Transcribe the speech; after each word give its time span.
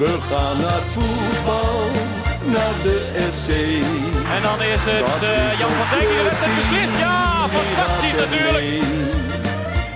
We 0.00 0.18
gaan 0.30 0.56
naar 0.56 0.80
voetbal, 0.80 1.80
naar 2.44 2.74
de 2.82 2.98
FC. 3.32 3.48
En 4.34 4.42
dan 4.42 4.62
is 4.62 4.80
het 4.84 5.22
uh, 5.22 5.58
Jan 5.58 5.70
van 5.70 5.98
Dijk 5.98 6.08
die 6.08 6.18
het 6.28 6.56
beslist. 6.56 6.98
Ja, 6.98 7.48
fantastisch 7.48 8.16
natuurlijk. 8.24 8.82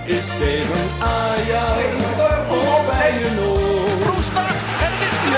Is 0.05 0.25
tegen 0.25 0.85
Ajax 0.99 1.95
of 2.47 2.85
bij 2.85 3.13
een 3.25 3.39
oor. 3.39 4.13
Roestak 4.13 4.55
en 4.85 4.91
het 4.95 5.03
is 5.09 5.17
2-0. 5.17 5.33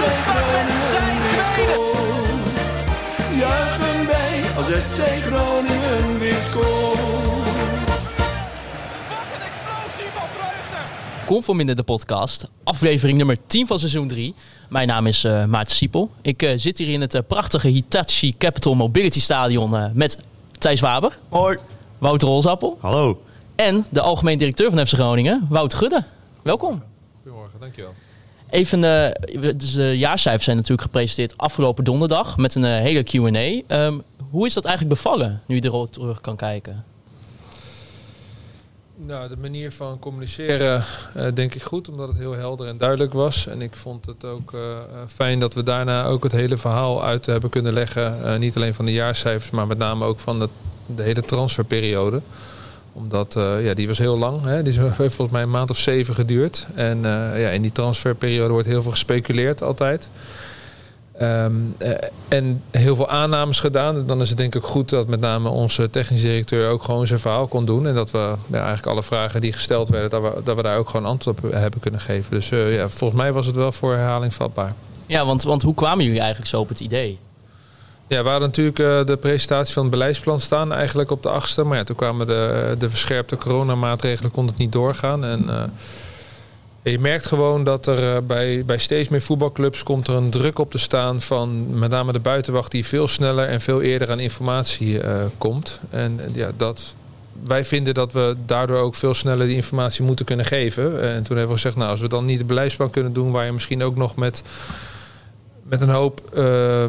Roestak 0.00 0.36
met 0.54 0.70
zijn 0.90 1.16
tweede. 1.30 1.80
Juichen 3.42 4.06
wij 4.06 4.36
als 4.56 4.66
FC 4.66 5.00
Groningen 5.26 6.18
weer 6.18 6.40
scoort. 6.50 7.31
Conforminder 11.32 11.76
de 11.76 11.82
podcast, 11.82 12.48
aflevering 12.64 13.18
nummer 13.18 13.36
10 13.46 13.66
van 13.66 13.78
seizoen 13.78 14.08
3. 14.08 14.34
Mijn 14.68 14.88
naam 14.88 15.06
is 15.06 15.24
uh, 15.24 15.44
Maarten 15.44 15.76
Siepel. 15.76 16.10
Ik 16.22 16.42
uh, 16.42 16.50
zit 16.56 16.78
hier 16.78 16.88
in 16.88 17.00
het 17.00 17.14
uh, 17.14 17.20
prachtige 17.26 17.68
Hitachi 17.68 18.36
Capital 18.38 18.74
Mobility 18.74 19.20
Stadion 19.20 19.90
met 19.94 20.18
Thijs 20.58 20.80
Waber. 20.80 21.18
Hoi. 21.28 21.58
Wouter 21.98 22.28
Rolsappel. 22.28 22.78
Hallo. 22.80 23.22
En 23.54 23.84
de 23.88 24.00
algemeen 24.00 24.38
directeur 24.38 24.70
van 24.70 24.86
FC 24.86 24.94
Groningen, 24.94 25.46
Wout 25.48 25.74
Gudde. 25.74 26.04
Welkom. 26.42 26.82
Goedemorgen, 27.22 27.60
dankjewel. 27.60 27.94
Even, 28.50 28.80
dus 29.58 29.72
de 29.72 29.98
jaarcijfers 29.98 30.44
zijn 30.44 30.56
natuurlijk 30.56 30.82
gepresenteerd 30.82 31.38
afgelopen 31.38 31.84
donderdag 31.84 32.36
met 32.36 32.54
een 32.54 32.64
hele 32.64 33.02
Q&A. 33.02 33.76
Um, 33.76 34.02
hoe 34.30 34.46
is 34.46 34.54
dat 34.54 34.64
eigenlijk 34.64 34.94
bevallen, 34.94 35.42
nu 35.46 35.54
je 35.54 35.64
erop 35.64 35.92
terug 35.92 36.20
kan 36.20 36.36
kijken? 36.36 36.84
Nou, 39.06 39.28
de 39.28 39.36
manier 39.40 39.72
van 39.72 39.98
communiceren 39.98 40.84
uh, 41.16 41.26
denk 41.34 41.54
ik 41.54 41.62
goed, 41.62 41.88
omdat 41.88 42.08
het 42.08 42.16
heel 42.16 42.32
helder 42.32 42.68
en 42.68 42.76
duidelijk 42.76 43.12
was. 43.12 43.46
En 43.46 43.62
ik 43.62 43.76
vond 43.76 44.06
het 44.06 44.24
ook 44.24 44.52
uh, 44.52 44.60
fijn 45.06 45.38
dat 45.38 45.54
we 45.54 45.62
daarna 45.62 46.04
ook 46.04 46.22
het 46.22 46.32
hele 46.32 46.56
verhaal 46.56 47.04
uit 47.04 47.26
hebben 47.26 47.50
kunnen 47.50 47.72
leggen. 47.72 48.40
Niet 48.40 48.56
alleen 48.56 48.74
van 48.74 48.84
de 48.84 48.92
jaarcijfers, 48.92 49.50
maar 49.50 49.66
met 49.66 49.78
name 49.78 50.04
ook 50.04 50.18
van 50.18 50.38
de, 50.38 50.48
de 50.86 51.02
hele 51.02 51.20
transferperiode. 51.20 52.22
Omdat 52.92 53.32
ja, 53.62 53.74
die 53.74 53.86
was 53.86 53.98
heel 53.98 54.18
lang. 54.18 54.44
Hè? 54.44 54.62
Die 54.62 54.80
heeft 54.80 54.96
volgens 54.96 55.30
mij 55.30 55.42
een 55.42 55.50
maand 55.50 55.70
of 55.70 55.78
zeven 55.78 56.14
geduurd. 56.14 56.66
En 56.74 57.00
ja, 57.36 57.48
in 57.48 57.62
die 57.62 57.72
transferperiode 57.72 58.52
wordt 58.52 58.68
heel 58.68 58.82
veel 58.82 58.90
gespeculeerd 58.90 59.62
altijd. 59.62 60.08
Um, 61.20 61.74
uh, 61.78 61.90
en 62.28 62.62
heel 62.70 62.96
veel 62.96 63.08
aannames 63.08 63.60
gedaan. 63.60 64.06
Dan 64.06 64.20
is 64.20 64.28
het 64.28 64.38
denk 64.38 64.54
ik 64.54 64.62
goed 64.62 64.88
dat 64.88 65.06
met 65.06 65.20
name 65.20 65.48
onze 65.48 65.90
technisch 65.90 66.22
directeur 66.22 66.70
ook 66.70 66.82
gewoon 66.82 67.06
zijn 67.06 67.18
verhaal 67.18 67.46
kon 67.46 67.64
doen. 67.64 67.86
En 67.86 67.94
dat 67.94 68.10
we 68.10 68.18
ja, 68.46 68.58
eigenlijk 68.58 68.86
alle 68.86 69.02
vragen 69.02 69.40
die 69.40 69.52
gesteld 69.52 69.88
werden, 69.88 70.10
dat 70.10 70.22
we, 70.22 70.42
dat 70.42 70.56
we 70.56 70.62
daar 70.62 70.78
ook 70.78 70.88
gewoon 70.88 71.06
antwoord 71.06 71.44
op 71.44 71.52
hebben 71.52 71.80
kunnen 71.80 72.00
geven. 72.00 72.30
Dus 72.30 72.50
uh, 72.50 72.74
ja, 72.74 72.88
volgens 72.88 73.20
mij 73.20 73.32
was 73.32 73.46
het 73.46 73.56
wel 73.56 73.72
voor 73.72 73.94
herhaling 73.94 74.34
vatbaar. 74.34 74.72
Ja, 75.06 75.24
want, 75.26 75.42
want 75.42 75.62
hoe 75.62 75.74
kwamen 75.74 76.04
jullie 76.04 76.20
eigenlijk 76.20 76.50
zo 76.50 76.60
op 76.60 76.68
het 76.68 76.80
idee? 76.80 77.18
Ja, 78.06 78.22
we 78.22 78.28
hadden 78.28 78.48
natuurlijk 78.48 78.78
uh, 78.78 79.04
de 79.04 79.16
presentatie 79.16 79.74
van 79.74 79.82
het 79.82 79.92
beleidsplan 79.92 80.40
staan 80.40 80.72
eigenlijk 80.72 81.10
op 81.10 81.22
de 81.22 81.28
achtste. 81.28 81.64
Maar 81.64 81.78
ja, 81.78 81.84
toen 81.84 81.96
kwamen 81.96 82.26
de, 82.26 82.74
de 82.78 82.88
verscherpte 82.88 83.36
coronamaatregelen, 83.36 84.30
kon 84.30 84.46
het 84.46 84.56
niet 84.56 84.72
doorgaan. 84.72 85.24
En 85.24 85.70
je 86.82 86.98
merkt 86.98 87.26
gewoon 87.26 87.64
dat 87.64 87.86
er 87.86 88.26
bij, 88.26 88.64
bij 88.64 88.78
steeds 88.78 89.08
meer 89.08 89.22
voetbalclubs 89.22 89.82
komt 89.82 90.06
er 90.06 90.14
een 90.14 90.30
druk 90.30 90.58
op 90.58 90.70
te 90.70 90.78
staan 90.78 91.20
van 91.20 91.78
met 91.78 91.90
name 91.90 92.12
de 92.12 92.20
buitenwacht 92.20 92.70
die 92.70 92.86
veel 92.86 93.08
sneller 93.08 93.48
en 93.48 93.60
veel 93.60 93.82
eerder 93.82 94.10
aan 94.10 94.20
informatie 94.20 95.02
uh, 95.02 95.22
komt. 95.38 95.80
En 95.90 96.20
ja, 96.32 96.50
dat, 96.56 96.94
wij 97.44 97.64
vinden 97.64 97.94
dat 97.94 98.12
we 98.12 98.36
daardoor 98.46 98.78
ook 98.78 98.94
veel 98.94 99.14
sneller 99.14 99.46
die 99.46 99.56
informatie 99.56 100.04
moeten 100.04 100.24
kunnen 100.24 100.46
geven. 100.46 101.02
En 101.02 101.22
toen 101.22 101.36
hebben 101.36 101.54
we 101.54 101.60
gezegd, 101.60 101.76
nou 101.76 101.90
als 101.90 102.00
we 102.00 102.08
dan 102.08 102.24
niet 102.24 102.38
de 102.38 102.44
beleidsplan 102.44 102.90
kunnen 102.90 103.12
doen 103.12 103.30
waar 103.30 103.44
je 103.44 103.52
misschien 103.52 103.82
ook 103.82 103.96
nog 103.96 104.16
met 104.16 104.42
met 105.72 105.80
een 105.80 105.88
hoop 105.88 106.20
uh, 106.34 106.84
uh, 106.84 106.88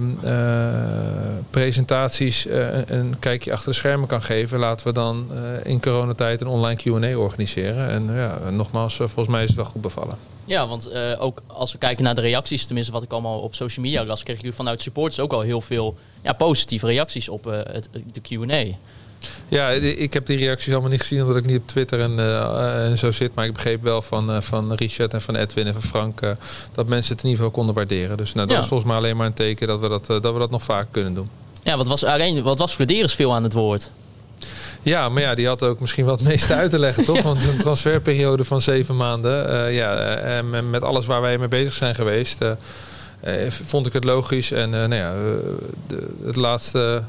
presentaties 1.50 2.46
uh, 2.46 2.88
een 2.88 3.16
kijkje 3.20 3.52
achter 3.52 3.72
de 3.72 3.78
schermen 3.78 4.08
kan 4.08 4.24
geven, 4.24 4.60
laten 4.60 4.88
we 4.88 4.94
dan 4.94 5.32
in 5.64 5.82
coronatijd 5.82 6.42
een 6.42 6.48
online 6.48 6.76
Q&A 6.76 7.18
organiseren. 7.18 7.90
En 7.90 8.16
ja, 8.16 8.50
nogmaals, 8.50 8.96
volgens 8.96 9.28
mij 9.28 9.42
is 9.42 9.48
het 9.48 9.58
wel 9.58 9.66
goed 9.66 9.82
bevallen. 9.82 10.18
Ja, 10.46 10.68
want 10.68 10.90
ook 11.20 11.42
als 11.48 11.72
we 11.72 11.78
kijken 11.78 12.04
naar 12.04 12.16
de 12.16 12.22
reacties, 12.22 12.66
tenminste 12.66 12.92
wat 12.92 13.04
ik 13.04 13.12
allemaal 13.12 13.40
op 13.40 13.56
social 13.56 13.86
media 13.86 14.06
las, 14.06 14.24
kreeg 14.24 14.42
ik 14.42 14.54
vanuit 14.54 14.82
supporters 14.82 15.20
ook 15.20 15.34
al 15.34 15.42
heel 15.42 15.62
veel 15.62 15.96
ja, 16.22 16.34
positieve 16.34 16.88
reacties 16.88 17.30
op 17.30 17.44
het, 17.44 17.90
de 18.14 18.22
Q&A. 18.22 18.64
Ja, 19.48 19.70
ik 19.70 20.14
heb 20.14 20.26
die 20.26 20.38
reacties 20.38 20.72
allemaal 20.72 20.90
niet 20.90 21.02
gezien 21.02 21.22
omdat 21.22 21.38
ik 21.38 21.46
niet 21.46 21.58
op 21.58 21.68
Twitter 21.68 22.00
en, 22.00 22.12
uh, 22.12 22.86
en 22.90 22.98
zo 22.98 23.12
zit. 23.12 23.36
Maar 23.36 23.46
ik 23.46 23.54
begreep 23.54 23.84
wel 23.84 24.02
van, 24.02 24.32
uh, 24.32 24.42
van 24.42 24.74
Richard 24.74 25.14
en 25.14 25.22
van 25.22 25.36
Edwin 25.36 25.68
en 25.68 25.74
van 25.74 25.82
Frank 25.82 26.22
uh, 26.22 26.30
dat 26.72 26.88
mensen 26.88 27.14
het 27.14 27.24
in 27.24 27.30
ieder 27.30 27.46
geval 27.46 27.52
konden 27.52 27.76
waarderen. 27.76 28.18
Dus 28.18 28.34
nou, 28.34 28.48
dat 28.48 28.56
ja. 28.56 28.62
is 28.62 28.68
volgens 28.70 28.90
mij 28.90 28.98
alleen 28.98 29.18
maar 29.18 29.26
een 29.26 29.34
teken 29.34 29.68
dat 29.68 29.80
we 29.80 29.90
dat, 29.90 30.06
dat, 30.06 30.34
we 30.34 30.40
dat 30.40 30.52
nog 30.52 30.64
vaak 30.64 30.88
kunnen 30.92 31.14
doen. 31.14 31.30
Ja, 31.64 31.78
wat 31.78 31.88
was, 31.88 32.04
alleen, 32.04 32.44
wat 32.44 32.58
was 32.58 32.74
Flederis 32.74 33.16
veel 33.16 33.36
aan 33.36 33.44
het 33.44 33.54
woord? 33.54 33.92
Ja, 34.82 35.10
maar 35.10 35.22
ja, 35.22 35.36
die 35.36 35.48
had 35.48 35.64
ook 35.64 35.80
misschien 35.80 36.06
wat 36.06 36.22
meeste 36.22 36.54
uit 36.54 36.72
te 36.72 36.80
leggen, 36.80 37.04
toch? 37.14 37.22
Want 37.22 37.48
een 37.48 37.58
transferperiode 37.58 38.44
van 38.44 38.62
zeven 38.62 38.96
maanden, 38.96 39.74
ja, 39.74 39.96
en 40.16 40.70
met 40.70 40.84
alles 40.84 41.06
waar 41.06 41.22
wij 41.22 41.38
mee 41.38 41.48
bezig 41.48 41.74
zijn 41.74 41.96
geweest, 41.96 42.38
vond 43.48 43.86
ik 43.86 43.94
het 43.94 44.04
logisch. 44.04 44.52
En 44.52 44.70
nou 44.70 44.96
ja, 44.96 45.14
de, 45.88 46.10
het 46.26 46.36
laatste 46.36 47.04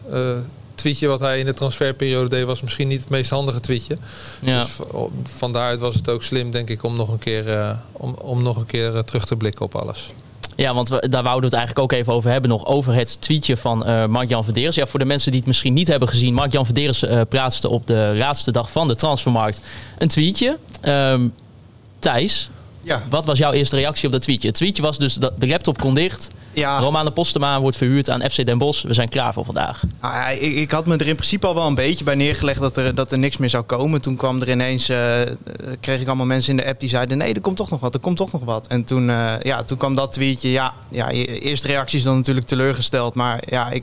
tweetje 0.75 1.07
wat 1.07 1.21
hij 1.21 1.39
in 1.39 1.47
de 1.47 1.53
transferperiode 1.53 2.29
deed 2.29 2.45
was 2.45 2.63
misschien 2.63 2.89
niet 2.89 3.01
het 3.01 3.09
meest 3.09 3.31
handige 3.31 3.61
tweetje. 3.61 3.97
Ja. 4.41 4.63
Dus 4.63 4.79
van 5.23 5.53
daaruit 5.53 5.81
was 5.81 5.95
het 5.95 6.09
ook 6.09 6.23
slim, 6.23 6.51
denk 6.51 6.71
ik, 6.71 6.83
om 6.83 6.97
nog 6.97 7.09
een 7.09 7.19
keer, 7.19 7.49
uh, 7.49 7.71
om, 7.93 8.15
om 8.15 8.43
nog 8.43 8.57
een 8.57 8.67
keer 8.67 8.95
uh, 8.95 8.99
terug 8.99 9.25
te 9.25 9.37
blikken 9.37 9.65
op 9.65 9.75
alles. 9.75 10.13
Ja, 10.57 10.75
want 10.75 10.89
we, 10.89 11.09
daar 11.09 11.23
wouden 11.23 11.51
we 11.51 11.57
het 11.57 11.67
eigenlijk 11.67 11.79
ook 11.79 11.99
even 11.99 12.13
over 12.13 12.31
hebben. 12.31 12.51
Nog 12.51 12.67
over 12.67 12.95
het 12.95 13.21
tweetje 13.21 13.57
van 13.57 13.89
uh, 13.89 14.07
Mark-Jan 14.07 14.45
Verderes. 14.45 14.75
Ja, 14.75 14.87
voor 14.87 14.99
de 14.99 15.05
mensen 15.05 15.31
die 15.31 15.41
het 15.41 15.49
misschien 15.49 15.73
niet 15.73 15.89
hebben 15.89 16.09
gezien. 16.09 16.35
Mark-Jan 16.35 16.65
Verderes 16.65 17.03
uh, 17.03 17.21
plaatste 17.29 17.69
op 17.69 17.87
de 17.87 18.13
laatste 18.15 18.53
dag 18.53 18.71
van 18.71 18.89
de 18.89 18.95
transfermarkt 18.95 19.61
een 19.99 20.09
tweetje. 20.09 20.59
Um, 20.83 21.35
Thijs, 21.99 22.51
ja. 22.83 23.03
wat 23.11 23.27
was 23.27 23.39
jouw 23.39 23.53
eerste 23.53 23.77
reactie 23.77 24.07
op 24.07 24.13
dat 24.13 24.23
tweetje? 24.23 24.49
Het 24.49 24.57
tweetje 24.57 24.83
was 24.83 24.99
dus 24.99 25.15
dat 25.15 25.41
de 25.41 25.47
laptop 25.47 25.79
kon 25.79 25.95
dicht. 25.95 26.29
Ja. 26.55 26.79
Romane 26.79 27.11
Postema 27.11 27.61
wordt 27.61 27.77
verhuurd 27.77 28.11
aan 28.11 28.31
FC 28.31 28.47
Den 28.47 28.59
Bosch. 28.59 28.83
We 28.85 28.95
zijn 28.95 29.09
klaar 29.09 29.33
voor 29.33 29.45
vandaag. 29.45 29.83
Ah, 30.01 30.31
ik, 30.33 30.55
ik, 30.55 30.71
had 30.71 30.87
me 30.87 30.97
er 30.97 31.07
in 31.07 31.15
principe 31.15 31.47
al 31.47 31.55
wel 31.55 31.67
een 31.67 31.75
beetje 31.75 32.05
bij 32.05 32.15
neergelegd 32.15 32.61
dat 32.61 32.77
er, 32.77 32.95
dat 32.95 33.13
er 33.13 33.19
niks 33.19 33.37
meer 33.37 33.51
zou 33.51 33.65
komen. 33.65 34.01
Toen 34.01 34.17
kwam 34.17 34.41
er 34.41 34.51
ineens, 34.51 34.91
uh, 34.91 35.21
kreeg 35.81 36.01
ik 36.01 36.07
allemaal 36.07 36.27
mensen 36.27 36.51
in 36.51 36.57
de 36.57 36.69
app 36.69 36.81
die 36.81 36.89
zeiden... 36.89 37.19
nee, 37.19 37.35
er 37.35 37.41
komt 37.41 37.57
toch 37.57 37.71
nog 37.71 37.81
wat, 37.81 37.95
er 37.95 38.01
komt 38.01 38.17
toch 38.17 38.33
nog 38.33 38.45
wat. 38.45 38.67
En 38.67 38.85
toen, 38.85 39.09
uh, 39.09 39.33
ja, 39.43 39.63
toen 39.63 39.79
kwam 39.79 39.95
dat 39.95 40.13
tweetje. 40.13 40.51
Ja, 40.51 40.75
ja, 40.91 41.11
eerste 41.11 41.67
reacties 41.67 42.03
dan 42.03 42.17
natuurlijk 42.17 42.47
teleurgesteld. 42.47 43.15
Maar 43.15 43.43
ja, 43.47 43.71
ik, 43.71 43.83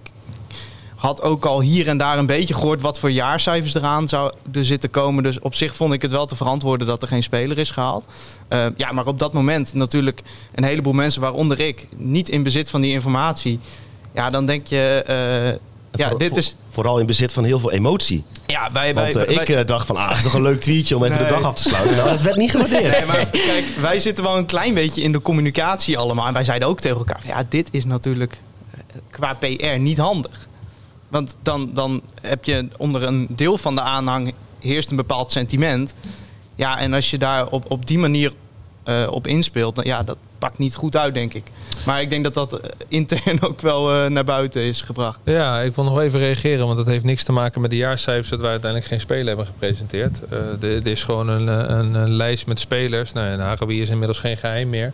had 1.02 1.22
ook 1.22 1.46
al 1.46 1.62
hier 1.62 1.88
en 1.88 1.98
daar 1.98 2.18
een 2.18 2.26
beetje 2.26 2.54
gehoord 2.54 2.82
wat 2.82 3.00
voor 3.00 3.12
jaarcijfers 3.12 3.74
eraan 3.74 4.10
zouden 4.10 4.66
zitten 4.66 4.92
komen. 4.92 5.24
Dus 5.24 5.40
op 5.40 5.56
zich 5.56 5.76
vond 5.76 5.94
ik 5.94 6.02
het 6.02 6.12
wel 6.12 6.26
te 6.26 6.36
verantwoorden 6.36 6.88
dat 6.88 7.02
er 7.02 7.08
geen 7.08 7.24
speler 7.24 7.58
is 7.58 7.70
gehaald. 7.70 8.06
Uh, 8.50 8.66
ja, 8.78 8.92
maar 8.92 9.08
op 9.08 9.20
dat 9.20 9.34
moment 9.34 9.74
natuurlijk 9.74 10.22
een 10.56 10.64
heleboel 10.64 10.94
mensen, 10.94 11.22
waaronder 11.22 11.60
ik, 11.60 11.88
niet 11.96 12.30
in 12.30 12.44
bezit 12.44 12.70
van 12.70 12.82
die 12.82 12.92
informatie. 12.92 13.60
Ja, 14.14 14.30
dan 14.30 14.46
denk 14.46 14.68
je. 14.68 15.04
Uh, 15.10 15.60
ja, 16.00 16.10
voor, 16.10 16.20
dit 16.20 16.38
is... 16.38 16.56
Vooral 16.70 17.00
in 17.00 17.06
bezit 17.06 17.34
van 17.34 17.44
heel 17.44 17.60
veel 17.60 17.72
emotie. 17.72 18.24
Ja, 18.48 18.72
wij, 18.72 18.94
Want 18.94 19.14
wij, 19.14 19.28
uh, 19.30 19.46
wij, 19.46 19.60
ik 19.60 19.68
dacht 19.68 19.86
van, 19.86 19.96
ah, 19.96 20.18
is 20.18 20.24
toch 20.24 20.34
een 20.34 20.42
leuk 20.42 20.62
tweetje 20.62 20.96
om 20.96 21.04
even 21.04 21.18
nee. 21.18 21.28
de 21.28 21.34
dag 21.34 21.44
af 21.44 21.56
te 21.56 21.62
sluiten. 21.62 21.96
Nou, 21.96 22.10
dat 22.10 22.22
werd 22.22 22.36
niet 22.36 22.52
gewaardeerd. 22.52 22.92
Nee, 22.92 23.06
maar 23.06 23.26
kijk, 23.26 23.66
wij 23.80 24.00
zitten 24.00 24.24
wel 24.24 24.38
een 24.38 24.46
klein 24.46 24.74
beetje 24.74 25.02
in 25.02 25.12
de 25.12 25.22
communicatie 25.22 25.98
allemaal. 25.98 26.28
En 26.28 26.34
wij 26.34 26.44
zeiden 26.44 26.68
ook 26.68 26.80
tegen 26.80 26.98
elkaar, 26.98 27.22
ja, 27.26 27.44
dit 27.50 27.68
is 27.72 27.86
natuurlijk 27.86 28.42
qua 29.10 29.34
PR 29.34 29.78
niet 29.78 29.98
handig. 29.98 30.50
Want 31.12 31.38
dan, 31.42 31.70
dan 31.74 32.02
heb 32.22 32.46
je 32.46 32.68
onder 32.78 33.04
een 33.04 33.28
deel 33.30 33.58
van 33.58 33.76
de 33.76 33.82
aanhang 33.82 34.34
heerst 34.60 34.90
een 34.90 34.96
bepaald 34.96 35.32
sentiment. 35.32 35.94
Ja, 36.56 36.80
en 36.80 36.94
als 36.94 37.10
je 37.10 37.18
daar 37.18 37.48
op, 37.48 37.72
op 37.72 37.86
die 37.88 37.98
manier 37.98 38.34
uh, 38.86 39.08
op 39.10 39.28
inspeelt, 39.28 39.76
dan, 39.76 39.86
ja, 39.86 40.04
dat 40.04 40.18
pakt 40.38 40.58
niet 40.58 40.76
goed 40.76 40.98
uit, 40.98 41.14
denk 41.14 41.34
ik. 41.34 41.44
Maar 41.86 42.02
ik 42.02 42.10
denk 42.10 42.24
dat 42.24 42.34
dat 42.34 42.60
intern 42.88 43.42
ook 43.50 43.62
wel 43.62 43.96
uh, 43.96 44.10
naar 44.10 44.24
buiten 44.24 44.62
is 44.62 44.82
gebracht. 44.82 45.20
Ja, 45.24 45.60
ik 45.60 45.76
wil 45.76 45.84
nog 45.84 46.00
even 46.00 46.20
reageren, 46.20 46.66
want 46.66 46.78
dat 46.78 46.88
heeft 46.88 47.04
niks 47.04 47.24
te 47.24 47.32
maken 47.32 47.62
met 47.62 47.70
de 47.70 47.76
jaarcijfers 47.76 48.30
dat 48.30 48.42
wij 48.42 48.50
uiteindelijk 48.50 48.92
geen 48.92 49.00
speler 49.00 49.28
hebben 49.28 49.46
gepresenteerd. 49.46 50.22
Er 50.62 50.88
is 50.88 51.04
gewoon 51.04 51.28
een, 51.28 51.48
een, 51.48 51.94
een, 51.94 52.12
lijst 52.12 52.48
met 52.48 52.60
spelers. 52.60 53.14
Nou, 53.14 53.28
en 53.28 53.70
is 53.70 53.90
inmiddels 53.90 54.20
geen 54.20 54.38
geheim 54.38 54.70
meer. 54.70 54.94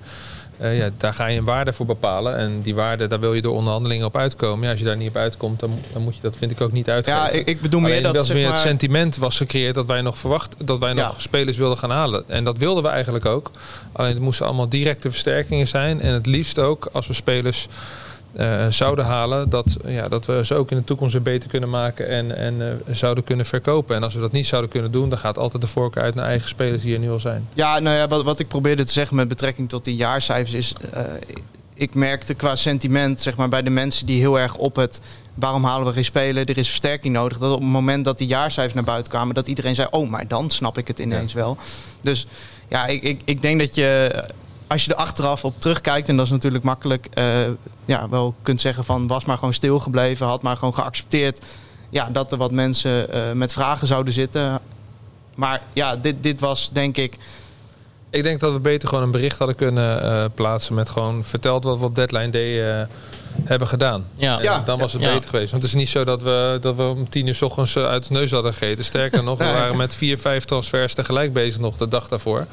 Uh, 0.62 0.78
ja, 0.78 0.90
daar 0.98 1.14
ga 1.14 1.28
je 1.28 1.38
een 1.38 1.44
waarde 1.44 1.74
voor 1.74 1.86
bepalen. 1.86 2.38
En 2.38 2.62
die 2.62 2.76
waarde, 2.76 3.08
daar 3.08 3.20
wil 3.20 3.34
je 3.34 3.42
door 3.42 3.56
onderhandelingen 3.56 4.06
op 4.06 4.18
uitkomen. 4.18 4.64
Ja, 4.66 4.70
als 4.72 4.80
je 4.80 4.86
daar 4.86 4.98
niet 4.98 5.10
op 5.10 5.16
uitkomt, 5.16 5.60
dan, 5.60 5.80
dan 5.94 6.02
moet 6.02 6.16
je 6.16 6.22
dat, 6.22 6.38
vind 6.38 6.52
ik, 6.52 6.62
ook 6.62 6.72
niet 6.72 6.90
uitgeven. 6.90 7.20
Ja, 7.20 7.30
ik, 7.30 7.48
ik 7.48 7.62
bedoel 7.62 7.80
meer 7.80 7.90
Alleen, 7.90 8.04
dat, 8.04 8.14
dat 8.14 8.26
zeg 8.26 8.36
meer 8.36 8.46
maar... 8.46 8.54
het 8.54 8.62
sentiment 8.62 9.18
was 9.18 9.38
gecreëerd 9.38 9.76
dat 9.76 9.86
wij 9.86 10.02
nog 10.02 10.18
verwacht, 10.18 10.56
dat 10.64 10.80
wij 10.80 10.94
nog 10.94 11.22
spelers 11.22 11.58
wilden 11.58 11.78
gaan 11.78 11.92
halen. 11.92 12.24
En 12.28 12.44
dat 12.44 12.58
wilden 12.58 12.84
we 12.84 12.90
eigenlijk 12.90 13.26
ook. 13.26 13.52
Alleen 13.92 14.14
het 14.14 14.22
moesten 14.22 14.46
allemaal 14.46 14.70
directe 14.70 15.10
versterkingen 15.10 15.68
zijn. 15.68 16.02
En 16.02 16.14
het 16.14 16.26
liefst 16.26 16.60
ook 16.60 16.90
als 16.92 17.08
we 17.08 17.14
spelers 17.14 17.68
eh, 18.38 18.66
zouden 18.70 19.06
halen, 19.06 19.50
dat, 19.50 19.78
ja, 19.86 20.08
dat 20.08 20.26
we 20.26 20.46
ze 20.46 20.56
ook 20.56 20.72
in 20.72 20.78
de 20.78 20.84
toekomst 20.84 21.14
weer 21.14 21.22
beter 21.22 21.50
kunnen 21.50 21.70
maken 21.70 22.08
en, 22.08 22.38
en 22.38 22.62
eh, 22.62 22.96
zouden 22.96 23.24
kunnen 23.24 23.46
verkopen. 23.46 23.96
En 23.96 24.04
als 24.04 24.14
we 24.14 24.20
dat 24.20 24.32
niet 24.32 24.48
zouden 24.48 24.70
kunnen 24.70 24.92
doen, 24.92 25.10
dan 25.10 25.18
gaat 25.18 25.38
altijd 25.38 25.62
de 25.62 25.68
voorkeur 25.68 26.04
uit 26.04 26.16
naar 26.16 26.26
eigen 26.26 26.48
spelers 26.48 26.84
die 26.84 26.94
er 26.94 27.00
nu 27.00 27.12
al 27.12 27.20
zijn. 27.20 27.48
Ja, 27.54 27.80
nou 27.80 27.98
ja, 27.98 28.08
wat, 28.08 28.24
wat 28.24 28.40
ik 28.40 28.48
probeerde 28.48 28.84
te 28.84 28.92
zeggen 28.92 29.16
met 29.16 29.28
betrekking 29.28 29.70
tot 29.70 29.84
die 29.84 29.96
jaarcijfers 29.96 30.54
is... 30.54 30.74
eh, 30.92 31.02
ik 31.74 31.94
merkte 31.94 32.34
qua 32.34 32.56
sentiment 32.56 33.22
zeg 33.22 33.36
maar, 33.36 33.50
bij 33.50 33.62
de 33.62 33.70
mensen 33.70 34.06
die 34.06 34.20
heel 34.20 34.40
erg 34.40 34.56
op 34.56 34.76
het... 34.76 35.02
waarom 35.34 35.64
halen 35.64 35.88
we 35.88 35.94
geen 35.94 36.06
spelen, 36.06 36.46
er 36.46 36.58
is 36.58 36.68
versterking 36.70 37.14
nodig... 37.14 37.38
dat 37.38 37.52
op 37.52 37.60
het 37.60 37.70
moment 37.70 38.06
dat 38.06 38.18
die 38.18 38.28
jaarcijfers 38.28 38.74
naar 38.74 38.84
buiten 38.84 39.12
kwamen... 39.12 39.36
dat 39.36 39.48
iedereen 39.48 39.76
zei, 39.76 39.88
oh, 39.92 40.10
maar 40.10 40.28
dan 40.28 40.50
snap 40.50 40.78
ik 40.78 40.88
het 40.88 41.00
ineens 41.00 41.34
wel. 41.34 41.58
Dus 42.02 42.28
ja, 42.70 42.86
ik, 42.86 43.04
ik, 43.04 43.22
ik 43.26 43.42
denk 43.42 43.60
dat 43.60 43.76
je... 43.76 44.24
Als 44.68 44.86
je 44.86 44.92
er 44.92 44.98
achteraf 44.98 45.46
op 45.46 45.60
terugkijkt, 45.60 46.10
en 46.10 46.16
dat 46.18 46.26
is 46.26 46.32
natuurlijk 46.32 46.64
makkelijk... 46.64 47.08
eh, 47.14 47.26
ja, 47.86 48.10
wel 48.10 48.36
kunt 48.42 48.62
zeggen 48.62 48.84
van 48.84 49.08
was 49.08 49.26
maar 49.26 49.38
gewoon 49.38 49.54
stilgebleven... 49.54 50.28
had 50.28 50.42
maar 50.42 50.58
gewoon 50.58 50.74
geaccepteerd 50.74 51.46
ja, 51.90 52.10
dat 52.10 52.32
er 52.32 52.38
wat 52.38 52.52
mensen 52.52 53.12
eh, 53.14 53.32
met 53.32 53.54
vragen 53.54 53.88
zouden 53.88 54.14
zitten... 54.14 54.60
Maar 55.36 55.62
ja, 55.74 55.96
dit, 55.96 56.24
dit 56.24 56.40
was 56.40 56.70
denk 56.74 56.98
ik 56.98 57.18
Ik 58.10 58.24
denk 58.24 58.40
dat 58.40 58.54
we 58.54 58.60
beter 58.60 58.90
gewoon 58.90 59.04
een 59.04 59.12
bericht 59.12 59.38
hadden 59.38 59.56
kunnen 59.56 60.02
eh, 60.02 60.26
plaatsen 60.36 60.76
met 60.76 60.90
gewoon 60.90 61.24
verteld 61.24 61.64
wat 61.64 61.78
we 61.78 61.86
op 61.86 61.96
deadline 61.96 62.32
eh, 62.32 62.88
hebben 63.44 63.68
gedaan. 63.68 64.06
Ja. 64.16 64.38
En 64.38 64.44
Ja. 64.44 64.60
dan 64.66 64.80
was 64.80 64.94
het 64.94 65.02
Ja. 65.02 65.14
beter 65.14 65.30
geweest. 65.30 65.52
Want 65.52 65.64
het 65.64 65.72
is 65.72 65.78
niet 65.80 65.90
zo 65.90 66.04
dat 66.04 66.24
we, 66.24 66.58
dat 66.62 66.76
we 66.76 66.84
om 66.84 67.10
tien 67.10 67.28
uur 67.28 67.36
s 67.36 67.42
ochtends 67.42 67.76
eh, 67.76 67.84
uit 67.86 68.08
de 68.08 68.14
neus 68.14 68.32
hadden 68.32 68.54
gegeten. 68.54 68.86
Sterker 68.86 69.24
nog, 69.24 69.38
we 69.38 69.44
waren 69.46 69.78
met 69.78 69.94
vier, 69.94 70.18
vijf 70.18 70.46
transfers 70.46 70.94
tegelijk 70.94 71.34
bezig 71.34 71.60
nog 71.60 71.78
de 71.78 71.88
dag 71.88 72.08
daarvoor. 72.08 72.46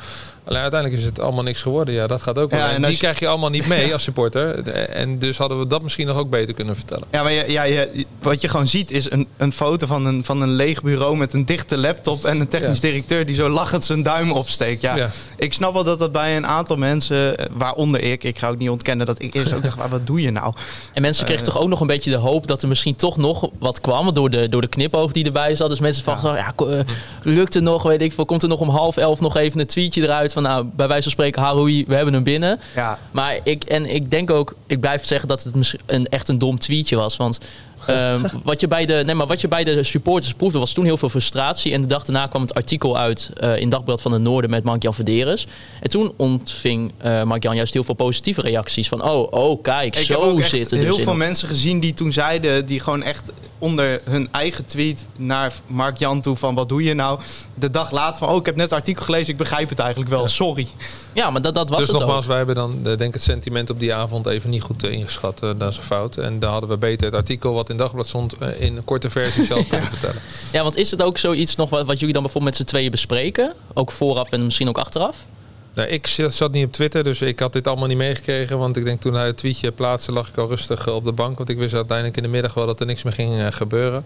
Alleen 0.44 0.60
uiteindelijk 0.62 1.00
is 1.00 1.06
het 1.06 1.20
allemaal 1.20 1.42
niks 1.42 1.62
geworden. 1.62 1.94
Ja, 1.94 2.06
dat 2.06 2.22
gaat 2.22 2.38
ook 2.38 2.50
wel. 2.50 2.60
Ja, 2.60 2.69
en 2.69 2.75
en 2.75 2.82
die 2.82 2.90
je- 2.90 2.96
krijg 2.96 3.19
je 3.19 3.26
allemaal 3.28 3.50
niet 3.50 3.66
mee 3.66 3.92
als 3.92 4.02
supporter. 4.02 4.69
En 4.88 5.19
dus 5.19 5.38
hadden 5.38 5.58
we 5.58 5.66
dat 5.66 5.82
misschien 5.82 6.06
nog 6.06 6.16
ook 6.16 6.31
beter 6.31 6.54
kunnen 6.54 6.76
vertellen. 6.76 7.04
Ja, 7.10 7.22
maar 7.22 7.32
je, 7.32 7.44
ja, 7.52 7.62
je, 7.62 8.06
wat 8.22 8.40
je 8.40 8.48
gewoon 8.48 8.69
ziet 8.69 8.90
is 8.90 9.10
een, 9.10 9.26
een 9.37 9.52
foto 9.52 9.87
van 9.87 10.06
een, 10.06 10.25
van 10.25 10.40
een 10.42 10.52
leeg 10.52 10.82
bureau 10.82 11.16
met 11.16 11.32
een 11.32 11.44
dichte 11.44 11.76
laptop 11.78 12.25
en 12.25 12.40
een 12.40 12.48
technisch 12.48 12.78
Ja. 12.80 12.88
directeur 12.88 13.26
die 13.26 13.34
zo 13.34 13.48
lachend 13.48 13.84
zijn 13.84 14.02
duim 14.02 14.32
opsteekt. 14.32 14.82
Ja, 14.82 14.96
Ja. 14.96 15.10
Ik 15.37 15.52
snap 15.52 15.72
wel 15.72 15.84
dat 15.84 15.98
dat 15.98 16.12
bij 16.12 16.37
een 16.37 16.46
aantal 16.46 16.76
mensen, 16.76 17.37
eh, 17.38 17.46
waaronder 17.52 18.00
ik, 18.00 18.25
ik 18.25 18.38
ga 18.38 18.48
ook 18.48 18.58
niet 18.58 18.70
ontkennen 18.70 19.06
dat 19.06 19.22
ik 19.22 19.34
eerst 19.34 19.52
ook 19.52 19.62
dacht, 19.69 19.76
"Maar 19.76 19.88
wat 19.88 20.06
doe 20.06 20.20
je 20.20 20.30
nou? 20.30 20.54
En 20.93 21.03
mensen 21.03 21.25
kregen 21.25 21.44
toch 21.44 21.59
ook 21.59 21.69
nog 21.69 21.81
een 21.81 21.87
beetje 21.87 22.11
de 22.11 22.17
hoop 22.17 22.47
dat 22.47 22.62
er 22.62 22.69
misschien 22.69 22.97
toch 22.97 23.17
nog 23.17 23.49
wat 23.59 23.81
kwam 23.81 24.15
door 24.15 24.31
de, 24.31 24.49
door 24.49 24.61
de 24.61 24.67
knipoog 24.67 25.12
die 25.12 25.25
erbij 25.25 25.55
zat. 25.55 25.69
Dus 25.69 25.81
mensen 25.81 26.05
van, 26.05 26.19
ja, 26.23 26.53
eh, 26.56 26.81
lukt 27.23 27.55
het 27.55 27.62
nog, 27.62 27.82
weet 27.82 28.03
ik 28.03 28.12
veel, 28.12 28.25
komt 28.25 28.43
er 28.43 28.49
nog 28.49 28.61
om 28.61 28.69
half 28.69 28.97
elf 28.97 29.21
nog 29.21 29.37
even 29.37 29.61
een 29.61 29.67
tweetje 29.67 30.03
eruit 30.03 30.32
van, 30.32 30.43
nou, 30.43 30.65
bij 30.65 30.87
wijze 30.87 31.03
van 31.03 31.12
spreken, 31.12 31.43
Haroui, 31.43 31.85
we 31.87 31.94
hebben 31.94 32.15
hem 32.15 32.23
binnen. 32.23 32.61
Ja, 32.75 32.99
Maar 33.11 33.38
ik, 33.43 33.65
en 33.65 33.94
ik 33.94 34.11
denk 34.11 34.31
ook, 34.31 34.55
ik 34.67 34.81
blijf 34.81 35.05
zeggen 35.05 35.29
dat 35.29 35.43
het 35.43 35.55
misschien 35.55 35.81
een, 35.87 36.09
echt 36.09 36.29
een 36.29 36.38
dom 36.38 36.59
tweetje 36.59 36.97
was. 36.97 37.17
Want 37.17 37.38
ehm, 37.86 38.28
wat, 38.44 38.60
je 38.60 38.66
bij 38.66 38.86
de, 38.86 39.02
nee, 39.06 39.14
maar 39.14 39.26
wat 39.26 39.40
je 39.40 39.48
bij 39.48 39.64
de 39.64 39.82
supporters 39.82 40.34
proefde, 40.34 40.58
was 40.58 40.72
toen 40.72 40.84
heel 40.84 40.96
veel 40.96 41.08
frustratie. 41.08 41.72
En 41.72 41.81
de 41.81 41.86
dag 41.86 42.04
daarna 42.04 42.26
kwam 42.26 42.42
het 42.42 42.54
artikel 42.54 42.98
uit 42.98 43.31
eh, 43.36 43.56
in 43.56 43.70
Dagblad 43.70 44.02
van 44.02 44.12
het 44.12 44.22
Noorden 44.22 44.50
met 44.50 44.64
Mark-Jan 44.64 44.94
Verderes. 44.94 45.46
En 45.81 45.90
toen 45.90 46.12
ontving 46.16 46.92
eh 46.98 47.22
Mark-Jan 47.22 47.56
juist 47.56 47.72
heel 47.72 47.84
veel 47.84 47.94
positieve 47.94 48.40
reacties. 48.40 48.88
Van, 48.88 49.02
oh, 49.02 49.32
oh 49.32 49.62
kijk, 49.62 49.96
ik 49.96 50.06
heb 50.06 50.19
zo 50.19 50.22
ook 50.22 50.38
echt 50.38 50.48
zit 50.48 50.60
het 50.60 50.70
dus 50.70 50.78
heel 50.78 50.98
in 50.98 51.04
veel 51.04 51.14
mensen 51.14 51.48
gezien 51.48 51.81
die 51.81 51.94
toen 51.94 52.12
zeiden, 52.12 52.66
die 52.66 52.81
gewoon 52.81 53.02
echt 53.02 53.32
onder 53.58 54.00
hun 54.04 54.28
eigen 54.30 54.64
tweet 54.64 55.04
naar 55.16 55.52
Mark 55.66 55.98
Jan 55.98 56.20
toe 56.20 56.37
van 56.37 56.54
wat 56.54 56.69
doe 56.69 56.82
je 56.82 56.94
nou? 56.94 57.20
De 57.54 57.70
dag 57.70 57.90
later 57.90 58.19
van, 58.19 58.28
oh 58.28 58.37
ik 58.37 58.46
heb 58.46 58.56
net 58.56 58.64
het 58.64 58.78
artikel 58.78 59.04
gelezen, 59.04 59.32
ik 59.32 59.37
begrijp 59.37 59.69
het 59.69 59.78
eigenlijk 59.78 60.10
wel, 60.10 60.28
sorry. 60.28 60.69
Ja, 61.12 61.30
maar 61.30 61.42
dat, 61.42 61.54
dat 61.54 61.69
was 61.69 61.78
dus 61.78 61.88
het 61.88 61.98
nogmaals, 61.98 62.25
ook. 62.25 62.28
wij 62.28 62.37
hebben 62.37 62.54
dan 62.54 62.76
eh, 62.76 62.82
denk 62.82 63.00
ik 63.00 63.14
het 63.14 63.22
sentiment 63.22 63.70
op 63.70 63.80
die 63.80 63.94
avond 63.94 64.26
even 64.26 64.50
niet 64.50 64.62
goed 64.62 64.84
ingeschat. 64.84 65.38
dat 65.38 65.70
is 65.70 65.76
een 65.76 65.82
fout. 65.82 66.16
En 66.16 66.38
daar 66.38 66.50
hadden 66.50 66.70
we 66.70 66.78
beter 66.78 67.06
het 67.06 67.14
artikel 67.14 67.52
wat 67.52 67.70
in 67.70 67.74
Dagblad 67.76 68.06
stond 68.09 68.32
eh, 68.38 68.61
in 68.61 68.76
een 68.76 68.85
korte 68.85 69.11
versie 69.11 69.44
zelf 69.55 69.69
kunnen 69.69 69.88
vertellen. 69.88 70.21
Ja, 70.53 70.62
want 70.62 70.76
is 70.76 70.91
het 70.91 71.03
ook 71.03 71.19
zoiets 71.19 71.56
nog 71.56 71.71
wat, 71.71 71.87
wat 71.87 71.99
jullie 71.99 72.15
dan 72.15 72.23
bijvoorbeeld 72.23 72.56
met 72.59 72.62
z'n 72.62 72.71
tweeën 72.71 72.91
bespreken? 72.91 73.55
Ook 73.75 73.91
vooraf 73.91 74.32
en 74.32 74.44
misschien 74.44 74.69
ook 74.69 74.79
achteraf? 74.79 75.26
Nou, 75.75 75.88
ik 75.88 76.06
zat 76.06 76.35
zat 76.35 76.53
niet 76.53 76.67
op 76.67 76.73
Twitter, 76.73 77.05
dus 77.05 77.23
ik 77.23 77.38
had 77.38 77.53
dit 77.53 77.67
allemaal 77.67 77.88
niet 77.88 77.97
meegekregen. 77.97 78.59
Want 78.59 78.76
ik 78.76 78.85
denk 78.85 79.00
toen 79.00 79.15
hij 79.15 79.26
het 79.26 79.37
tweetje 79.37 79.73
plaatste, 79.73 80.12
lag 80.12 80.29
ik 80.29 80.37
al 80.37 80.49
rustig 80.49 80.87
eh, 80.87 80.94
op 80.94 81.05
de 81.05 81.12
bank. 81.12 81.37
Want 81.37 81.49
ik 81.49 81.59
wist 81.59 81.75
uiteindelijk 81.75 82.17
in 82.17 82.23
de 82.23 82.29
middag 82.29 82.55
wel 82.55 82.67
dat 82.67 82.81
er 82.81 82.87
niks 82.87 83.03
meer 83.03 83.12
ging 83.12 83.41
eh, 83.41 83.47
gebeuren. 83.50 84.05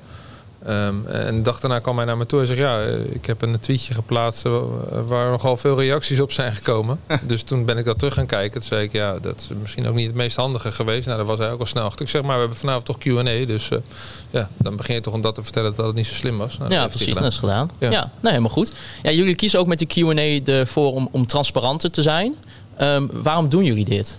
Ehm, 0.64 1.06
en 1.06 1.36
de 1.36 1.42
dag 1.42 1.60
daarna 1.60 1.78
kwam 1.78 1.96
hij 1.96 2.06
naar 2.06 2.16
me 2.16 2.26
toe 2.26 2.40
en 2.40 2.46
zei: 2.46 2.58
Ja, 2.58 2.80
ik 3.12 3.26
heb 3.26 3.42
een 3.42 3.60
tweetje 3.60 3.94
geplaatst 3.94 4.44
eh, 4.44 4.62
waar 5.06 5.30
nogal 5.30 5.56
veel 5.56 5.80
reacties 5.80 6.20
op 6.20 6.32
zijn 6.32 6.54
gekomen. 6.54 7.00
dus 7.26 7.42
toen 7.42 7.64
ben 7.64 7.78
ik 7.78 7.84
dat 7.84 7.98
terug 7.98 8.14
gaan 8.14 8.26
kijken. 8.26 8.60
Toen 8.60 8.68
zei 8.68 8.84
ik: 8.84 8.92
Ja, 8.92 9.18
dat 9.18 9.40
is 9.40 9.56
misschien 9.60 9.86
ook 9.88 9.94
niet 9.94 10.06
het 10.06 10.14
meest 10.14 10.36
handige 10.36 10.72
geweest. 10.72 11.06
Nou, 11.06 11.18
daar 11.18 11.26
was 11.26 11.38
hij 11.38 11.50
ook 11.52 11.60
al 11.60 11.66
snel 11.66 11.84
achter. 11.84 12.00
Ik 12.02 12.08
zeg 12.08 12.22
maar, 12.22 12.34
we 12.34 12.40
hebben 12.40 12.58
vanavond 12.58 12.84
toch 12.84 12.98
QA. 12.98 13.22
Dus 13.46 13.70
eh, 13.70 13.78
ja, 14.30 14.48
dan 14.56 14.76
begin 14.76 14.94
je 14.94 15.00
toch 15.00 15.14
om 15.14 15.20
dat 15.20 15.34
te 15.34 15.42
vertellen 15.42 15.74
dat 15.74 15.86
het 15.86 15.94
niet 15.94 16.06
zo 16.06 16.14
slim 16.14 16.38
was. 16.38 16.58
Nou, 16.58 16.72
ja, 16.72 16.86
precies. 16.86 17.14
Dat 17.14 17.24
is 17.24 17.38
gedaan. 17.38 17.70
Ja, 17.78 17.90
Ja. 17.90 18.00
nee, 18.20 18.32
helemaal 18.32 18.52
goed. 18.52 18.72
Ja, 19.02 19.10
jullie 19.10 19.34
kiezen 19.34 19.60
ook 19.60 19.66
met 19.66 19.78
de 19.78 19.86
Q&A 19.86 20.50
ervoor 20.52 20.92
om, 20.92 21.08
om 21.10 21.26
transparanter 21.26 21.90
te 21.90 22.02
zijn. 22.02 22.34
Ehm, 22.76 23.06
waarom 23.12 23.48
doen 23.48 23.64
jullie 23.64 23.84
dit? 23.84 24.16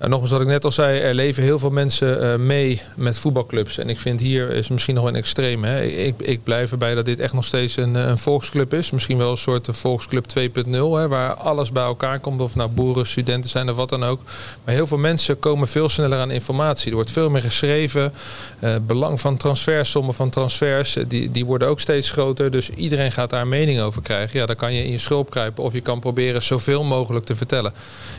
Ja, 0.00 0.06
nogmaals 0.06 0.30
wat 0.30 0.40
ik 0.40 0.46
net 0.46 0.64
al 0.64 0.72
zei, 0.72 0.98
er 0.98 1.14
leven 1.14 1.42
heel 1.42 1.58
veel 1.58 1.70
mensen 1.70 2.32
eh, 2.32 2.38
mee 2.38 2.82
met 2.96 3.18
voetbalclubs. 3.18 3.78
En 3.78 3.88
ik 3.88 3.98
vind 3.98 4.20
hier 4.20 4.50
is 4.50 4.68
misschien 4.68 4.94
nog 4.94 5.04
een 5.04 5.16
extreem. 5.16 5.64
Hè. 5.64 5.82
Ik, 5.82 6.14
ik 6.18 6.42
blijf 6.42 6.70
erbij 6.70 6.94
dat 6.94 7.04
dit 7.04 7.20
echt 7.20 7.32
nog 7.32 7.44
steeds 7.44 7.76
een, 7.76 7.96
eh, 7.96 8.06
een 8.06 8.18
volksclub 8.18 8.74
is. 8.74 8.90
Misschien 8.90 9.18
wel 9.18 9.30
een 9.30 9.36
soort 9.36 9.68
eh, 9.68 9.74
volksclub 9.74 10.26
2.0, 10.26 10.70
hè, 10.70 11.08
waar 11.08 11.34
alles 11.34 11.72
bij 11.72 11.82
elkaar 11.82 12.18
komt. 12.20 12.40
Of 12.40 12.54
nou 12.54 12.70
boeren, 12.70 13.06
studenten 13.06 13.50
zijn 13.50 13.70
of 13.70 13.76
wat 13.76 13.88
dan 13.88 14.04
ook. 14.04 14.20
Maar 14.64 14.74
heel 14.74 14.86
veel 14.86 14.98
mensen 14.98 15.38
komen 15.38 15.68
veel 15.68 15.88
sneller 15.88 16.18
aan 16.18 16.30
informatie. 16.30 16.88
Er 16.88 16.94
wordt 16.94 17.10
veel 17.12 17.30
meer 17.30 17.42
geschreven. 17.42 18.12
Eh, 18.58 18.76
belang 18.86 19.20
van 19.20 19.36
transfersommen 19.36 20.14
van 20.14 20.30
transfers, 20.30 20.96
die, 21.08 21.30
die 21.30 21.44
worden 21.44 21.68
ook 21.68 21.80
steeds 21.80 22.10
groter. 22.10 22.50
Dus 22.50 22.70
iedereen 22.70 23.12
gaat 23.12 23.30
daar 23.30 23.46
mening 23.46 23.80
over 23.80 24.02
krijgen. 24.02 24.38
Ja, 24.38 24.46
dan 24.46 24.56
kan 24.56 24.74
je 24.74 24.84
in 24.84 24.90
je 24.90 24.98
schulp 24.98 25.30
kruipen 25.30 25.64
of 25.64 25.72
je 25.72 25.80
kan 25.80 26.00
proberen 26.00 26.42
zoveel 26.42 26.84
mogelijk 26.84 27.24
te 27.24 27.36
vertellen. 27.36 27.72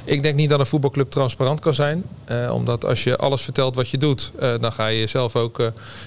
Ik 0.03 0.23
denk 0.23 0.35
niet 0.35 0.49
dat 0.49 0.59
een 0.59 0.65
voetbalclub 0.65 1.09
transparant 1.09 1.59
kan 1.59 1.68
zijn. 1.73 2.03
eh, 2.25 2.51
omdat 2.53 2.85
als 2.85 3.03
je 3.03 3.17
alles 3.17 3.41
vertelt 3.41 3.75
wat 3.75 3.89
je 3.89 3.97
doet, 3.97 4.31
eh, 4.39 4.53
dan 4.61 4.71
ga 4.71 4.87
je 4.87 4.99
jezelf 4.99 5.35
ook 5.35 5.59
eh, 5.59 5.65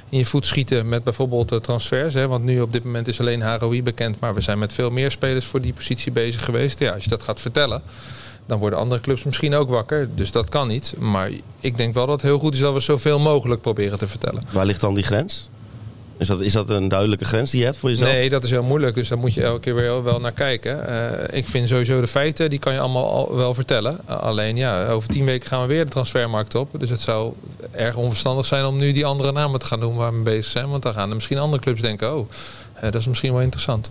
in 0.08 0.18
je 0.18 0.24
voet 0.24 0.46
schieten 0.46 0.88
met 0.88 1.04
bijvoorbeeld 1.04 1.62
transfers. 1.62 2.14
Hè. 2.14 2.28
Want 2.28 2.44
nu 2.44 2.60
op 2.60 2.72
dit 2.72 2.84
moment 2.84 3.08
is 3.08 3.20
alleen 3.20 3.42
HROI 3.42 3.82
bekend, 3.82 4.20
maar 4.20 4.34
we 4.34 4.40
zijn 4.40 4.58
met 4.58 4.72
veel 4.72 4.90
meer 4.90 5.10
spelers 5.10 5.46
voor 5.46 5.60
die 5.60 5.72
positie 5.72 6.12
bezig 6.12 6.44
geweest. 6.44 6.78
Ja, 6.78 6.92
als 6.92 7.04
je 7.04 7.10
dat 7.10 7.22
gaat 7.22 7.40
vertellen, 7.40 7.82
dan 8.46 8.58
worden 8.58 8.78
andere 8.78 9.00
clubs 9.00 9.22
misschien 9.22 9.54
ook 9.54 9.68
wakker. 9.68 10.08
Dus 10.14 10.30
dat 10.30 10.48
kan 10.48 10.68
niet. 10.68 10.94
Maar 10.98 11.30
ik 11.60 11.76
denk 11.76 11.94
wel 11.94 12.06
dat 12.06 12.14
het 12.20 12.30
heel 12.30 12.38
goed 12.38 12.54
is 12.54 12.60
dat 12.60 12.74
we 12.74 12.80
zoveel 12.80 13.18
mogelijk 13.18 13.60
proberen 13.60 13.98
te 13.98 14.06
vertellen. 14.06 14.42
Waar 14.50 14.66
ligt 14.66 14.80
dan 14.80 14.94
die 14.94 15.04
grens? 15.04 15.50
Is 16.18 16.26
dat, 16.26 16.40
is 16.40 16.52
dat 16.52 16.68
een 16.68 16.88
duidelijke 16.88 17.24
grens 17.24 17.50
die 17.50 17.60
je 17.60 17.66
hebt 17.66 17.78
voor 17.78 17.88
jezelf? 17.90 18.10
Nee, 18.10 18.30
dat 18.30 18.44
is 18.44 18.50
heel 18.50 18.62
moeilijk. 18.62 18.94
Dus 18.94 19.08
daar 19.08 19.18
moet 19.18 19.34
je 19.34 19.42
elke 19.42 19.60
keer 19.60 19.74
weer 19.74 20.02
wel 20.02 20.20
naar 20.20 20.32
kijken. 20.32 20.86
Eh, 20.86 21.38
ik 21.38 21.48
vind 21.48 21.68
sowieso 21.68 22.00
de 22.00 22.06
feiten, 22.06 22.50
die 22.50 22.58
kan 22.58 22.72
je 22.72 22.78
allemaal 22.80 23.10
al 23.10 23.36
wel 23.36 23.54
vertellen. 23.54 23.98
Uh, 24.08 24.20
alleen 24.20 24.56
ja, 24.56 24.88
over 24.88 25.08
tien 25.08 25.24
weken 25.24 25.48
gaan 25.48 25.60
we 25.60 25.66
weer 25.66 25.84
de 25.84 25.90
transfermarkt 25.90 26.54
op. 26.54 26.68
Dus 26.78 26.90
het 26.90 27.00
zou 27.00 27.32
erg 27.70 27.96
onverstandig 27.96 28.46
zijn 28.46 28.64
om 28.64 28.76
nu 28.76 28.92
die 28.92 29.06
andere 29.06 29.32
namen 29.32 29.60
te 29.60 29.66
gaan 29.66 29.80
doen 29.80 29.94
waar 29.94 30.08
we 30.10 30.14
mee 30.14 30.24
bezig 30.24 30.44
zijn. 30.52 30.68
Want 30.68 30.82
dan 30.82 30.92
gaan 30.94 31.08
er 31.08 31.14
misschien 31.14 31.38
andere 31.38 31.62
clubs 31.62 31.80
denken, 31.80 32.16
oh, 32.16 32.28
eh, 32.74 32.82
dat 32.82 32.94
is 33.00 33.06
misschien 33.06 33.32
wel 33.32 33.42
interessant. 33.42 33.90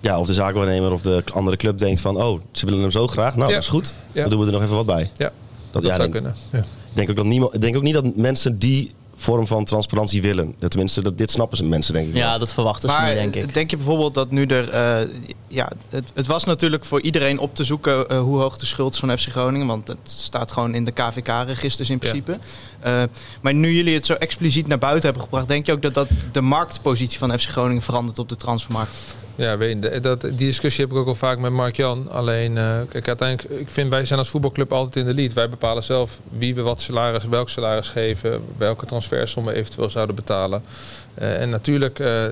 Ja, 0.00 0.18
of 0.18 0.26
de 0.26 0.34
zaakwaarnemer 0.34 0.92
of 0.92 1.00
de 1.02 1.22
andere 1.32 1.56
club 1.56 1.78
denkt 1.78 2.00
van... 2.00 2.22
oh, 2.22 2.40
ze 2.52 2.64
willen 2.66 2.80
hem 2.80 2.90
zo 2.90 3.06
graag. 3.06 3.36
Nou, 3.36 3.48
Ja. 3.48 3.54
dat 3.54 3.62
is 3.62 3.68
goed. 3.70 3.92
Ja. 4.12 4.20
Dan 4.20 4.30
doen 4.30 4.40
we 4.40 4.46
er 4.46 4.52
nog 4.52 4.62
even 4.62 4.74
wat 4.74 4.86
bij. 4.86 5.10
Ja, 5.16 5.30
Dat, 5.70 5.82
dat 5.82 5.90
ja, 5.90 5.96
zou 5.96 6.08
kunnen. 6.08 6.34
Ja. 6.52 6.64
denk 6.92 7.10
ook 7.10 7.16
dat 7.16 7.24
niemand, 7.24 7.54
ik 7.54 7.60
denk 7.60 7.76
ook 7.76 7.82
niet 7.82 7.94
dat 7.94 8.16
mensen 8.16 8.58
die 8.58 8.90
vorm 9.22 9.46
van 9.46 9.64
transparantie 9.64 10.22
willen. 10.22 10.54
Tenminste, 10.68 11.02
dat, 11.02 11.18
dit 11.18 11.30
snappen 11.30 11.56
ze 11.56 11.64
mensen, 11.64 11.94
denk 11.94 12.06
ik. 12.06 12.12
wel. 12.12 12.22
Ja, 12.22 12.38
dat 12.38 12.52
verwachten 12.52 12.90
ze 12.90 12.96
niet, 13.00 13.14
denk 13.14 13.34
ik. 13.34 13.70
je 13.70 13.76
bijvoorbeeld 13.76 14.14
dat 14.14 14.30
nu 14.30 14.46
er... 14.46 14.70
eh, 14.70 15.08
ja, 15.48 15.72
het, 15.88 16.10
het 16.14 16.26
was 16.26 16.44
natuurlijk 16.44 16.84
voor 16.84 17.00
iedereen 17.00 17.38
op 17.38 17.54
te 17.54 17.64
zoeken 17.64 18.08
eh, 18.08 18.20
hoe 18.20 18.38
hoog 18.38 18.58
de 18.58 18.66
schuld 18.66 18.92
is 18.92 18.98
van 18.98 19.18
FC 19.18 19.28
Groningen. 19.28 19.66
Want 19.66 19.88
het 19.88 19.98
staat 20.04 20.50
gewoon 20.50 20.74
in 20.74 20.84
de 20.84 20.92
KVK-registers 20.92 21.90
in 21.90 21.98
principe. 21.98 22.38
Eh, 22.80 23.02
maar 23.40 23.54
nu 23.54 23.72
jullie 23.74 23.94
het 23.94 24.06
zo 24.06 24.14
expliciet 24.14 24.66
naar 24.66 24.78
buiten 24.78 25.04
hebben 25.04 25.22
gebracht... 25.22 25.48
denk 25.48 25.66
je 25.66 25.72
ook 25.72 25.82
dat 25.82 25.94
dat 25.94 26.08
de 26.32 26.40
marktpositie 26.40 27.18
van 27.18 27.38
FC 27.38 27.48
Groningen 27.48 27.82
verandert 27.82 28.18
op 28.18 28.28
de 28.28 28.36
transfermarkt? 28.36 28.92
Ja, 29.34 29.56
weet 29.56 30.02
dat, 30.02 30.20
die 30.20 30.32
discussie 30.32 30.84
heb 30.84 30.92
ik 30.92 30.98
ook 30.98 31.06
al 31.06 31.14
vaak 31.14 31.38
met 31.38 31.52
Mark-Jan. 31.52 32.10
Alleen, 32.10 32.58
eh, 32.58 32.80
kijk, 32.88 33.08
uiteindelijk, 33.08 33.60
ik 33.60 33.70
vind 33.70 33.90
wij 33.90 34.04
zijn 34.04 34.18
als 34.18 34.28
voetbalclub 34.28 34.72
altijd 34.72 34.96
in 34.96 35.14
de 35.14 35.20
lead. 35.20 35.32
Wij 35.32 35.48
bepalen 35.48 35.82
zelf 35.82 36.20
wie 36.28 36.54
we 36.54 36.62
wat 36.62 36.80
salaris, 36.80 37.24
welk 37.24 37.48
salaris 37.48 37.88
geven, 37.88 38.42
welke 38.56 38.86
transfersom 38.86 39.44
we 39.44 39.54
eventueel 39.54 39.90
zouden 39.90 40.14
betalen. 40.14 40.62
Eh, 41.14 41.40
en 41.40 41.50
natuurlijk 41.50 41.98
eh, 41.98 42.24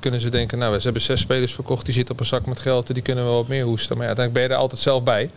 kunnen 0.00 0.20
ze 0.20 0.28
denken, 0.28 0.58
nou, 0.58 0.76
ze 0.76 0.84
hebben 0.84 1.02
zes 1.02 1.20
spelers 1.20 1.54
verkocht, 1.54 1.84
die 1.84 1.94
zitten 1.94 2.14
op 2.14 2.20
een 2.20 2.26
zak 2.26 2.46
met 2.46 2.60
geld, 2.60 2.94
die 2.94 3.02
kunnen 3.02 3.24
wel 3.24 3.34
wat 3.34 3.48
meer 3.48 3.64
hoesten. 3.64 3.96
Maar 3.96 4.06
ja, 4.06 4.14
uiteindelijk 4.14 4.34
ben 4.34 4.42
je 4.42 4.62
er 4.62 4.64
altijd 4.64 4.80
zelf 4.80 5.04
bij. 5.04 5.30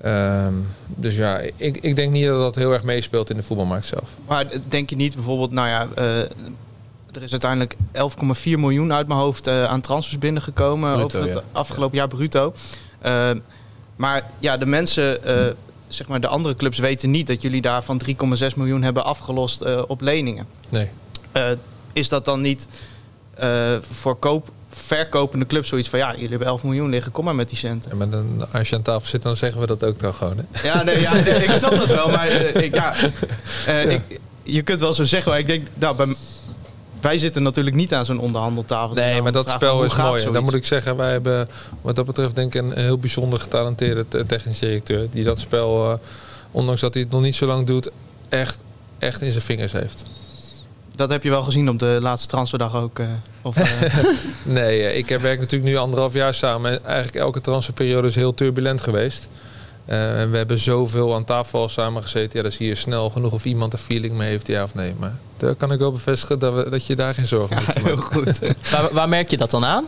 Ehm, 0.00 0.54
dus 0.86 1.16
ja, 1.16 1.38
ik, 1.56 1.76
ik 1.76 1.96
denk 1.96 2.12
niet 2.12 2.26
dat 2.26 2.38
dat 2.38 2.54
heel 2.54 2.72
erg 2.72 2.82
meespeelt 2.82 3.30
in 3.30 3.36
de 3.36 3.42
voetbalmarkt 3.42 3.86
zelf. 3.86 4.10
Maar 4.26 4.46
denk 4.68 4.90
je 4.90 4.96
niet 4.96 5.14
bijvoorbeeld, 5.14 5.50
nou 5.50 5.68
ja, 5.68 5.88
er 7.16 7.22
is 7.22 7.30
uiteindelijk 7.30 7.74
11,4 7.92 8.42
miljoen 8.42 8.92
uit 8.92 9.08
mijn 9.08 9.20
hoofd 9.20 9.46
eh, 9.46 9.64
aan 9.64 9.80
transfers 9.80 10.18
binnengekomen 10.18 10.92
Bruto, 10.92 11.04
over 11.04 11.22
het 11.22 11.34
ja. 11.34 11.42
afgelopen 11.52 11.96
jaar 11.96 12.08
bruto. 12.08 12.54
Eh, 13.06 13.30
maar 13.96 14.22
ja, 14.38 14.56
de 14.56 14.66
mensen, 14.66 15.24
eh, 15.24 15.52
zeg 15.88 16.08
maar, 16.08 16.20
de 16.20 16.26
andere 16.26 16.54
clubs 16.54 16.78
weten 16.78 17.10
niet 17.10 17.26
dat 17.26 17.42
jullie 17.42 17.62
daar 17.62 17.84
van 17.84 17.98
3,6 17.98 18.56
miljoen 18.56 18.82
hebben 18.82 19.04
afgelost 19.04 19.60
eh, 19.60 19.82
op 19.86 20.00
leningen. 20.00 20.46
Nee. 20.68 20.88
Is 21.92 22.08
dat 22.08 22.24
dan 22.24 22.40
niet 22.40 22.68
voor 23.80 24.16
koop, 24.16 24.50
verkopende 24.70 25.46
clubs 25.46 25.68
zoiets 25.68 25.88
van 25.88 25.98
ja, 25.98 26.12
jullie 26.12 26.28
hebben 26.28 26.46
11 26.48 26.62
miljoen 26.62 26.90
liggen, 26.90 27.12
kom 27.12 27.24
maar 27.24 27.34
met 27.34 27.48
die 27.48 27.58
centen. 27.58 27.90
En 27.90 27.96
met 27.96 28.12
een, 28.12 28.44
als 28.52 28.68
je 28.68 28.76
aan 28.76 28.82
tafel 28.82 29.08
zit, 29.08 29.22
dan 29.22 29.36
zeggen 29.36 29.60
we 29.60 29.66
dat 29.66 29.84
ook 29.84 29.98
dan 29.98 30.14
gewoon. 30.14 30.36
Hè? 30.36 30.68
Ja, 30.68 30.82
nee, 30.82 31.00
ja 31.00 31.14
nee, 31.14 31.44
ik 31.44 31.50
snap 31.50 31.70
dat 31.70 31.86
wel, 31.86 32.08
maar 32.08 32.28
ik, 32.28 32.74
ja, 32.74 32.94
Ik, 33.66 34.20
je 34.42 34.62
kunt 34.62 34.80
wel 34.80 34.94
zo 34.94 35.04
zeggen, 35.04 35.30
maar 35.30 35.40
ik 35.40 35.46
denk, 35.46 35.66
nou, 35.74 35.96
bij, 35.96 36.14
wij 37.06 37.18
zitten 37.18 37.42
natuurlijk 37.42 37.76
niet 37.76 37.94
aan 37.94 38.04
zo'n 38.04 38.18
onderhandeltafel. 38.18 38.94
Nee, 38.94 39.22
maar 39.22 39.32
dat 39.32 39.50
spel 39.50 39.84
is 39.84 39.96
mooi. 39.96 40.22
En 40.24 40.32
dan 40.32 40.42
moet 40.42 40.54
ik 40.54 40.64
zeggen, 40.64 40.96
wij 40.96 41.10
hebben 41.10 41.48
wat 41.80 41.96
dat 41.96 42.06
betreft 42.06 42.34
denk 42.34 42.54
ik 42.54 42.62
een 42.62 42.72
heel 42.72 42.98
bijzonder 42.98 43.40
getalenteerde 43.40 44.04
te- 44.08 44.26
technisch 44.26 44.58
directeur. 44.58 45.06
Die 45.10 45.24
dat 45.24 45.38
spel, 45.38 45.92
eh, 45.92 45.98
ondanks 46.50 46.80
dat 46.80 46.94
hij 46.94 47.02
het 47.02 47.12
nog 47.12 47.20
niet 47.20 47.34
zo 47.34 47.46
lang 47.46 47.66
doet, 47.66 47.90
echt, 48.28 48.58
echt 48.98 49.22
in 49.22 49.30
zijn 49.30 49.42
vingers 49.42 49.72
heeft. 49.72 50.04
Dat 50.96 51.10
heb 51.10 51.22
je 51.22 51.30
wel 51.30 51.42
gezien 51.42 51.68
op 51.68 51.78
de 51.78 51.98
laatste 52.00 52.28
transferdag 52.28 52.74
ook. 52.76 52.98
eh, 52.98 53.06
of, 53.42 53.56
eh, 53.60 54.04
Nee, 54.42 54.94
ik 54.94 55.08
werk 55.08 55.38
natuurlijk 55.38 55.70
nu 55.70 55.76
anderhalf 55.76 56.12
jaar 56.12 56.34
samen. 56.34 56.70
En 56.70 56.84
eigenlijk 56.84 57.16
elke 57.16 57.40
transferperiode 57.40 58.08
is 58.08 58.14
heel 58.14 58.34
turbulent 58.34 58.80
geweest. 58.80 59.28
Eh, 59.86 60.20
en 60.20 60.30
we 60.30 60.36
hebben 60.36 60.58
zoveel 60.58 61.14
aan 61.14 61.24
tafel 61.24 61.60
al 61.60 61.68
samen 61.68 62.02
gezeten. 62.02 62.30
Ja, 62.32 62.42
dan 62.42 62.52
zie 62.52 62.68
je 62.68 62.74
snel 62.74 63.10
genoeg 63.10 63.32
of 63.32 63.44
iemand 63.44 63.72
er 63.72 63.78
feeling 63.78 64.16
mee 64.16 64.28
heeft, 64.28 64.46
ja 64.46 64.62
of 64.62 64.74
nee. 64.74 64.94
Maar 64.98 65.14
daar 65.36 65.54
kan 65.54 65.72
ik 65.72 65.78
wel 65.78 65.92
bevestigen 65.92 66.38
dat, 66.38 66.54
we, 66.54 66.70
dat 66.70 66.86
je 66.86 66.96
daar 66.96 67.14
geen 67.14 67.26
zorgen 67.26 67.56
moet 67.56 67.82
maken. 67.82 67.98
goed. 67.98 68.38
Waar, 68.72 68.92
waar 68.92 69.08
merk 69.08 69.30
je 69.30 69.36
dat 69.36 69.50
dan 69.50 69.64
aan? 69.64 69.84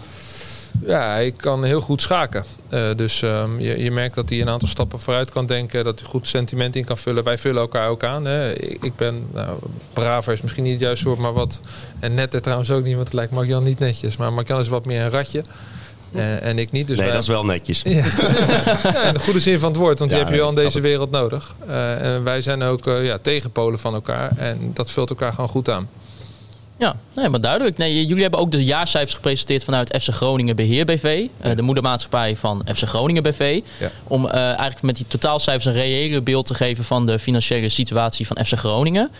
Ja, 0.86 1.10
hij 1.10 1.32
kan 1.32 1.64
heel 1.64 1.80
goed 1.80 2.02
schaken. 2.02 2.44
Eh, 2.68 2.88
dus 2.96 3.22
ehm, 3.22 3.60
je, 3.60 3.82
je 3.82 3.90
merkt 3.90 4.14
dat 4.14 4.28
hij 4.28 4.40
een 4.40 4.48
aantal 4.48 4.68
stappen 4.68 5.00
vooruit 5.00 5.30
kan 5.30 5.46
denken. 5.46 5.84
Dat 5.84 6.00
hij 6.00 6.08
goed 6.08 6.26
sentiment 6.26 6.76
in 6.76 6.84
kan 6.84 6.98
vullen. 6.98 7.24
Wij 7.24 7.38
vullen 7.38 7.60
elkaar 7.60 7.88
ook 7.88 8.04
aan. 8.04 8.24
Hè. 8.24 8.52
Ik, 8.52 8.82
ik 8.82 8.96
ben, 8.96 9.26
nou, 9.32 9.58
braver 9.92 10.32
is 10.32 10.42
misschien 10.42 10.64
niet 10.64 10.72
het 10.72 10.82
juiste 10.82 11.08
woord, 11.08 11.18
maar 11.18 11.32
wat... 11.32 11.60
En 12.00 12.14
netter 12.14 12.42
trouwens 12.42 12.70
ook 12.70 12.84
niet, 12.84 12.94
want 12.94 13.04
het 13.04 13.14
lijkt 13.14 13.32
Mark-Jan 13.32 13.64
niet 13.64 13.78
netjes. 13.78 14.16
Maar 14.16 14.32
Mark-Jan 14.32 14.60
is 14.60 14.68
wat 14.68 14.86
meer 14.86 15.02
een 15.02 15.10
ratje. 15.10 15.42
Eh, 16.14 16.42
en 16.46 16.58
ik 16.58 16.70
niet. 16.72 16.86
Dus 16.86 16.96
nee, 16.96 17.04
wij- 17.06 17.14
dat 17.14 17.22
is 17.24 17.28
wel 17.28 17.44
netjes. 17.44 17.82
ja. 17.84 17.90
ja, 18.82 19.02
in 19.02 19.14
de 19.14 19.20
goede 19.20 19.40
zin 19.40 19.58
van 19.60 19.68
het 19.68 19.78
woord, 19.78 19.98
want 19.98 20.10
Ja, 20.10 20.16
die 20.16 20.24
heb 20.26 20.34
je 20.34 20.40
wel 20.40 20.48
in 20.48 20.54
deze 20.54 20.80
wereld 20.80 21.10
nodig. 21.10 21.54
Eh, 21.66 22.14
en 22.14 22.24
wij 22.24 22.40
zijn 22.40 22.62
ook 22.62 22.86
eh, 22.86 23.04
ja, 23.04 23.18
tegenpolen 23.18 23.78
van 23.78 23.94
elkaar 23.94 24.36
en 24.36 24.70
dat 24.74 24.90
vult 24.90 25.10
elkaar 25.10 25.32
gewoon 25.32 25.48
goed 25.48 25.70
aan. 25.70 25.88
Ja, 26.78 26.96
nee, 27.14 27.28
maar 27.28 27.40
duidelijk. 27.40 27.76
Nee, 27.76 28.06
jullie 28.06 28.22
hebben 28.22 28.40
ook 28.40 28.50
de 28.50 28.64
jaarcijfers 28.64 29.14
gepresenteerd 29.14 29.64
vanuit 29.64 29.96
FC 30.02 30.08
Groningen 30.14 30.56
Beheer 30.56 30.84
BV. 30.84 31.26
eh, 31.40 31.56
de 31.56 31.62
moedermaatschappij 31.62 32.36
van 32.36 32.62
FC 32.74 32.82
Groningen 32.84 33.22
BV. 33.22 33.60
Ja. 33.78 33.90
Om 34.04 34.26
eh, 34.26 34.40
eigenlijk 34.42 34.82
met 34.82 34.96
die 34.96 35.06
totaalcijfers 35.06 35.64
een 35.64 35.72
reële 35.72 36.22
beeld 36.22 36.46
te 36.46 36.54
geven 36.54 36.84
van 36.84 37.06
de 37.06 37.18
financiële 37.18 37.68
situatie 37.68 38.26
van 38.26 38.44
FC 38.44 38.52
Groningen. 38.58 39.10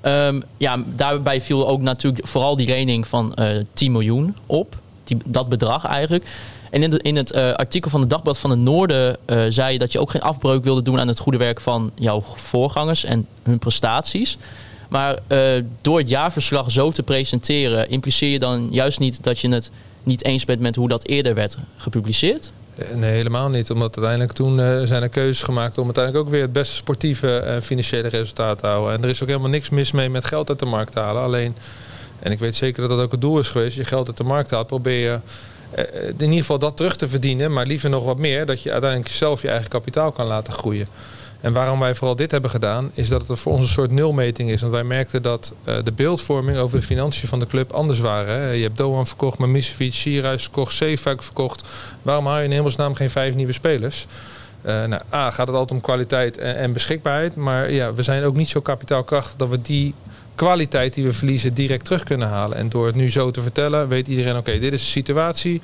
Ehm, 0.00 0.40
ja, 0.56 0.76
daarbij 0.96 1.40
viel 1.42 1.68
ook 1.68 1.80
natuurlijk 1.80 2.26
vooral 2.26 2.56
die 2.56 2.66
lening 2.66 3.06
van 3.06 3.34
eh 3.34 3.46
10 3.72 3.92
miljoen 3.92 4.36
op. 4.46 4.76
Die, 5.08 5.16
dat 5.26 5.48
bedrag 5.48 5.84
eigenlijk. 5.84 6.24
En 6.70 6.82
in, 6.82 6.90
de, 6.90 6.98
in 7.02 7.16
het 7.16 7.32
eh, 7.32 7.52
artikel 7.52 7.90
van 7.90 8.00
het 8.00 8.10
Dagblad 8.10 8.38
van 8.38 8.50
het 8.50 8.58
Noorden 8.58 9.16
eh, 9.24 9.40
zei 9.48 9.72
je 9.72 9.78
dat 9.78 9.92
je 9.92 10.00
ook 10.00 10.10
geen 10.10 10.22
afbreuk 10.22 10.64
wilde 10.64 10.82
doen 10.82 11.00
aan 11.00 11.08
het 11.08 11.18
goede 11.18 11.38
werk 11.38 11.60
van 11.60 11.90
jouw 11.94 12.22
voorgangers 12.36 13.04
en 13.04 13.26
hun 13.42 13.58
prestaties. 13.58 14.38
Maar 14.88 15.18
eh, 15.26 15.62
door 15.80 15.98
het 15.98 16.08
jaarverslag 16.08 16.70
zo 16.70 16.90
te 16.90 17.02
presenteren, 17.02 17.90
impliceer 17.90 18.30
je 18.30 18.38
dan 18.38 18.68
juist 18.70 18.98
niet 18.98 19.22
dat 19.22 19.40
je 19.40 19.48
het 19.48 19.70
niet 20.04 20.24
eens 20.24 20.44
bent 20.44 20.60
met 20.60 20.76
hoe 20.76 20.88
dat 20.88 21.06
eerder 21.06 21.34
werd 21.34 21.56
gepubliceerd? 21.76 22.52
Nee, 22.94 23.10
helemaal 23.10 23.48
niet. 23.48 23.70
Omdat 23.70 23.96
uiteindelijk 23.96 24.32
toen 24.32 24.86
zijn 24.86 25.02
er 25.02 25.08
keuzes 25.08 25.42
gemaakt 25.42 25.78
om 25.78 25.84
uiteindelijk 25.84 26.24
ook 26.24 26.30
weer 26.30 26.42
het 26.42 26.52
beste 26.52 26.76
sportieve 26.76 27.38
en 27.38 27.62
financiële 27.62 28.08
resultaat 28.08 28.58
te 28.58 28.66
houden. 28.66 28.94
En 28.94 29.02
er 29.02 29.08
is 29.08 29.22
ook 29.22 29.28
helemaal 29.28 29.50
niks 29.50 29.70
mis 29.70 29.92
mee 29.92 30.10
met 30.10 30.24
geld 30.24 30.48
uit 30.48 30.58
de 30.58 30.66
markt 30.66 30.92
te 30.92 31.00
halen. 31.00 31.22
Alleen, 31.22 31.56
en 32.18 32.32
ik 32.32 32.38
weet 32.38 32.54
zeker 32.54 32.80
dat 32.80 32.90
dat 32.90 33.00
ook 33.00 33.12
het 33.12 33.20
doel 33.20 33.38
is 33.38 33.48
geweest, 33.48 33.76
je 33.76 33.84
geld 33.84 34.06
uit 34.06 34.16
de 34.16 34.24
markt 34.24 34.50
haalt, 34.50 34.66
probeer 34.66 35.10
je 35.10 35.20
eh, 35.70 36.08
in 36.08 36.20
ieder 36.20 36.38
geval 36.38 36.58
dat 36.58 36.76
terug 36.76 36.96
te 36.96 37.08
verdienen, 37.08 37.52
maar 37.52 37.66
liever 37.66 37.90
nog 37.90 38.04
wat 38.04 38.18
meer, 38.18 38.46
dat 38.46 38.62
je 38.62 38.72
uiteindelijk 38.72 39.10
zelf 39.10 39.42
je 39.42 39.48
eigen 39.48 39.68
kapitaal 39.68 40.12
kan 40.12 40.26
laten 40.26 40.52
groeien. 40.52 40.88
En 41.40 41.52
waarom 41.52 41.78
wij 41.78 41.94
vooral 41.94 42.16
dit 42.16 42.30
hebben 42.30 42.50
gedaan, 42.50 42.90
is 42.94 43.08
dat 43.08 43.28
het 43.28 43.40
voor 43.40 43.52
ons 43.52 43.62
een 43.62 43.68
soort 43.68 43.90
nulmeting 43.90 44.50
is. 44.50 44.60
Want 44.60 44.72
wij 44.72 44.84
merkten 44.84 45.22
dat 45.22 45.54
eh, 45.64 45.74
de 45.84 45.92
beeldvorming 45.92 46.58
over 46.58 46.78
de 46.78 46.86
financiën 46.86 47.28
van 47.28 47.38
de 47.38 47.46
club 47.46 47.72
anders 47.72 47.98
waren. 47.98 48.56
Je 48.56 48.62
hebt 48.62 48.76
Doan 48.76 49.06
verkocht, 49.06 49.38
Mamicevic, 49.38 49.92
Sierhuis 49.92 50.42
verkocht, 50.42 50.74
Zeefuik 50.74 51.22
verkocht. 51.22 51.68
Waarom 52.02 52.26
haal 52.26 52.38
je 52.38 52.44
in 52.44 52.52
hemelsnaam 52.52 52.94
geen 52.94 53.10
vijf 53.10 53.34
nieuwe 53.34 53.52
spelers? 53.52 54.06
Eh, 54.62 54.84
nou, 54.84 55.02
A, 55.12 55.30
gaat 55.30 55.46
het 55.46 55.56
altijd 55.56 55.70
om 55.70 55.80
kwaliteit 55.80 56.38
en 56.38 56.72
beschikbaarheid. 56.72 57.36
Maar 57.36 57.70
ja, 57.70 57.94
we 57.94 58.02
zijn 58.02 58.24
ook 58.24 58.36
niet 58.36 58.48
zo 58.48 58.60
kapitaalkrachtig 58.60 59.36
dat 59.36 59.48
we 59.48 59.62
die 59.62 59.94
kwaliteit 60.38 60.94
die 60.94 61.04
we 61.04 61.12
verliezen 61.12 61.54
direct 61.54 61.84
terug 61.84 62.02
kunnen 62.02 62.28
halen. 62.28 62.56
En 62.56 62.68
door 62.68 62.86
het 62.86 62.94
nu 62.94 63.10
zo 63.10 63.30
te 63.30 63.42
vertellen, 63.42 63.88
weet 63.88 64.08
iedereen, 64.08 64.36
oké, 64.36 64.58
dit 64.58 64.72
is 64.72 64.80
de 64.80 64.90
situatie. 64.90 65.60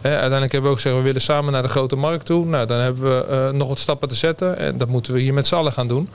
Uiteindelijk 0.00 0.52
hebben 0.52 0.70
we 0.70 0.76
ook 0.76 0.82
gezegd, 0.82 0.96
we 0.96 1.02
willen 1.02 1.20
samen 1.20 1.52
naar 1.52 1.62
de 1.62 1.68
grote 1.68 1.96
markt 1.96 2.26
toe. 2.26 2.46
Nou, 2.46 2.66
dan 2.66 2.80
hebben 2.80 3.02
we 3.02 3.24
eh, 3.24 3.50
nog 3.50 3.68
wat 3.68 3.78
stappen 3.78 4.08
te 4.08 4.14
zetten. 4.14 4.58
En 4.58 4.78
dat 4.78 4.88
moeten 4.88 5.12
we 5.12 5.20
hier 5.20 5.34
met 5.34 5.46
z'n 5.46 5.54
allen 5.54 5.72
gaan 5.72 5.88
doen. 5.88 6.08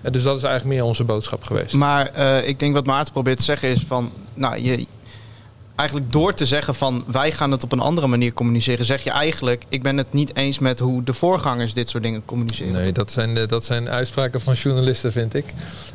Eh, 0.00 0.12
dus 0.12 0.22
dat 0.22 0.36
is 0.36 0.42
eigenlijk 0.42 0.74
meer 0.74 0.84
onze 0.84 1.04
boodschap 1.04 1.44
geweest. 1.44 1.74
Maar 1.74 2.06
eh, 2.06 2.48
ik 2.48 2.58
denk 2.58 2.74
wat 2.74 2.86
Maarten 2.86 3.12
probeert 3.12 3.38
te 3.38 3.44
zeggen 3.44 3.68
is 3.68 3.84
van, 3.86 4.10
nou, 4.34 4.58
je, 4.58 4.86
eigenlijk 5.76 6.12
door 6.12 6.34
te 6.34 6.46
zeggen 6.46 6.74
van 6.74 7.04
wij 7.06 7.32
gaan 7.32 7.50
het 7.50 7.62
op 7.64 7.72
een 7.72 7.80
andere 7.80 8.06
manier 8.06 8.32
communiceren, 8.32 8.84
zeg 8.84 9.04
je 9.04 9.10
eigenlijk, 9.10 9.64
ik 9.68 9.82
ben 9.82 9.96
het 9.96 10.12
niet 10.12 10.36
eens 10.36 10.58
met 10.58 10.78
hoe 10.78 11.04
de 11.04 11.12
voorgangers 11.12 11.74
dit 11.74 11.88
soort 11.88 12.02
dingen 12.02 12.24
communiceren. 12.24 12.72
Nee, 12.72 12.92
dat 12.92 13.10
zijn, 13.10 13.36
eh, 13.36 13.48
dat 13.48 13.64
zijn 13.64 13.88
uitspraken 13.88 14.40
van 14.40 14.54
journalisten, 14.54 15.12
vind 15.12 15.34
ik. 15.34 15.44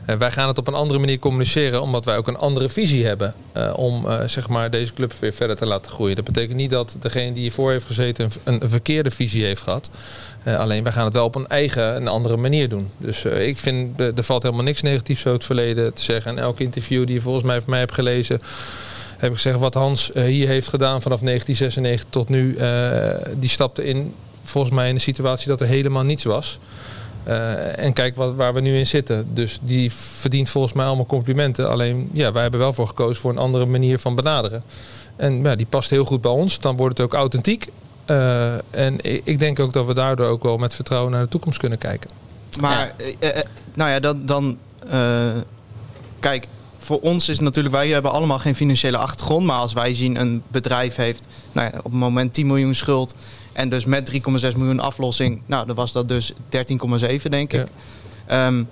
En 0.05 0.17
wij 0.17 0.31
gaan 0.31 0.47
het 0.47 0.57
op 0.57 0.67
een 0.67 0.73
andere 0.73 0.99
manier 0.99 1.19
communiceren, 1.19 1.81
omdat 1.81 2.05
wij 2.05 2.17
ook 2.17 2.27
een 2.27 2.37
andere 2.37 2.69
visie 2.69 3.05
hebben 3.05 3.33
eh, 3.51 3.73
om 3.75 4.07
eh, 4.07 4.27
zeg 4.27 4.49
maar 4.49 4.69
deze 4.69 4.93
club 4.93 5.13
weer 5.19 5.33
verder 5.33 5.55
te 5.55 5.65
laten 5.65 5.91
groeien. 5.91 6.15
Dat 6.15 6.25
betekent 6.25 6.57
niet 6.57 6.69
dat 6.69 6.97
degene 6.99 7.33
die 7.33 7.41
hiervoor 7.41 7.71
heeft 7.71 7.85
gezeten 7.85 8.29
een, 8.43 8.61
een 8.61 8.69
verkeerde 8.69 9.11
visie 9.11 9.45
heeft 9.45 9.61
gehad. 9.61 9.89
Eh, 10.47 10.57
alleen 10.57 10.83
wij 10.83 10.91
gaan 10.91 11.05
het 11.05 11.13
wel 11.13 11.25
op 11.25 11.35
een 11.35 11.47
eigen, 11.47 11.95
een 11.95 12.07
andere 12.07 12.37
manier 12.37 12.69
doen. 12.69 12.89
Dus 12.97 13.25
eh, 13.25 13.47
ik 13.47 13.57
vind, 13.57 14.01
eh, 14.01 14.17
er 14.17 14.23
valt 14.23 14.43
helemaal 14.43 14.63
niks 14.63 14.81
negatiefs 14.81 15.19
over 15.19 15.33
het 15.33 15.45
verleden 15.45 15.93
te 15.93 16.03
zeggen. 16.03 16.31
En 16.31 16.43
elk 16.43 16.59
interview 16.59 17.05
die 17.05 17.15
je 17.15 17.21
volgens 17.21 17.43
mij 17.45 17.61
van 17.61 17.69
mij 17.69 17.79
hebt 17.79 17.93
gelezen, 17.93 18.39
heb 19.17 19.29
ik 19.29 19.35
gezegd 19.35 19.59
wat 19.59 19.73
Hans 19.73 20.11
eh, 20.11 20.23
hier 20.23 20.47
heeft 20.47 20.67
gedaan 20.67 21.01
vanaf 21.01 21.19
1996 21.19 22.09
tot 22.09 22.29
nu. 22.29 22.55
eh, 22.55 23.33
die 23.39 23.49
stapte 23.49 23.85
in, 23.85 24.13
volgens 24.43 24.73
mij, 24.73 24.89
in 24.89 24.95
de 24.95 25.01
situatie 25.01 25.47
dat 25.47 25.61
er 25.61 25.67
helemaal 25.67 26.03
niets 26.03 26.23
was. 26.23 26.59
Eh, 27.27 27.79
en 27.79 27.93
kijk 27.93 28.15
wat, 28.15 28.35
waar 28.35 28.53
we 28.53 28.59
nu 28.59 28.77
in 28.77 28.87
zitten. 28.87 29.27
Dus 29.33 29.59
die 29.61 29.91
verdient 29.91 30.49
volgens 30.49 30.73
mij 30.73 30.85
allemaal 30.85 31.05
complimenten. 31.05 31.69
Alleen, 31.69 32.09
ja, 32.13 32.31
wij 32.31 32.41
hebben 32.41 32.59
wel 32.59 32.73
voor 32.73 32.87
gekozen 32.87 33.21
voor 33.21 33.31
een 33.31 33.37
andere 33.37 33.65
manier 33.65 33.99
van 33.99 34.15
benaderen. 34.15 34.63
En 35.15 35.41
ja, 35.41 35.55
die 35.55 35.65
past 35.65 35.89
heel 35.89 36.05
goed 36.05 36.21
bij 36.21 36.31
ons. 36.31 36.59
Dan 36.59 36.77
wordt 36.77 36.97
het 36.97 37.07
ook 37.07 37.13
authentiek. 37.13 37.67
Eh, 38.05 38.53
en 38.53 38.97
ik 39.23 39.39
denk 39.39 39.59
ook 39.59 39.73
dat 39.73 39.85
we 39.85 39.93
daardoor 39.93 40.27
ook 40.27 40.43
wel 40.43 40.57
met 40.57 40.75
vertrouwen 40.75 41.11
naar 41.11 41.23
de 41.23 41.29
toekomst 41.29 41.59
kunnen 41.59 41.77
kijken. 41.77 42.09
Maar, 42.59 42.93
nou 43.73 43.89
ja, 43.91 43.99
dan, 43.99 44.25
dan 44.25 44.57
eh, 44.89 45.27
kijk, 46.19 46.47
voor 46.79 46.99
ons 46.99 47.29
is 47.29 47.39
natuurlijk, 47.39 47.75
wij 47.75 47.87
hebben 47.87 48.11
allemaal 48.11 48.39
geen 48.39 48.55
financiële 48.55 48.97
achtergrond. 48.97 49.45
Maar 49.45 49.59
als 49.59 49.73
wij 49.73 49.93
zien 49.93 50.19
een 50.19 50.43
bedrijf 50.47 50.95
heeft 50.95 51.27
nou 51.51 51.69
ja, 51.71 51.77
op 51.77 51.83
het 51.83 51.93
moment 51.93 52.33
10 52.33 52.47
miljoen 52.47 52.75
schuld. 52.75 53.13
En 53.53 53.69
dus 53.69 53.85
met 53.85 54.11
3,6 54.11 54.19
miljoen 54.57 54.79
aflossing. 54.79 55.41
Nou, 55.45 55.65
dan 55.65 55.75
was 55.75 55.91
dat 55.91 56.07
dus 56.07 56.33
13,7 56.49 57.29
denk 57.29 57.53
ik. 57.53 57.67
Ehm, 58.27 58.63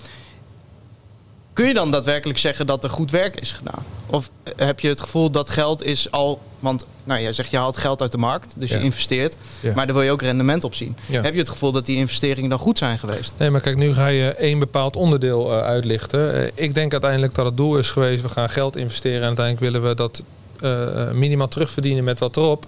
kun 1.56 1.68
je 1.68 1.74
dan 1.74 1.92
daadwerkelijk 1.92 2.40
zeggen 2.40 2.66
dat 2.66 2.84
er 2.84 2.90
goed 2.90 3.12
werk 3.12 3.40
is 3.40 3.52
gedaan? 3.52 3.84
Of 4.06 4.30
heb 4.56 4.80
je 4.80 4.88
het 4.88 5.02
gevoel 5.02 5.32
dat 5.32 5.50
geld 5.50 5.84
is 5.84 6.12
al... 6.12 6.42
Want 6.60 6.86
nou, 7.04 7.22
jij 7.22 7.34
zegt 7.34 7.52
je 7.52 7.58
haalt 7.58 7.78
geld 7.78 8.02
uit 8.02 8.12
de 8.12 8.18
markt, 8.18 8.54
dus 8.58 8.70
Ja. 8.70 8.78
je 8.78 8.84
investeert. 8.84 9.36
Ja. 9.60 9.74
Maar 9.76 9.86
daar 9.86 9.96
wil 9.96 10.04
je 10.04 10.12
ook 10.12 10.22
rendement 10.22 10.64
op 10.64 10.76
zien. 10.76 10.98
Ja. 11.06 11.22
Heb 11.22 11.34
je 11.34 11.40
het 11.40 11.50
gevoel 11.50 11.72
dat 11.72 11.86
die 11.86 11.98
investeringen 11.98 12.50
dan 12.50 12.60
goed 12.60 12.78
zijn 12.78 13.00
geweest? 13.00 13.34
Nee, 13.38 13.50
maar 13.50 13.62
kijk, 13.62 13.78
nu 13.78 13.94
ga 13.94 14.08
je 14.08 14.34
één 14.34 14.60
bepaald 14.60 14.96
onderdeel 14.96 15.52
eh, 15.52 15.64
uitlichten. 15.64 16.34
Eh, 16.36 16.52
ik 16.54 16.74
denk 16.74 16.92
uiteindelijk 16.92 17.34
dat 17.36 17.46
het 17.46 17.58
doel 17.58 17.78
is 17.78 17.90
geweest, 17.90 18.22
we 18.22 18.30
gaan 18.30 18.50
geld 18.50 18.76
investeren 18.76 19.22
en 19.22 19.28
uiteindelijk 19.28 19.66
willen 19.72 19.88
we 19.90 19.96
dat 19.96 20.24
eh, 20.62 21.12
minimaal 21.12 21.48
terugverdienen 21.48 22.04
met 22.04 22.20
wat 22.20 22.38
erop. 22.38 22.66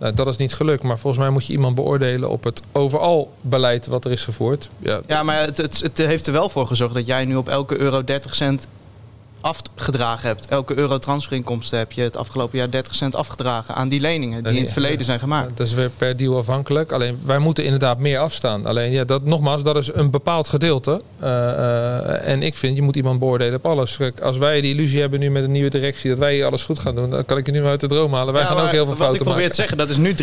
Nou, 0.00 0.14
dat 0.14 0.26
is 0.26 0.36
niet 0.36 0.52
gelukt, 0.52 0.82
maar 0.82 0.98
volgens 0.98 1.22
mij 1.22 1.32
moet 1.32 1.46
je 1.46 1.52
iemand 1.52 1.74
beoordelen 1.74 2.30
op 2.30 2.44
het 2.44 2.62
overal 2.72 3.32
beleid 3.40 3.86
wat 3.86 4.04
er 4.04 4.10
is 4.10 4.24
gevoerd. 4.24 4.70
Ja, 4.78 5.00
Ja, 5.06 5.22
maar 5.22 5.40
het, 5.40 5.56
het, 5.56 5.80
het 5.80 5.98
heeft 5.98 6.26
er 6.26 6.32
wel 6.32 6.48
voor 6.48 6.66
gezorgd 6.66 6.94
dat 6.94 7.06
jij 7.06 7.24
nu 7.24 7.36
op 7.36 7.48
elke 7.48 7.78
euro 7.78 8.04
30 8.04 8.34
cent 8.34 8.66
afgedragen 9.40 10.26
hebt. 10.28 10.46
Elke 10.46 10.78
euro 10.78 10.98
transferinkomsten 10.98 11.78
heb 11.78 11.92
je 11.92 12.02
het 12.02 12.16
afgelopen 12.16 12.58
jaar 12.58 12.70
30 12.70 12.94
cent 12.94 13.14
afgedragen 13.14 13.74
aan 13.74 13.88
die 13.88 14.00
leningen 14.00 14.42
die 14.44 14.52
in 14.56 14.62
het 14.62 14.72
verleden 14.72 15.04
zijn 15.04 15.18
gemaakt. 15.18 15.56
Dat 15.56 15.66
is 15.66 15.74
weer 15.74 15.90
per 15.96 16.16
deal 16.16 16.36
afhankelijk. 16.36 16.92
Alleen 16.92 17.18
wij 17.24 17.38
moeten 17.38 17.64
inderdaad 17.64 17.98
meer 17.98 18.18
afstaan. 18.18 18.66
Alleen 18.66 18.90
ja, 18.92 19.04
dat, 19.04 19.24
nogmaals, 19.24 19.62
dat 19.62 19.76
is 19.76 19.90
een 19.94 20.10
bepaald 20.10 20.48
gedeelte. 20.48 21.02
Uh, 21.22 21.26
uh, 21.28 22.28
en 22.28 22.42
ik 22.42 22.56
vind, 22.56 22.76
je 22.76 22.82
moet 22.82 22.96
iemand 22.96 23.18
beoordelen 23.18 23.54
op 23.54 23.66
alles. 23.66 23.96
Kijk, 23.96 24.20
als 24.20 24.38
wij 24.38 24.60
de 24.60 24.68
illusie 24.68 25.00
hebben 25.00 25.20
nu 25.20 25.30
met 25.30 25.44
een 25.44 25.50
nieuwe 25.50 25.70
directie 25.70 26.10
dat 26.10 26.18
wij 26.18 26.34
hier 26.34 26.44
alles 26.46 26.64
goed 26.64 26.78
gaan 26.78 26.94
doen, 26.94 27.10
dan 27.10 27.24
kan 27.24 27.36
ik 27.38 27.46
je 27.46 27.52
nu 27.52 27.64
uit 27.64 27.80
de 27.80 27.86
droom 27.86 28.14
halen. 28.14 28.32
Wij 28.32 28.42
Ja, 28.42 28.48
gaan 28.48 28.58
ook 28.64 28.70
heel 28.70 28.70
veel 28.70 28.86
Wat 28.86 28.94
ik 28.94 28.98
fouten 28.98 29.18
probeer 29.24 29.34
maken. 29.42 29.50
te 29.50 29.60
zeggen, 29.60 29.76
dat 29.78 29.88
is 29.88 29.96
nu 29.96 30.14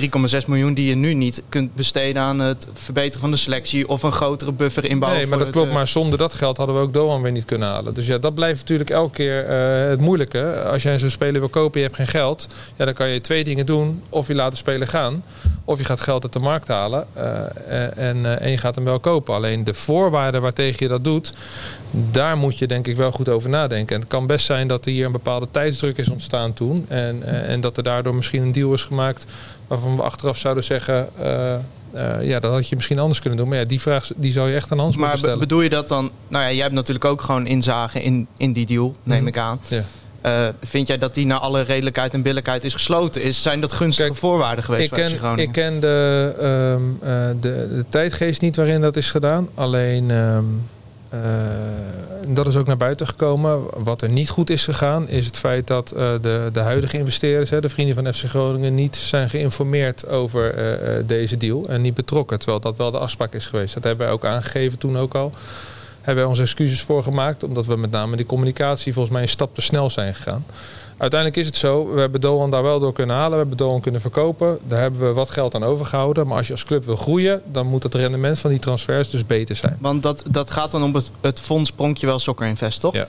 3,6 0.42 0.48
miljoen 0.48 0.74
die 0.74 0.88
je 0.88 0.96
nu 0.96 1.14
niet 1.14 1.44
kunt 1.50 1.76
besteden 1.76 2.22
aan 2.22 2.40
het 2.40 2.68
verbeteren 2.74 3.20
van 3.22 3.32
de 3.32 3.38
selectie 3.38 3.88
of 3.90 4.04
een 4.04 4.12
grotere 4.12 4.52
buffer 4.52 4.86
inbouwen. 4.86 5.22
Nee, 5.22 5.30
maar 5.30 5.40
dat 5.40 5.50
klopt. 5.50 5.68
eh, 5.68 5.74
Maar 5.74 5.88
zonder 5.88 6.18
dat 6.20 6.34
geld 6.34 6.58
hadden 6.58 6.76
we 6.76 6.82
ook 6.82 6.94
Doan 6.94 7.22
weer 7.22 7.32
niet 7.32 7.46
kunnen 7.46 7.68
halen. 7.68 7.94
Dus 7.94 8.08
ja, 8.08 8.18
dat 8.18 8.36
blijft 8.36 8.60
natuurlijk 8.60 8.90
elke 8.90 9.06
keer 9.10 9.46
eh, 9.46 9.90
het 9.90 10.00
moeilijke. 10.00 10.62
Als 10.62 10.84
jij 10.84 11.00
zo'n 11.00 11.10
speler 11.10 11.40
wil 11.40 11.50
kopen 11.50 11.74
en 11.74 11.80
je 11.80 11.86
hebt 11.86 11.96
geen 11.96 12.22
geld, 12.22 12.48
ja, 12.76 12.86
dan 12.86 12.94
kan 12.94 13.10
je 13.10 13.22
twee 13.22 13.44
dingen 13.44 13.66
doen. 13.66 14.04
Of 14.10 14.28
je 14.28 14.36
laat 14.36 14.52
de 14.52 14.58
speler 14.58 14.88
gaan, 14.88 15.24
of 15.66 15.78
je 15.78 15.84
gaat 15.84 16.00
geld 16.00 16.24
uit 16.24 16.34
de 16.34 16.40
markt 16.40 16.68
halen 16.68 17.08
eh, 17.14 17.98
en, 17.98 18.26
eh, 18.26 18.42
en 18.42 18.52
je 18.52 18.58
gaat 18.58 18.76
hem 18.76 18.84
wel 18.84 19.00
kopen. 19.00 19.34
Alleen 19.34 19.64
de 19.64 19.74
voorwaarden 19.74 20.42
waartegen 20.42 20.78
je 20.80 20.88
dat 20.88 21.04
doet, 21.04 21.34
daar 21.92 22.38
moet 22.38 22.58
je 22.58 22.68
denk 22.68 22.88
ik 22.88 22.96
wel 22.96 23.12
goed 23.12 23.30
over 23.30 23.50
nadenken. 23.50 23.96
En 23.96 24.02
het 24.02 24.10
kan 24.10 24.28
best 24.28 24.46
zijn 24.46 24.68
dat 24.68 24.86
er 24.86 24.92
hier 24.92 25.06
een 25.06 25.12
bepaalde 25.12 25.48
tijdsdruk 25.52 25.98
is 25.98 26.10
ontstaan 26.10 26.54
toen. 26.54 26.86
En, 26.88 27.24
en 27.48 27.62
dat 27.62 27.78
er 27.78 27.84
daardoor 27.84 28.16
misschien 28.16 28.42
een 28.42 28.52
deal 28.52 28.74
is 28.74 28.84
gemaakt 28.84 29.26
waarvan 29.68 29.96
we 29.96 30.02
achteraf 30.02 30.38
zouden 30.38 30.64
zeggen... 30.64 31.10
eh, 31.94 32.28
ja, 32.28 32.40
dat 32.40 32.52
had 32.52 32.70
je 32.70 32.76
misschien 32.76 33.00
anders 33.00 33.20
kunnen 33.20 33.40
doen. 33.40 33.48
Maar 33.48 33.58
ja, 33.58 33.64
die 33.66 33.82
vraag 33.82 34.10
die 34.18 34.32
zou 34.32 34.50
je 34.50 34.56
echt 34.56 34.72
aan 34.72 34.80
Hans 34.80 34.94
Maar 34.96 35.02
moeten 35.04 35.20
stellen. 35.20 35.40
bedoel 35.40 35.62
je 35.62 35.70
dat 35.70 35.88
dan... 35.88 36.12
Nou 36.28 36.44
ja, 36.44 36.52
jij 36.52 36.62
hebt 36.62 36.74
natuurlijk 36.74 37.06
ook 37.06 37.22
gewoon 37.22 37.48
inzage 37.48 38.04
in, 38.04 38.28
in 38.38 38.54
die 38.54 38.66
deal, 38.66 38.96
neem 39.04 39.18
Mhm. 39.20 39.28
ik 39.28 39.38
aan. 39.38 39.60
Ja. 39.68 39.84
Eh, 40.22 40.48
vind 40.64 40.88
jij 40.88 40.98
dat 40.98 41.14
die 41.14 41.26
naar 41.26 41.40
alle 41.40 41.62
redelijkheid 41.62 42.14
en 42.14 42.22
billijkheid 42.22 42.64
is 42.64 42.74
gesloten? 42.74 43.22
Is, 43.24 43.42
zijn 43.42 43.62
dat 43.62 43.72
gunstige 43.72 44.08
Kijk, 44.08 44.20
voorwaarden 44.20 44.64
geweest 44.64 44.92
Ik 44.98 45.10
ken, 45.18 45.38
ik 45.40 45.52
ken 45.52 45.80
de, 45.80 46.34
ehm, 46.40 47.10
eh, 47.12 47.28
de, 47.42 47.68
de 47.76 47.86
tijdgeest 47.90 48.42
niet 48.42 48.56
waarin 48.56 48.82
dat 48.82 48.96
is 48.96 49.12
gedaan. 49.12 49.50
Alleen, 49.54 50.12
ehm, 50.12 50.18
eh, 50.18 50.42
dat 52.28 52.48
is 52.48 52.56
ook 52.56 52.68
naar 52.68 52.78
buiten 52.78 53.08
gekomen. 53.08 53.84
Wat 53.84 54.02
er 54.02 54.10
niet 54.10 54.30
goed 54.30 54.50
is 54.50 54.64
gegaan, 54.64 55.10
is 55.10 55.26
het 55.26 55.38
feit 55.38 55.68
dat 55.68 55.92
eh, 55.92 56.12
de, 56.22 56.50
de 56.54 56.60
huidige 56.60 56.98
investeerders, 56.98 57.50
hè, 57.50 57.62
de 57.62 57.70
vrienden 57.70 57.96
van 57.96 58.14
FC 58.14 58.24
Groningen, 58.24 58.76
niet 58.76 58.96
zijn 58.96 59.30
geïnformeerd 59.30 60.08
over 60.08 60.54
eh, 60.54 60.98
eh, 60.98 61.08
deze 61.08 61.38
deal 61.38 61.68
en 61.68 61.82
niet 61.82 61.94
betrokken. 61.94 62.38
Terwijl 62.38 62.60
dat 62.60 62.78
wel 62.78 62.92
de 62.92 63.00
afspraak 63.00 63.34
is 63.34 63.46
geweest. 63.46 63.74
Dat 63.74 63.84
hebben 63.84 64.06
wij 64.06 64.16
ook 64.16 64.26
aangegeven 64.26 64.80
toen 64.80 64.98
ook 64.98 65.16
al. 65.16 65.32
Hebben 65.98 66.24
wij 66.24 66.34
onze 66.34 66.42
excuses 66.42 66.82
voor 66.82 67.04
gemaakt, 67.04 67.44
omdat 67.44 67.66
we 67.66 67.76
met 67.76 67.92
name 67.92 68.16
die 68.16 68.26
communicatie 68.26 68.94
volgens 68.94 69.14
mij 69.14 69.24
een 69.24 69.30
stap 69.30 69.56
te 69.56 69.62
snel 69.62 69.90
zijn 69.90 70.16
gegaan. 70.16 70.46
Uiteindelijk 70.98 71.40
is 71.40 71.46
het 71.46 71.56
zo, 71.56 71.94
we 71.94 72.00
hebben 72.00 72.22
Doan 72.22 72.52
daar 72.52 72.64
wel 72.64 72.80
door 72.80 72.94
kunnen 72.94 73.16
halen. 73.16 73.32
We 73.32 73.38
hebben 73.38 73.58
Doan 73.58 73.82
kunnen 73.82 74.02
verkopen. 74.02 74.60
Daar 74.68 74.80
hebben 74.80 75.08
we 75.08 75.14
wat 75.14 75.30
geld 75.30 75.56
aan 75.56 75.64
overgehouden. 75.64 76.28
Maar 76.28 76.38
als 76.38 76.48
je 76.48 76.54
als 76.54 76.64
club 76.66 76.86
wil 76.86 76.96
groeien, 76.96 77.42
dan 77.52 77.68
moet 77.68 77.84
het 77.84 77.96
rendement 77.96 78.40
van 78.40 78.50
die 78.50 78.60
transfers 78.60 79.10
dus 79.10 79.26
beter 79.26 79.56
zijn. 79.56 79.78
Want 79.80 80.04
dat, 80.04 80.24
dat 80.30 80.52
gaat 80.52 80.72
dan 80.72 80.84
om 80.84 80.96
het, 80.96 81.12
het 81.22 81.40
fonds 81.40 81.72
Pronkje 81.72 82.06
wel 82.06 82.20
Soccer 82.20 82.48
Invest, 82.48 82.80
toch? 82.80 82.94
Ja. 82.94 83.08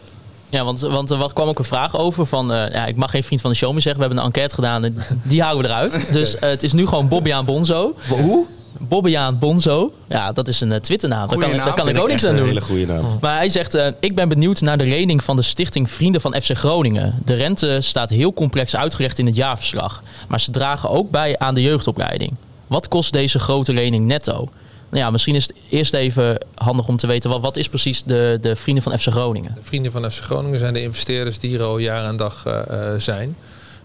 Ja, 0.50 0.64
want, 0.64 0.80
want 0.80 1.11
er 1.11 1.33
kwam 1.33 1.49
ook 1.49 1.59
een 1.59 1.64
vraag 1.64 1.99
over 1.99 2.26
van... 2.26 2.52
eh, 2.52 2.73
ja, 2.73 2.87
ik 2.87 2.97
mag 2.97 3.11
geen 3.11 3.25
vriend 3.25 3.40
van 3.40 3.50
de 3.50 3.57
show 3.57 3.73
meer 3.73 3.80
zeggen. 3.80 4.00
We 4.00 4.07
hebben 4.07 4.25
een 4.25 4.33
enquête 4.33 4.54
gedaan 4.54 4.85
en 4.85 4.97
die 5.23 5.42
houden 5.42 5.62
we 5.64 5.68
eruit. 5.71 6.09
Dus 6.12 6.38
eh, 6.38 6.49
het 6.49 6.62
is 6.62 6.73
nu 6.73 6.87
gewoon 6.87 7.09
Bobbiaan 7.09 7.45
Bonzo. 7.45 7.95
Hoe? 8.09 8.47
Bobbiaan 8.78 9.38
Bonzo. 9.38 9.92
Ja, 10.08 10.32
dat 10.32 10.48
is 10.48 10.60
een 10.60 10.70
uh, 10.70 10.76
Twitternaam. 10.76 11.28
Daar 11.28 11.38
kan, 11.38 11.50
ik- 11.50 11.56
daar 11.56 11.66
naam, 11.66 11.75
kan 11.75 11.88
ik 11.88 11.96
ook 11.98 12.02
ik 12.04 12.10
niks 12.10 12.25
aan 12.25 12.30
een 12.30 12.37
doen. 12.37 12.46
hele 12.46 12.60
goede 12.60 12.87
naam. 12.87 13.18
Maar 13.20 13.37
hij 13.37 13.48
zegt, 13.48 13.75
eh, 13.75 13.87
ik 14.00 14.14
ben 14.14 14.28
benieuwd 14.28 14.60
naar 14.60 14.78
de 14.78 14.87
lening 14.87 15.25
van 15.25 15.37
de 15.37 15.42
stichting 15.42 15.90
Vrienden 15.90 16.20
van 16.20 16.34
FC 16.42 16.50
Groningen. 16.56 17.14
De 17.25 17.34
rente 17.34 17.78
staat 17.80 18.10
heel 18.10 18.32
complex 18.32 18.76
uitgelegd 18.76 19.18
in 19.18 19.26
het 19.26 19.37
jaarverslag. 19.37 20.02
Maar 20.28 20.40
ze 20.40 20.50
dragen 20.50 20.90
ook 20.90 21.10
bij 21.10 21.38
aan 21.38 21.54
de 21.54 21.62
jeugdopleiding. 21.62 22.34
Wat 22.66 22.88
kost 22.88 23.12
deze 23.12 23.38
grote 23.38 23.72
lening 23.72 24.06
netto? 24.06 24.48
Nou 24.90 25.02
ja, 25.04 25.10
misschien 25.10 25.34
is 25.34 25.42
het 25.46 25.54
eerst 25.70 25.94
even 25.94 26.38
handig 26.54 26.88
om 26.88 26.96
te 26.96 27.06
weten... 27.06 27.30
wat, 27.30 27.40
wat 27.40 27.56
is 27.56 27.68
precies 27.68 28.02
de, 28.02 28.38
de 28.40 28.56
Vrienden 28.56 28.82
van 28.82 28.98
FC 28.98 29.06
Groningen? 29.08 29.52
De 29.54 29.60
vrienden 29.62 29.92
van 29.92 30.10
FC 30.10 30.22
Groningen 30.22 30.58
zijn 30.58 30.72
de 30.75 30.82
investeerders 30.82 31.38
die 31.38 31.58
er 31.58 31.64
al 31.64 31.78
jaar 31.78 32.04
en 32.04 32.16
dag 32.16 32.42
eh, 32.46 32.92
eh, 32.94 33.00
zijn. 33.00 33.37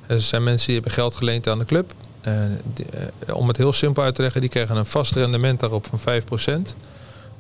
Eh, 0.07 0.17
Ze 0.17 0.23
zijn 0.23 0.43
mensen 0.43 0.65
die 0.65 0.75
hebben 0.75 0.93
geld 0.93 1.15
geleend 1.15 1.47
aan 1.47 1.59
de 1.59 1.65
club. 1.65 1.93
Eh, 2.23 2.45
eh, 2.45 3.35
om 3.35 3.47
het 3.47 3.57
heel 3.57 3.73
simpel 3.73 4.03
uit 4.03 4.15
te 4.15 4.21
leggen, 4.21 4.41
die 4.41 4.49
krijgen 4.49 4.75
een 4.75 4.85
vast 4.85 5.13
rendement 5.13 5.59
daarop 5.59 5.85
van 5.85 5.99
5%. 5.99 6.75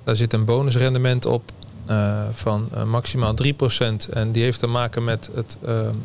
Daar 0.03 0.15
zit 0.15 0.33
een 0.33 0.45
bonusrendement 0.45 1.25
op 1.25 1.51
eh, 1.85 2.21
van 2.31 2.69
maximaal 2.87 3.33
3%. 3.33 4.09
En 4.09 4.31
die 4.31 4.43
heeft 4.43 4.59
te 4.59 4.67
maken 4.67 5.03
met 5.03 5.29
het 5.35 5.57
ehm, 5.65 5.95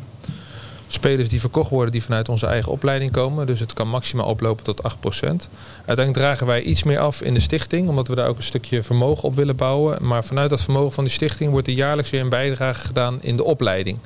spelers 0.87 1.29
die 1.29 1.39
verkocht 1.39 1.69
worden 1.69 1.91
die 1.91 2.03
vanuit 2.03 2.29
onze 2.29 2.45
eigen 2.45 2.71
opleiding 2.71 3.11
komen. 3.11 3.47
Dus 3.47 3.59
het 3.59 3.73
kan 3.73 3.89
maximaal 3.89 4.25
oplopen 4.27 4.63
tot 4.63 4.81
8%. 4.83 5.49
Uiteindelijk 5.85 6.17
dragen 6.17 6.47
wij 6.47 6.61
iets 6.61 6.83
meer 6.83 6.99
af 6.99 7.21
in 7.21 7.33
de 7.33 7.39
stichting, 7.39 7.89
omdat 7.89 8.07
we 8.07 8.15
daar 8.15 8.27
ook 8.27 8.37
een 8.37 8.43
stukje 8.43 8.83
vermogen 8.83 9.23
op 9.23 9.35
willen 9.35 9.55
bouwen. 9.55 10.05
Maar 10.05 10.23
vanuit 10.23 10.49
dat 10.49 10.61
vermogen 10.61 10.93
van 10.93 11.03
die 11.03 11.13
stichting 11.13 11.51
wordt 11.51 11.67
er 11.67 11.73
jaarlijks 11.73 12.09
weer 12.09 12.21
een 12.21 12.29
bijdrage 12.29 12.85
gedaan 12.85 13.21
in 13.21 13.35
de 13.35 13.43
opleiding. 13.43 13.99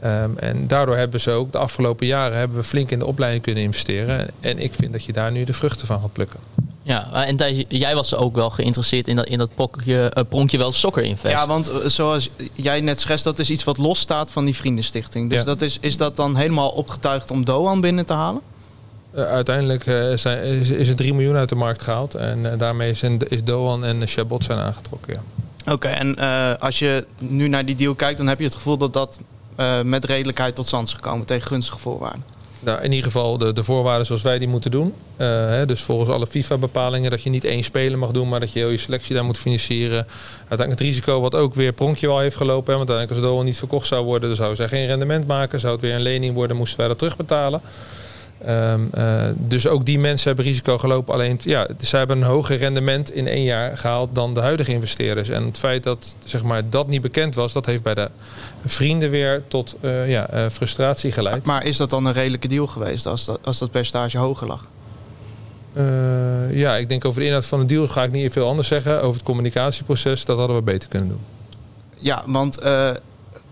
Ehm, 0.00 0.30
en 0.36 0.66
daardoor 0.66 0.96
hebben 0.96 1.20
ze 1.20 1.30
ook 1.30 1.52
de 1.52 1.58
afgelopen 1.58 2.06
jaren 2.06 2.38
hebben 2.38 2.56
we 2.56 2.64
flink 2.64 2.90
in 2.90 2.98
de 2.98 3.06
opleiding 3.06 3.42
kunnen 3.44 3.62
investeren. 3.62 4.28
En 4.40 4.58
ik 4.58 4.74
vind 4.74 4.92
dat 4.92 5.04
je 5.04 5.12
daar 5.12 5.32
nu 5.32 5.44
de 5.44 5.52
vruchten 5.52 5.86
van 5.86 6.00
gaat 6.00 6.12
plukken. 6.12 6.40
Ja, 6.82 7.24
en 7.26 7.36
Thijs, 7.36 7.64
jij 7.68 7.94
was 7.94 8.14
ook 8.14 8.34
wel 8.34 8.50
geïnteresseerd 8.50 9.08
in 9.08 9.16
dat, 9.16 9.26
in 9.28 9.38
dat 9.38 9.50
pokje, 9.54 10.08
eh, 10.08 10.22
pronkje 10.28 10.58
wel 10.58 10.72
Soccer 10.72 11.02
Invest. 11.02 11.34
Ja, 11.34 11.46
want 11.46 11.68
eh, 11.68 11.76
zoals 11.86 12.30
jij 12.52 12.80
net 12.80 13.00
schetst, 13.00 13.24
dat 13.24 13.38
is 13.38 13.50
iets 13.50 13.64
wat 13.64 13.78
losstaat 13.78 14.30
van 14.30 14.44
die 14.44 14.56
Vriendenstichting. 14.56 15.30
Dus 15.30 15.38
Ja. 15.38 15.44
dat 15.44 15.62
is, 15.62 15.78
is 15.80 15.96
dat 15.96 16.16
dan 16.16 16.36
helemaal 16.36 16.68
opgetuigd 16.70 17.30
om 17.30 17.44
Doan 17.44 17.80
binnen 17.80 18.06
te 18.06 18.12
halen? 18.12 18.40
Eh, 19.10 19.24
uiteindelijk 19.24 19.86
eh, 19.86 20.16
zijn, 20.16 20.42
is, 20.42 20.70
is 20.70 20.88
er 20.88 20.96
3 20.96 21.14
miljoen 21.14 21.36
uit 21.36 21.48
de 21.48 21.54
markt 21.54 21.82
gehaald. 21.82 22.14
En 22.14 22.58
daarmee 22.58 22.94
zijn, 22.94 23.18
is 23.28 23.44
Doan 23.44 23.84
en 23.84 24.06
Chabot 24.06 24.44
zijn 24.44 24.58
aangetrokken. 24.58 25.12
Ja. 25.14 25.72
Oké, 25.72 25.88
en 25.88 26.16
eh, 26.16 26.54
als 26.58 26.78
je 26.78 27.06
nu 27.18 27.48
naar 27.48 27.64
die 27.64 27.74
deal 27.74 27.94
kijkt, 27.94 28.18
dan 28.18 28.26
heb 28.26 28.38
je 28.38 28.44
het 28.44 28.54
gevoel 28.54 28.76
dat 28.76 28.92
dat 28.92 29.18
eh, 29.56 29.82
met 29.82 30.04
redelijkheid 30.04 30.54
tot 30.54 30.66
stand 30.66 30.86
is 30.86 30.94
gekomen 30.94 31.26
tegen 31.26 31.48
gunstige 31.48 31.78
voorwaarden. 31.78 32.24
Nou, 32.60 32.82
in 32.82 32.90
ieder 32.90 33.04
geval 33.04 33.38
de, 33.38 33.52
de 33.52 33.62
voorwaarden 33.62 34.06
zoals 34.06 34.22
wij 34.22 34.38
die 34.38 34.48
moeten 34.48 34.70
doen. 34.70 34.94
Eh, 35.16 35.26
hè, 35.28 35.66
dus 35.66 35.82
volgens 35.82 36.10
alle 36.10 36.26
FIFA-bepalingen 36.26 37.10
dat 37.10 37.22
je 37.22 37.30
niet 37.30 37.44
één 37.44 37.64
speler 37.64 37.98
mag 37.98 38.10
doen, 38.10 38.28
maar 38.28 38.40
dat 38.40 38.52
je 38.52 38.58
heel 38.58 38.68
je 38.68 38.76
selectie 38.76 39.14
daar 39.14 39.24
moet 39.24 39.38
financieren. 39.38 40.06
Uiteindelijk 40.38 40.70
het 40.78 40.88
risico 40.88 41.20
wat 41.20 41.34
ook 41.34 41.54
weer 41.54 41.72
Pronkje 41.72 42.06
wel 42.06 42.18
heeft 42.18 42.36
gelopen. 42.36 42.72
Hè, 42.72 42.78
want 42.78 42.90
uiteindelijk 42.90 43.26
als 43.26 43.34
Doan 43.34 43.44
niet 43.44 43.58
verkocht 43.58 43.86
zou 43.86 44.04
worden, 44.04 44.28
dan 44.28 44.38
zou 44.38 44.54
zij 44.54 44.68
geen 44.68 44.86
rendement 44.86 45.26
maken. 45.26 45.60
Zou 45.60 45.72
het 45.72 45.82
weer 45.82 45.94
een 45.94 46.02
lening 46.02 46.34
worden, 46.34 46.56
moesten 46.56 46.78
wij 46.78 46.88
dat 46.88 46.98
terugbetalen. 46.98 47.60
Ehm, 48.44 48.80
eh, 48.92 49.22
dus 49.36 49.66
ook 49.66 49.84
die 49.84 49.98
mensen 49.98 50.26
hebben 50.26 50.44
risico 50.44 50.78
gelopen. 50.78 51.14
Alleen 51.14 51.40
ja, 51.42 51.68
zij 51.78 51.98
hebben 51.98 52.16
een 52.16 52.22
hoger 52.22 52.56
rendement 52.56 53.12
in 53.12 53.26
één 53.26 53.42
jaar 53.42 53.78
gehaald 53.78 54.14
dan 54.14 54.34
de 54.34 54.40
huidige 54.40 54.72
investeerders. 54.72 55.28
En 55.28 55.44
het 55.44 55.58
feit 55.58 55.82
dat 55.82 56.16
zeg 56.24 56.42
maar, 56.42 56.70
dat 56.70 56.88
niet 56.88 57.00
bekend 57.00 57.34
was, 57.34 57.52
dat 57.52 57.66
heeft 57.66 57.82
bij 57.82 57.94
de 57.94 58.10
vrienden 58.64 59.10
weer 59.10 59.42
tot 59.48 59.76
eh, 59.80 60.10
ja, 60.10 60.28
eh, 60.28 60.44
frustratie 60.50 61.12
geleid. 61.12 61.44
Maar 61.44 61.64
is 61.64 61.76
dat 61.76 61.90
dan 61.90 62.04
een 62.04 62.12
redelijke 62.12 62.48
deal 62.48 62.66
geweest 62.66 63.06
als 63.06 63.24
dat, 63.24 63.38
als 63.44 63.58
dat 63.58 63.70
percentage 63.70 64.18
hoger 64.18 64.46
lag? 64.46 64.66
Ja, 66.50 66.76
ik 66.76 66.88
denk 66.88 67.04
over 67.04 67.20
de 67.20 67.26
inhoud 67.26 67.46
van 67.46 67.60
de 67.60 67.66
deal 67.66 67.88
ga 67.88 68.02
ik 68.02 68.12
niet 68.12 68.32
veel 68.32 68.48
anders 68.48 68.68
zeggen. 68.68 69.02
Over 69.02 69.14
het 69.14 69.22
communicatieproces, 69.22 70.24
dat 70.24 70.38
hadden 70.38 70.56
we 70.56 70.62
beter 70.62 70.88
kunnen 70.88 71.08
doen. 71.08 71.20
Ja, 71.98 72.22
want 72.26 72.58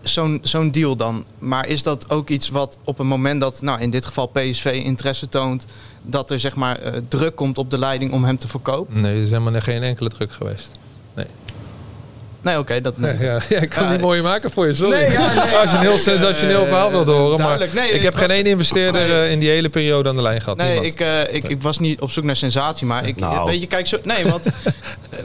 zo'n 0.04 0.38
zo'n 0.42 0.68
deal 0.68 0.96
dan. 0.96 1.24
Maar 1.38 1.68
is 1.68 1.82
dat 1.82 2.10
ook 2.10 2.28
iets 2.28 2.48
wat 2.48 2.76
op 2.84 2.98
een 2.98 3.06
moment 3.06 3.40
dat, 3.40 3.62
nou 3.62 3.80
in 3.80 3.90
dit 3.90 4.06
geval 4.06 4.26
PSV 4.26 4.80
interesse 4.84 5.28
toont, 5.28 5.66
dat 6.02 6.30
er 6.30 6.40
zeg 6.40 6.54
maar 6.54 6.78
eh, 6.78 6.92
druk 7.08 7.34
komt 7.36 7.58
op 7.58 7.70
de 7.70 7.78
leiding 7.78 8.12
om 8.12 8.24
hem 8.24 8.38
te 8.38 8.48
verkopen? 8.48 9.00
Nee, 9.00 9.14
er 9.16 9.22
is 9.22 9.30
helemaal 9.30 9.60
geen 9.60 9.82
enkele 9.82 10.08
druk 10.08 10.32
geweest. 10.32 10.70
Nee, 12.42 12.58
oké, 12.58 12.80
dat 12.80 12.98
Nee, 12.98 13.12
nee. 13.14 13.26
ja, 13.26 13.40
ja, 13.48 13.60
ik 13.60 13.68
kan 13.68 13.78
het 13.82 13.86
Ja, 13.86 13.90
niet 13.90 14.00
mooier 14.00 14.22
maken 14.22 14.50
voor 14.50 14.66
je, 14.66 14.74
sorry. 14.74 15.00
Nee, 15.00 15.10
ja, 15.10 15.44
nee, 15.44 15.56
Als 15.60 15.70
je 15.70 15.76
een 15.76 15.82
heel 15.82 15.98
sensationeel 15.98 16.60
eh, 16.62 16.66
verhaal 16.68 16.90
wilt 16.90 17.06
horen. 17.06 17.28
Maar 17.38 17.58
duidelijk. 17.58 17.72
Nee, 17.72 17.90
ik 17.90 18.02
heb 18.02 18.14
geen 18.14 18.30
één 18.30 18.44
investeerder 18.44 19.06
Nee. 19.08 19.22
eh, 19.24 19.30
in 19.30 19.38
die 19.38 19.48
hele 19.50 19.68
periode 19.68 20.08
aan 20.08 20.14
de 20.14 20.22
lijn 20.22 20.40
gehad. 20.40 20.56
Nee, 20.56 20.80
ik, 20.80 21.00
eh, 21.00 21.34
ik, 21.34 21.48
ik 21.48 21.62
was 21.62 21.78
niet 21.78 22.00
op 22.00 22.10
zoek 22.10 22.24
naar 22.24 22.36
sensatie, 22.36 22.86
maar 22.86 23.06
ik, 23.06 23.16
Nou. 23.16 23.46
weet 23.50 23.60
je, 23.60 23.66
kijk, 23.66 23.86
zo, 23.86 23.98
nee, 24.02 24.24
want 24.24 24.46
eh, 24.46 24.52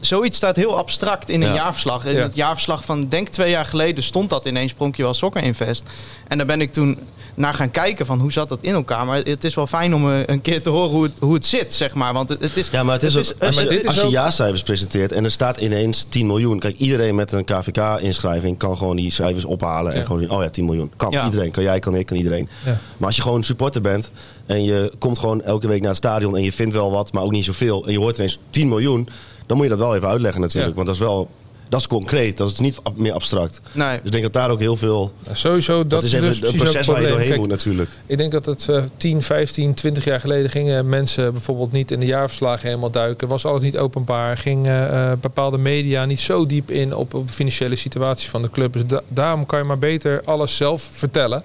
zoiets 0.00 0.36
staat 0.36 0.56
heel 0.56 0.76
abstract 0.76 1.28
in 1.30 1.42
een 1.42 1.48
Ja. 1.48 1.54
jaarverslag. 1.54 2.04
In 2.04 2.16
Ja. 2.16 2.22
het 2.22 2.34
jaarverslag 2.34 2.84
van, 2.84 3.08
denk 3.08 3.28
twee 3.28 3.50
jaar 3.50 3.64
geleden, 3.66 4.02
stond 4.04 4.30
dat 4.30 4.46
ineens, 4.46 4.72
Pronkje 4.72 5.02
wel 5.02 5.14
Soccer 5.14 5.42
Invest. 5.42 5.82
En 6.28 6.36
daar 6.38 6.46
ben 6.46 6.60
ik 6.60 6.72
toen 6.72 6.98
naar 7.34 7.54
gaan 7.54 7.70
kijken 7.70 8.06
van 8.06 8.20
hoe 8.20 8.32
zat 8.32 8.48
dat 8.48 8.58
in 8.62 8.72
elkaar. 8.74 9.06
Maar 9.06 9.16
het 9.18 9.44
is 9.44 9.54
wel 9.54 9.66
fijn 9.66 9.94
om 9.94 10.12
eh, 10.12 10.20
een 10.26 10.40
keer 10.40 10.62
te 10.62 10.68
horen 10.70 10.90
hoe 10.90 11.02
het, 11.02 11.12
hoe 11.20 11.34
het 11.34 11.46
zit, 11.46 11.74
zeg 11.74 11.94
maar. 11.94 12.12
Want 12.12 12.28
het, 12.28 12.40
het 12.42 12.56
is... 12.56 12.68
Ja, 12.72 12.82
maar 12.82 12.94
het 12.94 13.02
is 13.02 13.14
het 13.14 13.26
ook, 13.26 13.40
is- 13.40 13.46
als, 13.46 13.54
maar 13.54 13.64
je, 13.64 13.70
dit 13.70 13.80
is 13.80 13.86
als 13.86 13.96
je 13.96 14.02
ook- 14.02 14.10
jaarcijfers 14.10 14.62
presenteert 14.62 15.12
en 15.12 15.24
er 15.24 15.30
staat 15.30 15.56
ineens 15.56 16.06
10 16.08 16.26
miljoen. 16.26 16.58
Kijk, 16.58 16.76
iedereen 16.78 17.14
met 17.14 17.32
een 17.32 17.44
KVK-inschrijving 17.44 18.58
kan 18.58 18.76
gewoon 18.76 18.96
die 18.96 19.10
cijfers 19.12 19.44
ophalen. 19.44 19.92
En 19.92 20.04
gewoon 20.04 20.20
zien, 20.20 20.30
oh 20.30 20.42
ja, 20.42 20.48
10 20.50 20.64
miljoen. 20.64 20.92
Kan 20.96 21.10
Ja. 21.10 21.24
iedereen. 21.24 21.50
Kan 21.50 21.62
jij, 21.62 21.78
kan 21.78 21.94
ik, 21.94 22.06
kan 22.06 22.16
iedereen. 22.16 22.48
Ja. 22.64 22.78
Maar 22.96 23.06
als 23.06 23.16
je 23.16 23.22
gewoon 23.22 23.42
supporter 23.44 23.80
bent 23.80 24.10
en 24.46 24.64
je 24.64 24.92
komt 24.98 25.18
gewoon 25.18 25.42
elke 25.42 25.66
week 25.68 25.80
naar 25.80 25.88
het 25.88 25.96
stadion 25.98 26.36
en 26.36 26.42
je 26.42 26.52
vindt 26.52 26.74
wel 26.74 26.90
wat, 26.90 27.12
maar 27.12 27.22
ook 27.22 27.32
niet 27.32 27.44
zoveel. 27.44 27.86
En 27.86 27.92
je 27.92 27.98
hoort 27.98 28.16
ineens 28.18 28.38
10 28.50 28.68
miljoen. 28.68 29.08
Dan 29.48 29.56
moet 29.56 29.66
je 29.66 29.72
dat 29.72 29.78
wel 29.80 29.94
even 29.96 30.08
uitleggen 30.08 30.40
natuurlijk. 30.40 30.68
Ja. 30.70 30.74
Want 30.74 30.86
dat 30.86 30.94
is 30.96 31.02
wel 31.02 31.28
dat 31.68 31.80
is 31.80 31.86
concreet. 31.86 32.36
Dat 32.36 32.50
is 32.50 32.58
niet 32.58 32.78
meer 32.96 33.12
abstract. 33.12 33.60
Nee. 33.72 33.88
Dus 33.96 34.04
ik 34.04 34.10
denk 34.10 34.22
dat 34.22 34.32
daar 34.32 34.50
ook 34.50 34.60
heel 34.60 34.76
veel... 34.76 35.12
Nou, 35.24 35.36
sowieso, 35.36 35.76
dat, 35.76 35.90
Dat, 35.90 36.02
is 36.02 36.12
even 36.12 36.28
dus 36.28 36.52
een 36.52 36.58
proces 36.58 36.86
waar 36.86 37.00
je 37.00 37.08
doorheen 37.08 37.26
Kijk, 37.26 37.38
moet 37.40 37.48
natuurlijk. 37.48 37.90
Ik 38.06 38.18
denk 38.18 38.32
dat 38.32 38.44
het 38.44 38.68
eh 38.68 38.82
10, 38.96 39.22
15, 39.22 39.74
20 39.74 40.04
jaar 40.04 40.20
geleden 40.20 40.50
gingen 40.50 40.88
mensen 40.88 41.32
bijvoorbeeld 41.32 41.72
niet 41.72 41.90
in 41.90 42.00
de 42.00 42.06
jaarverslagen 42.06 42.66
helemaal 42.66 42.90
duiken. 42.90 43.28
Was 43.28 43.44
alles 43.44 43.62
niet 43.62 43.78
openbaar. 43.78 44.36
Gingen 44.36 44.92
eh, 44.92 45.12
bepaalde 45.20 45.58
media 45.58 46.04
niet 46.04 46.20
zo 46.20 46.46
diep 46.46 46.70
in 46.70 46.94
op, 46.94 47.14
op 47.14 47.26
de 47.26 47.32
financiële 47.32 47.76
situatie 47.76 48.30
van 48.30 48.42
de 48.42 48.50
club. 48.50 48.72
Dus 48.72 48.82
da- 48.86 49.02
daarom 49.08 49.46
kan 49.46 49.58
je 49.58 49.64
maar 49.64 49.78
beter 49.78 50.22
alles 50.24 50.56
zelf 50.56 50.88
vertellen. 50.92 51.42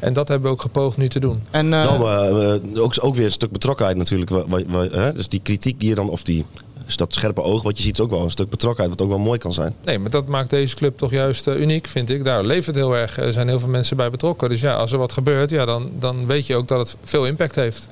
En 0.00 0.12
dat 0.12 0.28
hebben 0.28 0.46
we 0.48 0.54
ook 0.54 0.62
gepoogd 0.62 0.96
nu 0.96 1.08
te 1.08 1.20
doen. 1.20 1.42
En, 1.50 1.72
eh, 1.74 1.84
Dan 1.84 2.02
eh, 2.08 2.54
eh, 2.54 2.60
ook, 2.76 2.94
ook 3.00 3.14
weer 3.14 3.24
een 3.24 3.32
stuk 3.32 3.50
betrokkenheid 3.50 3.96
natuurlijk. 3.96 4.30
wa- 4.30 4.44
wa- 4.48 4.62
wa- 4.66 4.88
hè? 4.90 5.12
Dus 5.12 5.28
die 5.28 5.40
kritiek 5.42 5.80
die 5.80 5.88
je 5.88 5.94
dan, 5.94 6.08
of 6.08 6.22
die, 6.22 6.44
dus 6.86 6.96
dat 6.96 7.14
scherpe 7.14 7.42
oog 7.42 7.62
wat 7.62 7.76
je 7.76 7.82
ziet, 7.82 7.98
is 7.98 8.04
ook 8.04 8.10
wel 8.10 8.22
een 8.22 8.30
stuk 8.30 8.50
betrokkenheid. 8.50 8.98
Wat 8.98 9.02
ook 9.06 9.12
wel 9.14 9.24
mooi 9.24 9.38
kan 9.38 9.52
zijn. 9.52 9.74
Nee, 9.84 9.98
maar 9.98 10.10
dat 10.10 10.26
maakt 10.26 10.50
deze 10.50 10.74
club 10.76 10.98
toch 10.98 11.10
juist 11.10 11.46
eh, 11.46 11.60
uniek, 11.60 11.86
vind 11.86 12.10
ik. 12.10 12.24
Daar 12.24 12.44
leeft 12.44 12.66
het 12.66 12.74
heel 12.76 12.96
erg. 12.96 13.16
Er 13.18 13.32
zijn 13.32 13.48
heel 13.48 13.58
veel 13.58 13.68
mensen 13.68 13.96
bij 13.96 14.10
betrokken. 14.10 14.48
Dus 14.48 14.60
ja, 14.60 14.74
als 14.74 14.92
er 14.92 14.98
wat 14.98 15.12
gebeurt, 15.12 15.50
ja, 15.50 15.64
dan, 15.64 15.90
dan 15.98 16.26
weet 16.26 16.46
je 16.46 16.56
ook 16.56 16.68
dat 16.68 16.78
het 16.78 16.96
veel 17.02 17.26
impact 17.26 17.54
heeft. 17.54 17.88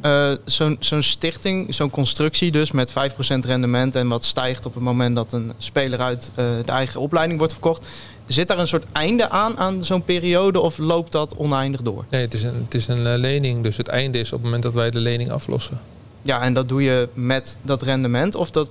Eh, 0.00 0.30
Zo'n 0.44 0.76
zo'n 0.80 1.02
stichting, 1.02 1.74
zo'n 1.74 1.90
constructie 1.90 2.50
dus 2.52 2.70
met 2.70 2.90
5% 2.90 2.94
rendement 3.40 3.94
en 3.96 4.08
wat 4.08 4.24
stijgt 4.24 4.66
op 4.66 4.74
het 4.74 4.82
moment 4.82 5.16
dat 5.16 5.32
een 5.32 5.52
speler 5.58 6.00
uit 6.00 6.30
eh, 6.34 6.44
de 6.64 6.72
eigen 6.72 7.00
opleiding 7.00 7.38
wordt 7.38 7.52
verkocht. 7.52 7.86
Zit 8.26 8.48
daar 8.48 8.58
een 8.58 8.68
soort 8.68 8.84
einde 8.92 9.28
aan 9.28 9.58
aan 9.58 9.84
zo'n 9.84 10.02
periode 10.04 10.60
of 10.60 10.78
loopt 10.78 11.12
dat 11.12 11.36
oneindig 11.36 11.82
door? 11.82 12.04
Nee, 12.10 12.20
het 12.20 12.34
is 12.34 12.42
een, 12.42 12.62
het 12.64 12.74
is 12.74 12.88
een 12.88 13.18
lening. 13.18 13.62
Dus 13.62 13.76
het 13.76 13.88
einde 13.88 14.18
is 14.18 14.26
op 14.26 14.32
het 14.32 14.42
moment 14.44 14.62
dat 14.62 14.72
wij 14.72 14.90
de 14.90 14.98
lening 14.98 15.30
aflossen. 15.30 15.80
Ja, 16.24 16.42
en 16.42 16.54
dat 16.54 16.68
doe 16.68 16.82
je 16.82 17.08
met 17.14 17.58
dat 17.62 17.82
rendement 17.82 18.34
of 18.34 18.50
dat, 18.50 18.68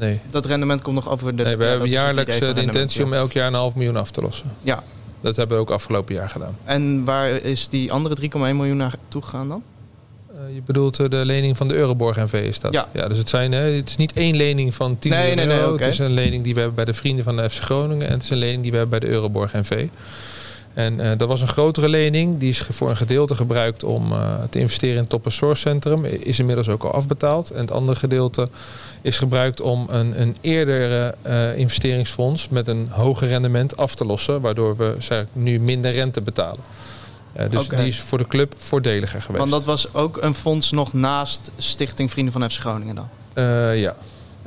Nee, 0.00 0.20
dat 0.30 0.46
rendement 0.46 0.82
komt 0.82 0.94
nog 0.94 1.10
over 1.10 1.36
de... 1.36 1.42
nee 1.42 1.56
we 1.56 1.64
ja, 1.64 1.70
hebben 1.70 1.88
jaarlijks 1.88 2.38
eh, 2.38 2.54
de 2.54 2.62
intentie 2.62 3.04
om 3.04 3.12
elk 3.12 3.32
jaar 3.32 3.46
een 3.46 3.54
half 3.54 3.74
miljoen 3.74 3.96
af 3.96 4.10
te 4.10 4.20
lossen. 4.20 4.50
Ja. 4.60 4.82
Dat 5.20 5.36
hebben 5.36 5.56
we 5.56 5.62
ook 5.62 5.70
afgelopen 5.70 6.14
jaar 6.14 6.30
gedaan. 6.30 6.56
En 6.64 7.04
waar 7.04 7.28
is 7.30 7.68
die 7.68 7.92
andere 7.92 8.16
3,1 8.20 8.28
miljoen 8.38 8.76
naartoe 8.76 9.22
gegaan 9.22 9.48
dan? 9.48 9.62
Eh, 10.28 10.54
je 10.54 10.62
bedoelt 10.62 10.98
eh, 10.98 11.08
de 11.08 11.24
lening 11.24 11.56
van 11.56 11.68
de 11.68 11.74
Euroborg 11.74 12.16
NV 12.16 12.32
is 12.32 12.60
dat? 12.60 12.72
Ja. 12.92 13.08
dus 13.08 13.18
het, 13.18 13.28
zijn, 13.28 13.52
het 13.52 13.88
is 13.88 13.96
niet 13.96 14.12
één 14.12 14.36
lening 14.36 14.74
van 14.74 14.98
10 14.98 15.10
Nee, 15.10 15.20
miljoen 15.20 15.36
nee, 15.36 15.46
nee, 15.46 15.56
euro. 15.58 15.72
Het 15.76 15.86
is 15.86 15.98
een 15.98 16.12
lening 16.12 16.44
die 16.44 16.54
we 16.54 16.58
hebben 16.58 16.76
bij 16.76 16.84
de 16.84 16.94
vrienden 16.94 17.24
van 17.24 17.36
de 17.36 17.50
FC 17.50 17.62
Groningen. 17.62 18.06
En 18.06 18.12
het 18.12 18.22
is 18.22 18.30
een 18.30 18.38
lening 18.38 18.62
die 18.62 18.70
we 18.70 18.76
hebben 18.76 18.98
bij 18.98 19.08
de 19.08 19.14
Euroborg 19.14 19.52
NV. 19.52 19.86
En 20.74 21.00
eh, 21.00 21.18
dat 21.18 21.28
was 21.28 21.40
een 21.40 21.48
grotere 21.48 21.88
lening. 21.88 22.38
Die 22.38 22.48
is 22.48 22.58
voor 22.58 22.90
een 22.90 22.96
gedeelte 22.96 23.34
gebruikt 23.34 23.84
om 23.84 24.12
eh, 24.12 24.34
te 24.50 24.58
investeren 24.58 24.94
in 24.94 25.00
het 25.00 25.10
Top 25.10 25.26
Source 25.28 25.60
Centrum. 25.60 26.04
Is 26.04 26.38
inmiddels 26.38 26.68
ook 26.68 26.82
al 26.82 26.92
afbetaald. 26.92 27.50
En 27.50 27.60
het 27.60 27.70
andere 27.70 27.98
gedeelte 27.98 28.48
is 29.02 29.18
gebruikt 29.18 29.60
om 29.60 29.86
een, 29.88 30.20
een 30.20 30.36
eerdere 30.40 31.14
eh, 31.22 31.56
investeringsfonds 31.56 32.48
met 32.48 32.68
een 32.68 32.88
hoger 32.90 33.28
rendement 33.28 33.76
af 33.76 33.94
te 33.94 34.04
lossen. 34.04 34.40
Waardoor 34.40 34.76
we 34.76 34.94
zeg, 34.98 35.24
nu 35.32 35.60
minder 35.60 35.92
rente 35.92 36.22
betalen. 36.22 36.64
Dus 37.50 37.68
die 37.68 37.86
is 37.86 38.00
voor 38.00 38.18
de 38.18 38.26
club 38.26 38.54
voordeliger 38.58 39.22
geweest. 39.22 39.38
Want 39.38 39.50
dat 39.50 39.64
was 39.64 39.94
ook 39.94 40.18
een 40.22 40.34
fonds 40.34 40.70
nog 40.70 40.92
naast 40.92 41.50
Stichting 41.56 42.10
Vrienden 42.10 42.32
van 42.32 42.50
FC 42.50 42.60
Groningen 42.60 42.94
dan? 42.94 43.08
Ja, 43.76 43.96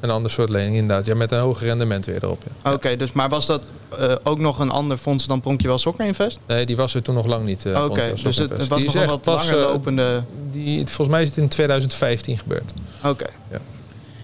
een 0.03 0.09
ander 0.09 0.31
soort 0.31 0.49
lening 0.49 0.75
inderdaad. 0.75 1.05
Ja, 1.05 1.15
met 1.15 1.31
een 1.31 1.39
hoger 1.39 1.67
rendement 1.67 2.05
weer 2.05 2.23
erop. 2.23 2.43
Ja. 2.63 2.73
Oké, 2.73 2.95
dus 2.95 3.11
maar 3.11 3.29
was 3.29 3.45
dat 3.45 3.63
eh, 3.99 4.15
ook 4.23 4.39
nog 4.39 4.59
een 4.59 4.69
ander 4.71 4.97
fonds 4.97 5.27
dan 5.27 5.41
Pronkjewel 5.41 5.77
Soccer 5.77 6.05
Invest? 6.05 6.39
Nee, 6.47 6.65
die 6.65 6.75
was 6.75 6.93
er 6.95 7.01
toen 7.01 7.15
nog 7.15 7.25
lang 7.25 7.45
niet. 7.45 7.65
eh, 7.65 7.83
Oké, 7.83 8.13
dus 8.23 8.37
het, 8.37 8.67
was 8.67 8.81
Die 8.81 8.91
nog 8.95 9.05
wat 9.05 9.25
langer 9.25 9.57
eh, 9.59 9.67
lopende... 9.67 10.23
Die, 10.51 10.77
volgens 10.85 11.07
mij 11.07 11.21
is 11.21 11.27
het 11.27 11.37
in 11.37 11.47
2015 11.47 12.37
gebeurd. 12.37 12.73
Oké. 13.03 13.25
Ja, 13.51 13.57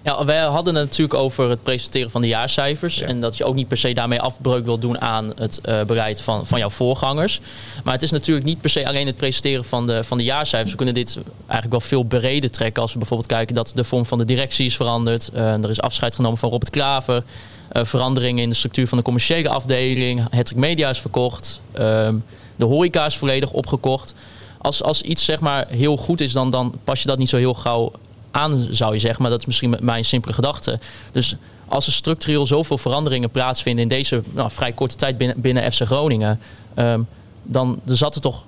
wij 0.02 0.38
hadden 0.38 0.74
het 0.74 0.84
natuurlijk 0.84 1.14
over 1.14 1.48
het 1.48 1.62
presenteren 1.62 2.10
van 2.10 2.20
de 2.20 2.26
jaarcijfers. 2.26 2.96
Ja. 2.98 3.06
En 3.06 3.20
dat 3.20 3.36
je 3.36 3.44
ook 3.44 3.54
niet 3.54 3.68
per 3.68 3.76
se 3.76 3.92
daarmee 3.92 4.20
afbreuk 4.20 4.64
wil 4.64 4.78
doen 4.78 5.00
aan 5.00 5.32
het 5.36 5.60
eh, 5.60 5.82
beleid 5.82 6.20
van, 6.20 6.46
van 6.46 6.58
jouw 6.58 6.70
voorgangers. 6.70 7.40
Maar 7.84 7.94
het 7.94 8.02
is 8.02 8.10
natuurlijk 8.10 8.46
niet 8.46 8.60
per 8.60 8.70
se 8.70 8.86
alleen 8.86 9.06
het 9.06 9.16
presenteren 9.16 9.64
van 9.64 9.86
de, 9.86 10.04
van 10.04 10.18
de 10.18 10.24
jaarcijfers. 10.24 10.70
We 10.70 10.76
kunnen 10.76 10.94
dit 10.94 11.18
eigenlijk 11.36 11.70
wel 11.70 11.80
veel 11.80 12.02
breder 12.02 12.50
trekken. 12.50 12.82
Als 12.82 12.92
we 12.92 12.98
bijvoorbeeld 12.98 13.28
kijken 13.28 13.54
dat 13.54 13.72
de 13.74 13.84
vorm 13.84 14.06
van 14.06 14.18
de 14.18 14.24
directie 14.24 14.66
is 14.66 14.76
veranderd. 14.76 15.30
Eh, 15.34 15.52
er 15.52 15.70
is 15.70 15.80
afscheid 15.80 16.14
genomen 16.14 16.38
van 16.38 16.50
Robert 16.50 16.70
Klaver. 16.70 17.22
Eh, 17.68 17.84
veranderingen 17.84 18.42
in 18.42 18.48
de 18.48 18.54
structuur 18.54 18.86
van 18.88 18.98
de 18.98 19.04
commerciële 19.04 19.48
afdeling. 19.48 20.20
Hattrick 20.30 20.58
Media 20.58 20.88
is 20.88 20.98
verkocht. 20.98 21.60
Ehm, 21.72 22.16
de 22.56 22.64
horeca 22.64 23.06
is 23.06 23.16
volledig 23.16 23.52
opgekocht. 23.52 24.14
Als, 24.58 24.82
als 24.82 25.02
iets 25.02 25.24
zeg 25.24 25.40
maar 25.40 25.66
heel 25.68 25.96
goed 25.96 26.20
is, 26.20 26.32
dan, 26.32 26.50
dan 26.50 26.78
pas 26.84 27.02
je 27.02 27.08
dat 27.08 27.18
niet 27.18 27.28
zo 27.28 27.36
heel 27.36 27.54
gauw 27.54 27.92
aan, 28.30 28.66
zou 28.70 28.92
je 28.92 28.98
zeggen. 28.98 29.22
Maar 29.22 29.30
dat 29.30 29.40
is 29.40 29.46
misschien 29.46 29.70
met 29.70 29.80
mijn 29.80 30.04
simpele 30.04 30.32
gedachte. 30.34 30.78
Dus 31.12 31.36
als 31.68 31.86
er 31.86 31.92
structureel 31.92 32.46
zoveel 32.46 32.78
veranderingen 32.78 33.30
plaatsvinden 33.30 33.82
in 33.82 33.88
deze 33.88 34.22
nou, 34.34 34.50
vrij 34.50 34.72
korte 34.72 34.96
tijd 34.96 35.18
binnen, 35.18 35.40
binnen 35.40 35.72
FC 35.72 35.82
Groningen, 35.82 36.40
ehm, 36.74 37.00
dan 37.42 37.80
er 37.88 37.96
zat 37.96 38.14
er 38.14 38.20
toch. 38.20 38.44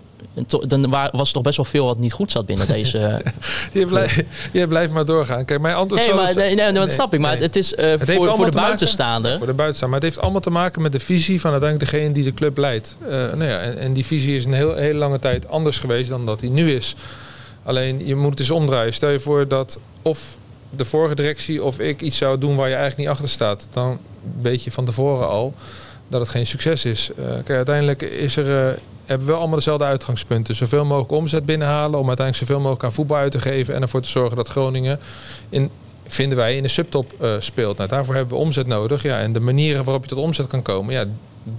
to- 0.47 0.67
Dan 0.67 0.91
wa- 0.91 1.11
was 1.13 1.27
er 1.29 1.35
toch 1.35 1.43
best 1.43 1.57
wel 1.57 1.65
veel 1.67 1.85
wat 1.87 1.99
niet 1.99 2.13
goed 2.13 2.31
zat 2.33 2.47
binnen 2.47 2.67
deze. 2.77 3.23
Je 3.73 3.87
blijft, 3.87 4.23
je 4.53 4.67
blijft 4.67 4.93
maar 4.93 5.05
doorgaan. 5.05 5.45
Kijk, 5.45 5.61
mijn 5.61 5.75
antwoord 5.75 6.07
Nee, 6.07 6.15
maar, 6.15 6.27
het- 6.27 6.37
nee, 6.37 6.55
nee, 6.55 6.73
dat 6.73 6.85
Nee, 6.87 6.95
snap 6.95 7.15
ik. 7.15 7.21
Maar 7.21 7.33
nee. 7.35 7.43
het 7.43 7.57
is 7.57 7.75
eh, 7.75 7.91
Het 7.91 8.07
heeft 8.07 8.25
voor, 8.25 8.35
voor 8.37 8.51
de 8.51 8.57
buitenstaander. 8.57 9.37
Voor 9.39 9.47
de 9.47 9.53
buitenstaander. 9.53 9.89
Maar 9.89 10.01
het 10.01 10.03
heeft 10.03 10.21
allemaal 10.21 10.41
te 10.41 10.51
maken 10.51 10.83
met 10.83 10.93
de 10.93 11.01
visie 11.01 11.41
van 11.41 11.51
uiteindelijk 11.51 11.91
degene 11.91 12.13
die 12.13 12.25
de 12.25 12.35
club 12.35 12.57
leidt. 12.59 12.97
Eh, 13.01 13.09
nou 13.11 13.45
ja, 13.45 13.59
en, 13.59 13.79
en 13.79 13.93
die 13.93 14.07
visie 14.07 14.37
is 14.37 14.45
een 14.45 14.53
heel, 14.53 14.75
hele 14.75 14.99
lange 14.99 15.19
tijd 15.19 15.49
anders 15.49 15.79
geweest 15.79 16.09
dan 16.09 16.27
dat 16.27 16.41
die 16.41 16.51
nu 16.51 16.71
is. 16.73 16.95
Alleen 17.63 18.07
je 18.07 18.17
moet 18.17 18.31
het 18.31 18.41
eens 18.41 18.51
omdraaien. 18.51 18.95
Stel 18.95 19.11
je 19.11 19.21
voor 19.21 19.49
dat 19.49 19.79
of 20.03 20.39
de 20.71 20.85
vorige 20.85 21.15
directie 21.15 21.63
of 21.65 21.79
ik 21.79 22.01
iets 22.01 22.17
zou 22.17 22.39
doen 22.39 22.57
waar 22.57 22.69
je 22.69 22.75
eigenlijk 22.75 23.03
niet 23.03 23.09
achter 23.09 23.29
staat. 23.29 23.69
Dan 23.73 23.99
weet 24.41 24.65
je 24.65 24.71
van 24.71 24.85
tevoren 24.85 25.29
al 25.29 25.55
dat 26.09 26.21
het 26.21 26.31
geen 26.31 26.47
succes 26.47 26.85
is. 26.85 27.11
Eh, 27.17 27.25
kijk, 27.25 27.49
uiteindelijk 27.49 28.03
is 28.03 28.37
er, 28.37 28.69
eh, 28.69 28.79
hebben 29.05 29.27
we 29.27 29.33
wel 29.33 29.41
allemaal 29.41 29.59
dezelfde 29.59 29.85
uitgangspunten. 29.85 30.55
Zoveel 30.55 30.85
mogelijk 30.85 31.13
omzet 31.13 31.45
binnenhalen 31.45 32.01
om 32.01 32.09
uiteindelijk 32.09 32.49
zoveel 32.49 32.61
mogelijk 32.63 32.85
aan 32.85 32.93
voetbal 32.93 33.17
uit 33.17 33.33
te 33.33 33.41
geven. 33.41 33.75
En 33.75 33.83
ervoor 33.83 34.01
te 34.01 34.09
zorgen 34.09 34.37
dat 34.37 34.49
Groningen 34.49 34.99
in, 35.49 35.71
vinden 36.07 36.39
wij, 36.39 36.57
in 36.57 36.63
de 36.63 36.69
subtop 36.69 37.13
eh, 37.21 37.35
speelt. 37.39 37.77
Nou, 37.77 37.89
daarvoor 37.89 38.15
hebben 38.15 38.35
we 38.35 38.41
omzet 38.41 38.67
nodig. 38.67 39.03
Ja, 39.03 39.21
en 39.21 39.33
de 39.33 39.41
manieren 39.41 39.85
waarop 39.85 40.03
je 40.03 40.09
tot 40.09 40.19
omzet 40.19 40.47
kan 40.47 40.63
komen, 40.63 40.95
ja, 40.95 41.05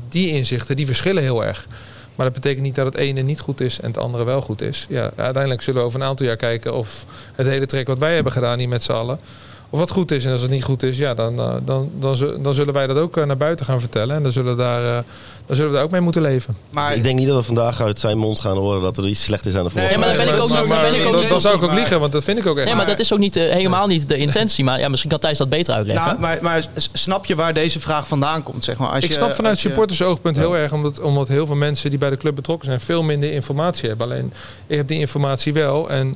die 0.09 0.29
inzichten 0.29 0.75
die 0.75 0.85
verschillen 0.85 1.23
heel 1.23 1.45
erg. 1.45 1.67
Maar 2.15 2.25
dat 2.25 2.35
betekent 2.35 2.63
niet 2.63 2.75
dat 2.75 2.85
het 2.85 2.95
ene 2.95 3.21
niet 3.21 3.39
goed 3.39 3.61
is 3.61 3.79
en 3.79 3.87
het 3.87 3.97
andere 3.97 4.23
wel 4.23 4.41
goed 4.41 4.61
is. 4.61 4.85
Ja, 4.89 5.11
uiteindelijk 5.15 5.61
zullen 5.61 5.81
we 5.81 5.87
over 5.87 6.01
een 6.01 6.07
aantal 6.07 6.25
jaar 6.25 6.35
kijken 6.35 6.73
of 6.73 7.05
het 7.35 7.47
hele 7.47 7.65
trek 7.65 7.87
wat 7.87 7.99
wij 7.99 8.13
hebben 8.15 8.31
gedaan 8.31 8.59
hier 8.59 8.67
met 8.67 8.83
z'n 8.83 8.91
allen, 8.91 9.19
of 9.73 9.79
wat 9.79 9.91
goed 9.91 10.11
is. 10.11 10.25
En 10.25 10.31
als 10.31 10.41
het 10.41 10.51
niet 10.51 10.63
goed 10.63 10.83
is, 10.83 10.97
ja, 10.97 11.13
dan, 11.13 11.39
eh, 11.39 11.53
dan, 11.65 11.89
dan, 11.99 12.17
dan 12.41 12.53
zullen 12.53 12.73
wij 12.73 12.87
dat 12.87 12.97
ook 12.97 13.17
eh, 13.17 13.23
naar 13.25 13.37
buiten 13.37 13.65
gaan 13.65 13.79
vertellen. 13.79 14.15
En 14.15 14.23
dan 14.23 14.31
zullen, 14.31 14.55
we 14.55 14.61
daar, 14.61 14.83
eh, 14.85 15.03
dan 15.45 15.55
zullen 15.55 15.71
we 15.71 15.75
daar 15.75 15.85
ook 15.85 15.91
mee 15.91 16.01
moeten 16.01 16.21
leven. 16.21 16.55
Maar 16.69 16.95
Ik 16.95 17.03
denk 17.03 17.17
niet 17.19 17.27
dat 17.27 17.35
we 17.37 17.43
vandaag 17.43 17.81
uit 17.81 17.99
zijn 17.99 18.17
mond 18.17 18.39
gaan 18.39 18.57
horen 18.57 18.81
dat 18.81 18.97
er 18.97 19.07
iets 19.07 19.23
slecht 19.23 19.45
is 19.45 19.55
aan 19.55 19.63
de 19.63 19.69
Nee, 19.73 19.83
voorkant. 19.87 19.99
maar 20.05 20.15
daar 20.15 20.25
ben 20.25 20.35
ik 20.35 20.41
ook 20.41 20.49
maar- 20.49 20.59
niet- 20.61 20.69
maar 20.69 20.81
ben 20.81 20.99
ik 20.99 21.05
ook 21.05 21.11
dat- 21.11 21.21
niet- 21.21 21.29
Dan 21.29 21.41
zou 21.41 21.55
ik 21.55 21.63
ook 21.63 21.71
liegen, 21.73 21.99
want 21.99 22.11
dat 22.11 22.23
vind 22.23 22.39
ik 22.39 22.45
ook 22.45 22.57
echt. 22.57 22.65
Nee, 22.65 22.75
maar 22.75 22.85
dat 22.85 22.99
is 22.99 23.13
ook 23.13 23.19
niet, 23.19 23.35
helemaal 23.35 23.87
niet 23.87 24.07
de 24.09 24.17
intentie. 24.17 24.63
Maar 24.63 24.79
ja, 24.79 24.87
misschien 24.89 25.09
kan 25.09 25.19
Thijs 25.19 25.37
dat 25.37 25.49
beter 25.49 25.73
uitleggen. 25.73 26.05
Nou, 26.07 26.19
maar, 26.19 26.37
maar 26.41 26.65
snap 26.93 27.25
je 27.25 27.35
waar 27.35 27.53
deze 27.53 27.79
vraag 27.79 28.07
vandaan 28.07 28.43
komt? 28.43 28.63
Zeg 28.63 28.77
maar? 28.77 28.89
Als 28.89 29.03
ik 29.03 29.09
je- 29.09 29.13
snap 29.15 29.33
vanuit 29.33 29.61
je- 29.61 29.67
supportersoogpunt 29.67 30.37
heel 30.37 30.57
erg, 30.57 30.71
omdat, 30.73 30.99
omdat 30.99 31.27
heel 31.27 31.45
veel 31.45 31.55
mensen 31.55 31.89
die 31.89 31.99
bij 31.99 32.09
de 32.09 32.17
club 32.17 32.35
betrokken 32.35 32.67
zijn 32.67 32.79
veel 32.79 33.03
minder 33.03 33.31
informatie 33.31 33.87
hebben. 33.89 34.07
Alleen 34.07 34.33
ik 34.67 34.77
heb 34.77 34.87
die 34.87 34.99
informatie 34.99 35.53
wel. 35.53 35.89
En 35.89 36.15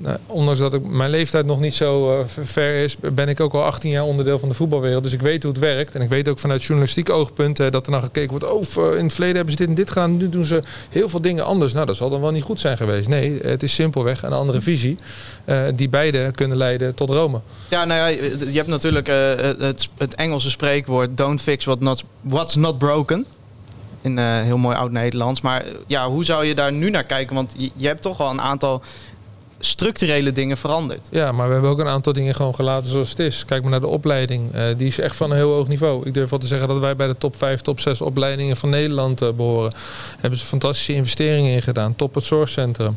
nou, 0.00 0.16
ondanks 0.26 0.58
dat 0.60 0.74
ik, 0.74 0.82
mijn 0.84 1.10
leeftijd 1.10 1.46
nog 1.46 1.60
niet 1.60 1.74
zo 1.74 2.18
eh, 2.20 2.24
ver- 2.26 2.82
is, 2.82 2.96
ben 3.12 3.28
ik 3.28 3.40
ook 3.40 3.54
al 3.54 3.64
18 3.64 3.90
jaar 3.90 4.04
onderdeel 4.04 4.38
van 4.38 4.48
de 4.48 4.54
voetbalwereld. 4.54 5.02
Dus 5.02 5.12
ik 5.12 5.20
weet 5.20 5.42
hoe 5.42 5.52
het 5.52 5.60
werkt. 5.60 5.94
En 5.94 6.02
ik 6.02 6.08
weet 6.08 6.28
ook 6.28 6.38
vanuit 6.38 6.62
journalistiek 6.64 7.10
oogpunt 7.10 7.60
eh, 7.60 7.70
dat 7.70 7.86
er 7.86 7.92
naar 7.92 8.02
gekeken 8.02 8.30
wordt. 8.30 8.76
Oh, 8.76 8.96
in 8.96 9.04
het 9.04 9.12
verleden 9.12 9.36
hebben 9.36 9.52
ze 9.52 9.58
dit 9.58 9.68
en 9.68 9.74
dit 9.74 9.88
gedaan. 9.90 10.16
Nu 10.16 10.28
doen 10.28 10.44
ze 10.44 10.62
heel 10.88 11.08
veel 11.08 11.20
dingen 11.20 11.44
anders. 11.44 11.72
Nou, 11.72 11.86
dat 11.86 11.96
zal 11.96 12.10
dan 12.10 12.20
wel 12.20 12.30
niet 12.30 12.42
goed 12.42 12.60
zijn 12.60 12.76
geweest. 12.76 13.08
Nee, 13.08 13.38
het 13.42 13.62
is 13.62 13.74
simpelweg 13.74 14.22
een 14.22 14.32
andere 14.32 14.60
visie. 14.60 14.96
eh, 15.44 15.62
die 15.74 15.88
beide 15.88 16.30
kunnen 16.34 16.56
leiden 16.56 16.94
tot 16.94 17.10
Rome. 17.10 17.40
Ja, 17.68 17.84
nou 17.84 18.00
ja, 18.00 18.06
je 18.46 18.52
hebt 18.56 18.68
natuurlijk 18.68 19.06
het, 19.06 19.88
het 19.98 20.14
Engelse 20.14 20.50
spreekwoord... 20.50 21.16
don't 21.16 21.40
fix 21.42 21.64
what 21.64 21.80
not, 21.80 22.04
what's 22.20 22.54
not 22.54 22.78
broken. 22.78 23.26
In 24.00 24.18
heel 24.18 24.58
mooi 24.58 24.76
oud-Nederlands. 24.76 25.40
Maar 25.40 25.64
ja, 25.86 26.08
hoe 26.10 26.24
zou 26.24 26.44
je 26.44 26.54
daar 26.54 26.72
nu 26.72 26.90
naar 26.90 27.04
kijken? 27.04 27.34
Want 27.34 27.54
je, 27.56 27.70
je 27.76 27.86
hebt 27.86 28.02
toch 28.02 28.16
wel 28.16 28.30
een 28.30 28.40
aantal 28.40 28.82
structurele 29.60 30.32
dingen 30.32 30.56
veranderd. 30.56 31.08
Ja, 31.10 31.32
maar 31.32 31.46
we 31.46 31.52
hebben 31.52 31.70
ook 31.70 31.78
een 31.78 31.88
aantal 31.88 32.12
dingen 32.12 32.34
gewoon 32.34 32.54
gelaten 32.54 32.90
zoals 32.90 33.10
het 33.10 33.18
is. 33.18 33.44
Kijk 33.44 33.62
maar 33.62 33.70
naar 33.70 33.80
de 33.80 33.86
opleiding. 33.86 34.52
Eh, 34.52 34.64
die 34.76 34.86
is 34.86 34.98
echt 34.98 35.16
van 35.16 35.30
een 35.30 35.36
heel 35.36 35.52
hoog 35.52 35.68
niveau. 35.68 36.06
Ik 36.06 36.14
durf 36.14 36.30
wel 36.30 36.38
te 36.38 36.46
zeggen 36.46 36.68
dat 36.68 36.78
wij 36.78 36.96
bij 36.96 37.06
de 37.06 37.18
top 37.18 37.36
5, 37.36 37.60
top 37.60 37.80
6 37.80 38.00
opleidingen 38.00 38.56
van 38.56 38.70
Nederland 38.70 39.22
eh, 39.22 39.30
behoren. 39.30 39.72
Hebben 40.18 40.38
ze 40.38 40.46
fantastische 40.46 40.92
investeringen 40.92 41.52
in 41.52 41.62
gedaan. 41.62 41.96
Top 41.96 42.14
het 42.14 42.24
zorgcentrum. 42.24 42.96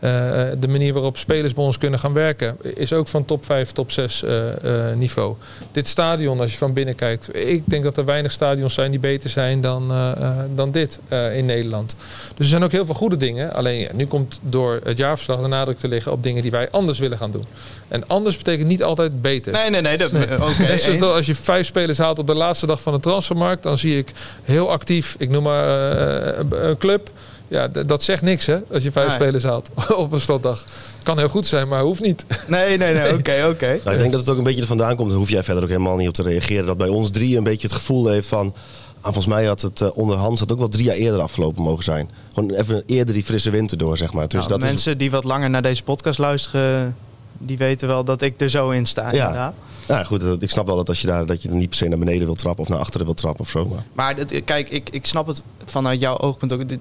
Eh, 0.00 0.10
de 0.58 0.68
manier 0.68 0.92
waarop 0.92 1.18
spelers 1.18 1.54
bij 1.54 1.64
ons 1.64 1.78
kunnen 1.78 1.98
gaan 1.98 2.12
werken 2.12 2.56
is 2.74 2.92
ook 2.92 3.08
van 3.08 3.24
top 3.24 3.44
5, 3.44 3.72
top 3.72 3.90
6 3.90 4.22
eh, 4.22 4.88
eh, 4.90 4.96
niveau. 4.96 5.34
Dit 5.72 5.88
stadion, 5.88 6.40
als 6.40 6.52
je 6.52 6.58
van 6.58 6.72
binnen 6.72 6.94
kijkt, 6.94 7.36
ik 7.36 7.62
denk 7.66 7.82
dat 7.82 7.96
er 7.96 8.04
weinig 8.04 8.32
stadions 8.32 8.74
zijn 8.74 8.90
die 8.90 9.00
beter 9.00 9.30
zijn 9.30 9.60
dan, 9.60 9.90
eh, 9.90 10.10
eh, 10.10 10.36
dan 10.54 10.70
dit 10.70 10.98
eh, 11.08 11.36
in 11.36 11.44
Nederland. 11.44 11.96
Dus 12.28 12.38
er 12.38 12.44
zijn 12.44 12.64
ook 12.64 12.72
heel 12.72 12.84
veel 12.84 12.94
goede 12.94 13.16
dingen. 13.16 13.54
Alleen 13.54 13.78
ja, 13.78 13.88
nu 13.92 14.06
komt 14.06 14.40
door 14.42 14.80
het 14.84 14.96
jaarverslag 14.96 15.40
de 15.40 15.46
nadruk 15.46 15.78
te 15.78 15.88
liggen 15.88 16.12
op 16.12 16.22
dingen 16.22 16.42
die 16.42 16.50
wij 16.50 16.70
anders 16.70 16.98
willen 16.98 17.18
gaan 17.18 17.30
doen. 17.30 17.44
En 17.88 18.06
anders 18.06 18.36
betekent 18.36 18.68
niet 18.68 18.82
altijd 18.82 19.22
beter. 19.22 19.52
Nee, 19.52 19.70
nee, 19.70 19.80
nee. 19.80 19.96
Dat, 19.96 20.12
oké, 20.12 20.18
Net 20.28 20.48
zoals 20.58 20.84
eens. 20.86 20.98
dat 20.98 21.14
als 21.14 21.26
je 21.26 21.34
vijf 21.34 21.66
spelers 21.66 21.98
haalt 21.98 22.18
op 22.18 22.26
de 22.26 22.34
laatste 22.34 22.66
dag 22.66 22.80
van 22.80 22.92
de 22.92 23.00
transfermarkt, 23.00 23.62
dan 23.62 23.78
zie 23.78 23.98
ik 23.98 24.12
heel 24.42 24.70
actief, 24.70 25.14
ik 25.18 25.28
noem 25.28 25.42
maar 25.42 25.92
eh, 25.96 26.68
een 26.68 26.78
club. 26.78 27.10
Ja, 27.50 27.68
dat 27.68 28.02
zegt 28.02 28.22
niks 28.22 28.46
hè, 28.46 28.58
als 28.72 28.82
je 28.82 28.90
vijf 28.90 29.06
Nee. 29.06 29.16
spelers 29.16 29.44
haalt 29.44 29.70
op 29.96 30.12
een 30.12 30.20
slotdag. 30.20 30.64
Kan 31.02 31.18
heel 31.18 31.28
goed 31.28 31.46
zijn, 31.46 31.68
maar 31.68 31.82
hoeft 31.82 32.02
niet. 32.02 32.24
Nee, 32.46 32.76
nee, 32.78 32.92
nee. 33.00 33.14
Oké, 33.14 33.46
oké. 33.50 33.78
Nou, 33.84 33.90
ik 33.92 33.98
denk 33.98 34.10
dat 34.12 34.20
het 34.20 34.30
ook 34.30 34.38
een 34.38 34.44
beetje 34.44 34.60
er 34.60 34.66
vandaan 34.66 34.96
komt. 34.96 35.08
Daar 35.08 35.18
hoef 35.18 35.30
jij 35.30 35.42
verder 35.42 35.62
ook 35.62 35.68
helemaal 35.68 35.96
niet 35.96 36.08
op 36.08 36.14
te 36.14 36.22
reageren. 36.22 36.66
Dat 36.66 36.76
bij 36.78 36.88
ons 36.88 37.10
drie 37.10 37.36
een 37.36 37.44
beetje 37.44 37.66
het 37.66 37.76
gevoel 37.76 38.08
heeft 38.08 38.28
van... 38.28 38.54
Ah, 38.96 39.02
volgens 39.12 39.26
mij 39.26 39.44
had 39.44 39.60
het 39.60 39.80
uh, 39.80 39.88
onder 39.96 40.16
Hans 40.16 40.40
had 40.40 40.52
ook 40.52 40.58
wel 40.58 40.68
drie 40.68 40.84
jaar 40.84 40.96
eerder 40.96 41.20
afgelopen 41.20 41.62
mogen 41.62 41.84
zijn. 41.84 42.10
Gewoon 42.34 42.50
even 42.50 42.82
eerder 42.86 43.14
die 43.14 43.24
frisse 43.24 43.50
winter 43.50 43.78
door, 43.78 43.96
zeg 43.96 44.12
maar. 44.12 44.28
Dus 44.28 44.38
Nou, 44.38 44.48
dat 44.48 44.60
mensen 44.60 44.98
die 44.98 45.10
wat 45.10 45.24
langer 45.24 45.50
naar 45.50 45.62
deze 45.62 45.82
podcast 45.82 46.18
luisteren, 46.18 46.96
die 47.38 47.58
weten 47.58 47.88
wel 47.88 48.04
dat 48.04 48.22
ik 48.22 48.40
er 48.40 48.50
zo 48.50 48.70
in 48.70 48.86
sta. 48.86 49.02
Ja. 49.12 49.18
inderdaad. 49.26 49.54
ja, 49.88 50.04
goed, 50.04 50.20
dat- 50.20 50.42
ik 50.42 50.50
snap 50.50 50.66
wel 50.66 50.76
dat 50.76 50.88
als 50.88 51.00
je 51.00 51.06
daar 51.06 51.26
dat 51.26 51.42
je 51.42 51.48
er 51.48 51.54
niet 51.54 51.68
per 51.68 51.78
se 51.78 51.88
naar 51.88 51.98
beneden 51.98 52.24
wil 52.26 52.34
trappen 52.34 52.62
of 52.62 52.68
naar 52.68 52.78
achteren 52.78 53.06
wil 53.06 53.14
trappen 53.14 53.40
of 53.40 53.50
zo. 53.50 53.66
Maar. 53.66 53.84
Maar 53.92 54.16
het- 54.16 54.42
kijk, 54.44 54.68
ik, 54.68 54.88
ik 54.90 55.06
snap 55.06 55.26
het 55.26 55.42
vanuit 55.64 56.00
jouw 56.00 56.18
oogpunt 56.18 56.52
ook. 56.52 56.68
Dit, 56.68 56.78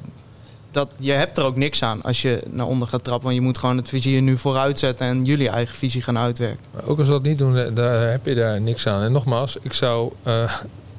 dat, 0.71 0.89
je 0.97 1.11
hebt 1.11 1.37
er 1.37 1.43
ook 1.43 1.55
niks 1.55 1.83
aan 1.83 2.01
als 2.01 2.21
je 2.21 2.43
naar 2.49 2.65
onder 2.65 2.87
gaat 2.87 3.03
trappen. 3.03 3.23
Want 3.25 3.35
je 3.35 3.45
moet 3.45 3.57
gewoon 3.57 3.77
het 3.77 3.89
vizier 3.89 4.21
nu 4.21 4.37
vooruit 4.37 4.79
zetten 4.79 5.07
en 5.07 5.25
jullie 5.25 5.49
eigen 5.49 5.75
visie 5.75 6.01
gaan 6.01 6.17
uitwerken. 6.17 6.65
Ook 6.85 6.97
als 6.99 7.07
we 7.07 7.13
dat 7.13 7.23
niet 7.23 7.37
doen, 7.37 7.73
daar 7.73 8.09
heb 8.11 8.25
je 8.25 8.35
daar 8.35 8.61
niks 8.61 8.87
aan. 8.87 9.01
En 9.01 9.11
nogmaals, 9.11 9.57
ik 9.61 9.73
zou. 9.73 10.11
eh, 10.23 10.53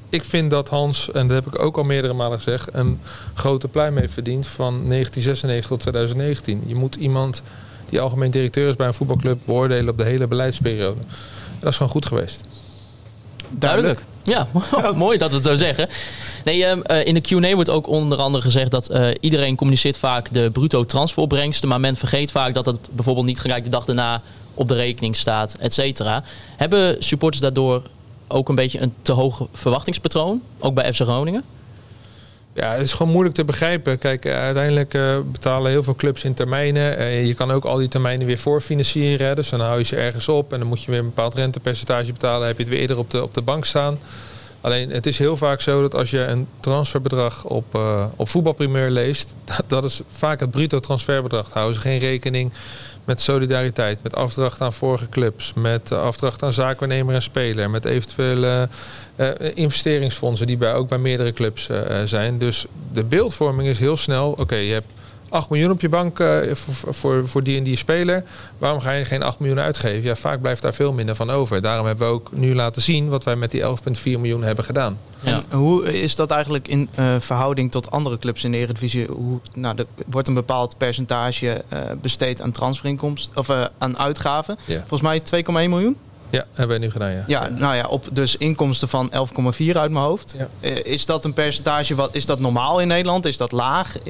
ik 0.08 0.24
vind 0.24 0.50
dat 0.50 0.68
Hans, 0.68 1.10
en 1.10 1.28
dat 1.28 1.44
heb 1.44 1.54
ik 1.54 1.62
ook 1.62 1.76
al 1.76 1.82
meerdere 1.84 2.12
malen 2.14 2.40
gezegd, 2.40 2.68
een 2.72 3.00
grote 3.34 3.68
pluim 3.68 3.96
heeft 3.96 4.12
verdiend 4.12 4.46
van 4.46 4.72
1996 4.88 5.66
tot 5.68 5.80
2019. 5.80 6.62
Je 6.66 6.74
moet 6.74 6.94
iemand 6.96 7.42
die 7.88 8.00
algemeen 8.00 8.30
directeur 8.30 8.68
is 8.68 8.76
bij 8.76 8.86
een 8.86 8.94
voetbalclub 8.94 9.38
beoordelen 9.44 9.88
op 9.88 9.98
de 9.98 10.04
hele 10.04 10.26
beleidsperiode. 10.26 11.00
Dat 11.60 11.70
is 11.70 11.76
gewoon 11.76 11.92
goed 11.92 12.06
geweest. 12.06 12.44
Duidelijk. 13.50 14.02
Ja, 14.22 14.46
mooi 14.94 15.18
dat 15.18 15.30
we 15.30 15.36
het 15.36 15.44
zo 15.44 15.56
zeggen. 15.56 15.88
Nee, 16.44 16.64
ehm, 16.64 16.80
eh, 16.80 17.06
in 17.06 17.14
de 17.14 17.20
Q&A 17.20 17.54
wordt 17.54 17.70
ook 17.70 17.86
onder 17.88 18.18
andere 18.18 18.42
gezegd 18.42 18.70
dat 18.70 18.88
eh, 18.88 19.08
iedereen 19.20 19.56
communiceert 19.56 19.98
vaak 19.98 20.32
de 20.32 20.50
bruto 20.50 20.84
transferopbrengsten, 20.84 21.68
maar 21.68 21.80
men 21.80 21.96
vergeet 21.96 22.30
vaak 22.30 22.54
dat 22.54 22.66
het 22.66 22.88
bijvoorbeeld 22.90 23.26
niet 23.26 23.40
gelijk 23.40 23.64
de 23.64 23.70
dag 23.70 23.84
daarna 23.84 24.22
op 24.54 24.68
de 24.68 24.74
rekening 24.74 25.16
staat, 25.16 25.56
et 25.60 25.74
cetera. 25.74 26.22
Hebben 26.56 26.96
supporters 26.98 27.42
daardoor 27.42 27.82
ook 28.28 28.48
een 28.48 28.54
beetje 28.54 28.80
een 28.80 28.94
te 29.02 29.12
hoog 29.12 29.46
verwachtingspatroon, 29.52 30.42
ook 30.58 30.74
bij 30.74 30.92
FC 30.92 31.00
Groningen? 31.00 31.44
Ja, 32.54 32.72
het 32.72 32.84
is 32.84 32.92
gewoon 32.92 33.12
moeilijk 33.12 33.34
te 33.34 33.44
begrijpen. 33.44 33.98
Kijk, 33.98 34.24
eh, 34.24 34.34
uiteindelijk 34.34 34.94
eh, 34.94 35.18
betalen 35.32 35.70
heel 35.70 35.82
veel 35.82 35.94
clubs 35.94 36.24
in 36.24 36.34
termijnen. 36.34 36.96
Eh, 36.96 37.26
je 37.26 37.34
kan 37.34 37.50
ook 37.50 37.64
al 37.64 37.76
die 37.76 37.88
termijnen 37.88 38.26
weer 38.26 38.38
voorfinancieren. 38.38 39.26
hè. 39.26 39.34
Dus 39.34 39.48
dan 39.48 39.60
hou 39.60 39.78
je 39.78 39.84
ze 39.84 39.96
ergens 39.96 40.28
op 40.28 40.52
en 40.52 40.58
dan 40.58 40.68
moet 40.68 40.82
je 40.82 40.90
weer 40.90 41.00
een 41.00 41.06
bepaald 41.06 41.34
rentepercentage 41.34 42.12
betalen. 42.12 42.46
heb 42.46 42.56
je 42.56 42.62
het 42.62 42.72
weer 42.72 42.80
eerder 42.80 42.98
op 42.98 43.10
de, 43.10 43.22
op 43.22 43.34
de 43.34 43.42
bank 43.42 43.64
staan. 43.64 43.98
Alleen 44.60 44.90
het 44.90 45.06
is 45.06 45.18
heel 45.18 45.36
vaak 45.36 45.60
zo 45.60 45.80
dat 45.80 45.94
als 45.94 46.10
je 46.10 46.18
een 46.18 46.46
transferbedrag 46.60 47.44
op, 47.44 47.74
eh, 47.74 48.04
op 48.16 48.28
voetbalprimeur 48.28 48.90
leest, 48.90 49.34
dat, 49.56 49.64
dat 49.66 49.84
is 49.84 50.00
vaak 50.08 50.40
het 50.40 50.50
bruto 50.50 50.80
transferbedrag. 50.80 51.50
Houden 51.52 51.74
ze 51.74 51.80
geen 51.80 51.98
rekening 51.98 52.52
met 53.04 53.20
solidariteit, 53.20 54.02
met 54.02 54.16
afdracht 54.16 54.60
aan 54.60 54.72
vorige 54.72 55.08
clubs, 55.08 55.52
met 55.54 55.90
eh, 55.90 56.02
afdracht 56.02 56.42
aan 56.42 56.52
zaakwaarnemer 56.52 57.14
en 57.14 57.22
speler, 57.22 57.70
met 57.70 57.84
eventuele 57.84 58.68
eh, 59.16 59.28
investeringsfondsen 59.54 60.46
die 60.46 60.56
bij, 60.56 60.74
ook 60.74 60.88
bij 60.88 60.98
meerdere 60.98 61.32
clubs 61.32 61.68
zijn. 62.04 62.38
Dus 62.38 62.66
de 62.92 63.04
beeldvorming 63.04 63.68
is 63.68 63.78
heel 63.78 63.96
snel. 63.96 64.30
Oké, 64.38 64.56
je 64.56 64.72
hebt 64.72 64.92
8 65.30 65.50
miljoen 65.50 65.70
op 65.70 65.80
je 65.80 65.88
bank 65.88 66.20
eh, 66.20 66.54
voor, 66.54 66.94
voor, 66.94 67.28
voor 67.28 67.42
die 67.42 67.56
en 67.56 67.64
die 67.64 67.76
speler. 67.76 68.24
Waarom 68.58 68.80
ga 68.80 68.90
je 68.90 69.04
geen 69.04 69.22
8 69.22 69.38
miljoen 69.38 69.60
uitgeven? 69.60 70.02
Ja, 70.02 70.16
vaak 70.16 70.40
blijft 70.40 70.62
daar 70.62 70.74
veel 70.74 70.92
minder 70.92 71.14
van 71.14 71.30
over. 71.30 71.62
Daarom 71.62 71.86
hebben 71.86 72.06
we 72.06 72.12
ook 72.12 72.32
nu 72.32 72.54
laten 72.54 72.82
zien 72.82 73.08
wat 73.08 73.24
wij 73.24 73.36
met 73.36 73.50
die 73.50 73.62
11,4 73.62 74.02
miljoen 74.02 74.42
hebben 74.42 74.64
gedaan. 74.64 74.98
Ja. 75.20 75.42
En 75.48 75.58
hoe 75.58 76.00
is 76.00 76.16
dat 76.16 76.30
eigenlijk 76.30 76.68
in 76.68 76.88
eh, 76.94 77.14
verhouding 77.18 77.70
tot 77.70 77.90
andere 77.90 78.18
clubs 78.18 78.44
in 78.44 78.52
de 78.52 78.58
Eredivisie? 78.58 79.06
Hoe, 79.06 79.40
nou, 79.54 79.78
er 79.78 79.86
wordt 80.06 80.28
een 80.28 80.34
bepaald 80.34 80.76
percentage 80.76 81.64
eh, 81.68 81.80
besteed 82.00 82.42
aan 82.42 82.50
transferinkomsten 82.50 83.36
of 83.36 83.50
aan 83.78 83.98
uitgaven. 83.98 84.58
Ja. 84.66 84.84
Volgens 84.86 85.00
mij 85.30 85.42
2,1 85.44 85.52
miljoen. 85.52 85.96
Ja, 86.30 86.44
hebben 86.52 86.78
we 86.80 86.84
nu 86.84 86.90
gedaan, 86.92 87.10
ja. 87.10 87.24
Ja, 87.26 87.48
nou 87.48 87.76
ja, 87.76 87.86
op 87.86 88.06
dus 88.12 88.36
inkomsten 88.36 88.88
van 88.88 89.10
11,4 89.12 89.76
uit 89.76 89.90
mijn 89.90 90.04
hoofd. 90.04 90.34
Ja. 90.38 90.48
Eh, 90.60 90.84
is 90.84 91.06
dat 91.06 91.24
een 91.24 91.32
percentage? 91.32 91.94
Wat 91.94 92.14
is 92.14 92.26
dat 92.26 92.40
normaal 92.40 92.80
in 92.80 92.88
Nederland? 92.88 93.26
Is 93.26 93.36
dat 93.36 93.52
laag? 93.52 93.98
Eh, 93.98 94.02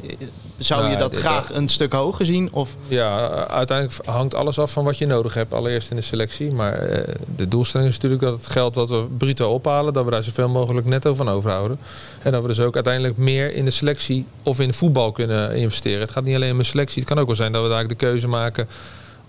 Zou 0.57 0.79
Nou, 0.81 0.93
je 0.93 0.99
dat 0.99 1.11
dit- 1.11 1.21
graag 1.21 1.53
een 1.53 1.69
stuk 1.69 1.93
hoger 1.93 2.25
zien? 2.25 2.49
Of 2.51 2.75
Ja, 2.87 3.27
uiteindelijk 3.47 4.05
hangt 4.07 4.35
alles 4.35 4.59
af 4.59 4.71
van 4.71 4.83
wat 4.83 4.97
je 4.97 5.05
nodig 5.05 5.33
hebt, 5.33 5.53
allereerst 5.53 5.89
in 5.89 5.95
de 5.95 6.01
selectie. 6.01 6.51
Maar 6.51 6.73
eh, 6.73 7.13
de 7.35 7.47
doelstelling 7.47 7.89
is 7.89 7.95
natuurlijk 7.95 8.21
dat 8.21 8.33
het 8.33 8.45
geld 8.47 8.75
wat 8.75 8.89
we 8.89 9.05
bruto 9.17 9.53
ophalen, 9.53 9.93
dat 9.93 10.05
we 10.05 10.11
daar 10.11 10.23
zoveel 10.23 10.49
mogelijk 10.49 10.87
netto 10.87 11.13
van 11.13 11.29
overhouden. 11.29 11.79
En 12.21 12.31
dat 12.31 12.41
we 12.41 12.47
dus 12.47 12.59
ook 12.59 12.75
uiteindelijk 12.75 13.17
meer 13.17 13.53
in 13.55 13.65
de 13.65 13.71
selectie 13.71 14.25
of 14.43 14.59
in 14.59 14.73
voetbal 14.73 15.11
kunnen 15.11 15.55
investeren. 15.55 15.99
Het 16.01 16.11
gaat 16.11 16.23
niet 16.23 16.35
alleen 16.35 16.51
om 16.51 16.59
een 16.59 16.65
selectie, 16.65 16.99
het 17.01 17.09
kan 17.09 17.19
ook 17.19 17.27
wel 17.27 17.35
zijn 17.35 17.51
dat 17.51 17.63
we 17.63 17.69
daar 17.69 17.87
de 17.87 17.95
keuze 17.95 18.27
maken 18.27 18.67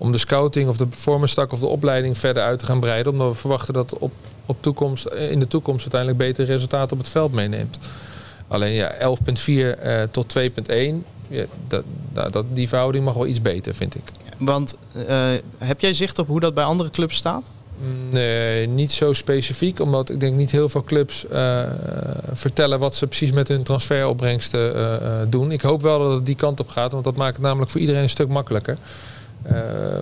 om 0.02 0.12
de 0.12 0.18
scouting 0.18 0.68
of 0.68 0.76
de 0.76 0.86
performance 0.86 1.34
tak 1.34 1.52
of 1.52 1.60
de 1.60 1.66
opleiding 1.66 2.18
verder 2.18 2.42
uit 2.42 2.58
te 2.58 2.64
gaan 2.64 2.80
breiden. 2.80 3.12
Omdat 3.12 3.28
we 3.28 3.34
verwachten 3.34 3.74
dat 3.74 3.98
op, 3.98 4.12
op 4.46 4.56
toekomst, 4.60 5.06
in 5.06 5.38
de 5.38 5.48
toekomst 5.48 5.80
uiteindelijk 5.82 6.20
betere 6.20 6.52
resultaten 6.52 6.92
op 6.92 6.98
het 6.98 7.08
veld 7.08 7.32
meeneemt. 7.32 7.78
Alleen 8.48 8.72
ja, 8.72 8.92
11,4 8.94 9.78
eh, 9.78 10.02
tot 10.10 10.34
2,1. 10.38 10.44
Ja, 11.28 11.44
dat, 11.68 11.84
dat, 12.12 12.32
dat- 12.32 12.44
die 12.52 12.68
verhouding 12.68 13.04
mag 13.04 13.14
wel 13.14 13.26
iets 13.26 13.42
beter, 13.42 13.74
vind 13.74 13.94
ik. 13.94 14.02
want 14.38 14.76
eh, 15.06 15.30
heb 15.58 15.80
jij 15.80 15.94
zicht 15.94 16.18
op 16.18 16.26
hoe 16.26 16.40
dat 16.40 16.54
bij 16.54 16.64
andere 16.64 16.90
clubs 16.90 17.16
staat? 17.16 17.50
Nee, 18.10 18.66
niet 18.68 18.92
zo 18.92 19.12
specifiek. 19.12 19.80
Omdat 19.80 20.10
ik 20.10 20.20
denk 20.20 20.36
niet 20.36 20.50
heel 20.50 20.68
veel 20.68 20.84
clubs 20.84 21.26
eh, 21.28 21.62
vertellen 22.32 22.78
wat 22.78 22.96
ze 22.96 23.06
precies 23.06 23.32
met 23.32 23.48
hun 23.48 23.62
transferopbrengsten 23.62 24.74
eh, 24.74 24.94
eh, 24.94 25.26
doen. 25.28 25.52
Ik 25.52 25.60
hoop 25.60 25.82
wel 25.82 25.98
dat 25.98 26.12
het 26.14 26.26
die 26.26 26.34
kant 26.34 26.60
op 26.60 26.68
gaat. 26.68 26.92
Want 26.92 27.04
dat 27.04 27.16
maakt 27.16 27.36
het 27.36 27.44
namelijk 27.46 27.70
voor 27.70 27.80
iedereen 27.80 28.02
een 28.02 28.08
stuk 28.08 28.28
makkelijker. 28.28 28.76
Eh, 29.42 29.54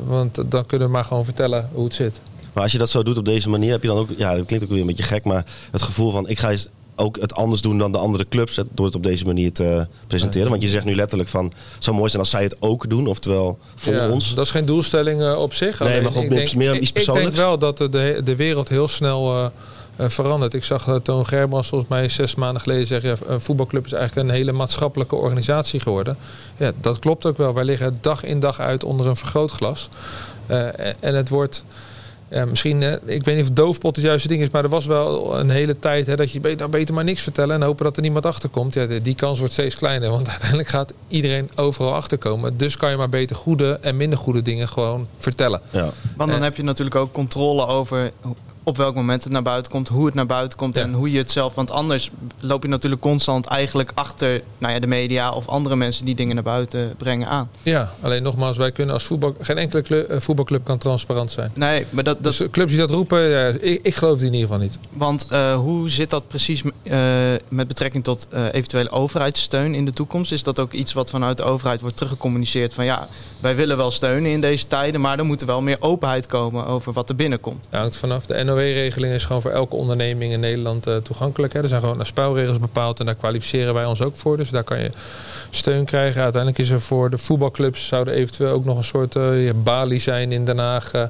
want 0.06 0.42
dan 0.50 0.66
kunnen 0.66 0.86
we 0.86 0.92
maar 0.92 1.04
gewoon 1.04 1.24
vertellen 1.24 1.68
hoe 1.72 1.84
het 1.84 1.94
zit. 1.94 2.20
maar 2.52 2.62
als 2.62 2.72
je 2.72 2.78
dat 2.78 2.90
zo 2.90 3.02
doet 3.02 3.18
op 3.18 3.24
deze 3.24 3.48
manier, 3.48 3.70
heb 3.70 3.82
je 3.82 3.88
dan 3.88 3.96
ook, 3.98 4.08
ja, 4.16 4.36
dat 4.36 4.46
klinkt 4.46 4.64
ook 4.64 4.70
weer 4.70 4.80
een 4.80 4.86
beetje 4.86 5.02
gek, 5.02 5.24
maar 5.24 5.44
het 5.70 5.82
gevoel 5.82 6.10
van 6.10 6.28
ik 6.28 6.38
ga 6.38 6.50
eens 6.50 6.66
ook 6.96 7.20
het 7.20 7.34
anders 7.34 7.60
doen 7.60 7.78
dan 7.78 7.92
de 7.92 7.98
andere 7.98 8.26
clubs 8.28 8.60
door 8.74 8.86
het 8.86 8.94
op 8.94 9.02
deze 9.02 9.24
manier 9.24 9.52
te 9.52 9.86
presenteren. 10.06 10.50
Want 10.50 10.62
je 10.62 10.68
zegt 10.68 10.84
nu 10.84 10.94
letterlijk 10.94 11.28
van 11.30 11.44
het 11.74 11.84
zou 11.84 11.96
mooi 11.96 12.08
zijn 12.08 12.22
als 12.22 12.30
zij 12.30 12.42
het 12.42 12.56
ook 12.58 12.88
doen, 12.90 13.06
oftewel 13.06 13.58
Ja, 13.82 14.08
ons. 14.10 14.34
Dat 14.34 14.44
is 14.44 14.50
geen 14.50 14.64
doelstelling 14.64 15.22
eh, 15.22 15.38
op 15.38 15.54
zich. 15.54 15.78
Nee, 15.78 16.00
maar 16.02 16.10
ik 16.16 16.18
meer- 16.28 16.28
denk, 16.38 16.54
meer 16.54 16.76
iets 16.76 16.88
Ik 16.88 16.94
denk 16.94 17.06
persoonlijks. 17.06 17.38
wel 17.38 17.58
dat 17.58 17.78
de, 17.78 17.88
de, 17.88 18.20
de 18.24 18.36
wereld 18.36 18.68
heel 18.68 18.88
snel 18.88 19.50
eh, 19.96 20.04
eh, 20.04 20.10
verandert. 20.10 20.54
Ik 20.54 20.64
zag 20.64 20.86
uh, 20.86 20.94
Toon 20.94 21.26
Gerbrands 21.26 21.68
volgens 21.68 21.90
mij 21.90 22.08
zes 22.08 22.34
maanden 22.34 22.62
geleden 22.62 22.86
zeggen... 22.86 23.08
Ja, 23.10 23.16
een 23.26 23.40
voetbalclub 23.40 23.86
is 23.86 23.92
eigenlijk 23.92 24.28
een 24.28 24.34
hele 24.34 24.52
maatschappelijke 24.52 25.14
organisatie 25.16 25.80
geworden. 25.80 26.16
Ja, 26.56 26.72
dat 26.80 26.98
klopt 26.98 27.26
ook 27.26 27.36
wel. 27.36 27.54
Wij 27.54 27.64
liggen 27.64 27.98
dag 28.00 28.24
in 28.24 28.40
dag 28.40 28.60
uit 28.60 28.84
onder 28.84 29.06
een 29.06 29.16
vergrootglas. 29.16 29.88
Eh, 30.46 30.66
en- 31.00 31.14
het 31.14 31.28
wordt... 31.28 31.64
Ja, 32.32 32.44
misschien, 32.44 32.82
eh, 32.82 32.92
ik 32.92 33.24
weet 33.24 33.36
niet 33.36 33.44
of 33.44 33.50
doofpot 33.50 33.96
het 33.96 34.04
juiste 34.04 34.28
ding 34.28 34.42
is, 34.42 34.50
maar 34.50 34.62
er 34.64 34.68
was 34.70 34.86
wel 34.86 35.38
een 35.38 35.50
hele 35.50 35.78
tijd 35.78 36.06
hè, 36.06 36.16
dat 36.16 36.30
je 36.32 36.40
be- 36.40 36.54
nou 36.54 36.70
beter 36.70 36.94
maar 36.94 37.04
niks 37.04 37.22
vertellen 37.22 37.54
en 37.54 37.62
hopen 37.62 37.84
dat 37.84 37.96
er 37.96 38.02
niemand 38.02 38.26
achterkomt. 38.26 38.74
Ja, 38.74 38.86
die- 39.02 39.14
kans 39.14 39.38
wordt 39.38 39.52
steeds 39.52 39.74
kleiner, 39.74 40.10
want 40.10 40.28
uiteindelijk 40.30 40.68
gaat 40.68 40.92
iedereen 41.08 41.50
overal 41.56 41.94
achterkomen. 41.94 42.56
Dus 42.56 42.76
kan 42.76 42.90
je 42.90 42.96
maar 42.96 43.08
beter 43.08 43.36
goede 43.36 43.78
en 43.82 43.96
minder 43.96 44.18
goede 44.18 44.42
dingen 44.42 44.68
gewoon 44.68 45.06
vertellen. 45.18 45.60
Ja. 45.70 45.88
Want 46.16 46.30
dan 46.30 46.38
Eh. 46.38 46.44
heb 46.44 46.56
je 46.56 46.62
natuurlijk 46.62 46.96
ook 46.96 47.12
controle 47.12 47.66
over 47.66 48.10
op 48.62 48.76
welk 48.76 48.94
moment 48.94 49.24
het 49.24 49.32
naar 49.32 49.42
buiten 49.42 49.72
komt, 49.72 49.88
hoe 49.88 50.06
het 50.06 50.14
naar 50.14 50.26
buiten 50.26 50.58
komt 50.58 50.76
Ja. 50.76 50.82
en 50.82 50.92
hoe 50.92 51.10
je 51.12 51.18
het 51.18 51.30
zelf. 51.30 51.54
Want 51.54 51.70
anders 51.70 52.10
loop 52.40 52.62
je 52.62 52.68
natuurlijk 52.68 53.02
constant 53.02 53.46
eigenlijk 53.46 53.92
achter 53.94 54.42
nou 54.58 54.74
ja, 54.74 54.80
de 54.80 54.86
media 54.86 55.30
of 55.30 55.48
andere 55.48 55.76
mensen 55.76 56.04
die 56.04 56.14
dingen 56.14 56.34
naar 56.34 56.44
buiten 56.44 56.94
brengen 56.96 57.28
aan. 57.28 57.50
Ja, 57.62 57.92
alleen 58.00 58.22
nogmaals, 58.22 58.56
wij 58.56 58.72
kunnen 58.72 58.94
als 58.94 59.04
voetbal, 59.04 59.34
geen 59.40 59.58
enkele 59.58 60.06
eh, 60.06 60.20
voetbalclub 60.20 60.64
kan 60.64 60.78
transparant 60.78 61.30
zijn. 61.30 61.50
Nee, 61.54 61.86
maar 61.90 62.04
dat, 62.04 62.22
dat, 62.22 62.32
Dus 62.32 62.46
eh, 62.46 62.50
clubs 62.52 62.70
die 62.70 62.80
dat 62.80 62.90
roepen, 62.90 63.20
ja, 63.20 63.46
ik, 63.46 63.80
ik 63.82 63.94
geloof 63.94 64.18
die 64.18 64.26
in 64.26 64.32
ieder 64.34 64.48
geval 64.48 64.62
niet. 64.62 64.78
Want 64.92 65.26
eh, 65.28 65.54
hoe 65.54 65.90
zit 65.90 66.10
dat 66.10 66.28
precies 66.28 66.62
met 67.48 67.68
betrekking 67.68 68.04
tot 68.04 68.26
eventuele 68.52 68.90
overheidssteun 68.90 69.74
in 69.74 69.84
de 69.84 69.92
toekomst? 69.92 70.32
Is 70.32 70.42
dat 70.42 70.58
ook 70.60 70.72
iets 70.72 70.92
wat 70.92 71.10
vanuit 71.10 71.36
de 71.36 71.42
overheid 71.42 71.80
wordt 71.80 71.96
teruggecommuniceerd 71.96 72.74
van 72.74 72.84
ja, 72.84 73.08
wij 73.40 73.56
willen 73.56 73.76
wel 73.76 73.90
steunen 73.90 74.30
in 74.30 74.40
deze 74.40 74.66
tijden, 74.66 75.00
maar 75.00 75.18
er 75.18 75.24
moet 75.24 75.40
er 75.40 75.46
wel 75.46 75.60
meer 75.62 75.76
openheid 75.80 76.26
komen 76.26 76.66
over 76.66 76.92
wat 76.92 77.08
er 77.08 77.16
binnenkomt. 77.16 77.66
Ja, 77.70 77.78
hangt 77.78 77.96
vanaf. 77.96 78.26
De 78.26 78.44
NOW 78.44 78.59
NOE-regeling 78.60 79.12
is 79.12 79.24
gewoon 79.24 79.42
voor 79.42 79.50
elke 79.50 79.76
onderneming 79.76 80.32
in 80.32 80.40
Nederland 80.40 80.86
uh, 80.86 80.96
toegankelijk. 80.96 81.52
Hè. 81.52 81.60
Er 81.60 81.68
zijn 81.68 81.80
gewoon 81.80 82.06
spelregels 82.06 82.58
bepaald 82.58 83.00
en 83.00 83.06
daar 83.06 83.14
kwalificeren 83.14 83.74
wij 83.74 83.84
ons 83.84 84.02
ook 84.02 84.16
voor. 84.16 84.36
Dus 84.36 84.50
daar 84.50 84.64
kan 84.64 84.80
je 84.80 84.90
steun 85.50 85.84
krijgen. 85.84 86.22
Uiteindelijk 86.22 86.62
is 86.62 86.70
er 86.70 86.80
voor 86.80 87.10
de 87.10 87.18
voetbalclubs 87.18 87.86
zouden 87.86 88.14
eventueel 88.14 88.52
ook 88.52 88.64
nog 88.64 88.76
een 88.76 88.84
soort 88.84 89.14
uh, 89.14 89.50
balie 89.62 90.00
zijn 90.00 90.32
in 90.32 90.44
Den 90.44 90.58
Haag. 90.58 90.94
Uh, 90.94 91.02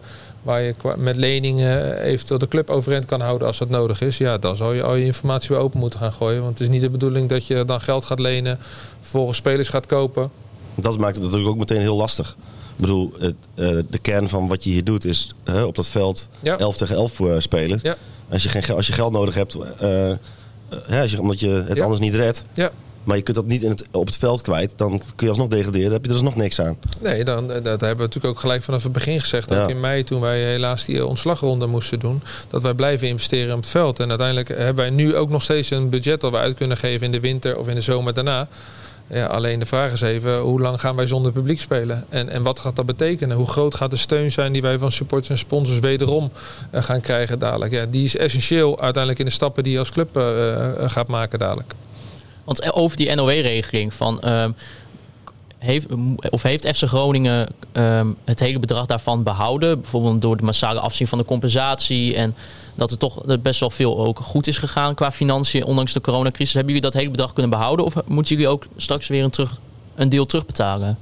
waar 0.43 0.61
je 0.61 0.75
met 0.97 1.17
leningen 1.17 2.03
eventueel 2.03 2.39
de 2.39 2.49
club 2.49 2.71
overeind 2.71 3.05
kan 3.05 3.21
houden 3.21 3.47
als 3.47 3.59
dat 3.59 3.69
nodig 3.69 4.01
is. 4.01 4.19
Ja, 4.19 4.39
dan 4.39 4.57
zou 4.57 4.77
je 4.77 4.83
al 4.83 4.95
je 4.95 5.05
informatie 5.05 5.49
weer 5.49 5.59
open 5.59 5.81
moeten 5.81 5.99
gaan 5.99 6.13
gooien. 6.13 6.43
Want 6.43 6.59
het 6.59 6.69
is 6.69 6.75
niet 6.75 6.83
de 6.83 6.91
bedoeling 6.91 7.29
dat 7.29 7.47
je 7.47 7.65
dan 7.65 7.81
geld 7.81 8.05
gaat 8.05 8.19
lenen, 8.19 8.59
vervolgens 9.01 9.37
spelers 9.37 9.69
gaat 9.69 9.87
kopen. 9.87 10.31
Dat 10.75 10.99
maakt 10.99 11.15
het 11.15 11.25
natuurlijk 11.25 11.51
ook 11.51 11.59
meteen 11.59 11.81
heel 11.81 11.97
lastig. 11.97 12.37
Ik 12.71 12.77
bedoel, 12.77 13.13
het, 13.19 13.35
uh, 13.55 13.79
de 13.91 13.99
kern 13.99 14.29
van 14.29 14.49
wat 14.49 14.65
je 14.65 14.71
hier 14.71 14.85
doet 14.85 15.05
is 15.05 15.35
op 15.65 15.77
dat 15.77 15.89
veld 15.89 16.29
ja. 16.41 16.59
11 16.59 16.77
tegen 16.77 16.97
11 16.97 17.19
uh, 17.19 17.35
spelen. 17.39 17.81
Als, 18.31 18.43
je 18.43 18.49
geen, 18.49 18.77
als 18.77 18.87
je 18.87 18.93
geld 18.93 19.13
nodig 19.13 19.35
hebt, 19.35 19.57
als 20.91 21.11
je, 21.11 21.21
omdat 21.21 21.41
je 21.41 21.65
het 21.69 21.81
anders 21.81 22.01
niet 22.01 22.15
redt. 22.15 22.45
Ja. 22.53 22.71
Maar 23.05 23.17
je 23.17 23.23
kunt 23.23 23.37
dat 23.37 23.47
niet 23.47 23.63
in 23.63 23.71
het, 23.71 23.85
op 23.91 24.07
het 24.07 24.17
veld 24.17 24.41
kwijt. 24.41 24.73
Dan 24.77 24.91
kun 24.99 25.27
je 25.27 25.29
alsnog 25.29 25.49
degraderen. 25.49 25.85
Dan 25.85 25.93
heb 25.93 26.03
je 26.05 26.09
er 26.09 26.17
dus 26.17 26.25
nog 26.25 26.37
niks 26.37 26.61
aan. 26.61 26.77
Nee, 27.01 27.25
dan, 27.25 27.47
dat 27.47 27.65
hebben 27.65 27.97
we 27.97 28.03
natuurlijk 28.03 28.35
ook 28.35 28.41
gelijk 28.41 28.63
vanaf 28.63 28.83
het 28.83 28.93
begin 28.93 29.21
gezegd. 29.21 29.55
Ook 29.55 29.69
in 29.69 29.81
mei 29.81 30.05
toen 30.05 30.21
wij 30.21 30.39
helaas 30.39 30.85
die 30.85 31.07
ontslagronde 31.07 31.67
moesten 31.67 31.99
doen. 31.99 32.23
Dat 32.49 32.63
wij 32.63 32.75
blijven 32.75 33.09
investeren 33.09 33.55
op 33.55 33.61
het 33.61 33.71
veld. 33.71 34.01
En 34.01 34.09
uiteindelijk 34.09 34.49
hebben 34.49 34.75
wij 34.75 34.91
nu 34.91 35.17
ook 35.17 35.29
nog 35.31 35.43
steeds 35.43 35.71
een 35.71 35.89
budget 35.89 36.21
dat 36.21 36.31
we 36.31 36.37
uit 36.37 36.57
kunnen 36.57 36.77
geven 36.77 37.07
in 37.07 37.13
de 37.13 37.21
winter 37.21 37.59
of 37.59 37.69
in 37.69 37.75
de 37.75 37.81
zomer 37.81 38.15
daarna. 38.15 38.49
Ja, 39.13 39.27
alleen 39.27 39.59
de 39.59 39.67
vraag 39.67 39.93
is 39.93 40.01
even, 40.01 40.39
hoe 40.39 40.61
lang 40.61 40.81
gaan 40.81 40.97
wij 40.97 41.07
zonder 41.07 41.33
publiek 41.33 41.61
spelen? 41.61 42.05
En, 42.09 42.29
en 42.29 42.43
wat 42.43 42.59
gaat 42.59 42.77
dat 42.77 42.87
betekenen? 42.87 43.37
Hoe 43.37 43.47
groot 43.47 43.75
gaat 43.75 43.91
de 43.91 43.97
steun 43.97 44.31
zijn 44.31 44.53
die 44.53 44.63
wij 44.63 44.79
van 44.79 44.93
supporters 44.93 45.31
en 45.31 45.39
sponsors 45.39 45.79
wederom 45.79 46.31
uh, 46.73 46.83
gaan 46.83 47.01
krijgen 47.01 47.39
dadelijk? 47.39 47.73
Ja, 47.73 47.87
die 47.87 48.05
is 48.05 48.17
essentieel 48.17 48.81
uiteindelijk 48.81 49.19
in 49.19 49.25
de 49.25 49.31
stappen 49.31 49.65
die 49.65 49.73
je 49.73 49.79
als 49.79 49.91
club 49.91 50.17
uh, 50.17 50.73
gaat 50.77 51.07
maken 51.07 51.39
dadelijk. 51.39 51.75
Want 52.45 52.73
over 52.73 52.97
die 52.97 53.15
NOW-regeling 53.15 53.95
van... 53.95 54.21
Heeft, 55.61 55.87
of 56.31 56.43
heeft 56.43 56.69
FC 56.77 56.83
Groningen 56.83 57.49
um, 57.73 58.17
het 58.25 58.41
hele 58.41 58.59
bedrag 58.59 58.87
daarvan 58.87 59.23
behouden? 59.23 59.81
Bijvoorbeeld 59.81 60.23
door 60.23 60.37
de 60.37 60.45
massale 60.45 60.81
afzien 60.81 61.07
van 61.07 61.19
de 61.19 61.25
compensatie 61.25 62.17
en 62.17 62.35
dat 62.75 62.91
er 62.91 62.99
toch 62.99 63.41
best 63.43 63.61
wel 63.61 63.71
veel 63.71 63.99
ook 63.99 64.19
goed 64.19 64.47
is 64.47 64.59
gegaan 64.59 64.95
qua 64.95 65.13
financiën, 65.13 65.65
ondanks 65.65 65.93
de 65.93 66.01
coronacrisis. 66.01 66.55
Hebben 66.55 66.75
jullie 66.75 66.91
dat 66.91 67.01
hele 67.01 67.11
bedrag 67.11 67.33
kunnen 67.33 67.51
behouden 67.51 67.85
of 67.85 67.95
moeten 68.07 68.35
jullie 68.35 68.51
ook 68.51 68.67
straks 68.77 69.09
weer 69.09 69.25
een, 69.25 69.31
terug, 69.31 69.59
een 69.95 70.09
deel 70.09 70.27
terugbetalen? 70.27 70.99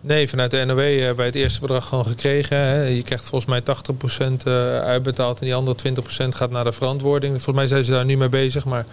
Nee, 0.00 0.28
vanuit 0.28 0.50
de 0.50 0.64
NOW 0.64 0.78
hebben 0.78 1.16
wij 1.16 1.26
het 1.26 1.34
eerste 1.34 1.60
bedrag 1.60 1.86
gewoon 1.86 2.06
gekregen. 2.06 2.58
Je 2.94 3.02
krijgt 3.02 3.24
volgens 3.24 3.50
mij 3.50 3.60
80% 3.60 4.42
uitbetaald 4.82 5.38
en 5.38 5.44
die 5.44 5.54
andere 5.54 5.76
20% 6.24 6.28
gaat 6.28 6.50
naar 6.50 6.64
de 6.64 6.72
verantwoording. 6.72 7.32
Volgens 7.32 7.56
mij 7.56 7.66
zijn 7.66 7.84
ze 7.84 7.90
daar 7.90 8.04
nu 8.04 8.16
mee 8.16 8.28
bezig, 8.28 8.64
maar 8.64 8.86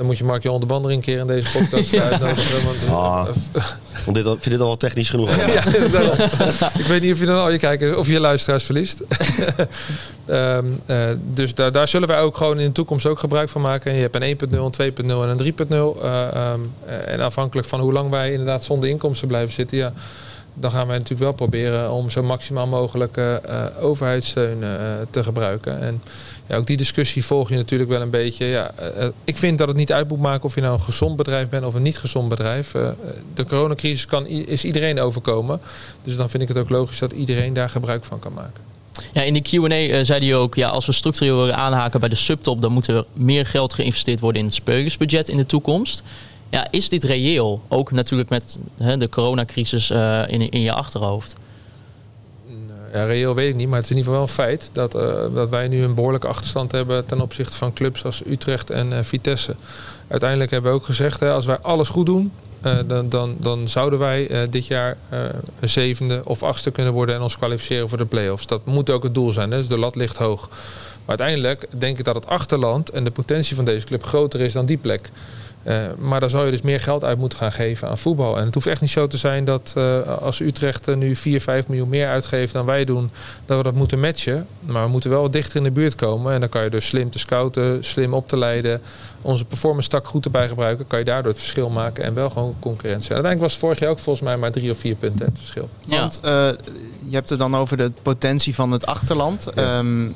dan 0.00 0.08
moet 0.08 0.18
je 0.18 0.24
Mark-Jan 0.24 0.60
de 0.60 0.66
Bander 0.66 0.90
een 0.90 1.00
keer 1.00 1.18
in 1.18 1.26
deze 1.26 1.58
podcast 1.58 1.90
ja. 1.96 2.02
uitnodigen. 2.02 2.64
Want, 2.64 2.88
ah, 2.88 3.26
vond 4.04 4.16
dit 4.16 4.26
al, 4.26 4.32
vind 4.32 4.50
dit 4.50 4.60
al 4.60 4.66
wel 4.66 4.76
technisch 4.76 5.10
genoeg? 5.10 5.36
ja, 5.36 5.66
ik 6.78 6.84
weet 6.86 7.02
niet 7.02 7.12
of 7.12 7.18
je 7.18 7.26
dan 7.26 7.38
al 7.38 7.50
je 7.50 7.58
kijkers 7.58 7.96
of 7.96 8.06
je 8.08 8.20
luisteraars 8.20 8.64
verliest. 8.64 9.02
um, 10.26 10.80
uh, 10.86 11.08
dus 11.34 11.54
daar, 11.54 11.72
daar 11.72 11.88
zullen 11.88 12.08
wij 12.08 12.20
ook 12.20 12.36
gewoon 12.36 12.58
in 12.58 12.66
de 12.66 12.72
toekomst 12.72 13.06
ook 13.06 13.18
gebruik 13.18 13.48
van 13.48 13.60
maken. 13.60 13.94
Je 13.94 14.00
hebt 14.00 14.14
een 14.14 14.48
1.0, 14.50 14.58
een 14.58 14.92
2.0 14.92 15.06
en 15.06 15.08
een 15.08 15.54
3.0. 15.96 16.02
Uh, 16.02 16.52
um, 16.52 16.72
en 17.06 17.20
afhankelijk 17.20 17.68
van 17.68 17.80
hoe 17.80 17.92
lang 17.92 18.10
wij 18.10 18.30
inderdaad 18.30 18.64
zonder 18.64 18.88
inkomsten 18.88 19.28
blijven 19.28 19.52
zitten... 19.52 19.78
Ja, 19.78 19.92
dan 20.54 20.70
gaan 20.70 20.86
wij 20.86 20.96
natuurlijk 20.96 21.20
wel 21.20 21.48
proberen 21.48 21.90
om 21.90 22.10
zo 22.10 22.22
maximaal 22.22 22.66
mogelijk 22.66 23.16
uh, 23.16 23.36
overheidssteun 23.80 24.58
uh, 24.62 24.70
te 25.10 25.24
gebruiken. 25.24 25.80
En 25.80 26.02
ja, 26.50 26.56
ook 26.56 26.66
die 26.66 26.76
discussie 26.76 27.24
volg 27.24 27.48
je 27.48 27.56
natuurlijk 27.56 27.90
wel 27.90 28.00
een 28.00 28.10
beetje. 28.10 28.44
Ja, 28.44 28.70
uh, 28.98 29.06
ik 29.24 29.36
vind 29.36 29.58
dat 29.58 29.68
het 29.68 29.76
niet 29.76 29.92
uit 29.92 30.08
moet 30.08 30.20
maken 30.20 30.44
of 30.44 30.54
je 30.54 30.60
nou 30.60 30.74
een 30.74 30.80
gezond 30.80 31.16
bedrijf 31.16 31.48
bent 31.48 31.64
of 31.64 31.74
een 31.74 31.82
niet 31.82 31.98
gezond 31.98 32.28
bedrijf. 32.28 32.70
de 33.34 33.44
coronacrisis 33.46 34.06
kan, 34.06 34.26
is 34.26 34.64
iedereen 34.64 35.00
overkomen. 35.00 35.60
Dus 36.04 36.16
dan 36.16 36.30
vind 36.30 36.42
ik 36.42 36.48
het 36.48 36.58
ook 36.58 36.68
logisch 36.68 36.98
dat 36.98 37.12
iedereen 37.12 37.52
daar 37.52 37.70
gebruik 37.70 38.04
van 38.04 38.18
kan 38.18 38.32
maken. 38.32 38.62
Ja, 39.12 39.22
in 39.22 39.34
de 39.34 39.40
Q&A 39.40 40.04
zei 40.04 40.26
hij 40.26 40.36
ook, 40.36 40.54
ja, 40.54 40.68
als 40.68 40.86
we 40.86 40.92
structureel 40.92 41.38
willen 41.38 41.56
aanhaken 41.56 42.00
bij 42.00 42.08
de 42.08 42.14
subtop, 42.14 42.62
dan 42.62 42.72
moet 42.72 42.86
er 42.86 43.04
meer 43.12 43.46
geld 43.46 43.74
geïnvesteerd 43.74 44.20
worden 44.20 44.40
in 44.40 44.46
het 44.46 44.56
spelersbudget 44.56 45.28
in 45.28 45.36
de 45.36 45.46
toekomst. 45.46 46.02
Ja, 46.48 46.70
is 46.70 46.88
dit 46.88 47.04
reëel? 47.04 47.62
Ook 47.68 47.90
natuurlijk 47.90 48.30
met 48.30 48.58
de 48.76 49.08
coronacrisis 49.08 49.90
in, 50.26 50.50
in 50.50 50.60
je 50.60 50.72
achterhoofd. 50.72 51.36
Ja, 52.92 53.04
reëel 53.04 53.34
weet 53.34 53.48
ik 53.48 53.54
niet, 53.54 53.68
maar 53.68 53.76
het 53.76 53.84
is 53.84 53.90
in 53.90 53.96
ieder 53.96 54.12
geval 54.12 54.26
wel 54.26 54.36
een 54.36 54.44
feit 54.44 54.70
dat, 54.72 54.94
uh, 54.94 55.34
dat 55.34 55.50
wij 55.50 55.68
nu 55.68 55.82
een 55.82 55.94
behoorlijke 55.94 56.26
achterstand 56.26 56.72
hebben 56.72 57.06
ten 57.06 57.20
opzichte 57.20 57.56
van 57.56 57.72
clubs 57.72 58.04
als 58.04 58.22
Utrecht 58.26 58.70
en 58.70 58.90
uh, 58.92 58.98
Vitesse. 59.02 59.56
Uiteindelijk 60.08 60.50
hebben 60.50 60.70
we 60.70 60.76
ook 60.76 60.84
gezegd, 60.84 61.20
hè, 61.20 61.32
als 61.32 61.46
wij 61.46 61.58
alles 61.58 61.88
goed 61.88 62.06
doen, 62.06 62.32
uh, 62.66 62.78
dan, 62.86 63.08
dan, 63.08 63.36
dan 63.38 63.68
zouden 63.68 63.98
wij 63.98 64.48
dit 64.50 64.66
jaar 64.66 64.96
een 65.60 65.68
zevende 65.68 66.20
of 66.24 66.42
achtste 66.42 66.70
kunnen 66.70 66.92
worden 66.92 67.14
en 67.14 67.20
ons 67.20 67.36
kwalificeren 67.36 67.88
voor 67.88 67.98
de 67.98 68.04
play-offs. 68.04 68.46
Dat 68.46 68.64
moet 68.64 68.90
ook 68.90 69.02
het 69.02 69.14
doel 69.14 69.30
zijn, 69.30 69.50
hè? 69.50 69.56
dus 69.56 69.68
de 69.68 69.78
lat 69.78 69.96
ligt 69.96 70.16
hoog. 70.16 70.48
Maar 70.48 71.18
uiteindelijk 71.18 71.66
denk 71.78 71.98
ik 71.98 72.04
dat 72.04 72.14
het 72.14 72.26
achterland 72.26 72.90
en 72.90 73.04
de 73.04 73.10
potentie 73.10 73.56
van 73.56 73.64
deze 73.64 73.86
club 73.86 74.04
groter 74.04 74.40
is 74.40 74.52
dan 74.52 74.66
die 74.66 74.76
plek. 74.76 75.10
Uh, 75.62 75.86
maar 75.98 76.20
daar 76.20 76.30
zou 76.30 76.44
je 76.44 76.50
dus 76.50 76.62
meer 76.62 76.80
geld 76.80 77.04
uit 77.04 77.18
moeten 77.18 77.38
gaan 77.38 77.52
geven 77.52 77.88
aan 77.88 77.98
voetbal. 77.98 78.38
En 78.38 78.44
het 78.44 78.54
hoeft 78.54 78.66
echt 78.66 78.80
niet 78.80 78.90
zo 78.90 79.06
te 79.06 79.16
zijn 79.16 79.44
dat 79.44 79.74
uh, 79.76 80.00
als 80.00 80.40
Utrecht 80.40 80.96
nu 80.96 81.16
4, 81.16 81.40
5 81.40 81.68
miljoen 81.68 81.88
meer 81.88 82.08
uitgeeft 82.08 82.52
dan 82.52 82.66
wij 82.66 82.84
doen, 82.84 83.10
dat 83.44 83.56
we 83.56 83.62
dat 83.62 83.74
moeten 83.74 84.00
matchen. 84.00 84.46
Maar 84.60 84.84
we 84.84 84.90
moeten 84.90 85.10
wel 85.10 85.22
wat 85.22 85.32
dichter 85.32 85.56
in 85.56 85.62
de 85.62 85.70
buurt 85.70 85.94
komen. 85.94 86.32
En 86.32 86.40
dan 86.40 86.48
kan 86.48 86.64
je 86.64 86.70
dus 86.70 86.86
slim 86.86 87.10
te 87.10 87.18
scouten, 87.18 87.84
slim 87.84 88.14
op 88.14 88.28
te 88.28 88.36
leiden, 88.36 88.80
onze 89.22 89.44
performance 89.44 89.88
tak 89.88 90.06
goed 90.06 90.24
erbij 90.24 90.48
gebruiken. 90.48 90.86
Kan 90.86 90.98
je 90.98 91.04
daardoor 91.04 91.30
het 91.30 91.40
verschil 91.40 91.70
maken 91.70 92.04
en 92.04 92.14
wel 92.14 92.30
gewoon 92.30 92.54
concurrentie. 92.60 93.08
En 93.08 93.14
uiteindelijk 93.14 93.40
was 93.40 93.52
het 93.52 93.60
vorig 93.60 93.78
jaar 93.78 93.90
ook 93.90 93.98
volgens 93.98 94.24
mij 94.24 94.36
maar 94.36 94.52
drie 94.52 94.70
of 94.70 94.78
vier 94.78 94.94
punten 94.94 95.26
het 95.26 95.38
verschil. 95.38 95.68
Ja. 95.86 96.00
Want 96.00 96.20
je 97.04 97.16
hebt 97.16 97.28
het 97.28 97.38
dan 97.38 97.56
over 97.56 97.76
de 97.76 97.92
potentie 98.02 98.54
van 98.54 98.70
het 98.70 98.86
achterland. 98.86 99.48
Ja, 99.54 99.78
um, 99.78 100.14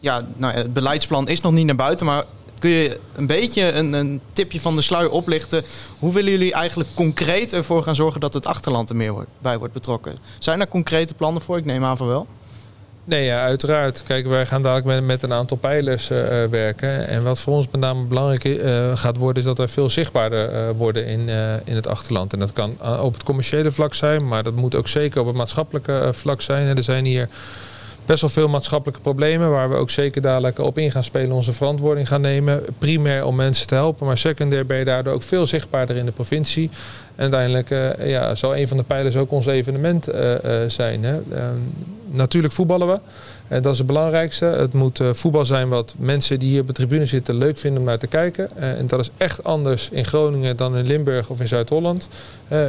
ja 0.00 0.26
nou, 0.36 0.54
het 0.54 0.72
beleidsplan 0.72 1.28
is 1.28 1.40
nog 1.40 1.52
niet 1.52 1.66
naar 1.66 1.76
buiten, 1.76 2.06
maar 2.06 2.24
kun 2.64 2.72
je 2.72 3.00
een 3.14 3.26
beetje 3.26 3.72
een, 3.72 3.92
een, 3.92 4.20
tipje 4.32 4.60
van 4.60 4.76
de 4.76 4.82
sluier 4.82 5.10
oplichten? 5.10 5.64
Hoe 5.98 6.12
willen 6.12 6.30
jullie 6.30 6.52
eigenlijk 6.52 6.90
concreet 6.94 7.52
ervoor 7.52 7.82
gaan 7.82 7.94
zorgen 7.94 8.20
dat 8.20 8.34
het 8.34 8.46
achterland 8.46 8.90
er 8.90 8.96
meer 8.96 9.12
wordt, 9.12 9.28
bij 9.38 9.58
wordt 9.58 9.74
betrokken? 9.74 10.16
Zijn 10.38 10.60
er 10.60 10.68
concrete 10.68 11.14
plannen 11.14 11.42
voor? 11.42 11.58
Ik 11.58 11.64
neem 11.64 11.84
aan 11.84 11.96
van 11.96 12.06
wel. 12.06 12.26
Nee, 13.04 13.24
ja, 13.24 13.42
uiteraard. 13.44 14.02
Kijk, 14.06 14.26
wij 14.26 14.46
gaan 14.46 14.62
dadelijk 14.62 14.86
met, 14.86 15.04
met 15.04 15.22
een 15.22 15.32
aantal 15.32 15.56
pijlers 15.56 16.10
uh, 16.10 16.18
werken. 16.44 17.08
En 17.08 17.22
wat 17.22 17.38
voor 17.38 17.54
ons 17.54 17.68
met 17.70 17.80
name 17.80 18.04
belangrijk 18.04 18.44
uh, 18.44 18.96
gaat 18.96 19.16
worden, 19.16 19.42
is 19.42 19.48
dat 19.48 19.58
wij 19.58 19.68
veel 19.68 19.90
zichtbaarder 19.90 20.74
worden 20.74 21.06
in, 21.06 21.28
in 21.64 21.74
het 21.74 21.86
achterland. 21.86 22.32
En 22.32 22.38
dat 22.38 22.52
kan 22.52 22.76
op 23.00 23.12
het 23.12 23.22
commerciële 23.22 23.70
vlak 23.70 23.94
zijn, 23.94 24.28
maar 24.28 24.42
dat 24.42 24.54
moet 24.54 24.74
ook 24.74 24.88
zeker 24.88 25.20
op 25.20 25.26
het 25.26 25.36
maatschappelijke 25.36 26.10
vlak 26.12 26.40
zijn. 26.40 26.66
En 26.66 26.76
er 26.76 26.82
zijn 26.82 27.04
hier 27.04 27.28
best 28.06 28.20
wel 28.20 28.30
veel 28.30 28.48
maatschappelijke 28.48 29.00
problemen 29.00 29.50
waar 29.50 29.68
we 29.70 29.76
ook 29.76 29.90
zeker 29.90 30.22
dadelijk 30.22 30.58
op 30.58 30.78
in 30.78 30.90
gaan 30.90 31.04
spelen, 31.04 31.32
onze 31.32 31.52
verantwoording 31.52 32.08
gaan 32.08 32.20
nemen. 32.20 32.64
Primair 32.78 33.24
om 33.24 33.36
mensen 33.36 33.66
te 33.66 33.74
helpen, 33.74 34.06
maar 34.06 34.18
secundair 34.18 34.66
ben 34.66 34.78
je 34.78 34.84
daardoor 34.84 35.12
ook 35.12 35.22
veel 35.22 35.46
zichtbaarder 35.46 35.96
in 35.96 36.06
de 36.06 36.12
provincie. 36.12 36.70
En 37.14 37.22
uiteindelijk 37.22 37.70
uh, 37.70 38.10
ja, 38.10 38.34
zal 38.34 38.56
een 38.56 38.68
van 38.68 38.76
de 38.76 38.82
pijlers 38.82 39.16
ook 39.16 39.30
ons 39.30 39.46
evenement 39.46 40.08
uh, 40.08 40.30
uh, 40.30 40.38
zijn. 40.66 41.04
Hè. 41.04 41.20
natuurlijk 42.10 42.54
voetballen 42.54 42.88
we. 42.88 42.98
En 43.48 43.62
dat 43.62 43.72
is 43.72 43.78
het 43.78 43.86
belangrijkste. 43.86 44.44
Het 44.44 44.72
moet 44.72 45.00
voetbal 45.12 45.44
zijn 45.44 45.68
wat 45.68 45.94
mensen 45.98 46.38
die 46.38 46.48
hier 46.48 46.60
op 46.60 46.66
de 46.66 46.72
tribune 46.72 47.06
zitten 47.06 47.34
leuk 47.34 47.58
vinden 47.58 47.80
om 47.80 47.86
naar 47.86 47.98
te 47.98 48.06
kijken. 48.06 48.56
en 48.56 48.86
dat 48.86 49.00
is 49.00 49.10
echt 49.16 49.44
anders 49.44 49.88
in 49.92 50.04
Groningen 50.04 50.56
dan 50.56 50.76
in 50.76 50.86
Limburg 50.86 51.30
of 51.30 51.40
in 51.40 51.48
Zuid-Holland. 51.48 52.08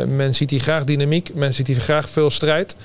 men 0.08 0.36
ziet 0.36 0.50
hier 0.50 0.60
graag 0.60 0.84
dynamiek, 0.84 1.32
men 1.34 1.54
ziet 1.54 1.68
hier 1.68 1.80
graag 1.80 2.10
veel 2.10 2.30
strijd. 2.30 2.76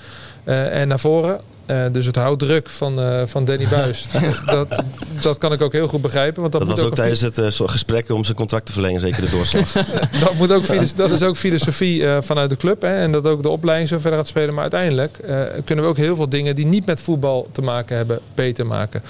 en 0.45 0.89
naar 0.89 1.01
voren. 1.01 1.41
Uh, 1.71 1.85
dus 1.93 2.07
het 2.07 2.17
houdt 2.17 2.39
druk 2.39 2.71
van, 2.71 3.01
uh, 3.01 3.23
van 3.25 3.45
Danny 3.45 3.69
Buis. 3.77 4.09
dat, 4.47 4.83
dat 5.23 5.39
kan 5.39 5.53
ik 5.53 5.63
ook 5.63 5.73
heel 5.73 5.89
goed 5.89 6.01
begrijpen. 6.01 6.41
Want 6.41 6.53
dat, 6.53 6.61
dat 6.61 6.71
moet 6.71 6.81
was 6.81 6.89
ook, 6.89 6.95
tijdens 6.95 7.21
het 7.21 7.39
uh, 7.39 7.69
gesprek 7.69 8.11
om 8.11 8.25
zijn 8.25 8.37
contract 8.37 8.67
te 8.67 8.73
verlengen, 8.73 9.01
zeker 9.01 9.23
de 9.23 9.31
doorslag. 9.31 9.73
dat, 10.25 10.35
moet 10.35 10.53
ook, 10.53 10.97
dat 10.97 11.11
is 11.11 11.23
ook 11.23 11.37
filosofie 11.37 12.05
vanuit 12.21 12.51
de 12.51 12.57
club. 12.57 12.83
Hè, 12.83 12.95
en 12.95 13.13
dat 13.13 13.27
ook 13.27 13.43
de 13.43 13.49
opleiding 13.49 13.89
zo 13.89 13.99
verder 13.99 14.19
gaat 14.19 14.29
spelen. 14.29 14.55
Maar 14.55 14.63
uiteindelijk 14.63 15.19
kunnen 15.65 15.85
we 15.85 15.91
ook 15.91 15.97
heel 15.97 16.17
veel 16.17 16.29
dingen 16.29 16.55
die 16.55 16.67
niet 16.67 16.87
met 16.87 17.01
voetbal 17.01 17.49
te 17.53 17.63
maken 17.63 17.97
hebben, 17.97 18.21
beter 18.35 18.67
maken. 18.67 19.03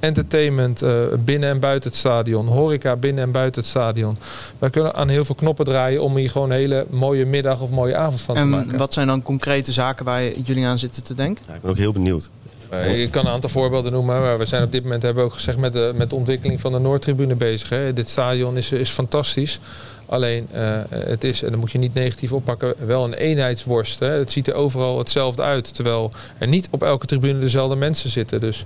entertainment 0.00 0.82
binnen 1.24 1.48
en 1.48 1.60
buiten 1.60 1.90
het 1.90 1.98
stadion. 1.98 2.46
Horeca 2.46 2.96
binnen 2.96 3.24
en 3.24 3.30
buiten 3.30 3.60
het 3.60 3.70
stadion. 3.70 4.16
Wij 4.58 4.70
kunnen 4.70 4.94
aan 4.94 5.08
heel 5.08 5.24
veel 5.24 5.34
knoppen 5.34 5.64
draaien 5.64 6.02
om 6.02 6.16
hier 6.16 6.30
gewoon 6.30 6.50
een 6.50 6.56
hele 6.56 6.86
mooie 6.90 7.26
middag 7.26 7.60
of 7.60 7.70
mooie 7.70 7.96
avond 7.96 8.20
van 8.20 8.36
en 8.36 8.42
te 8.42 8.48
maken. 8.48 8.78
Wat 8.78 8.92
zijn 8.92 9.06
dan 9.06 9.22
concrete 9.22 9.72
zaken 9.72 10.04
waar 10.04 10.38
jullie 10.38 10.66
aan 10.66 10.78
zitten 10.78 11.02
te 11.04 11.14
denken? 11.14 11.39
Ik 11.48 11.60
ben 11.60 11.70
ook 11.70 11.76
heel 11.76 11.92
benieuwd. 11.92 12.30
Eh, 12.70 13.02
ik 13.02 13.10
kan 13.10 13.26
een 13.26 13.32
aantal 13.32 13.50
voorbeelden 13.50 13.92
noemen. 13.92 14.20
Maar 14.20 14.38
we 14.38 14.44
zijn 14.44 14.62
op 14.62 14.72
dit 14.72 14.82
moment, 14.82 15.02
hebben 15.02 15.22
we 15.22 15.28
ook 15.28 15.34
gezegd, 15.34 15.58
met 15.58 15.72
de, 15.72 15.92
met 15.94 16.10
de 16.10 16.16
ontwikkeling 16.16 16.60
van 16.60 16.72
de 16.72 16.78
Noordtribune 16.78 17.34
bezig. 17.34 17.68
Hè. 17.68 17.92
Dit 17.92 18.08
stadion 18.08 18.56
is, 18.56 18.72
is 18.72 18.90
fantastisch. 18.90 19.60
Alleen, 20.06 20.48
eh, 20.52 20.80
het 20.88 21.24
is, 21.24 21.42
en 21.42 21.50
dan 21.50 21.60
moet 21.60 21.72
je 21.72 21.78
niet 21.78 21.94
negatief 21.94 22.32
oppakken, 22.32 22.74
wel 22.86 23.04
een 23.04 23.14
eenheidsworst. 23.14 23.98
Hè. 23.98 24.08
Het 24.08 24.32
ziet 24.32 24.46
er 24.46 24.54
overal 24.54 24.98
hetzelfde 24.98 25.42
uit. 25.42 25.74
Terwijl 25.74 26.12
er 26.38 26.48
niet 26.48 26.68
op 26.70 26.82
elke 26.82 27.06
tribune 27.06 27.38
dezelfde 27.38 27.76
mensen 27.76 28.10
zitten. 28.10 28.40
Dus 28.40 28.64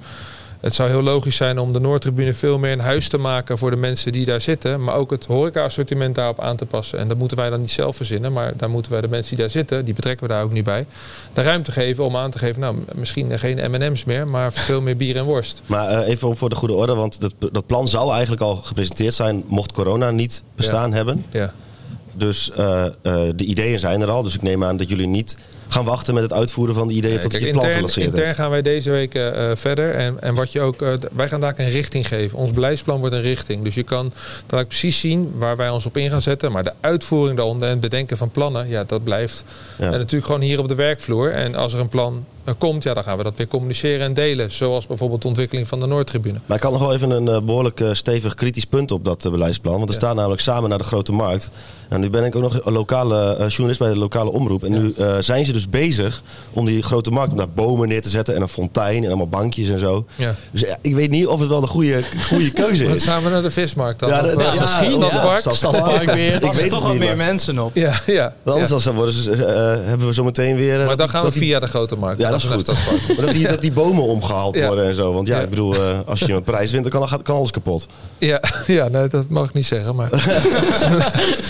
het 0.64 0.74
zou 0.74 0.90
heel 0.90 1.02
logisch 1.02 1.36
zijn 1.36 1.58
om 1.58 1.72
de 1.72 1.80
Noordtribune 1.80 2.34
veel 2.34 2.58
meer 2.58 2.72
een 2.72 2.80
huis 2.80 3.08
te 3.08 3.18
maken 3.18 3.58
voor 3.58 3.70
de 3.70 3.76
mensen 3.76 4.12
die 4.12 4.24
daar 4.24 4.40
zitten. 4.40 4.84
Maar 4.84 4.94
ook 4.94 5.10
het 5.10 5.26
horeca-assortiment 5.26 6.14
daarop 6.14 6.40
aan 6.40 6.56
te 6.56 6.66
passen. 6.66 6.98
En 6.98 7.08
dat 7.08 7.16
moeten 7.18 7.36
wij 7.36 7.50
dan 7.50 7.60
niet 7.60 7.70
zelf 7.70 7.96
verzinnen. 7.96 8.32
Maar 8.32 8.52
daar 8.56 8.70
moeten 8.70 8.92
wij 8.92 9.00
de 9.00 9.08
mensen 9.08 9.30
die 9.30 9.44
daar 9.44 9.50
zitten, 9.50 9.84
die 9.84 9.94
betrekken 9.94 10.26
we 10.26 10.32
daar 10.32 10.42
ook 10.42 10.52
niet 10.52 10.64
bij. 10.64 10.86
De 11.32 11.42
ruimte 11.42 11.72
geven 11.72 12.04
om 12.04 12.16
aan 12.16 12.30
te 12.30 12.38
geven, 12.38 12.60
nou 12.60 12.76
misschien 12.94 13.38
geen 13.38 13.70
M&M's 13.70 14.04
meer, 14.04 14.28
maar 14.28 14.52
veel 14.52 14.80
meer 14.80 14.96
bier 14.96 15.16
en 15.16 15.24
worst. 15.24 15.62
Maar 15.66 15.88
eh, 15.88 16.08
even 16.08 16.36
voor 16.36 16.48
de 16.48 16.56
goede 16.56 16.74
orde, 16.74 16.94
want 16.94 17.20
dat, 17.20 17.34
dat 17.52 17.66
plan 17.66 17.88
zou 17.88 18.12
eigenlijk 18.12 18.42
al 18.42 18.56
gepresenteerd 18.56 19.14
zijn 19.14 19.44
mocht 19.46 19.72
corona 19.72 20.10
niet 20.10 20.42
bestaan 20.54 20.92
hebben. 20.92 21.24
Ja. 21.30 21.52
Dus 22.16 22.50
eh, 22.50 22.84
eh, 22.84 22.92
de 23.36 23.44
ideeën 23.44 23.78
zijn 23.78 24.00
er 24.00 24.10
al. 24.10 24.22
Dus 24.22 24.34
ik 24.34 24.42
neem 24.42 24.64
aan 24.64 24.76
dat 24.76 24.88
jullie 24.88 25.06
niet 25.06 25.36
gaan 25.68 25.84
wachten 25.84 26.14
met 26.14 26.22
het 26.22 26.32
uitvoeren 26.32 26.74
van 26.74 26.88
die 26.88 26.96
ideeën 26.96 27.20
tot 27.20 27.30
Kijk, 27.30 27.44
je 27.44 27.50
plan 27.50 27.64
intern, 27.64 28.02
intern 28.02 28.24
heeft. 28.24 28.36
gaan 28.36 28.50
wij 28.50 28.62
deze 28.62 28.90
week 28.90 29.14
eh, 29.14 29.50
verder. 29.54 29.90
En, 29.90 30.20
en 30.20 30.34
wat 30.34 30.52
je 30.52 30.60
ook, 30.60 30.84
wij 31.12 31.28
gaan 31.28 31.40
daar 31.40 31.54
een 31.56 31.70
richting 31.70 32.08
geven. 32.08 32.38
Ons 32.38 32.52
beleidsplan 32.52 33.00
wordt 33.00 33.14
een 33.14 33.22
richting. 33.22 33.64
Dus 33.64 33.74
je 33.74 33.82
kan 33.82 34.12
dan 34.46 34.66
precies 34.66 35.00
zien 35.00 35.32
waar 35.36 35.56
wij 35.56 35.70
ons 35.70 35.86
op 35.86 35.96
in 35.96 36.10
gaan 36.10 36.22
zetten. 36.22 36.52
Maar 36.52 36.64
de 36.64 36.72
uitvoering 36.80 37.36
daaronder 37.36 37.66
en 37.66 37.72
het 37.72 37.80
bedenken 37.80 38.16
van 38.16 38.30
plannen, 38.30 38.68
ja, 38.68 38.84
dat 38.84 39.04
blijft. 39.04 39.44
Ja. 39.78 39.84
En 39.84 39.98
natuurlijk 39.98 40.26
gewoon 40.26 40.40
hier 40.40 40.58
op 40.58 40.68
de 40.68 40.74
werkvloer. 40.74 41.30
En 41.30 41.54
als 41.54 41.72
er 41.72 41.80
een 41.80 41.88
plan 41.88 42.24
komt, 42.58 42.82
ja, 42.82 42.94
dan 42.94 43.02
gaan 43.04 43.16
we 43.16 43.22
dat 43.22 43.32
weer 43.36 43.46
communiceren 43.48 44.06
en 44.06 44.14
delen. 44.14 44.52
Zoals 44.52 44.86
bijvoorbeeld 44.86 45.22
de 45.22 45.28
ontwikkeling 45.28 45.68
van 45.68 45.80
de 45.80 45.86
Noordtribune. 45.86 46.38
Maar 46.46 46.56
ik 46.56 46.62
kan 46.62 46.72
nog 46.72 46.80
wel 46.80 46.92
even 46.94 47.10
een 47.10 47.28
eh, 47.28 47.40
behoorlijk 47.40 47.80
eh, 47.80 47.88
stevig 47.92 48.34
kritisch 48.34 48.64
punt 48.64 48.90
op 48.90 49.04
dat 49.04 49.24
eh, 49.24 49.30
beleidsplan. 49.30 49.72
Want 49.74 49.84
er 49.88 49.94
Ja. 49.94 50.00
staat 50.00 50.14
namelijk 50.14 50.40
samen 50.40 50.68
naar 50.68 50.78
de 50.78 50.84
grote 50.84 51.12
markt. 51.12 51.50
En 51.88 52.00
nu 52.00 52.10
ben 52.10 52.24
ik 52.24 52.36
ook 52.36 52.42
nog 52.42 52.60
een 52.64 52.72
lokale 52.72 53.36
eh, 53.36 53.48
journalist 53.48 53.78
bij 53.78 53.88
de 53.88 53.96
lokale 53.98 54.30
omroep. 54.32 54.64
En 54.64 54.70
nu 54.70 54.94
eh, 54.98 55.16
zijn 55.20 55.44
ze 55.46 55.52
dus 55.52 55.68
bezig 55.68 56.22
om 56.52 56.66
die 56.66 56.82
grote 56.82 57.10
markt 57.10 57.30
om 57.32 57.38
daar 57.38 57.48
bomen 57.54 57.88
neer 57.88 58.02
te 58.02 58.08
zetten. 58.08 58.34
En 58.34 58.42
een 58.42 58.48
fontein 58.48 59.02
en 59.02 59.06
allemaal 59.08 59.28
bankjes 59.28 59.68
en 59.68 59.78
zo. 59.78 60.06
Ja. 60.16 60.34
Dus 60.50 60.64
ik 60.80 60.94
weet 60.94 61.10
niet 61.10 61.26
of 61.26 61.40
het 61.40 61.48
wel 61.48 61.60
de 61.60 61.66
goede, 61.66 62.02
goede 62.28 62.50
keuze 62.62 62.86
Wat 62.86 62.94
is. 62.96 63.04
gaan 63.04 63.22
we 63.22 63.28
naar 63.30 63.42
de 63.42 63.50
vismarkt 63.50 64.00
dan? 64.00 64.08
Ja, 64.08 64.22
de- 64.22 64.34
ja, 64.38 64.60
misschien, 64.60 64.90
Stadspark? 64.90 65.44
ja. 65.44 65.52
Stadspark 65.52 66.10
weer. 66.10 66.40
Weet 66.54 66.70
toch 66.70 66.90
niet, 66.90 66.98
meer 66.98 67.16
mensen 67.16 67.58
op. 67.58 67.74
Ja, 67.74 68.00
ja. 68.06 68.34
Anders 68.44 68.70
ja. 68.70 68.78
dan 68.84 68.94
worden 68.94 69.14
ze, 69.14 69.30
hebben 69.86 70.06
we 70.06 70.14
zo 70.14 70.24
meteen 70.24 70.56
weer... 70.56 70.78
Maar 70.78 70.86
dan 70.88 70.96
dat- 70.96 71.10
gaan 71.10 71.24
we 71.24 71.32
via 71.32 71.60
de 71.60 71.66
grote 71.66 71.96
markt. 71.96 72.20
Dat 72.40 72.50
is 72.50 72.50
goed. 72.50 72.60
Stadspark. 72.60 73.16
Maar 73.16 73.26
dat, 73.26 73.34
die, 73.34 73.48
dat 73.54 73.60
die 73.60 73.72
bomen 73.72 74.02
omgehaald 74.02 74.56
Ja. 74.56 74.66
worden 74.66 74.84
en 74.84 74.94
zo. 74.94 75.12
Want 75.12 75.26
ja, 75.26 75.36
Ja. 75.36 75.42
ik 75.42 75.50
bedoel, 75.50 75.74
eh, 75.74 75.98
als 76.06 76.20
je 76.20 76.32
een 76.32 76.42
prijs 76.42 76.70
wint, 76.72 76.90
dan 76.92 77.00
kan, 77.08 77.22
kan 77.22 77.36
alles 77.36 77.50
kapot. 77.50 77.86
Ja, 78.18 78.42
ja 78.66 78.88
nee, 78.88 79.08
dat 79.08 79.28
mag 79.28 79.48
ik 79.48 79.52
niet 79.54 79.66
zeggen. 79.66 79.94
Maar 79.96 80.10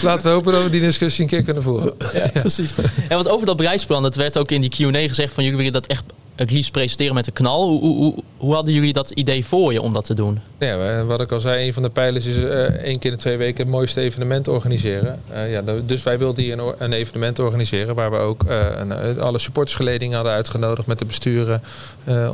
laten 0.02 0.22
we 0.22 0.28
hopen 0.28 0.52
dat 0.52 0.62
we 0.62 0.70
die 0.70 0.80
discussie 0.80 1.22
een 1.24 1.30
keer 1.30 1.42
kunnen 1.42 1.62
voeren. 1.62 1.92
Ja, 2.12 2.30
precies. 2.40 2.70
En 3.08 3.16
wat 3.16 3.28
over 3.28 3.46
dat 3.46 3.56
beleidsplan, 3.56 4.02
dat 4.02 4.14
werd 4.16 4.38
ook 4.38 4.50
in 4.50 4.60
die 4.60 4.70
Q&A 4.70 4.98
gezegd 5.08 5.34
van 5.34 5.42
jullie 5.44 5.58
willen 5.58 5.72
dat 5.72 5.86
echt 5.86 6.02
het 6.34 6.50
liefst 6.50 6.72
presenteren 6.72 7.14
met 7.14 7.26
een 7.26 7.32
knal. 7.32 7.68
Hoe, 7.68 7.80
hoe, 7.80 8.14
hoe, 8.36 8.54
hadden 8.54 8.74
jullie 8.74 8.92
dat 8.92 9.10
idee 9.10 9.44
voor 9.44 9.72
je 9.72 9.82
om 9.82 9.92
dat 9.92 10.04
te 10.04 10.14
doen? 10.14 10.40
Ja, 10.58 11.04
wat 11.04 11.20
ik 11.20 11.32
al 11.32 11.40
zei, 11.40 11.66
een 11.66 11.72
van 11.72 11.82
de 11.82 11.90
pijlers 11.90 12.26
is 12.26 12.36
eh 12.36 12.62
één 12.64 12.98
keer 12.98 13.12
in 13.12 13.18
twee 13.18 13.36
weken 13.36 13.58
het 13.58 13.68
mooiste 13.68 14.00
evenement 14.00 14.48
organiseren. 14.48 15.20
Eh, 15.28 15.52
ja, 15.52 15.62
dus 15.86 16.02
wij 16.02 16.18
wilden 16.18 16.44
hier 16.44 16.58
een, 16.78 16.92
evenement 16.92 17.38
organiseren 17.38 17.94
waar 17.94 18.10
we 18.10 18.16
ook 18.16 18.44
eh, 18.44 18.66
een, 18.76 19.20
alle 19.20 19.38
supportersgeledingen 19.38 20.14
hadden 20.14 20.32
uitgenodigd 20.32 20.86
met 20.86 20.98
de 20.98 21.04
besturen, 21.04 21.62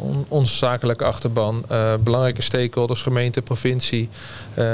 on- 0.01 0.24
onze 0.28 0.57
zakelijke 0.57 1.05
achterban, 1.05 1.64
belangrijke 2.01 2.42
stakeholders, 2.42 3.03
gemeente, 3.03 3.42
provincie, 3.42 4.09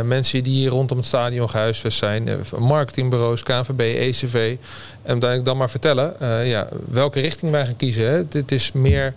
mensen 0.04 0.44
die 0.44 0.54
hier 0.54 0.70
rondom 0.70 0.96
het 0.96 1.06
stadion 1.06 1.50
gehuisvest 1.50 1.98
zijn, 1.98 2.28
marketingbureaus, 2.58 3.42
KNVB, 3.42 3.80
ECV. 3.80 4.56
En 5.02 5.12
uiteindelijk 5.12 5.44
dan 5.44 5.56
maar 5.56 5.70
vertellen 5.70 6.16
ja, 6.46 6.68
welke 6.90 7.20
richting 7.20 7.52
wij 7.52 7.64
gaan 7.64 7.76
kiezen. 7.76 8.26
Dit 8.28 8.52
is 8.52 8.72
meer 8.72 9.14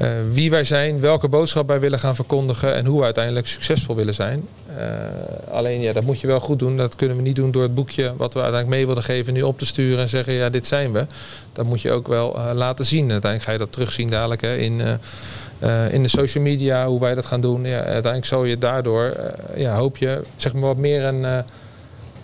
eh, 0.00 0.08
wie 0.30 0.50
wij 0.50 0.64
zijn, 0.64 1.00
welke 1.00 1.28
boodschap 1.28 1.66
wij 1.66 1.80
willen 1.80 1.98
gaan 1.98 2.14
verkondigen 2.14 2.74
en 2.74 2.86
hoe 2.86 2.98
we 2.98 3.04
uiteindelijk 3.04 3.46
succesvol 3.46 3.96
willen 3.96 4.14
zijn. 4.14 4.48
Eh, 4.76 4.86
alleen 5.50 5.80
ja, 5.80 5.92
dat 5.92 6.02
moet 6.02 6.20
je 6.20 6.26
wel 6.26 6.40
goed 6.40 6.58
doen. 6.58 6.76
Dat 6.76 6.96
kunnen 6.96 7.16
we 7.16 7.22
niet 7.22 7.36
doen 7.36 7.50
door 7.50 7.62
het 7.62 7.74
boekje 7.74 8.14
wat 8.16 8.34
we 8.34 8.40
uiteindelijk 8.40 8.78
mee 8.78 8.86
willen 8.86 9.02
geven 9.02 9.32
nu 9.32 9.42
op 9.42 9.58
te 9.58 9.66
sturen 9.66 9.98
en 9.98 10.08
zeggen 10.08 10.32
ja, 10.32 10.50
dit 10.50 10.66
zijn 10.66 10.92
we. 10.92 11.06
Dat 11.52 11.64
moet 11.64 11.80
je 11.80 11.90
ook 11.90 12.08
wel 12.08 12.36
eh, 12.36 12.50
laten 12.54 12.84
zien. 12.84 13.04
En 13.04 13.10
uiteindelijk 13.10 13.44
ga 13.44 13.52
je 13.52 13.58
dat 13.58 13.72
terugzien 13.72 14.08
dadelijk 14.08 14.40
hè, 14.40 14.56
in, 14.56 14.80
in 15.90 16.02
de 16.02 16.08
social 16.08 16.44
media, 16.44 16.86
hoe 16.86 17.00
wij 17.00 17.14
dat 17.14 17.26
gaan 17.26 17.40
doen. 17.40 17.64
Ja, 17.64 17.76
uiteindelijk 17.76 18.24
zal 18.24 18.44
je 18.44 18.58
daardoor, 18.58 19.16
ja, 19.56 19.76
hoop 19.76 19.96
je 19.96 20.22
zeg 20.36 20.52
maar 20.52 20.62
wat 20.62 20.76
meer 20.76 21.04
een... 21.04 21.44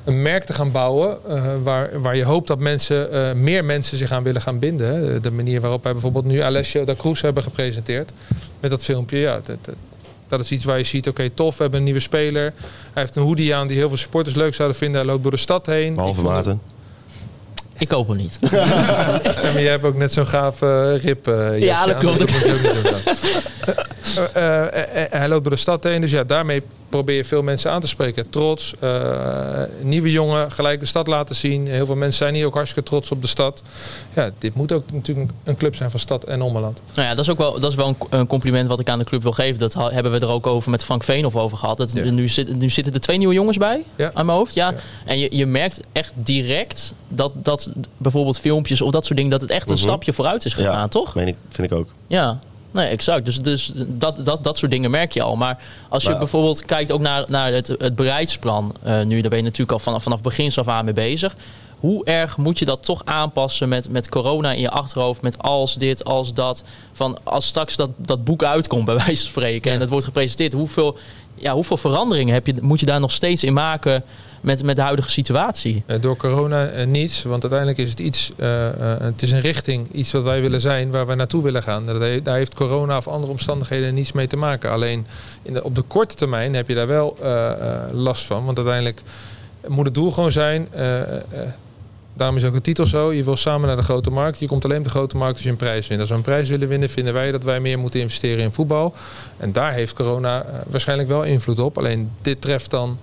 een 0.07 0.23
merk 0.23 0.45
te 0.45 0.53
gaan 0.53 0.73
bouwen 0.73 1.19
eh, 1.29 1.45
waar, 1.63 2.01
waar 2.01 2.17
je 2.17 2.25
hoopt 2.25 2.47
dat 2.47 2.59
mensen, 2.59 3.13
eh, 3.13 3.33
meer 3.35 3.65
mensen 3.65 3.99
zich 3.99 4.13
aan 4.13 4.23
willen 4.23 4.43
gaan 4.43 4.59
binden. 4.59 4.87
Hè. 4.87 5.21
De 5.21 5.31
manier 5.31 5.61
waarop 5.61 5.83
wij 5.83 5.93
bijvoorbeeld 5.93 6.25
nu 6.25 6.41
Alessio 6.41 6.85
da 6.85 6.95
Cruz 6.95 7.21
hebben 7.23 7.43
gepresenteerd 7.43 8.13
met 8.61 8.71
dat 8.71 8.85
filmpje. 8.85 9.19
Ja, 9.19 9.41
dat, 9.45 9.57
dat, 9.63 9.75
dat 10.29 10.41
is 10.41 10.51
iets 10.51 10.65
waar 10.65 10.79
je 10.79 10.85
ziet, 10.85 11.09
oké 11.09 11.31
tof, 11.31 11.57
we 11.57 11.63
hebben 11.63 11.79
een 11.79 11.85
nieuwe 11.85 12.01
speler. 12.01 12.53
Hij 12.93 13.03
heeft 13.03 13.17
een 13.17 13.23
hoodie 13.23 13.55
aan 13.55 13.67
die 13.67 13.77
heel 13.77 13.89
veel 13.89 13.97
supporters 13.97 14.35
leuk 14.37 14.55
zouden 14.55 14.77
vinden. 14.77 15.01
Hij 15.01 15.11
loopt 15.11 15.23
door 15.23 15.33
de 15.33 15.39
stad 15.39 15.67
heen. 15.67 15.95
Behalve 15.95 16.15
Ik 16.15 16.21
vond 16.21 16.35
Maarten. 16.35 16.61
Ik 17.79 17.89
koop 17.89 18.09
hem 18.09 18.17
niet. 18.17 18.39
Ja, 18.51 19.53
maar 19.53 19.63
jij 19.63 19.71
hebt 19.71 19.85
ook 19.85 19.97
net 19.97 20.13
zo'n 20.13 20.27
gaaf 20.27 20.63
eh, 20.63 21.03
rip 21.03 21.27
Ja, 21.59 21.87
dat 21.87 21.95
aan, 21.95 22.01
klopt. 22.01 22.25
Eh, 24.15 24.63
eh, 24.63 25.03
eh, 25.05 25.11
hij 25.13 25.29
loopt 25.29 25.43
door 25.45 25.53
de 25.53 25.59
stad 25.59 25.85
heen, 25.85 26.01
dus 26.01 26.11
ja, 26.11 26.25
daarmee 26.25 26.63
probeer 26.89 27.17
je 27.17 27.25
veel 27.25 27.43
mensen 27.43 27.71
aan 27.71 27.81
te 27.81 27.87
spreken. 27.89 28.31
Trots, 28.31 28.75
eh, 28.81 29.63
nieuwe 29.83 30.11
jongen, 30.13 30.53
gelijk 30.53 30.81
de 30.81 30.87
stad 30.87 31.07
laten 31.07 31.35
zien. 31.37 31.67
Heel 31.67 31.87
veel 31.87 31.95
mensen 31.97 32.19
zijn 32.19 32.35
hier 32.35 32.47
ook 32.47 32.55
hartstikke 32.55 32.89
trots 32.89 33.11
op 33.11 33.23
de 33.23 33.29
stad. 33.29 33.63
Ja, 34.15 34.31
dit 34.39 34.55
moet 34.55 34.73
ook 34.73 34.93
natuurlijk 34.93 35.31
een 35.45 35.57
club 35.57 35.75
zijn 35.75 35.91
van 35.91 36.01
stad 36.01 36.25
en 36.25 36.43
ommeland. 36.43 36.83
Nou 36.95 37.09
ja, 37.09 37.15
dat 37.15 37.25
is 37.25 37.31
ook 37.31 37.39
wel, 37.39 37.61
dat 37.61 37.71
is 37.71 37.77
wel 37.77 37.89
een, 37.89 37.97
een 38.11 38.27
compliment 38.27 38.69
wat 38.69 38.81
ik 38.81 38.89
aan 38.89 38.99
de 38.99 39.05
club 39.05 39.23
wil 39.23 39.33
geven. 39.33 39.59
Dat 39.59 39.75
hebben 39.75 40.13
we 40.13 40.19
er 40.21 40.29
ook 40.29 40.47
over 40.47 40.71
met 40.71 40.85
Frank 40.85 41.05
Veenhoff 41.05 41.37
over 41.37 41.59
gehad. 41.59 41.79
Dat, 41.79 41.93
Ja. 41.93 42.11
nu, 42.11 42.29
zit, 42.29 42.57
nu 42.57 42.71
zitten 42.71 42.93
er 42.95 43.01
twee 43.01 43.17
nieuwe 43.19 43.35
jongens 43.35 43.57
bij, 43.57 43.83
Ja. 43.97 44.11
aan 44.15 44.27
mijn 44.27 44.39
hoofd. 44.39 44.55
Ja. 44.55 44.71
Ja. 44.71 44.77
En 45.05 45.19
je, 45.19 45.37
je 45.37 45.47
merkt 45.47 45.81
echt 45.93 46.13
direct 46.17 46.93
dat, 47.09 47.33
dat 47.35 47.71
bijvoorbeeld 47.97 48.39
filmpjes 48.39 48.81
of 48.81 48.91
dat 48.91 49.05
soort 49.05 49.17
dingen... 49.17 49.31
dat 49.33 49.41
het 49.43 49.51
echt 49.51 49.71
een 49.71 49.77
Mhm. 49.77 49.85
stapje 49.85 50.13
vooruit 50.13 50.45
is 50.45 50.53
gegaan, 50.53 50.73
Ja, 50.73 50.89
toch? 50.89 51.15
Meen 51.15 51.29
ik, 51.29 51.37
vind 51.49 51.71
ik 51.73 51.79
ook. 51.79 51.89
Ja, 52.07 52.41
nee, 52.77 52.89
exact. 52.89 53.25
Dus, 53.25 53.39
dus 53.39 53.73
dat, 53.75 54.25
dat, 54.25 54.45
dat 54.45 54.59
soort 54.59 54.71
dingen 54.71 54.91
merk 54.91 55.13
je 55.13 55.23
al. 55.23 55.37
Maar 55.37 55.59
als 55.89 56.05
je 56.05 56.19
bijvoorbeeld 56.19 56.65
kijkt 56.65 56.93
ook 56.93 57.01
naar, 57.01 57.25
naar 57.29 57.53
het, 57.53 57.69
het 57.79 57.97
beleidsplan 57.97 58.75
eh, 58.83 59.03
nu, 59.03 59.21
daar 59.21 59.31
ben 59.31 59.39
je 59.39 59.45
natuurlijk 59.45 59.73
al 59.73 59.79
vanaf, 59.79 60.03
vanaf 60.03 60.21
begins 60.21 60.59
af 60.59 60.69
aan 60.69 60.85
mee 60.85 60.95
bezig. 60.95 61.37
Hoe 61.81 62.05
erg 62.05 62.37
moet 62.37 62.59
je 62.59 62.65
dat 62.65 62.85
toch 62.85 63.03
aanpassen 63.05 63.69
met, 63.69 63.91
met 63.91 64.09
corona 64.09 64.53
in 64.53 64.61
je 64.61 64.71
achterhoofd, 64.71 65.23
met 65.23 65.43
als 65.43 65.75
dit, 65.75 66.05
als 66.05 66.35
dat? 66.35 66.65
Van 66.93 67.19
als 67.25 67.47
straks 67.47 67.77
dat, 67.77 67.91
dat 67.97 68.25
boek 68.25 68.43
uitkomt, 68.43 68.85
bij 68.85 68.95
wijze 69.05 69.23
van 69.23 69.31
spreken, 69.31 69.73
en 69.73 69.81
het 69.81 69.89
wordt 69.89 70.05
gepresenteerd, 70.05 70.53
hoeveel, 70.53 70.99
ja, 71.35 71.53
hoeveel 71.53 71.77
veranderingen 71.77 72.35
heb 72.35 72.47
je, 72.47 72.55
moet 72.61 72.81
je 72.81 72.87
daar 72.87 73.01
nog 73.01 73.13
steeds 73.13 73.45
in 73.45 73.53
maken 73.53 74.05
met, 74.47 74.63
met 74.63 74.77
de 74.77 74.83
huidige 74.83 75.11
situatie? 75.11 75.83
Eh, 75.87 76.01
door 76.01 76.17
corona 76.17 76.67
eh, 76.67 76.87
niets, 76.87 77.23
want 77.23 77.43
uiteindelijk 77.43 77.81
is 77.81 77.91
het 77.91 78.01
iets, 78.01 78.33
eh, 78.37 78.69
het 78.99 79.23
is 79.23 79.33
een 79.33 79.41
richting, 79.41 79.93
iets 79.93 80.13
wat 80.13 80.23
wij 80.23 80.41
willen 80.41 80.61
zijn, 80.61 80.91
waar 80.91 81.07
we 81.07 81.15
naartoe 81.15 81.43
willen 81.43 81.63
gaan. 81.63 81.87
Daar 82.23 82.37
heeft 82.37 82.55
corona 82.55 82.97
of 82.97 83.09
andere 83.09 83.33
omstandigheden 83.33 83.95
niets 83.95 84.13
mee 84.13 84.27
te 84.27 84.37
maken. 84.37 84.71
Alleen 84.71 85.07
in 85.43 85.63
op 85.63 85.75
de 85.75 85.83
korte 85.83 86.15
termijn 86.15 86.55
heb 86.55 86.69
je 86.69 86.75
daar 86.75 86.87
wel 86.87 87.17
last 87.93 88.25
van, 88.25 88.45
want 88.45 88.57
uiteindelijk 88.57 89.03
moet 89.67 89.85
het 89.85 89.95
doel 89.95 90.11
gewoon 90.13 90.33
zijn. 90.33 90.69
eh, 90.71 91.17
eh, 91.17 91.21
Daarom 92.15 92.37
is 92.37 92.45
ook 92.45 92.53
de 92.53 92.61
titel 92.61 92.87
zo. 92.87 93.13
Je 93.13 93.25
wil 93.25 93.37
samen 93.37 93.67
naar 93.67 93.77
de 93.77 93.83
grote 93.83 94.11
markt. 94.11 94.39
Je 94.39 94.47
komt 94.47 94.65
alleen 94.65 94.79
op 94.79 94.85
de 94.85 94.91
grote 94.91 95.17
markt 95.17 95.35
als 95.35 95.43
je 95.43 95.51
een 95.51 95.57
prijs 95.57 95.87
wint. 95.87 96.01
Als 96.01 96.09
we 96.09 96.15
een 96.15 96.23
prijs 96.23 96.49
willen 96.49 96.69
winnen, 96.69 96.89
vinden 96.89 97.15
wij 97.15 97.33
dat 97.33 97.45
wij 97.45 97.61
meer 97.61 97.79
moeten 97.79 98.01
investeren 98.01 98.45
in 98.45 98.53
voetbal. 98.53 98.95
En 99.37 99.53
daar 99.53 99.73
heeft 99.73 99.93
corona 99.93 100.47
waarschijnlijk 100.71 101.09
wel 101.09 101.23
invloed 101.23 101.59
op. 101.59 101.79
Alleen 101.79 102.11
dit 102.23 102.41
treft 102.41 102.71
dan 102.71 102.99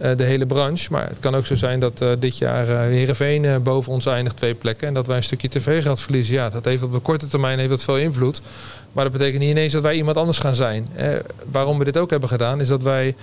de 0.00 0.24
hele 0.24 0.46
branche. 0.46 0.88
Maar 0.90 1.08
het 1.08 1.18
kan 1.18 1.34
ook 1.34 1.46
zo 1.46 1.54
zijn 1.54 1.80
dat 1.80 2.00
eh, 2.00 2.08
dit 2.18 2.38
jaar 2.38 2.68
eh 2.68 2.78
Heerenveen 2.78 3.44
eh, 3.44 3.56
boven 3.56 3.92
ons 3.92 4.06
eindigt 4.06 4.36
twee 4.36 4.54
plekken. 4.54 4.88
En 4.88 4.94
dat 4.94 5.06
wij 5.06 5.16
een 5.16 5.22
stukje 5.22 5.48
tv-geld 5.48 6.00
verliezen. 6.00 6.34
Ja, 6.34 6.50
dat 6.50 6.64
heeft 6.64 6.82
op 6.82 6.92
de 6.92 6.98
korte 6.98 7.26
termijn 7.26 7.58
heeft 7.58 7.70
dat 7.70 7.82
veel 7.82 7.98
invloed. 7.98 8.42
Maar 8.92 9.04
dat 9.04 9.12
betekent 9.12 9.40
niet 9.40 9.50
ineens 9.50 9.72
dat 9.72 9.82
wij 9.82 9.94
iemand 9.94 10.16
anders 10.16 10.38
gaan 10.38 10.54
zijn. 10.54 10.88
Eh, 10.94 11.08
waarom 11.50 11.78
we 11.78 11.84
dit 11.84 11.98
ook 11.98 12.10
hebben 12.10 12.28
gedaan, 12.28 12.60
is 12.60 12.68
dat 12.68 12.82
wij 12.82 13.14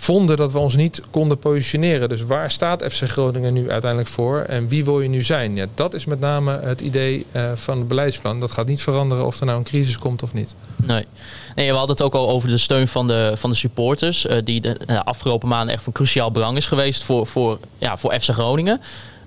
vonden 0.00 0.36
dat 0.36 0.52
we 0.52 0.58
ons 0.58 0.76
niet 0.76 1.02
konden 1.10 1.38
positioneren. 1.38 2.08
Dus 2.08 2.22
waar 2.22 2.50
staat 2.50 2.84
FC 2.92 3.08
Groningen 3.08 3.52
nu 3.52 3.70
uiteindelijk 3.70 4.10
voor 4.10 4.40
en 4.40 4.68
wie 4.68 4.84
wil 4.84 5.00
je 5.00 5.08
nu 5.08 5.22
zijn? 5.22 5.56
Ja, 5.56 5.66
dat 5.74 5.94
is 5.94 6.04
met 6.04 6.20
name 6.20 6.60
het 6.62 6.80
idee 6.80 7.26
eh, 7.32 7.50
van 7.54 7.78
het 7.78 7.88
beleidsplan. 7.88 8.40
Dat 8.40 8.50
gaat 8.50 8.66
niet 8.66 8.82
veranderen 8.82 9.26
of 9.26 9.40
er 9.40 9.46
nou 9.46 9.58
een 9.58 9.64
crisis 9.64 9.98
komt 9.98 10.22
of 10.22 10.34
niet. 10.34 10.54
Nee. 10.76 11.06
nee, 11.54 11.70
we 11.70 11.76
hadden 11.76 11.96
het 11.96 12.04
ook 12.04 12.14
al 12.14 12.28
over 12.28 12.48
de 12.48 12.58
steun 12.58 12.88
van 12.88 13.06
de, 13.06 13.32
van 13.36 13.50
de 13.50 13.56
supporters. 13.56 14.26
eh, 14.26 14.38
die 14.44 14.60
de 14.60 14.76
eh, 14.86 15.00
afgelopen 15.00 15.48
maanden 15.48 15.74
echt 15.74 15.82
van 15.84 15.92
cruciaal 15.92 16.30
belang 16.30 16.56
is 16.56 16.66
geweest 16.66 17.02
voor, 17.02 17.26
voor, 17.26 17.58
ja, 17.78 17.96
voor 17.96 18.20
FC 18.20 18.30
Groningen. 18.30 18.80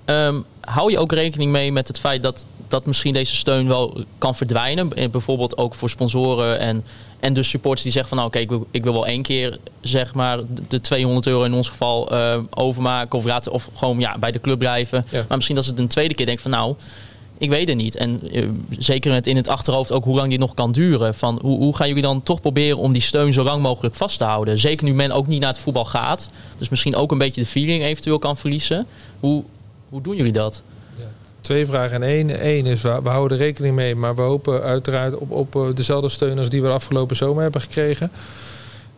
Ehm, 0.04 0.40
hou 0.60 0.90
je 0.90 0.98
ook 0.98 1.12
rekening 1.12 1.52
mee 1.52 1.72
met 1.72 1.88
het 1.88 1.98
feit 1.98 2.22
dat 2.22 2.46
dat 2.72 2.86
misschien 2.86 3.12
deze 3.12 3.36
steun 3.36 3.68
wel 3.68 4.04
kan 4.18 4.34
verdwijnen. 4.34 4.92
Eh, 4.96 5.08
Bijvoorbeeld 5.10 5.56
ook 5.56 5.74
voor 5.74 5.90
sponsoren 5.90 6.58
en, 6.58 6.84
en 7.20 7.34
dus 7.34 7.48
supporters 7.48 7.82
die 7.82 7.92
zeggen 7.92 8.08
van 8.08 8.18
nou 8.18 8.28
oké, 8.30 8.38
ik, 8.38 8.48
wil, 8.48 8.66
ik 8.70 8.82
wil 8.84 8.92
wel 8.92 9.06
één 9.06 9.22
keer 9.22 9.58
zeg 9.80 10.14
maar 10.14 10.36
de- 10.38 10.44
de 10.68 10.80
200 10.80 11.26
euro 11.26 11.42
in 11.44 11.54
ons 11.54 11.68
geval 11.68 12.10
eh, 12.10 12.38
overmaken 12.54 13.18
of, 13.18 13.24
laten, 13.24 13.52
of 13.52 13.68
gewoon 13.74 13.98
ja, 14.00 14.18
bij 14.18 14.32
de 14.32 14.40
club 14.40 14.58
blijven. 14.58 15.06
Ja. 15.10 15.24
Maar 15.28 15.36
misschien 15.36 15.56
dat 15.56 15.64
ze 15.64 15.70
het 15.70 15.78
een 15.80 15.88
tweede 15.88 16.14
keer 16.14 16.26
denken 16.26 16.42
van 16.42 16.52
nou, 16.52 16.74
ik 17.38 17.48
weet 17.48 17.68
het 17.68 17.76
niet. 17.76 17.96
En 17.96 18.20
eh, 18.32 18.48
zeker 18.78 19.10
met 19.10 19.26
in 19.26 19.36
het 19.36 19.48
achterhoofd 19.48 19.92
ook 19.92 20.04
hoe 20.04 20.16
lang 20.16 20.30
dit 20.30 20.38
nog 20.38 20.54
kan 20.54 20.72
duren. 20.72 21.14
Van 21.14 21.38
hoe, 21.42 21.58
hoe 21.58 21.76
gaan 21.76 21.88
jullie 21.88 22.02
dan 22.02 22.22
toch 22.22 22.40
proberen 22.40 22.78
om 22.78 22.92
die 22.92 23.02
steun 23.02 23.32
zo 23.32 23.42
lang 23.42 23.62
mogelijk 23.62 23.94
vast 23.94 24.18
te 24.18 24.24
houden? 24.24 24.58
Zeker 24.58 24.86
nu 24.86 24.94
men 24.94 25.10
ook 25.10 25.26
niet 25.26 25.40
naar 25.40 25.48
het 25.50 25.58
voetbal 25.58 25.84
gaat. 25.84 26.30
Dus 26.58 26.68
misschien 26.68 26.94
ook 26.94 27.10
een 27.12 27.18
beetje 27.18 27.40
de 27.40 27.46
feeling 27.46 27.82
eventueel 27.82 28.18
kan 28.18 28.36
verliezen. 28.36 28.86
Hoe, 29.20 29.42
hoe 29.88 30.00
doen 30.02 30.16
jullie 30.16 30.32
dat? 30.32 30.62
Twee 31.42 31.66
vragen 31.66 32.02
en 32.02 32.02
één. 32.02 32.46
Eén 32.46 32.66
is, 32.66 32.82
we, 32.82 33.00
houden 33.04 33.38
er 33.38 33.44
rekening 33.44 33.74
mee, 33.74 33.94
maar 33.94 34.14
we 34.14 34.22
hopen 34.22 34.62
uiteraard 34.62 35.14
op, 35.14 35.30
op 35.30 35.56
eh, 35.56 35.62
dezelfde 35.74 36.08
steun 36.08 36.38
als 36.38 36.48
die 36.48 36.62
we 36.62 36.66
de 36.66 36.72
afgelopen 36.72 37.16
zomer 37.16 37.42
hebben 37.42 37.60
gekregen. 37.60 38.10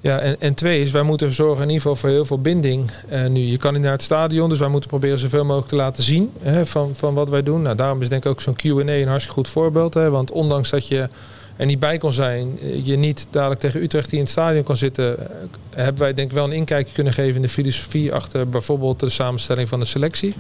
Ja, 0.01 0.19
en, 0.19 0.37
en 0.39 0.55
twee 0.55 0.83
is, 0.83 0.91
wij 0.91 1.03
moeten 1.03 1.33
zorgen 1.33 1.63
in 1.63 1.69
ieder 1.69 1.81
geval 1.81 1.97
voor 1.97 2.09
heel 2.09 2.25
veel 2.25 2.41
binding. 2.41 2.91
Eh, 3.09 3.27
nu, 3.27 3.41
je 3.41 3.57
kan 3.57 3.73
niet 3.73 3.83
naar 3.83 3.93
het 3.93 4.03
stadion, 4.03 4.49
dus 4.49 4.59
wij 4.59 4.69
moeten 4.69 4.91
proberen 4.91 5.19
zoveel 5.19 5.45
mogelijk 5.45 5.69
te 5.69 5.77
laten 5.77 6.03
zien 6.03 6.33
hè, 6.41 6.67
van, 6.67 6.95
van 6.95 7.15
wat 7.15 7.29
wij 7.29 7.43
doen. 7.43 7.63
Nou, 7.63 7.77
daarom 7.77 8.03
is 8.03 8.09
denk 8.09 8.25
ik 8.25 8.31
ook 8.31 8.41
zo'n 8.41 8.57
Q&A 8.57 8.69
een 8.69 9.09
hartstikke 9.09 9.39
goed 9.39 9.49
voorbeeld. 9.49 9.95
Hè, 9.95 10.11
want 10.11 10.31
ondanks 10.31 10.71
dat 10.71 10.89
je 10.89 11.09
er 11.57 11.67
niet 11.67 11.79
bij 11.79 11.99
kon 11.99 12.13
zijn, 12.13 12.59
eh, 12.63 12.87
je 12.87 12.97
niet 12.97 13.27
dadelijk 13.31 13.61
tegen 13.61 13.83
Utrecht 13.83 14.09
die 14.09 14.19
in 14.19 14.25
het 14.25 14.33
stadion 14.33 14.65
kan 14.65 14.77
zitten, 14.77 15.17
hebben 15.71 16.03
wij 16.03 16.15
denk 16.15 16.29
ik 16.29 16.37
wel 16.37 16.45
een 16.45 16.53
inkijkje 16.53 16.95
kunnen 16.95 17.13
geven 17.13 17.35
in 17.35 17.43
de 17.43 17.49
filosofie 17.49 18.13
achter 18.13 18.49
bijvoorbeeld 18.49 19.01
de 19.01 19.09
samenstelling 19.09 19.69
van 19.69 19.81
de 19.81 19.87
selectie. 19.87 20.35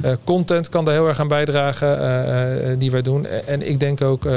Eh, 0.00 0.12
content 0.24 0.68
kan 0.68 0.84
daar 0.84 0.94
heel 0.94 1.08
erg 1.08 1.20
aan 1.20 1.28
bijdragen 1.28 2.00
eh, 2.00 2.72
eh, 2.72 2.78
die 2.78 2.90
wij 2.90 3.02
doen. 3.02 3.26
En 3.26 3.68
ik 3.68 3.80
denk 3.80 4.02
ook 4.02 4.28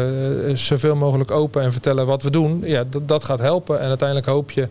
zoveel 0.53 0.95
mogelijk 0.95 1.31
open 1.31 1.61
en 1.61 1.71
vertellen 1.71 2.05
wat 2.05 2.23
we 2.23 2.29
doen. 2.29 2.61
Ja, 2.65 2.83
dat, 3.05 3.23
gaat 3.23 3.39
helpen. 3.39 3.79
En 3.79 3.87
uiteindelijk 3.87 4.27
hoop 4.27 4.51
je, 4.51 4.69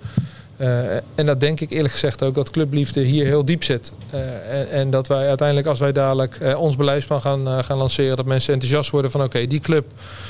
en 1.14 1.26
dat 1.26 1.40
denk 1.40 1.60
ik 1.60 1.70
eerlijk 1.70 1.92
gezegd 1.92 2.22
ook, 2.22 2.34
dat 2.34 2.50
clubliefde 2.50 3.00
hier 3.00 3.24
heel 3.24 3.44
diep 3.44 3.64
zit. 3.64 3.92
En, 4.10 4.70
en 4.70 4.90
dat 4.90 5.08
wij 5.08 5.28
uiteindelijk, 5.28 5.66
als 5.66 5.78
wij 5.78 5.92
dadelijk 5.92 6.38
ons 6.56 6.76
beleidsplan 6.76 7.20
gaan, 7.20 7.64
gaan 7.64 7.76
lanceren, 7.76 8.16
dat 8.16 8.26
mensen 8.26 8.52
enthousiast 8.52 8.90
worden 8.90 9.10
van 9.10 9.22
oké, 9.22 9.46
die 9.46 9.60
club, 9.60 9.84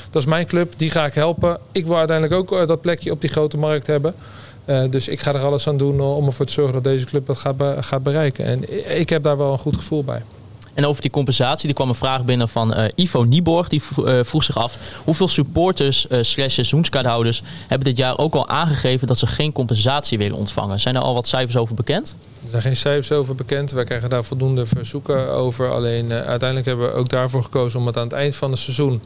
dat 0.09 0.21
is 0.21 0.27
mijn 0.27 0.45
club, 0.45 0.73
die 0.77 0.91
ga 0.91 1.05
ik 1.05 1.13
helpen. 1.13 1.59
Ik 1.71 1.85
wil 1.85 1.97
uiteindelijk 1.97 2.51
ook 2.51 2.67
dat 2.67 2.81
plekje 2.81 3.11
op 3.11 3.21
die 3.21 3.29
grote 3.29 3.57
markt 3.57 3.87
hebben. 3.87 4.15
Dus 4.89 5.07
ik 5.07 5.19
ga 5.19 5.33
er 5.33 5.45
alles 5.45 5.67
aan 5.67 5.77
doen 5.77 6.01
om 6.01 6.25
ervoor 6.25 6.45
te 6.45 6.53
zorgen 6.53 6.73
dat 6.73 6.83
deze 6.83 7.05
club 7.05 7.25
dat 7.25 7.37
gaat, 7.37 7.55
gaat 7.79 8.03
bereiken. 8.03 8.45
En 8.45 8.89
ik 8.99 9.09
heb 9.09 9.23
daar 9.23 9.37
wel 9.37 9.51
een 9.51 9.59
goed 9.59 9.77
gevoel 9.77 10.03
bij. 10.03 10.21
En 10.73 10.85
over 10.85 11.01
die 11.01 11.11
compensatie, 11.11 11.65
die 11.65 11.75
kwam 11.75 11.89
een 11.89 11.95
vraag 11.95 12.25
binnen 12.25 12.49
van 12.49 12.73
eh, 12.73 12.89
Ivo 12.95 13.23
Nieborg. 13.23 13.67
Die 13.67 13.81
eh, 14.05 14.19
vroeg 14.21 14.43
zich 14.43 14.57
af 14.57 14.77
hoeveel 15.03 15.27
supporters 15.27 16.07
eh 16.07 16.19
slash 16.21 16.53
seizoenskaarthouders 16.53 17.43
hebben 17.67 17.87
dit 17.87 17.97
jaar 17.97 18.17
ook 18.17 18.33
al 18.33 18.47
aangegeven 18.47 19.07
dat 19.07 19.17
ze 19.17 19.27
geen 19.27 19.51
compensatie 19.51 20.17
willen 20.17 20.37
ontvangen. 20.37 20.79
Zijn 20.79 20.95
er 20.95 21.01
al 21.01 21.13
wat 21.13 21.27
cijfers 21.27 21.57
over 21.57 21.75
bekend? 21.75 22.15
Er 22.43 22.49
zijn 22.49 22.61
geen 22.61 22.75
cijfers 22.75 23.11
over 23.11 23.35
bekend. 23.35 23.71
Wij 23.71 23.83
krijgen 23.83 24.09
daar 24.09 24.23
voldoende 24.23 24.65
verzoeken 24.65 25.31
over. 25.31 25.71
Alleen 25.71 26.11
uiteindelijk 26.11 26.65
hebben 26.65 26.87
we 26.87 26.93
ook 26.93 27.09
daarvoor 27.09 27.43
gekozen 27.43 27.79
om 27.79 27.87
het 27.87 27.97
aan 27.97 28.03
het 28.03 28.13
eind 28.13 28.35
van 28.35 28.51
het 28.51 28.59
seizoen 28.59 29.01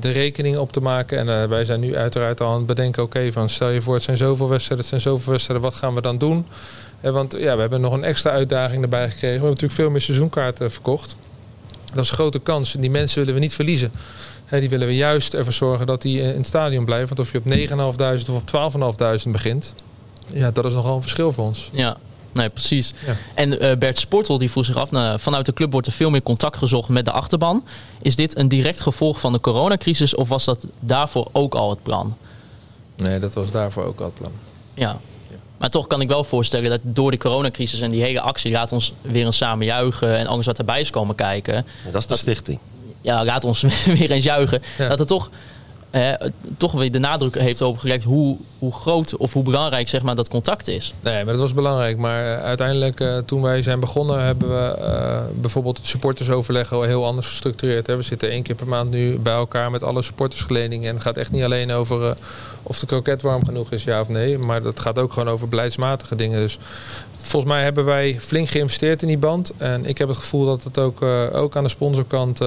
de 0.00 0.10
rekening 0.10 0.56
op 0.56 0.72
te 0.72 0.80
maken. 0.80 1.18
En 1.18 1.48
wij 1.48 1.64
zijn 1.64 1.80
nu 1.80 1.96
uiteraard 1.96 2.40
al 2.40 2.50
aan 2.50 2.56
het 2.56 2.66
bedenken, 2.66 3.02
oké, 3.02 3.32
van 3.32 3.48
stel 3.48 3.68
je 3.68 3.82
voor 3.82 3.94
het 3.94 4.02
zijn 4.02 4.16
zoveel 4.16 4.48
wedstrijden, 4.48 4.86
het 4.86 5.00
zijn 5.00 5.14
zoveel 5.14 5.32
wedstrijden, 5.32 5.66
wat 5.66 5.74
gaan 5.74 5.94
we 5.94 6.00
dan 6.00 6.18
doen? 6.18 6.46
Eh, 7.04 7.12
want 7.12 7.34
ja, 7.38 7.54
we 7.54 7.60
hebben 7.60 7.80
nog 7.80 7.92
een 7.92 8.04
extra 8.04 8.30
uitdaging 8.30 8.82
erbij 8.82 9.04
gekregen. 9.10 9.26
We 9.26 9.32
hebben 9.32 9.48
natuurlijk 9.48 9.80
veel 9.80 9.90
meer 9.90 10.00
seizoenkaarten 10.00 10.70
verkocht. 10.70 11.16
Dat 11.94 12.04
is 12.04 12.08
een 12.08 12.14
grote 12.14 12.38
kans. 12.38 12.74
En 12.74 12.80
die 12.80 12.90
mensen 12.90 13.18
willen 13.18 13.34
we 13.34 13.40
niet 13.40 13.54
verliezen. 13.54 13.92
Die 14.50 14.68
willen 14.68 14.86
we 14.86 14.96
juist 14.96 15.34
ervoor 15.34 15.52
zorgen 15.52 15.86
dat 15.86 16.02
die 16.02 16.20
in 16.20 16.26
het 16.26 16.46
stadion 16.46 16.84
blijven. 16.84 17.08
Want 17.16 17.20
of 17.20 17.32
je 17.32 17.38
op 17.38 17.44
9.500 17.44 18.30
of 18.30 18.36
op 18.36 19.22
12.500 19.24 19.30
begint, 19.30 19.74
ja, 20.26 20.50
dat 20.50 20.64
is 20.64 20.72
nogal 20.72 20.96
een 20.96 21.02
verschil 21.02 21.32
voor 21.32 21.44
ons. 21.44 21.70
Ja, 21.72 21.96
nee, 22.32 22.48
precies. 22.48 22.94
Ja. 23.06 23.16
En 23.34 23.60
eh, 23.60 23.76
Bert 23.76 23.98
Sportel 23.98 24.38
die 24.38 24.50
vroeg 24.50 24.64
zich 24.64 24.76
af, 24.76 24.90
nou, 24.90 25.20
vanuit 25.20 25.46
de 25.46 25.52
club 25.52 25.72
wordt 25.72 25.86
er 25.86 25.92
veel 25.92 26.10
meer 26.10 26.22
contact 26.22 26.56
gezocht 26.56 26.88
met 26.88 27.04
de 27.04 27.10
achterban. 27.10 27.64
Is 28.02 28.16
dit 28.16 28.36
een 28.36 28.48
direct 28.48 28.80
gevolg 28.80 29.20
van 29.20 29.32
de 29.32 29.40
coronacrisis 29.40 30.14
of 30.14 30.28
was 30.28 30.44
dat 30.44 30.66
daarvoor 30.80 31.28
ook 31.32 31.54
al 31.54 31.70
het 31.70 31.82
plan? 31.82 32.16
Nee, 32.96 33.18
dat 33.18 33.34
was 33.34 33.50
daarvoor 33.50 33.84
ook 33.84 33.98
al 33.98 34.04
het 34.04 34.14
plan. 34.14 34.32
Ja. 34.74 35.00
Maar 35.64 35.72
toch 35.72 35.86
kan 35.86 36.00
ik 36.00 36.08
wel 36.08 36.24
voorstellen 36.24 36.70
dat 36.70 36.80
door 36.82 37.10
de 37.10 37.18
coronacrisis 37.18 37.80
en 37.80 37.90
die 37.90 38.02
hele 38.02 38.20
actie 38.20 38.52
laat 38.52 38.72
ons 38.72 38.92
weer 39.00 39.24
eens 39.24 39.36
samen 39.36 39.66
juichen 39.66 40.16
en 40.16 40.26
alles 40.26 40.46
wat 40.46 40.58
erbij 40.58 40.80
is 40.80 40.90
komen 40.90 41.14
kijken. 41.14 41.54
Ja, 41.54 41.90
dat 41.90 42.00
is 42.00 42.06
de 42.06 42.16
stichting. 42.16 42.58
Ja, 43.00 43.24
laat 43.24 43.44
ons 43.44 43.64
weer 43.98 44.10
eens 44.10 44.24
juichen. 44.24 44.62
Ja. 44.78 44.88
Dat 44.88 45.00
er 45.00 45.06
toch, 45.06 45.30
eh, 45.90 46.12
toch 46.56 46.72
weer 46.72 46.92
de 46.92 46.98
nadruk 46.98 47.38
heeft 47.38 47.60
op 47.60 47.78
gelegd 47.78 48.04
hoe, 48.04 48.36
hoe 48.64 48.72
groot 48.72 49.16
of 49.16 49.32
hoe 49.32 49.42
belangrijk 49.42 49.88
zeg 49.88 50.02
maar, 50.02 50.14
dat 50.14 50.28
contact 50.28 50.68
is. 50.68 50.94
Nee, 51.00 51.24
maar 51.24 51.32
dat 51.32 51.42
was 51.42 51.54
belangrijk. 51.54 51.98
Maar 51.98 52.24
eh, 52.24 52.44
uiteindelijk, 52.44 53.00
eh, 53.00 53.18
toen 53.18 53.42
wij 53.42 53.62
zijn 53.62 53.80
begonnen, 53.80 54.24
hebben 54.24 54.48
we 54.48 54.74
eh, 54.74 55.20
bijvoorbeeld 55.34 55.76
het 55.76 55.86
supportersoverleg 55.86 56.70
heel 56.70 57.06
anders 57.06 57.26
gestructureerd. 57.26 57.86
Hè. 57.86 57.96
We 57.96 58.02
zitten 58.02 58.30
één 58.30 58.42
keer 58.42 58.54
per 58.54 58.66
maand 58.66 58.90
nu 58.90 59.18
bij 59.18 59.34
elkaar 59.34 59.70
met 59.70 59.82
alle 59.82 60.02
supportersgeledingen. 60.02 60.88
En 60.88 60.94
het 60.94 61.02
gaat 61.02 61.16
echt 61.16 61.30
niet 61.30 61.44
alleen 61.44 61.72
over 61.72 62.16
of 62.62 62.78
de 62.78 62.86
kroket 62.86 63.22
warm 63.22 63.44
genoeg 63.44 63.72
is, 63.72 63.84
ja 63.84 64.00
of 64.00 64.08
nee. 64.08 64.38
Maar 64.38 64.62
dat 64.62 64.80
gaat 64.80 64.98
ook 64.98 65.12
gewoon 65.12 65.28
over 65.28 65.48
beleidsmatige 65.48 66.16
dingen. 66.16 66.40
Dus 66.40 66.58
volgens 67.16 67.52
mij 67.52 67.62
hebben 67.62 67.84
wij 67.84 68.16
flink 68.20 68.48
geïnvesteerd 68.48 69.02
in 69.02 69.08
die 69.08 69.18
band. 69.18 69.52
En 69.56 69.86
ik 69.86 69.98
heb 69.98 70.08
het 70.08 70.16
gevoel 70.16 70.46
dat 70.46 70.62
het 70.62 70.78
ook, 70.78 71.02
ook 71.32 71.56
aan 71.56 71.62
de 71.62 71.68
sponsorkant 71.68 72.38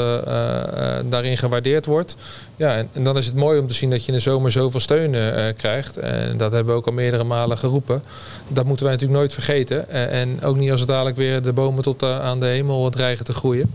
daarin 1.05 1.37
gewaardeerd 1.37 1.85
wordt. 1.85 2.15
Ja, 2.55 2.75
en, 2.75 2.89
en 2.93 3.03
dan 3.03 3.17
is 3.17 3.25
het 3.25 3.35
mooi 3.35 3.59
om 3.59 3.67
te 3.67 3.73
zien 3.73 3.89
dat 3.89 4.01
je 4.01 4.07
in 4.07 4.17
de 4.17 4.23
zomer 4.23 4.51
zoveel 4.51 4.79
steun 4.79 5.15
krijgt. 5.55 5.97
En 6.07 6.37
dat 6.37 6.51
hebben 6.51 6.73
we 6.73 6.79
ook 6.79 6.85
al 6.85 6.93
meerdere 6.93 7.23
malen 7.23 7.57
geroepen. 7.57 8.03
Dat 8.47 8.65
moeten 8.65 8.85
wij 8.85 8.93
natuurlijk 8.93 9.19
nooit 9.19 9.33
vergeten. 9.33 9.89
En, 9.89 10.09
en 10.09 10.41
ook 10.41 10.57
niet 10.57 10.71
als 10.71 10.79
het 10.79 10.89
dadelijk 10.89 11.17
weer 11.17 11.41
de 11.41 11.53
bomen 11.53 11.83
tot 11.83 12.03
eh, 12.03 12.19
aan 12.19 12.39
de 12.39 12.45
hemel 12.45 12.89
dreigen 12.89 13.25
te 13.25 13.33
groeien. 13.33 13.73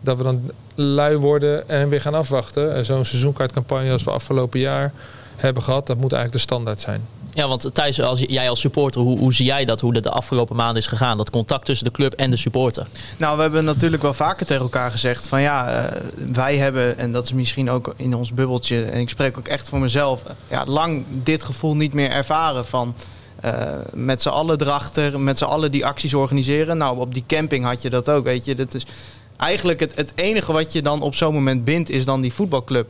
Dat 0.00 0.16
we 0.16 0.22
dan 0.22 0.50
lui 0.74 1.16
worden 1.16 1.68
en 1.68 1.88
weer 1.88 2.00
gaan 2.00 2.14
afwachten. 2.14 2.74
Eh, 2.74 2.82
Zo'n 2.82 3.04
seizoenkaartcampagne 3.04 3.92
als 3.92 4.04
we 4.04 4.10
afgelopen 4.10 4.60
jaar 4.60 4.92
hebben 5.36 5.62
gehad, 5.62 5.86
dat 5.86 5.96
moet 5.96 6.12
eigenlijk 6.12 6.42
de 6.44 6.48
standaard 6.52 6.80
zijn. 6.80 7.02
Ja, 7.34 7.48
want 7.48 7.74
Thijs, 7.74 8.00
als 8.00 8.20
jij 8.26 8.48
als 8.48 8.60
supporter, 8.60 9.00
hoe, 9.00 9.18
hoe 9.18 9.34
zie 9.34 9.46
jij 9.46 9.64
dat, 9.64 9.80
hoe 9.80 9.92
dat 9.92 10.02
de 10.02 10.10
afgelopen 10.10 10.56
maanden 10.56 10.76
is 10.76 10.86
gegaan? 10.86 11.16
Dat 11.16 11.30
contact 11.30 11.64
tussen 11.64 11.86
de 11.86 11.92
club 11.92 12.12
en 12.12 12.30
de 12.30 12.36
supporter. 12.36 12.86
Nou, 13.16 13.36
we 13.36 13.42
hebben 13.42 13.64
natuurlijk 13.64 14.02
wel 14.02 14.14
vaker 14.14 14.46
tegen 14.46 14.62
elkaar 14.62 14.90
gezegd 14.90 15.28
van 15.28 15.40
ja, 15.40 15.68
eh, 15.68 16.00
wij 16.32 16.56
hebben, 16.56 16.98
en 16.98 17.12
dat 17.12 17.24
is 17.24 17.32
misschien 17.32 17.70
ook 17.70 17.94
in 17.96 18.14
ons 18.14 18.34
bubbeltje, 18.34 18.84
en 18.84 19.00
ik 19.00 19.08
spreek 19.08 19.38
ook 19.38 19.48
echt 19.48 19.68
voor 19.68 19.80
mezelf, 19.80 20.24
eh, 20.24 20.32
ja, 20.48 20.64
lang 20.66 21.04
dit 21.08 21.42
gevoel 21.42 21.76
niet 21.76 21.92
meer 21.92 22.10
ervaren 22.10 22.66
van 22.66 22.94
eh, 23.40 23.54
met 23.92 24.22
z'n 24.22 24.28
allen 24.28 24.60
erachter, 24.60 25.20
met 25.20 25.38
z'n 25.38 25.44
allen 25.44 25.70
die 25.70 25.86
acties 25.86 26.14
organiseren. 26.14 26.78
Nou, 26.78 26.98
op 26.98 27.14
die 27.14 27.24
camping 27.26 27.64
had 27.64 27.82
je 27.82 27.90
dat 27.90 28.10
ook, 28.10 28.24
weet 28.24 28.44
je. 28.44 28.54
Dat 28.54 28.74
is 28.74 28.86
eigenlijk 29.36 29.80
het, 29.80 29.96
het 29.96 30.12
enige 30.14 30.52
wat 30.52 30.72
je 30.72 30.82
dan 30.82 31.02
op 31.02 31.14
zo'n 31.14 31.34
moment 31.34 31.64
bindt, 31.64 31.90
is 31.90 32.04
dan 32.04 32.20
die 32.20 32.32
voetbalclub. 32.32 32.88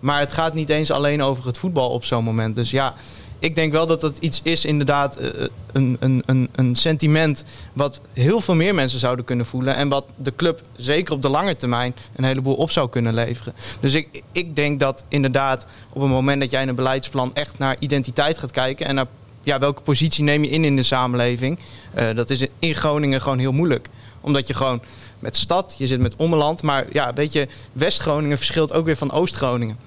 Maar 0.00 0.20
het 0.20 0.32
gaat 0.32 0.54
niet 0.54 0.70
eens 0.70 0.90
alleen 0.90 1.22
over 1.22 1.46
het 1.46 1.58
voetbal 1.58 1.90
op 1.90 2.04
zo'n 2.04 2.24
moment. 2.24 2.54
Dus 2.54 2.70
ja, 2.70 2.94
ik 3.38 3.54
denk 3.54 3.72
wel 3.72 3.86
dat 3.86 4.00
dat 4.00 4.16
iets 4.18 4.40
is, 4.42 4.64
inderdaad, 4.64 5.16
eh, 5.16 5.28
een, 5.72 5.96
een, 6.00 6.22
een, 6.26 6.48
een 6.54 6.74
sentiment 6.74 7.44
wat 7.72 8.00
heel 8.12 8.40
veel 8.40 8.54
meer 8.54 8.74
mensen 8.74 8.98
zouden 8.98 9.24
kunnen 9.24 9.46
voelen. 9.46 9.74
En 9.74 9.88
wat 9.88 10.04
de 10.16 10.32
club 10.36 10.60
zeker 10.76 11.14
op 11.14 11.22
de 11.22 11.28
lange 11.28 11.56
termijn 11.56 11.94
een 12.16 12.24
heleboel 12.24 12.54
op 12.54 12.70
zou 12.70 12.88
kunnen 12.88 13.14
leveren. 13.14 13.54
Dus 13.80 13.94
ik, 13.94 14.22
ik 14.32 14.56
denk 14.56 14.80
dat 14.80 15.04
inderdaad 15.08 15.66
op 15.92 16.00
het 16.00 16.10
moment 16.10 16.40
dat 16.40 16.50
jij 16.50 16.62
in 16.62 16.68
een 16.68 16.74
beleidsplan 16.74 17.34
echt 17.34 17.58
naar 17.58 17.76
identiteit 17.78 18.38
gaat 18.38 18.50
kijken. 18.50 18.86
En 18.86 18.94
naar 18.94 19.06
ja, 19.42 19.58
welke 19.58 19.82
positie 19.82 20.24
neem 20.24 20.44
je 20.44 20.50
in 20.50 20.64
in 20.64 20.76
de 20.76 20.82
samenleving. 20.82 21.58
eh, 21.94 22.14
dat 22.14 22.30
is 22.30 22.46
in 22.58 22.74
Groningen 22.74 23.20
gewoon 23.22 23.38
heel 23.38 23.52
moeilijk. 23.52 23.88
Omdat 24.20 24.46
je 24.46 24.54
gewoon 24.54 24.82
met 25.18 25.36
stad, 25.36 25.74
je 25.78 25.86
zit 25.86 26.00
met 26.00 26.16
ommeland. 26.16 26.62
Maar 26.62 26.86
ja, 26.92 27.12
weet 27.12 27.32
je, 27.32 27.48
West-Groningen 27.72 28.36
verschilt 28.36 28.72
ook 28.72 28.84
weer 28.84 28.96
van 28.96 29.10
Oost-Groningen. 29.10 29.78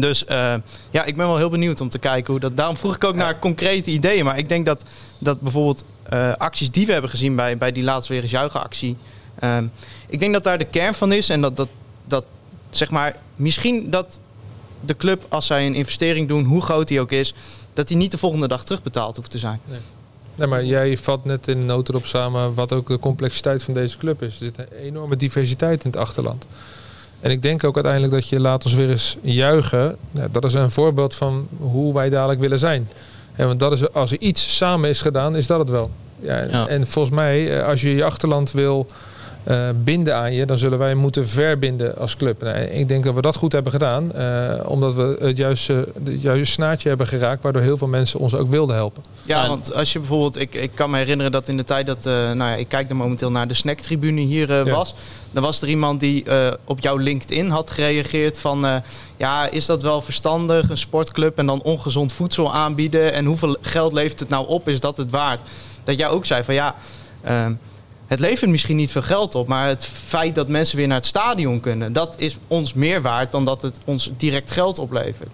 Dus 0.00 0.24
eh, 0.24 0.54
ja, 0.90 1.04
ik 1.04 1.16
ben 1.16 1.26
wel 1.26 1.36
heel 1.36 1.48
benieuwd 1.48 1.80
om 1.80 1.88
te 1.88 1.98
kijken 1.98 2.32
hoe 2.32 2.40
dat. 2.40 2.56
Daarom 2.56 2.76
vroeg 2.76 2.94
ik 2.94 3.04
ook 3.04 3.14
naar 3.14 3.38
concrete 3.38 3.90
ideeën. 3.90 4.24
Maar 4.24 4.38
ik 4.38 4.48
denk 4.48 4.66
dat, 4.66 4.84
dat 5.18 5.40
bijvoorbeeld 5.40 5.84
eh, 6.02 6.32
acties 6.36 6.70
die 6.70 6.86
we 6.86 6.92
hebben 6.92 7.10
gezien 7.10 7.36
bij, 7.36 7.58
bij 7.58 7.72
die 7.72 7.82
laatste 7.82 8.12
weer 8.12 8.22
eens 8.22 8.30
juichen 8.30 8.62
actie. 8.62 8.96
ehm, 9.38 9.66
ik 10.06 10.20
denk 10.20 10.32
dat 10.32 10.44
daar 10.44 10.58
de 10.58 10.64
kern 10.64 10.94
van 10.94 11.12
is. 11.12 11.28
En 11.28 11.40
dat, 11.40 11.56
dat, 11.56 11.68
dat 12.04 12.24
zeg 12.70 12.90
maar, 12.90 13.16
misschien 13.36 13.90
dat 13.90 14.20
de 14.80 14.96
club, 14.96 15.26
als 15.28 15.46
zij 15.46 15.66
een 15.66 15.74
investering 15.74 16.28
doen, 16.28 16.44
hoe 16.44 16.62
groot 16.62 16.88
die 16.88 17.00
ook 17.00 17.12
is, 17.12 17.34
dat 17.72 17.88
die 17.88 17.96
niet 17.96 18.10
de 18.10 18.18
volgende 18.18 18.48
dag 18.48 18.64
terugbetaald 18.64 19.16
hoeft 19.16 19.30
te 19.30 19.38
zijn. 19.38 19.60
Nee, 20.34 20.46
maar 20.46 20.64
jij 20.64 20.98
vat 20.98 21.24
net 21.24 21.48
in 21.48 21.66
notendop 21.66 22.06
samen 22.06 22.54
wat 22.54 22.72
ook 22.72 22.88
de 22.88 22.98
complexiteit 22.98 23.62
van 23.62 23.74
deze 23.74 23.96
club 23.96 24.22
is. 24.22 24.32
Er 24.32 24.38
zit 24.38 24.58
een 24.58 24.72
enorme 24.72 25.16
diversiteit 25.16 25.84
in 25.84 25.90
het 25.90 26.00
achterland. 26.00 26.46
En 27.20 27.30
ik 27.30 27.42
denk 27.42 27.64
ook 27.64 27.74
uiteindelijk 27.74 28.12
dat 28.12 28.28
je 28.28 28.40
laat 28.40 28.64
ons 28.64 28.74
weer 28.74 28.90
eens 28.90 29.16
juichen. 29.22 29.96
Dat 30.30 30.44
is 30.44 30.54
een 30.54 30.70
voorbeeld 30.70 31.14
van 31.14 31.48
hoe 31.58 31.94
wij 31.94 32.10
dadelijk 32.10 32.40
willen 32.40 32.58
zijn. 32.58 32.88
En 33.34 33.46
want 33.46 33.60
dat 33.60 33.72
is, 33.72 33.92
als 33.92 34.12
er 34.12 34.20
iets 34.20 34.56
samen 34.56 34.88
is 34.90 35.00
gedaan, 35.00 35.36
is 35.36 35.46
dat 35.46 35.58
het 35.58 35.70
wel. 35.70 35.90
Ja, 36.20 36.38
en, 36.38 36.50
Ja. 36.50 36.66
en 36.68 36.86
volgens 36.86 37.14
mij, 37.14 37.58
eh, 37.58 37.66
als 37.68 37.80
je 37.80 37.94
je 37.94 38.04
achterland 38.04 38.52
wil 38.52 38.86
eh, 39.46 39.68
binden 39.84 40.16
aan 40.16 40.32
je, 40.32 40.46
dan 40.46 40.58
zullen 40.58 40.78
wij 40.78 40.94
moeten 40.94 41.28
verbinden 41.28 41.96
als 41.98 42.16
club. 42.16 42.42
Nou, 42.42 42.58
ik 42.58 42.88
denk 42.88 43.04
dat 43.04 43.14
we 43.14 43.20
dat 43.20 43.36
goed 43.36 43.52
hebben 43.52 43.72
gedaan, 43.72 44.12
eh, 44.12 44.52
omdat 44.64 44.94
we 44.94 45.16
het 45.20 45.36
juiste, 45.36 45.88
het 46.04 46.22
juiste 46.22 46.44
snaartje 46.52 46.88
hebben 46.88 47.06
geraakt, 47.06 47.42
waardoor 47.42 47.62
heel 47.62 47.76
veel 47.76 47.86
mensen 47.86 48.20
ons 48.20 48.34
ook 48.34 48.50
wilden 48.50 48.76
helpen. 48.76 49.02
Ja, 49.22 49.48
want 49.48 49.74
als 49.74 49.92
je 49.92 49.98
bijvoorbeeld, 49.98 50.40
ik, 50.40 50.54
ik 50.54 50.70
kan 50.74 50.90
me 50.90 50.98
herinneren 50.98 51.32
dat 51.32 51.48
in 51.48 51.56
de 51.56 51.64
tijd 51.64 51.86
dat, 51.86 52.06
eh, 52.06 52.12
nou 52.12 52.36
ja, 52.50 52.54
ik 52.54 52.68
kijk 52.68 52.88
er 52.90 52.96
momenteel 52.96 53.30
naar 53.30 53.48
de 53.48 53.54
snacktribune 53.54 54.20
hier 54.20 54.52
Ja. 54.52 54.64
was. 54.74 54.94
Dan 55.30 55.42
was 55.42 55.62
er 55.62 55.68
iemand 55.68 56.00
die 56.00 56.24
op 56.64 56.80
jouw 56.80 56.96
LinkedIn 56.96 57.48
had 57.50 57.70
gereageerd 57.70 58.38
van, 58.38 58.82
ja, 59.16 59.48
is 59.50 59.66
dat 59.66 59.82
wel 59.82 60.00
verstandig, 60.00 60.70
een 60.70 60.78
sportclub 60.78 61.38
en 61.38 61.46
dan 61.46 61.62
ongezond 61.62 62.12
voedsel 62.12 62.54
aanbieden 62.54 63.12
en 63.12 63.24
hoeveel 63.24 63.56
geld 63.60 63.92
levert 63.92 64.20
het 64.20 64.28
nou 64.28 64.46
op, 64.46 64.68
is 64.68 64.80
dat 64.80 64.96
het 64.96 65.10
waard? 65.10 65.42
Dat 65.84 65.98
jij 65.98 66.08
ook 66.08 66.26
zei 66.26 66.42
van, 66.42 66.54
ja, 66.54 66.74
ehm, 67.22 67.52
het 68.06 68.20
levert 68.20 68.50
misschien 68.50 68.76
niet 68.76 68.92
veel 68.92 69.02
geld 69.02 69.34
op, 69.34 69.46
maar 69.48 69.68
het 69.68 69.84
feit 70.04 70.34
dat 70.34 70.48
mensen 70.48 70.76
weer 70.76 70.86
naar 70.86 70.96
het 70.96 71.06
stadion 71.06 71.60
kunnen, 71.60 71.92
dat 71.92 72.14
is 72.18 72.36
ons 72.46 72.74
meer 72.74 73.02
waard 73.02 73.30
dan 73.32 73.44
dat 73.44 73.62
het 73.62 73.78
ons 73.84 74.10
direct 74.16 74.50
geld 74.50 74.78
oplevert. 74.78 75.28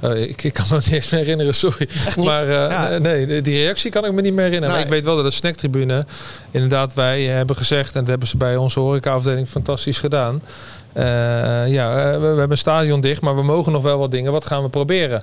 Eh, 0.00 0.22
ik, 0.22 0.42
ik 0.42 0.52
kan 0.52 0.64
me 0.70 0.76
niet 0.84 0.92
eens 0.92 1.10
meer 1.10 1.20
herinneren, 1.20 1.54
sorry. 1.54 1.88
Maar 2.16 2.42
eh, 2.42 2.70
Ja. 2.70 2.98
nee, 2.98 3.40
die- 3.42 3.56
reactie 3.62 3.90
kan 3.90 4.04
ik 4.04 4.12
me 4.12 4.20
niet 4.20 4.32
meer 4.34 4.44
herinneren. 4.44 4.74
Nee. 4.76 4.84
Maar 4.84 4.86
ik 4.96 5.02
weet 5.02 5.04
wel 5.04 5.16
dat 5.22 5.24
de 5.32 5.38
snacktribune, 5.38 6.06
inderdaad, 6.50 6.94
wij 6.94 7.22
hebben 7.24 7.56
gezegd, 7.56 7.92
en 7.94 8.00
dat 8.00 8.08
hebben 8.08 8.28
ze 8.28 8.36
bij 8.36 8.56
onze 8.56 8.80
horecaafdeling 8.80 9.48
fantastisch 9.48 9.98
gedaan. 9.98 10.42
Eh, 10.92 11.04
ja, 11.72 11.94
we, 12.12 12.18
we 12.18 12.26
hebben 12.26 12.50
een 12.50 12.58
stadion 12.58 13.00
dicht, 13.00 13.20
maar 13.20 13.36
we 13.36 13.42
mogen 13.42 13.72
nog 13.72 13.82
wel 13.82 13.98
wat 13.98 14.10
dingen. 14.10 14.32
Wat 14.32 14.46
gaan 14.46 14.62
we 14.62 14.68
proberen? 14.68 15.22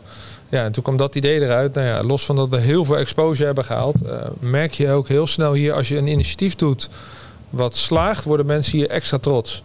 Ja, 0.49 0.63
en 0.63 0.71
toen 0.71 0.83
kwam 0.83 0.97
dat 0.97 1.15
idee 1.15 1.41
eruit. 1.41 1.73
Nou 1.73 1.87
ja, 1.87 2.03
los 2.03 2.25
van 2.25 2.35
dat 2.35 2.49
we 2.49 2.57
heel 2.59 2.85
veel 2.85 2.97
exposure 2.97 3.45
hebben 3.45 3.65
gehaald, 3.65 4.01
eh, 4.01 4.15
merk 4.39 4.73
je 4.73 4.91
ook 4.91 5.07
heel 5.07 5.27
snel 5.27 5.53
hier, 5.53 5.73
als 5.73 5.87
je 5.87 5.97
een 5.97 6.07
initiatief 6.07 6.55
doet 6.55 6.89
wat 7.49 7.75
slaagt, 7.75 8.23
worden 8.23 8.45
mensen 8.45 8.77
hier 8.77 8.89
extra 8.89 9.17
trots. 9.17 9.63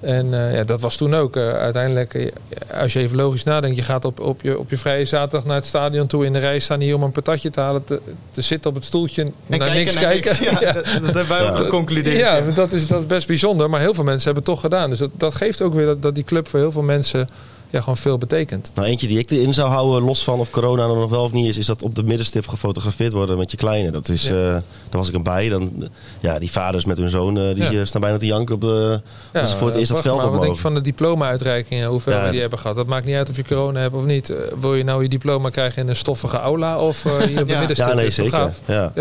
En 0.00 0.34
eh, 0.34 0.54
ja, 0.54 0.64
dat 0.64 0.80
was 0.80 0.96
toen 0.96 1.14
ook. 1.14 1.36
eh, 1.36 1.50
uiteindelijk, 1.52 2.32
als 2.80 2.92
je 2.92 2.98
even 3.00 3.16
logisch 3.16 3.44
nadenkt, 3.44 3.76
je 3.76 3.82
gaat 3.82 4.04
op, 4.04 4.20
op, 4.20 4.42
je, 4.42 4.58
op 4.58 4.70
je 4.70 4.76
vrije 4.76 5.04
zaterdag 5.04 5.44
naar 5.44 5.56
het 5.56 5.66
stadion 5.66 6.06
toe 6.06 6.24
in 6.24 6.32
de 6.32 6.38
rij 6.38 6.58
staan 6.58 6.80
hier 6.80 6.94
om 6.94 7.02
een 7.02 7.12
patatje 7.12 7.50
te 7.50 7.60
halen, 7.60 7.84
te, 7.84 8.00
te 8.30 8.40
zitten 8.40 8.70
op 8.70 8.76
het 8.76 8.84
stoeltje, 8.84 9.22
En 9.22 9.32
naar 9.46 9.58
kijken 9.58 9.76
niks 9.76 9.94
naar 9.94 10.02
kijken. 10.04 10.36
niks. 10.44 10.60
Ja, 10.60 10.72
Dat, 10.72 10.84
dat 10.84 11.14
hebben 11.14 11.28
wij 11.28 11.48
ook 11.50 11.56
geconcludeerd. 11.56 12.16
Ja, 12.16 12.36
ja. 12.36 12.50
Dat, 12.54 12.72
is, 12.72 12.86
dat 12.86 13.00
is 13.00 13.06
best 13.06 13.26
bijzonder. 13.26 13.70
Maar 13.70 13.80
heel 13.80 13.94
veel 13.94 14.04
mensen 14.04 14.24
hebben 14.24 14.42
het 14.44 14.52
toch 14.52 14.60
gedaan. 14.60 14.90
Dus 14.90 14.98
dat, 14.98 15.10
dat 15.16 15.34
geeft 15.34 15.62
ook 15.62 15.74
weer 15.74 15.86
dat, 15.86 16.02
dat 16.02 16.14
die 16.14 16.24
club 16.24 16.48
voor 16.48 16.58
heel 16.60 16.72
veel 16.72 16.82
mensen 16.82 17.28
ja, 17.70 17.78
gewoon 17.80 17.96
veel 17.96 18.18
betekent. 18.18 18.70
Nou, 18.74 18.88
eentje 18.88 19.06
die 19.06 19.18
ik 19.18 19.30
erin 19.30 19.54
zou 19.54 19.68
houden, 19.68 20.02
los 20.02 20.24
van 20.24 20.38
of 20.38 20.50
corona 20.50 20.82
er 20.82 20.94
nog 20.94 21.10
wel 21.10 21.24
of 21.24 21.32
niet 21.32 21.46
is, 21.46 21.56
is 21.56 21.66
dat 21.66 21.82
op 21.82 21.94
de 21.94 22.02
middenstip 22.02 22.48
gefotografeerd 22.48 23.12
worden 23.12 23.38
met 23.38 23.50
je 23.50 23.56
kleine. 23.56 23.90
Dat 23.90 24.08
is, 24.08 24.22
Ja. 24.28 24.34
eh, 24.34 24.48
daar 24.48 24.62
was 24.90 25.08
ik 25.08 25.14
een 25.14 25.22
bij. 25.22 25.48
Dan, 25.48 25.88
ja, 26.20 26.38
die 26.38 26.50
vaders 26.50 26.84
met 26.84 26.98
hun 26.98 27.10
zoon, 27.10 27.38
eh, 27.38 27.54
die 27.54 27.64
Ja. 27.70 27.80
eh, 27.80 27.84
staan 27.86 28.00
bijna 28.00 28.16
te 28.16 28.26
janken 28.26 28.54
op 28.54 28.60
de, 28.60 29.00
ze 29.32 29.56
voor 29.56 29.66
het 29.66 29.76
eerst 29.76 29.90
dat 29.92 30.00
veld 30.02 30.16
maar, 30.16 30.26
op 30.26 30.32
Wat 30.32 30.40
denk 30.42 30.54
je 30.54 30.60
van 30.60 30.74
de 30.74 30.80
diploma-uitreikingen, 30.80 31.88
hoeveel 31.88 32.12
Ja, 32.12 32.24
we 32.24 32.30
die 32.30 32.40
hebben 32.40 32.58
gehad? 32.58 32.76
Dat 32.76 32.86
maakt 32.86 33.06
niet 33.06 33.16
uit 33.16 33.30
of 33.30 33.36
je 33.36 33.44
corona 33.44 33.80
hebt 33.80 33.94
of 33.94 34.04
niet. 34.04 34.30
Eh, 34.30 34.36
wil 34.60 34.74
je 34.74 34.84
nou 34.84 35.02
je 35.02 35.08
diploma 35.08 35.50
krijgen 35.50 35.82
in 35.82 35.88
een 35.88 35.96
stoffige 35.96 36.36
aula 36.38 36.78
of 36.78 37.04
eh, 37.04 37.16
hier 37.16 37.40
op 37.40 37.46
de 37.46 37.52
Ja. 37.52 37.58
middenstip? 37.58 37.88
Ja, 37.88 37.94
nee, 37.94 38.10
zeker. 38.10 38.52
Ja. 38.66 38.92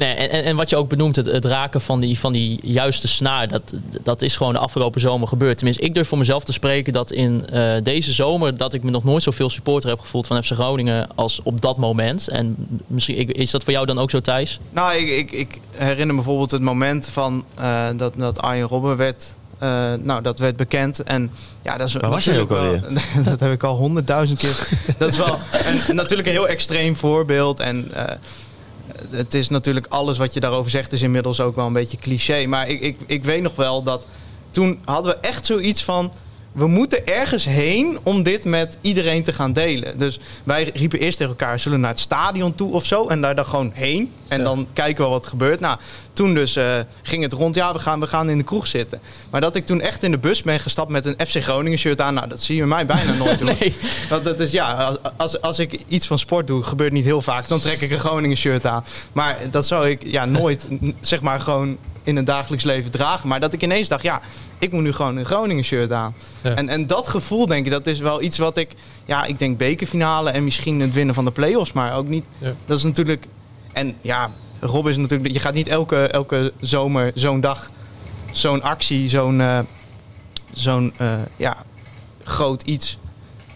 Nee, 0.00 0.14
en, 0.14 0.30
en, 0.30 0.44
en 0.44 0.56
wat 0.56 0.70
je 0.70 0.76
ook 0.76 0.88
benoemt, 0.88 1.16
het, 1.16 1.26
het 1.26 1.44
raken 1.44 1.80
van 1.80 2.00
die, 2.00 2.18
van 2.18 2.32
die 2.32 2.58
juiste 2.62 3.08
snaar, 3.08 3.48
dat, 3.48 3.74
dat 4.02 4.22
is 4.22 4.36
gewoon 4.36 4.52
de 4.52 4.58
afgelopen 4.58 5.00
zomer 5.00 5.28
gebeurd. 5.28 5.56
Tenminste, 5.56 5.82
ik 5.84 5.94
durf 5.94 6.08
voor 6.08 6.18
mezelf 6.18 6.44
te 6.44 6.52
spreken 6.52 6.92
dat 6.92 7.10
in 7.12 7.46
eh, 7.48 7.72
deze 7.82 8.12
zomer 8.12 8.56
dat 8.56 8.74
ik 8.74 8.82
me 8.82 8.90
nog 8.90 9.04
nooit 9.04 9.22
zoveel 9.22 9.50
supporter 9.50 9.90
heb 9.90 10.00
gevoeld 10.00 10.26
van 10.26 10.42
FC 10.44 10.52
Groningen 10.52 11.08
als 11.14 11.40
op 11.42 11.60
dat 11.60 11.76
moment. 11.76 12.28
En 12.28 12.56
misschien 12.86 13.18
ik- 13.18 13.30
is 13.30 13.50
dat 13.50 13.64
voor 13.64 13.72
jou 13.72 13.86
dan 13.86 13.98
ook 13.98 14.10
zo, 14.10 14.20
Thijs? 14.20 14.60
Nou, 14.70 14.94
ik, 14.94 15.08
ik, 15.08 15.30
ik 15.32 15.60
herinner 15.70 16.06
me 16.06 16.14
bijvoorbeeld 16.14 16.50
het 16.50 16.62
moment 16.62 17.08
van 17.12 17.44
eh, 17.54 17.86
dat, 17.96 18.12
dat 18.16 18.40
Arjen 18.40 18.66
Robben 18.68 18.96
werd. 18.96 19.34
eh, 19.58 19.92
nou, 20.00 20.22
dat 20.22 20.38
werd 20.38 20.56
bekend. 20.56 21.02
En 21.02 21.30
ja, 21.62 21.76
dat 21.76 21.88
is 21.88 21.94
Waar 21.94 22.10
was 22.10 22.24
jij 22.24 22.36
natuurlijk 22.36 22.82
wel- 22.82 23.24
dat 23.30 23.40
heb 23.40 23.52
ik 23.52 23.62
al 23.62 23.76
honderdduizend 23.76 24.38
keer. 24.38 24.68
dat 24.98 25.08
is 25.08 25.16
wel 25.16 25.38
een, 25.88 25.94
natuurlijk 25.96 26.28
een 26.28 26.34
heel 26.34 26.48
extreem 26.48 26.96
voorbeeld. 26.96 27.60
En 27.60 27.88
eh, 27.94 28.16
het 29.10 29.34
is 29.34 29.48
natuurlijk 29.48 29.86
alles 29.88 30.18
wat 30.18 30.34
je 30.34 30.40
daarover 30.40 30.70
zegt, 30.70 30.92
is 30.92 31.02
inmiddels 31.02 31.40
ook 31.40 31.56
wel 31.56 31.66
een 31.66 31.72
beetje 31.72 31.96
cliché. 31.96 32.46
Maar 32.46 32.68
ik, 32.68 32.80
ik, 32.80 32.96
ik 33.06 33.24
weet 33.24 33.42
nog 33.42 33.56
wel 33.56 33.82
dat 33.82 34.06
toen 34.50 34.78
hadden 34.84 35.12
we 35.12 35.20
echt 35.20 35.46
zoiets 35.46 35.84
van. 35.84 36.12
We 36.52 36.66
moeten 36.66 37.06
ergens 37.06 37.44
heen 37.44 37.98
om 38.02 38.22
dit 38.22 38.44
met 38.44 38.78
iedereen 38.80 39.22
te 39.22 39.32
gaan 39.32 39.52
delen. 39.52 39.98
Dus 39.98 40.18
wij 40.44 40.70
riepen 40.74 40.98
eerst 40.98 41.18
tegen 41.18 41.32
elkaar: 41.32 41.60
zullen 41.60 41.76
we 41.78 41.82
naar 41.84 41.92
het 41.92 42.00
stadion 42.02 42.54
toe 42.54 42.72
of 42.72 42.86
zo? 42.86 43.06
En 43.06 43.20
daar 43.20 43.34
dan 43.34 43.46
gewoon 43.46 43.70
heen. 43.74 44.12
En 44.28 44.38
Ja. 44.38 44.44
dan 44.44 44.68
kijken 44.72 45.04
we 45.04 45.10
wat 45.10 45.24
er 45.24 45.30
gebeurt. 45.30 45.60
Nou, 45.60 45.78
toen 46.12 46.34
dus 46.34 46.56
eh, 46.56 46.74
ging 47.02 47.22
het 47.22 47.32
rond. 47.32 47.54
Ja, 47.54 47.72
we 47.72 47.78
gaan, 47.78 48.00
we 48.00 48.06
gaan 48.06 48.30
in 48.30 48.38
de 48.38 48.44
kroeg 48.44 48.66
zitten. 48.66 49.00
Maar 49.30 49.40
dat 49.40 49.56
ik 49.56 49.66
toen 49.66 49.80
echt 49.80 50.02
in 50.02 50.10
de 50.10 50.18
bus 50.18 50.42
ben 50.42 50.60
gestapt 50.60 50.90
met 50.90 51.04
een 51.06 51.26
FC 51.26 51.42
Groningen 51.42 51.78
shirt 51.78 52.00
aan. 52.00 52.14
Nou, 52.14 52.28
dat 52.28 52.42
zie 52.42 52.56
je 52.56 52.66
mij 52.66 52.86
bijna 52.86 53.12
nooit 53.12 53.38
doen. 53.40 53.54
Nee. 53.60 53.74
Want 54.08 54.24
dat 54.24 54.40
is 54.40 54.50
ja, 54.50 54.72
als, 54.72 54.98
als, 55.16 55.40
als 55.40 55.58
ik 55.58 55.80
iets 55.88 56.06
van 56.06 56.18
sport 56.18 56.46
doe, 56.46 56.62
gebeurt 56.62 56.92
niet 56.92 57.04
heel 57.04 57.22
vaak, 57.22 57.48
dan 57.48 57.60
trek 57.60 57.80
ik 57.80 57.90
een 57.90 57.98
Groningen 57.98 58.36
shirt 58.36 58.66
aan. 58.66 58.84
Maar 59.12 59.38
dat 59.50 59.66
zou 59.66 59.88
ik 59.88 60.02
ja, 60.06 60.24
nooit, 60.24 60.66
zeg 61.00 61.20
maar, 61.20 61.40
gewoon 61.40 61.76
in 62.10 62.16
een 62.16 62.24
dagelijks 62.24 62.64
leven 62.64 62.90
dragen. 62.90 63.28
Maar 63.28 63.40
dat 63.40 63.52
ik 63.52 63.62
ineens 63.62 63.88
dacht, 63.88 64.02
ja, 64.02 64.20
ik 64.58 64.72
moet 64.72 64.82
nu 64.82 64.92
gewoon 64.92 65.16
een 65.16 65.24
Groningen 65.24 65.64
shirt 65.64 65.92
aan. 65.92 66.14
Ja. 66.42 66.54
En, 66.54 66.68
en 66.68 66.86
dat 66.86 67.08
gevoel, 67.08 67.46
denk 67.46 67.66
ik, 67.66 67.72
dat 67.72 67.86
is 67.86 67.98
wel 67.98 68.22
iets 68.22 68.38
wat 68.38 68.56
ik, 68.56 68.74
ja, 69.04 69.24
ik 69.24 69.38
denk 69.38 69.58
bekerfinale 69.58 70.30
en 70.30 70.44
misschien 70.44 70.80
het 70.80 70.94
winnen 70.94 71.14
van 71.14 71.24
de 71.24 71.30
play-offs, 71.30 71.72
maar 71.72 71.96
ook 71.96 72.08
niet. 72.08 72.24
Ja. 72.38 72.52
Dat 72.66 72.78
is 72.78 72.84
natuurlijk, 72.84 73.26
en 73.72 73.94
ja, 74.00 74.30
Rob 74.60 74.88
is 74.88 74.96
natuurlijk, 74.96 75.32
je 75.32 75.40
gaat 75.40 75.54
niet 75.54 75.68
elke, 75.68 76.06
elke 76.06 76.52
zomer 76.60 77.12
zo'n 77.14 77.40
dag, 77.40 77.70
zo'n 78.32 78.62
actie, 78.62 79.08
zo'n, 79.08 79.40
eh, 79.40 79.58
zo'n, 80.52 80.92
eh, 80.96 81.18
ja, 81.36 81.56
groot 82.22 82.62
iets 82.62 82.98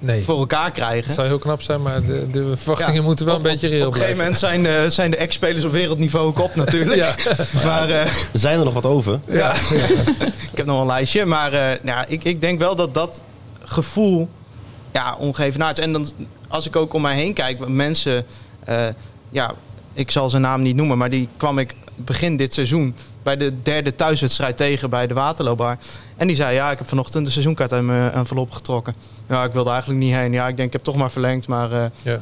Nee, 0.05 0.24
voor 0.24 0.38
elkaar 0.38 0.64
het 0.64 0.72
krijgen. 0.74 1.12
zou 1.12 1.26
heel 1.26 1.38
knap 1.38 1.62
zijn, 1.62 1.82
maar 1.82 2.02
de, 2.02 2.30
de 2.30 2.57
verwachtingen 2.57 2.94
Ja, 2.94 3.02
moeten 3.02 3.26
wel 3.26 3.34
op- 3.34 3.44
een 3.44 3.50
beetje 3.50 3.68
reëel 3.68 3.86
Op 3.86 3.92
een 3.94 4.00
gegeven 4.00 4.16
blijven. 4.16 4.42
moment 4.50 4.64
zijn, 4.68 4.84
de 4.84 4.90
zijn 4.90 5.11
de 5.11 5.16
ex-spelers 5.16 5.64
op 5.64 5.70
wereldniveau 5.70 6.26
ook 6.26 6.38
op 6.38 6.55
natuurlijk. 6.55 6.96
Ja. 7.05 7.14
Maar 7.64 7.90
eh, 7.90 8.07
Zijn 8.32 8.59
er 8.59 8.64
nog 8.64 8.74
wat 8.74 8.86
over? 8.86 9.20
ja, 9.28 9.55
ik 10.52 10.57
heb 10.57 10.66
nog 10.66 10.80
een 10.80 10.86
lijstje. 10.86 11.24
Maar 11.24 11.52
eh, 11.52 11.78
ja, 11.84 12.05
ik, 12.07 12.24
ik 12.24 12.40
denk 12.40 12.59
wel 12.59 12.76
dat 12.76 12.94
dat 12.94 13.22
gevoel 13.64 14.28
ja, 14.92 15.16
is. 15.38 15.57
En 15.78 15.92
dan, 15.92 16.07
als 16.48 16.66
ik 16.66 16.76
ook 16.76 16.92
om 16.92 17.02
mij 17.02 17.14
heen 17.16 17.32
kijk, 17.32 17.68
mensen... 17.68 18.24
eh, 18.64 18.86
ja, 19.30 19.52
ik 19.92 20.11
zal 20.11 20.30
zijn 20.30 20.42
naam 20.42 20.62
niet 20.62 20.76
noemen, 20.76 20.98
maar 20.98 21.11
die 21.11 21.28
kwam 21.36 21.59
ik 21.59 21.74
begin 21.96 22.36
dit 22.36 22.55
seizoen... 22.55 22.94
bij 23.22 23.36
de 23.36 23.52
derde 23.62 23.94
thuiswedstrijd 23.94 24.57
tegen 24.57 24.90
bij 24.90 25.07
de 25.07 25.14
Waterloobar. 25.14 25.78
En 26.16 26.26
die 26.26 26.36
zei, 26.36 26.55
ja, 26.55 26.70
ik 26.70 26.78
heb 26.78 26.88
vanochtend 26.88 27.24
de 27.24 27.30
seizoenkaart 27.32 27.72
uit 27.72 27.82
mijn 27.84 28.12
envelop 28.12 28.50
getrokken. 28.50 28.94
Ja, 29.29 29.45
ik 29.45 29.53
wilde 29.53 29.70
eigenlijk 29.70 30.01
niet 30.01 30.14
heen. 30.14 30.33
Ja, 30.33 30.49
ik 30.49 30.57
denk, 30.57 30.66
ik 30.68 30.72
heb 30.72 30.83
toch 30.85 30.97
maar 30.97 31.11
verlengd, 31.11 31.47
maar... 31.49 31.72
eh, 31.72 31.85
Ja. 32.03 32.20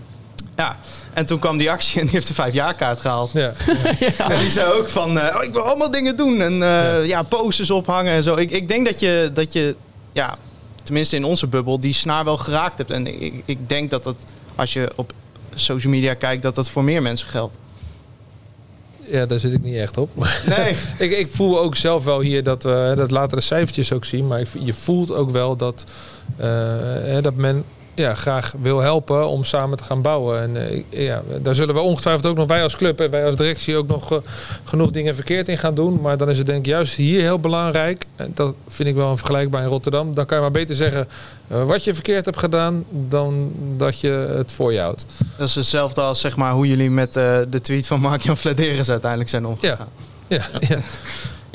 ja, 0.57 0.77
en 1.13 1.27
toen 1.27 1.39
kwam 1.39 1.59
die 1.59 1.71
actie 1.71 1.97
en 2.01 2.07
die 2.07 2.15
heeft 2.15 2.29
de 2.29 2.35
vijfjaarkaart 2.35 3.01
gehaald. 3.01 3.33
Ja. 3.39 3.53
En 4.31 4.39
die 4.39 4.51
zei 4.51 4.73
ook 4.73 4.89
van, 4.89 5.19
eh, 5.19 5.37
oh, 5.37 5.43
ik 5.43 5.53
wil 5.53 5.63
allemaal 5.63 5.91
dingen 5.91 6.17
doen. 6.17 6.41
En 6.41 6.63
eh, 6.63 7.07
ja. 7.07 7.23
posters 7.23 7.71
ophangen 7.71 8.13
en 8.13 8.23
zo. 8.23 8.35
Ik, 8.37 8.51
ik 8.51 8.69
denk 8.69 8.87
dat 8.87 9.01
je, 9.01 9.31
dat 9.35 9.53
je, 9.53 9.77
ja, 10.13 10.37
tenminste 10.83 11.17
in 11.17 11.25
onze 11.25 11.47
bubbel, 11.47 11.81
die 11.81 11.93
snaar 11.93 12.25
wel 12.25 12.37
geraakt 12.37 12.79
hebt. 12.79 12.91
En 12.91 13.23
ik, 13.23 13.43
ik 13.45 13.69
denk 13.69 13.91
dat 13.91 14.05
dat, 14.05 14.25
als 14.55 14.73
je 14.73 14.93
op 14.97 15.13
social 15.55 15.93
media 15.93 16.15
kijkt, 16.15 16.43
dat 16.43 16.55
dat 16.55 16.71
voor 16.71 16.85
meer 16.85 17.03
mensen 17.03 17.29
geldt. 17.29 17.57
Ja, 19.13 19.27
daar 19.27 19.39
zit 19.39 19.53
ik 19.53 19.63
niet 19.63 19.77
echt 19.77 19.97
op. 19.97 20.11
Nee. 20.47 20.77
ik, 21.09 21.19
ik 21.19 21.29
voel 21.31 21.61
ook 21.61 21.77
zelf 21.77 22.05
wel 22.05 22.21
hier 22.21 22.43
dat 22.43 22.63
we 22.63 22.93
dat 22.97 23.11
later 23.11 23.37
de 23.37 23.43
cijfertjes 23.43 23.93
ook 23.93 24.05
zien. 24.05 24.27
Maar 24.27 24.41
ik, 24.41 24.49
je 24.59 24.73
voelt 24.73 25.13
ook 25.13 25.31
wel 25.31 25.57
dat, 25.57 25.85
eh, 26.37 26.47
hè, 27.03 27.23
dat 27.23 27.35
men 27.35 27.65
ja, 27.95 28.15
graag 28.15 28.53
wil 28.61 28.81
helpen 28.81 29.29
om 29.29 29.45
samen 29.45 29.77
te 29.77 29.85
gaan 29.85 30.03
bouwen. 30.03 30.41
En 30.41 30.57
eh, 30.57 31.05
ja, 31.05 31.23
daar 31.43 31.55
zullen 31.55 31.75
we 31.75 31.81
ongetwijfeld 31.81 32.27
ook 32.27 32.37
nog 32.37 32.47
wij 32.47 32.63
als 32.63 32.77
club 32.77 33.01
en 33.01 33.11
wij 33.11 33.27
als 33.27 33.37
directie 33.37 33.77
ook 33.77 33.87
nog 33.87 34.13
eh, 34.13 34.19
genoeg 34.65 34.91
dingen 34.91 35.15
verkeerd 35.15 35.49
in 35.49 35.59
gaan 35.59 35.75
doen. 35.75 36.01
Maar 36.01 36.17
dan 36.17 36.31
is 36.31 36.39
het 36.39 36.47
denk 36.47 36.59
ik 36.59 36.67
juist 36.67 36.95
hier 36.95 37.21
heel 37.21 37.39
belangrijk. 37.39 38.05
En 38.17 38.31
dat 38.35 38.55
vind 38.69 38.89
ik 38.89 38.95
wel 38.95 39.11
een 39.11 39.17
vergelijkbaar 39.17 39.63
in 39.63 39.69
Rotterdam. 39.69 40.15
Dan 40.15 40.27
kan 40.27 40.37
je 40.37 40.43
maar 40.43 40.53
beter 40.53 40.75
zeggen 40.75 41.09
eh, 41.49 41.65
wat 41.65 41.85
je 41.85 41.95
verkeerd 41.95 42.25
hebt 42.25 42.39
gedaan 42.39 42.85
dan 42.91 43.53
dat 43.77 44.01
je 44.01 44.35
het 44.37 44.53
voor 44.53 44.73
je 44.73 44.81
houdt. 44.81 45.07
Dat 45.37 45.49
is 45.49 45.55
hetzelfde 45.55 46.01
als 46.01 46.21
zeg 46.21 46.37
maar, 46.37 46.53
hoe 46.53 46.67
jullie 46.67 46.91
met 46.91 47.13
de 47.13 47.61
tweet 47.63 47.87
van 47.87 48.01
Mark-Jan 48.01 48.37
Vladeres 48.37 48.91
uiteindelijk 48.91 49.31
zijn 49.31 49.47
omgegaan. 49.47 49.89
Ja, 50.27 50.39
ja. 50.61 50.69
Ja, 50.69 50.79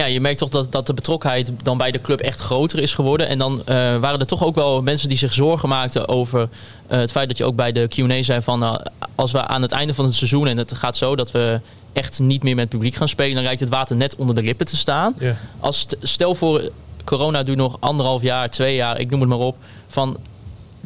je 0.06 0.22
merkt 0.22 0.38
toch 0.40 0.50
dat, 0.50 0.72
dat 0.72 0.86
de 0.88 0.94
betrokkenheid 0.94 1.52
dan 1.64 1.78
bij 1.78 1.92
de 1.92 2.02
club 2.02 2.20
echt 2.20 2.40
groter 2.40 2.80
is 2.80 2.94
geworden. 2.94 3.28
En 3.28 3.38
dan 3.38 3.60
eh, 3.66 3.76
waren 3.76 4.20
er 4.20 4.28
toch 4.28 4.44
ook 4.44 4.56
wel 4.56 4.82
mensen 4.82 5.10
die 5.10 5.18
zich 5.18 5.34
zorgen 5.34 5.70
maakten 5.70 6.08
over 6.08 6.50
eh, 6.88 7.00
het 7.00 7.12
feit 7.12 7.28
dat 7.28 7.38
je 7.38 7.46
ook 7.46 7.56
bij 7.56 7.72
de 7.72 7.88
Q&A 7.88 8.22
zei 8.24 8.42
van... 8.42 8.60
nou, 8.60 8.82
als 9.16 9.32
we 9.32 9.48
aan 9.48 9.62
het 9.62 9.72
einde 9.72 9.94
van 9.94 10.06
het 10.06 10.16
seizoen, 10.16 10.48
en 10.48 10.58
het 10.58 10.74
gaat 10.74 10.98
zo 10.98 11.16
dat 11.16 11.32
we 11.32 11.60
echt 11.94 12.20
niet 12.20 12.44
meer 12.44 12.56
met 12.56 12.70
publiek 12.70 12.96
gaan 12.96 13.08
spelen... 13.08 13.36
dan 13.36 13.44
lijkt 13.44 13.60
het 13.60 13.70
water 13.70 13.96
net 13.96 14.16
onder 14.16 14.36
de 14.36 14.42
lippen 14.42 14.66
te 14.66 14.76
staan. 14.78 15.16
ja. 15.20 15.36
Als 15.60 15.80
st- 15.80 15.98
stel 16.02 16.36
voor, 16.36 16.72
corona 17.04 17.44
duurt 17.44 17.58
nog 17.58 17.78
anderhalf 17.80 18.22
jaar, 18.22 18.50
twee 18.50 18.76
jaar, 18.76 19.00
ik 19.00 19.10
noem 19.10 19.20
het 19.20 19.30
maar 19.30 19.38
op... 19.40 19.56
van 19.88 20.18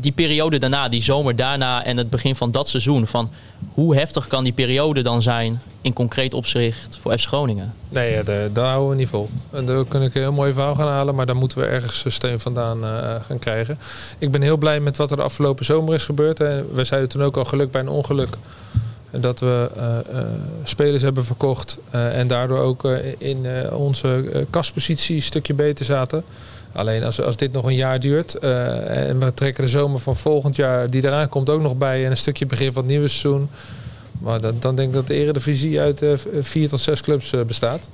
die 0.01 0.11
periode 0.11 0.57
daarna, 0.57 0.89
die 0.89 1.01
zomer 1.01 1.35
daarna 1.35 1.85
en 1.85 1.97
het 1.97 2.09
begin 2.09 2.35
van 2.35 2.51
dat 2.51 2.69
seizoen... 2.69 3.07
van 3.07 3.29
hoe 3.73 3.95
heftig 3.95 4.27
kan 4.27 4.43
die 4.43 4.53
periode 4.53 5.01
dan 5.01 5.21
zijn 5.21 5.61
in 5.81 5.93
concreet 5.93 6.33
opzicht 6.33 6.97
voor 7.01 7.17
FC 7.17 7.27
Groningen? 7.27 7.73
Nee, 7.89 8.13
ja, 8.13 8.49
daar, 8.49 8.65
houden 8.65 8.89
we 8.89 8.95
niet 8.95 9.09
vol. 9.09 9.29
En 9.49 9.65
daar 9.65 9.83
kan 9.85 10.01
ik 10.01 10.15
een 10.15 10.21
heel 10.21 10.31
mooi 10.31 10.53
verhaal 10.53 10.75
gaan 10.75 10.87
halen, 10.87 11.15
maar 11.15 11.25
daar 11.25 11.35
moeten 11.35 11.57
we 11.57 11.65
ergens 11.65 12.03
steun 12.07 12.39
vandaan 12.39 12.83
eh, 12.83 13.15
gaan 13.27 13.39
krijgen. 13.39 13.79
Ik 14.17 14.31
ben 14.31 14.41
heel 14.41 14.57
blij 14.57 14.79
met 14.79 14.97
wat 14.97 15.11
er 15.11 15.17
de 15.17 15.23
afgelopen 15.23 15.65
zomer 15.65 15.93
is 15.93 16.03
gebeurd. 16.03 16.37
Hè. 16.37 16.65
We 16.65 16.83
zeiden 16.83 17.09
toen 17.09 17.23
ook 17.23 17.37
al 17.37 17.45
geluk 17.45 17.71
bij 17.71 17.81
een 17.81 17.89
ongeluk. 17.89 18.37
Dat 19.11 19.39
we 19.39 19.71
eh, 19.75 20.19
eh, 20.19 20.25
spelers 20.63 21.01
hebben 21.03 21.25
verkocht 21.25 21.77
eh, 21.89 22.19
en 22.19 22.27
daardoor 22.27 22.59
ook 22.59 22.85
eh, 22.85 23.13
in 23.17 23.45
eh, 23.45 23.77
onze 23.77 24.29
eh, 24.33 24.41
kastpositie 24.49 25.15
een 25.15 25.21
stukje 25.21 25.53
beter 25.53 25.85
zaten. 25.85 26.23
Alleen 26.73 27.03
als, 27.03 27.21
als 27.21 27.35
dit 27.37 27.51
nog 27.51 27.65
een 27.65 27.75
jaar 27.75 27.99
duurt 27.99 28.35
eh, 28.35 29.07
en 29.09 29.19
we 29.19 29.33
trekken 29.33 29.63
de 29.63 29.69
zomer 29.69 29.99
van 29.99 30.15
volgend 30.15 30.55
jaar 30.55 30.89
die 30.89 31.05
eraan 31.05 31.29
komt 31.29 31.49
ook 31.49 31.61
nog 31.61 31.75
bij 31.77 32.05
en 32.05 32.11
een 32.11 32.17
stukje 32.17 32.45
begin 32.45 32.71
van 32.73 32.81
het 32.81 32.91
nieuwe 32.91 33.07
seizoen. 33.07 33.49
Maar 34.19 34.41
dan, 34.41 34.55
dan 34.59 34.75
denk 34.75 34.87
ik 34.87 34.93
dat 34.93 35.07
de 35.07 35.13
eredivisie 35.13 35.79
uit 35.79 36.01
eh, 36.01 36.09
vier 36.39 36.69
tot 36.69 36.79
zes 36.79 37.01
clubs 37.01 37.33
eh, 37.33 37.41
bestaat. 37.41 37.89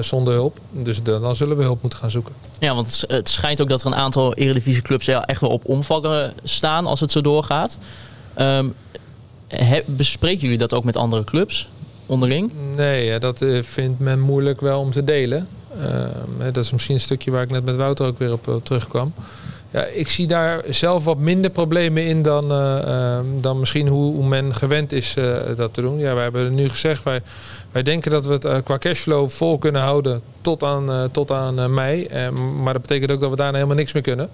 zonder 0.00 0.34
hulp. 0.34 0.58
Dus 0.70 1.02
de- 1.02 1.20
dan 1.20 1.36
zullen 1.36 1.56
we 1.56 1.62
hulp 1.62 1.80
moeten 1.82 1.98
gaan 1.98 2.10
zoeken. 2.10 2.34
Ja, 2.58 2.74
want 2.74 3.04
het, 3.06 3.28
schijnt 3.28 3.60
ook 3.62 3.68
dat 3.68 3.80
er 3.80 3.86
een 3.86 3.94
aantal 3.94 4.34
eredivisieclubs 4.34 5.08
echt 5.08 5.40
wel 5.40 5.50
op 5.50 5.64
omvallen 5.68 6.32
staan 6.42 6.86
als 6.86 7.00
het 7.00 7.12
zo 7.12 7.20
doorgaat. 7.20 7.78
Ehm, 8.34 8.68
he- 9.48 9.82
bespreken 9.86 10.40
jullie 10.40 10.58
dat 10.58 10.74
ook 10.74 10.84
met 10.84 10.96
andere 10.96 11.24
clubs 11.24 11.68
onderling? 12.06 12.52
Nee, 12.76 13.04
ja, 13.04 13.18
dat 13.18 13.44
vindt 13.62 13.98
men 13.98 14.20
moeilijk 14.20 14.60
wel 14.60 14.80
om 14.80 14.90
te 14.90 15.04
delen. 15.04 15.48
Ehm, 15.80 16.52
dat 16.52 16.64
is 16.64 16.72
misschien 16.72 16.94
een 16.94 17.00
stukje 17.00 17.30
waar 17.30 17.42
ik 17.42 17.50
net 17.50 17.64
met 17.64 17.76
Wouter 17.76 18.06
ook 18.06 18.18
weer 18.18 18.32
op, 18.32 18.60
terugkwam. 18.62 19.12
Ja, 19.72 19.84
ik 19.84 20.08
zie 20.08 20.26
daar 20.26 20.62
zelf 20.68 21.04
wat 21.04 21.18
minder 21.18 21.50
problemen 21.50 22.04
in 22.04 22.22
dan, 22.22 22.50
eh, 22.50 22.78
ehm, 22.78 23.24
dan 23.40 23.58
misschien 23.58 23.88
hoe, 23.88 24.14
hoe 24.14 24.26
men 24.26 24.54
gewend 24.54 24.92
is 24.92 25.16
eh, 25.16 25.34
dat 25.56 25.74
te 25.74 25.80
doen. 25.80 25.98
Ja, 25.98 26.14
wij 26.14 26.22
hebben 26.22 26.54
nu 26.54 26.68
gezegd, 26.68 27.02
wij, 27.02 27.20
wij 27.70 27.82
denken 27.82 28.10
dat 28.10 28.26
we 28.26 28.32
het 28.32 28.44
eh, 28.44 28.56
qua 28.64 28.78
cashflow 28.78 29.28
vol 29.30 29.58
kunnen 29.58 29.80
houden 29.82 30.20
tot 30.40 30.62
aan, 30.62 31.08
tot 31.10 31.30
aan 31.30 31.74
mei. 31.74 32.04
Eh, 32.04 32.28
maar 32.30 32.72
dat 32.72 32.82
betekent 32.82 33.10
ook 33.10 33.20
dat 33.20 33.30
we 33.30 33.36
daarna 33.36 33.54
helemaal 33.54 33.76
niks 33.76 33.92
meer 33.92 34.02
kunnen. 34.02 34.28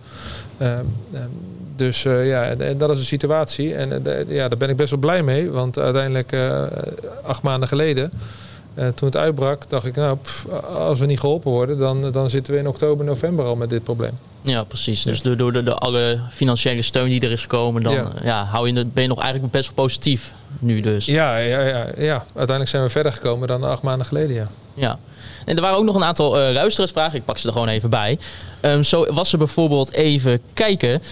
Ehm, 0.59 0.85
ehm, 1.13 1.29
dus 1.77 2.03
ja, 2.03 2.45
en- 2.49 2.79
dat 2.79 2.91
is 2.91 2.99
de 2.99 3.05
situatie. 3.05 3.75
En 3.75 4.03
ja, 4.29 4.49
daar 4.49 4.59
ben 4.59 4.69
ik 4.69 4.77
best 4.77 4.91
wel 4.91 4.99
blij 4.99 5.23
mee. 5.23 5.51
Want 5.51 5.79
uiteindelijk, 5.79 6.37
acht 7.23 7.43
maanden 7.43 7.69
geleden, 7.69 8.11
eh, 8.79 8.89
toen 8.89 9.09
het 9.09 9.17
uitbrak, 9.17 9.63
dacht 9.69 9.87
ik, 9.87 9.97
nou, 9.97 10.17
pff, 10.23 10.47
als 10.75 10.99
we 10.99 11.07
niet 11.07 11.21
geholpen 11.21 11.51
worden, 11.51 11.79
dan, 11.79 12.11
dan 12.11 12.31
zitten 12.31 12.53
we 12.53 12.59
in 12.59 12.69
oktober, 12.69 13.05
november 13.05 13.45
al 13.45 13.57
met 13.57 13.71
dit 13.71 13.83
probleem. 13.85 14.19
Ja, 14.43 14.65
precies. 14.65 15.03
Dus 15.03 15.23
door, 15.23 15.37
door 15.37 15.53
de, 15.53 15.63
de 15.63 15.75
alle 15.75 16.21
financiële 16.31 16.83
steun 16.83 17.09
die 17.09 17.21
er 17.21 17.31
is 17.31 17.41
gekomen, 17.41 17.83
dan 17.83 17.93
Ja. 17.93 18.11
ja. 18.23 18.45
hou 18.45 18.73
je, 18.73 18.87
ben 18.87 19.03
je 19.03 19.09
nog 19.09 19.21
eigenlijk 19.21 19.53
best 19.53 19.67
wel 19.67 19.85
positief 19.85 20.33
nu 20.59 20.81
dus. 20.81 21.05
Ja, 21.05 21.37
ja, 21.37 21.61
ja, 21.61 21.87
ja, 21.97 22.25
uiteindelijk 22.27 22.69
zijn 22.69 22.83
we 22.83 22.89
verder 22.89 23.13
gekomen 23.13 23.49
dan 23.49 23.65
acht 23.65 23.83
maanden 23.83 24.07
geleden, 24.07 24.35
ja. 24.37 24.49
Ja. 24.75 24.99
En 25.45 25.57
er 25.57 25.63
waren 25.63 25.79
ook 25.79 25.85
nog 25.85 25.95
een 25.95 26.05
aantal 26.05 26.41
eh 26.41 26.53
luisteraarsvragen. 26.53 27.19
Ik 27.19 27.25
pak 27.25 27.39
ze 27.39 27.47
er 27.47 27.53
gewoon 27.53 27.69
even 27.69 27.91
bij. 27.91 28.19
Ehm, 28.61 28.83
zo 28.83 29.13
was 29.15 29.33
er 29.33 29.39
bijvoorbeeld 29.39 29.93
even 29.93 30.41
kijken. 30.55 31.03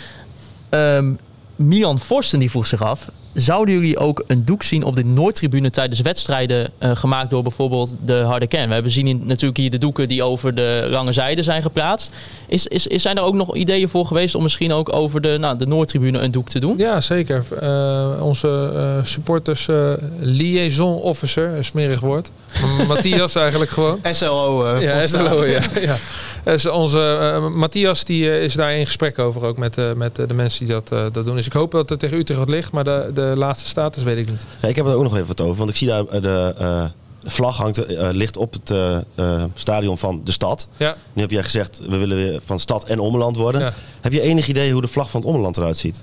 Ehm, 0.69 1.13
Milan 1.57 1.99
Forsten 1.99 2.39
die 2.39 2.51
vroeg 2.51 2.67
zich 2.67 2.83
af. 2.83 3.09
Zouden 3.37 3.75
jullie 3.75 3.99
ook 3.99 4.25
een 4.27 4.45
doek 4.45 4.63
zien 4.63 4.83
op 4.85 4.97
de 4.97 5.05
Noordtribune 5.05 5.71
tijdens 5.71 6.01
wedstrijden 6.01 6.71
eh, 6.79 6.91
gemaakt 6.97 7.31
door 7.31 7.43
bijvoorbeeld 7.43 7.97
de 8.05 8.15
harde 8.15 8.47
kern? 8.47 8.69
We 8.69 8.75
hebben 8.75 8.93
zien 8.93 9.07
in- 9.07 9.23
natuurlijk 9.25 9.57
hier 9.57 9.71
de 9.71 9.79
doeken 9.79 10.09
die 10.09 10.23
over 10.23 10.55
de 10.55 10.87
lange 10.91 11.13
zijde 11.13 11.43
zijn 11.43 11.63
geplaatst. 11.63 12.11
Is, 12.49 12.67
is, 12.67 12.87
is, 12.87 13.03
zijn 13.03 13.17
er 13.17 13.23
ook 13.23 13.35
nog 13.35 13.55
ideeën 13.57 13.89
voor 13.89 14.07
geweest 14.07 14.35
om 14.35 14.43
misschien 14.43 14.73
ook 14.73 14.93
over 14.93 15.21
de, 15.21 15.37
nou, 15.41 15.59
de 15.59 15.67
Noordtribune 15.67 16.19
een 16.19 16.31
doek 16.31 16.49
te 16.49 16.59
doen? 16.59 16.75
Ja, 16.77 17.01
zeker. 17.01 17.45
Eh, 17.61 18.09
onze 18.21 18.71
eh, 18.75 19.05
supporters 19.05 19.69
eh, 19.69 19.93
liaison 20.21 20.95
officer, 20.97 21.49
een 21.57 21.65
smerig 21.65 22.01
woord. 22.01 22.31
Matthias 22.89 23.35
eigenlijk 23.35 23.71
gewoon. 23.71 23.99
SLO. 24.13 24.65
eh, 24.65 24.83
Ja. 24.83 25.07
SLO, 25.07 25.45
ja. 25.45 25.61
ja. 25.81 25.97
Dus 26.45 26.67
onze 26.69 27.39
Matthias 27.55 28.05
die, 28.05 28.41
is 28.43 28.55
daar 28.55 28.75
in 28.77 28.85
gesprek 28.87 29.19
over 29.19 29.45
ook 29.45 29.57
met, 29.57 29.79
eh, 29.79 29.93
met 29.93 30.17
de 30.17 30.35
mensen 30.35 30.67
die 30.67 30.75
dat, 30.75 30.93
eh, 30.93 31.05
dat 31.13 31.25
doen. 31.25 31.37
Dus 31.37 31.47
ik 31.47 31.53
hoop 31.53 31.71
dat 31.71 31.89
het 31.89 31.99
tegen 31.99 32.19
Utrecht 32.19 32.49
ligt, 32.49 32.73
maar 32.73 32.85
de, 32.85 33.11
de 33.15 33.26
laatste 33.37 33.69
status 33.69 34.03
weet 34.03 34.19
ik 34.19 34.31
niet. 34.31 34.45
Ja, 34.63 34.69
ik 34.69 34.77
heb 34.77 34.87
er 34.87 34.95
ook 34.95 35.03
nog 35.03 35.15
even 35.15 35.27
wat 35.27 35.41
over. 35.41 35.57
Want 35.57 35.71
ik 35.71 35.77
zie 35.77 35.87
daar 35.89 36.05
eh, 36.07 36.23
de, 36.23 36.55
eh, 36.59 36.85
de 37.21 37.31
vlag 37.31 37.57
hangt, 37.57 37.85
eh, 37.85 38.09
ligt 38.13 38.37
op 38.37 38.53
het 38.53 38.71
eh, 38.71 38.97
eh, 39.15 39.45
stadion 39.55 39.99
van 39.99 40.21
de 40.25 40.33
stad. 40.33 40.69
Ja, 40.77 40.97
Nu 41.13 41.23
heb 41.23 41.31
jij 41.31 41.43
gezegd, 41.43 41.81
we 41.89 41.97
willen 41.97 42.17
weer 42.17 42.41
van 42.45 42.61
stad 42.61 42.85
en 42.85 42.99
ommeland 43.01 43.37
worden. 43.37 43.61
Ja. 43.61 43.73
Heb 44.01 44.13
je 44.13 44.21
enig 44.21 44.49
idee 44.49 44.73
hoe 44.73 44.83
de 44.83 44.89
vlag 44.89 45.11
van 45.11 45.21
het 45.21 45.29
ommeland 45.31 45.57
eruit 45.57 45.77
ziet? 45.77 46.03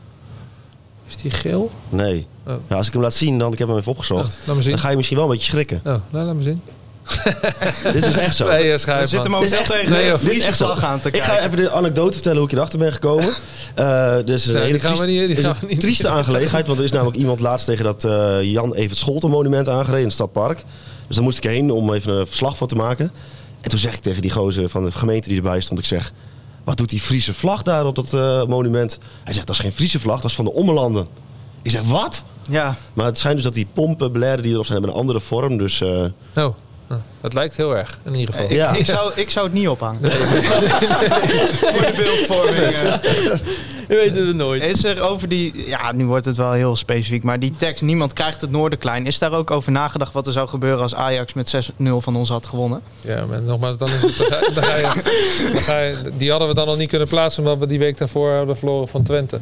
is 1.07 1.17
die 1.17 1.32
geel? 1.32 1.71
Nee. 1.89 2.28
Oh. 2.47 2.53
Ja, 2.69 2.76
als 2.76 2.88
ik 2.88 2.93
hem 2.93 3.01
laat 3.01 3.13
zien, 3.13 3.38
dan 3.39 3.51
ik 3.53 3.59
heb 3.59 3.67
hem 3.67 3.78
even 3.78 3.91
Oh, 3.91 3.97
opgezocht. 3.97 4.38
laat 4.45 4.55
me 4.55 4.61
zien. 4.61 4.71
Dan 4.71 4.80
ga 4.82 4.89
je 4.89 4.95
misschien 4.95 5.17
wel 5.17 5.26
een 5.26 5.32
beetje 5.32 5.51
schrikken. 5.51 5.78
Oh, 5.78 5.95
nou, 6.09 6.26
laat 6.26 6.36
me 6.36 6.43
zien. 6.43 6.61
Dit 7.83 7.95
is 7.95 8.01
dus 8.01 8.17
echt 8.17 8.35
zo. 8.35 8.47
Nee, 8.47 8.71
eh, 8.71 8.77
schrijf 8.79 9.01
We 9.01 9.07
zitten 9.07 9.31
momenteel 9.31 9.57
echt- 9.59 9.67
tegen 9.69 9.91
nee. 9.91 10.11
Dit 10.11 10.31
is 10.31 10.45
echt 10.45 10.57
zo. 10.57 10.69
aan 10.69 10.99
te 10.99 11.09
Ik 11.11 11.23
ga 11.23 11.39
even 11.45 11.57
de 11.57 11.71
anekdote 11.71 12.13
vertellen 12.13 12.37
hoe 12.37 12.47
ik 12.47 12.53
erachter 12.53 12.79
ben 12.79 12.91
gekomen. 12.93 13.33
Eh 13.75 14.15
dus 14.25 14.45
een 14.45 14.53
Nee, 14.53 14.61
hele 14.61 14.73
die 14.73 14.81
gaan 14.81 14.91
we 14.97 14.97
triest- 14.97 15.27
niet- 15.27 15.37
is 15.37 15.45
gaan 15.45 15.55
een 15.61 15.67
niet- 15.67 15.79
trieste 15.79 16.07
aangelegenheid. 16.09 16.67
Want 16.67 16.79
er 16.79 16.85
is 16.85 16.91
namelijk 16.91 17.17
iemand 17.17 17.39
laatst 17.39 17.65
tegen 17.65 17.83
dat 17.83 18.03
eh, 18.03 18.37
Jan 18.43 18.73
Evert 18.73 18.97
Scholten 18.97 19.29
monument 19.29 19.67
aangereden 19.69 19.97
in 19.99 20.05
het 20.05 20.13
Stadpark. 20.13 20.63
Dus 21.07 21.15
daar 21.15 21.25
moest 21.25 21.37
ik 21.37 21.43
heen 21.43 21.71
om 21.71 21.93
even 21.93 22.13
een 22.13 22.27
verslag 22.27 22.57
van 22.57 22.67
te 22.67 22.75
maken. 22.75 23.11
En 23.61 23.69
toen 23.69 23.79
zeg 23.79 23.93
ik 23.93 24.01
tegen 24.01 24.21
die 24.21 24.31
gozer 24.31 24.69
van 24.69 24.85
de 24.85 24.91
gemeente 24.91 25.27
die 25.27 25.37
erbij 25.37 25.61
stond, 25.61 25.79
ik 25.79 25.85
zeg... 25.85 26.11
Wat 26.63 26.77
doet 26.77 26.89
die 26.89 26.99
Friese 26.99 27.33
vlag 27.33 27.61
daar 27.61 27.85
op 27.85 27.95
dat 27.95 28.13
eh, 28.13 28.43
monument? 28.45 28.97
Hij 29.23 29.33
zegt, 29.33 29.47
dat 29.47 29.55
is 29.55 29.61
geen 29.61 29.71
Friese 29.71 29.99
vlag, 29.99 30.21
dat 30.21 30.29
is 30.29 30.35
van 30.35 30.45
de 30.45 30.53
Ommelanden. 30.53 31.07
Ik 31.61 31.71
zeg, 31.71 31.81
wat? 31.81 32.23
Ja, 32.49 32.75
Maar 32.93 33.05
het 33.05 33.17
schijnt 33.17 33.35
dus 33.35 33.45
dat 33.45 33.53
die 33.53 33.67
pompen, 33.73 34.11
blaren 34.11 34.43
die 34.43 34.51
erop 34.53 34.65
zijn, 34.65 34.77
hebben 34.77 34.95
een 34.95 35.01
andere 35.01 35.19
vorm. 35.21 35.57
Dus 35.57 35.81
eh, 35.81 36.05
Oh, 36.35 36.55
het 37.21 37.33
lijkt 37.33 37.55
heel 37.55 37.77
erg, 37.77 37.97
in 38.05 38.15
ieder 38.15 38.33
geval. 38.33 38.49
ik, 38.49 38.55
Ja. 38.55 38.73
ik, 38.75 38.85
zou, 38.85 39.11
ik 39.15 39.29
zou 39.29 39.45
het 39.45 39.53
niet 39.55 39.67
ophangen. 39.67 40.01
Voor 40.11 41.81
de 41.81 41.93
beeldvorming. 41.97 42.73
eh. 42.73 42.93
Je 43.89 43.95
weet 43.95 44.15
het 44.15 44.35
nooit. 44.35 44.63
Is 44.63 44.83
er 44.83 45.01
over 45.01 45.27
die, 45.29 45.67
ja, 45.67 45.91
nu 45.91 46.05
wordt 46.05 46.25
het 46.25 46.37
wel 46.37 46.51
heel 46.51 46.75
specifiek, 46.75 47.23
maar 47.23 47.39
die 47.39 47.53
tekst, 47.57 47.81
niemand 47.83 48.13
krijgt 48.13 48.41
het 48.41 48.51
noorden 48.51 48.79
klein. 48.79 49.05
Is 49.05 49.19
daar 49.19 49.31
ook 49.33 49.51
over 49.51 49.71
nagedacht 49.71 50.13
wat 50.13 50.27
er 50.27 50.31
zou 50.33 50.47
gebeuren 50.47 50.81
als 50.81 50.95
Ajax 50.95 51.33
met 51.33 51.55
6-0 51.71 51.83
van 51.97 52.15
ons 52.15 52.29
had 52.29 52.45
gewonnen? 52.47 52.81
Ja, 53.01 53.25
maar 53.25 53.41
nogmaals, 53.41 53.77
dan 53.77 53.87
is 53.87 54.01
het. 54.01 54.17
Dan 54.17 54.27
ga, 54.27 54.39
dan 54.53 54.63
ga 54.63 54.75
je, 54.75 55.01
dan 55.53 55.61
ga 55.61 55.79
je- 55.79 55.95
die 56.17 56.29
hadden 56.29 56.47
we 56.47 56.53
dan 56.53 56.65
nog 56.67 56.77
niet 56.77 56.89
kunnen 56.89 57.07
plaatsen, 57.07 57.43
omdat 57.43 57.57
we 57.59 57.65
die 57.67 57.79
week 57.79 57.97
daarvoor 57.97 58.33
hadden 58.35 58.57
verloren 58.57 58.87
van 58.87 59.03
Twente. 59.03 59.39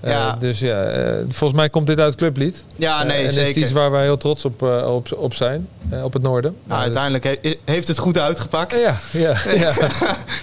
Eh, 0.00 0.10
Ja. 0.10 0.36
dus 0.36 0.58
ja, 0.58 0.80
eh, 0.84 1.12
volgens 1.28 1.52
mij 1.60 1.70
komt 1.70 1.86
dit 1.86 1.98
uit 1.98 2.08
het 2.10 2.16
clublied. 2.18 2.64
Ja, 2.76 3.00
Eh, 3.00 3.06
nee, 3.06 3.18
en 3.18 3.24
is 3.24 3.32
zeker. 3.34 3.48
het 3.48 3.56
iets 3.56 3.72
waar 3.72 3.90
wij 3.90 4.02
heel 4.02 4.16
trots 4.16 4.44
op, 4.44 4.62
eh, 4.62 4.94
op, 4.94 5.12
op 5.16 5.34
zijn, 5.34 5.68
eh, 5.90 6.04
op 6.04 6.12
het 6.12 6.22
noorden. 6.22 6.56
Nou, 6.64 6.74
dus- 6.84 6.96
uiteindelijk 6.96 7.24
he- 7.42 7.56
heeft 7.64 7.88
het 7.88 7.98
goed 7.98 8.18
uitgepakt. 8.18 8.72
ja, 8.78 8.94
ja, 9.12 9.34
ja. 9.64 9.72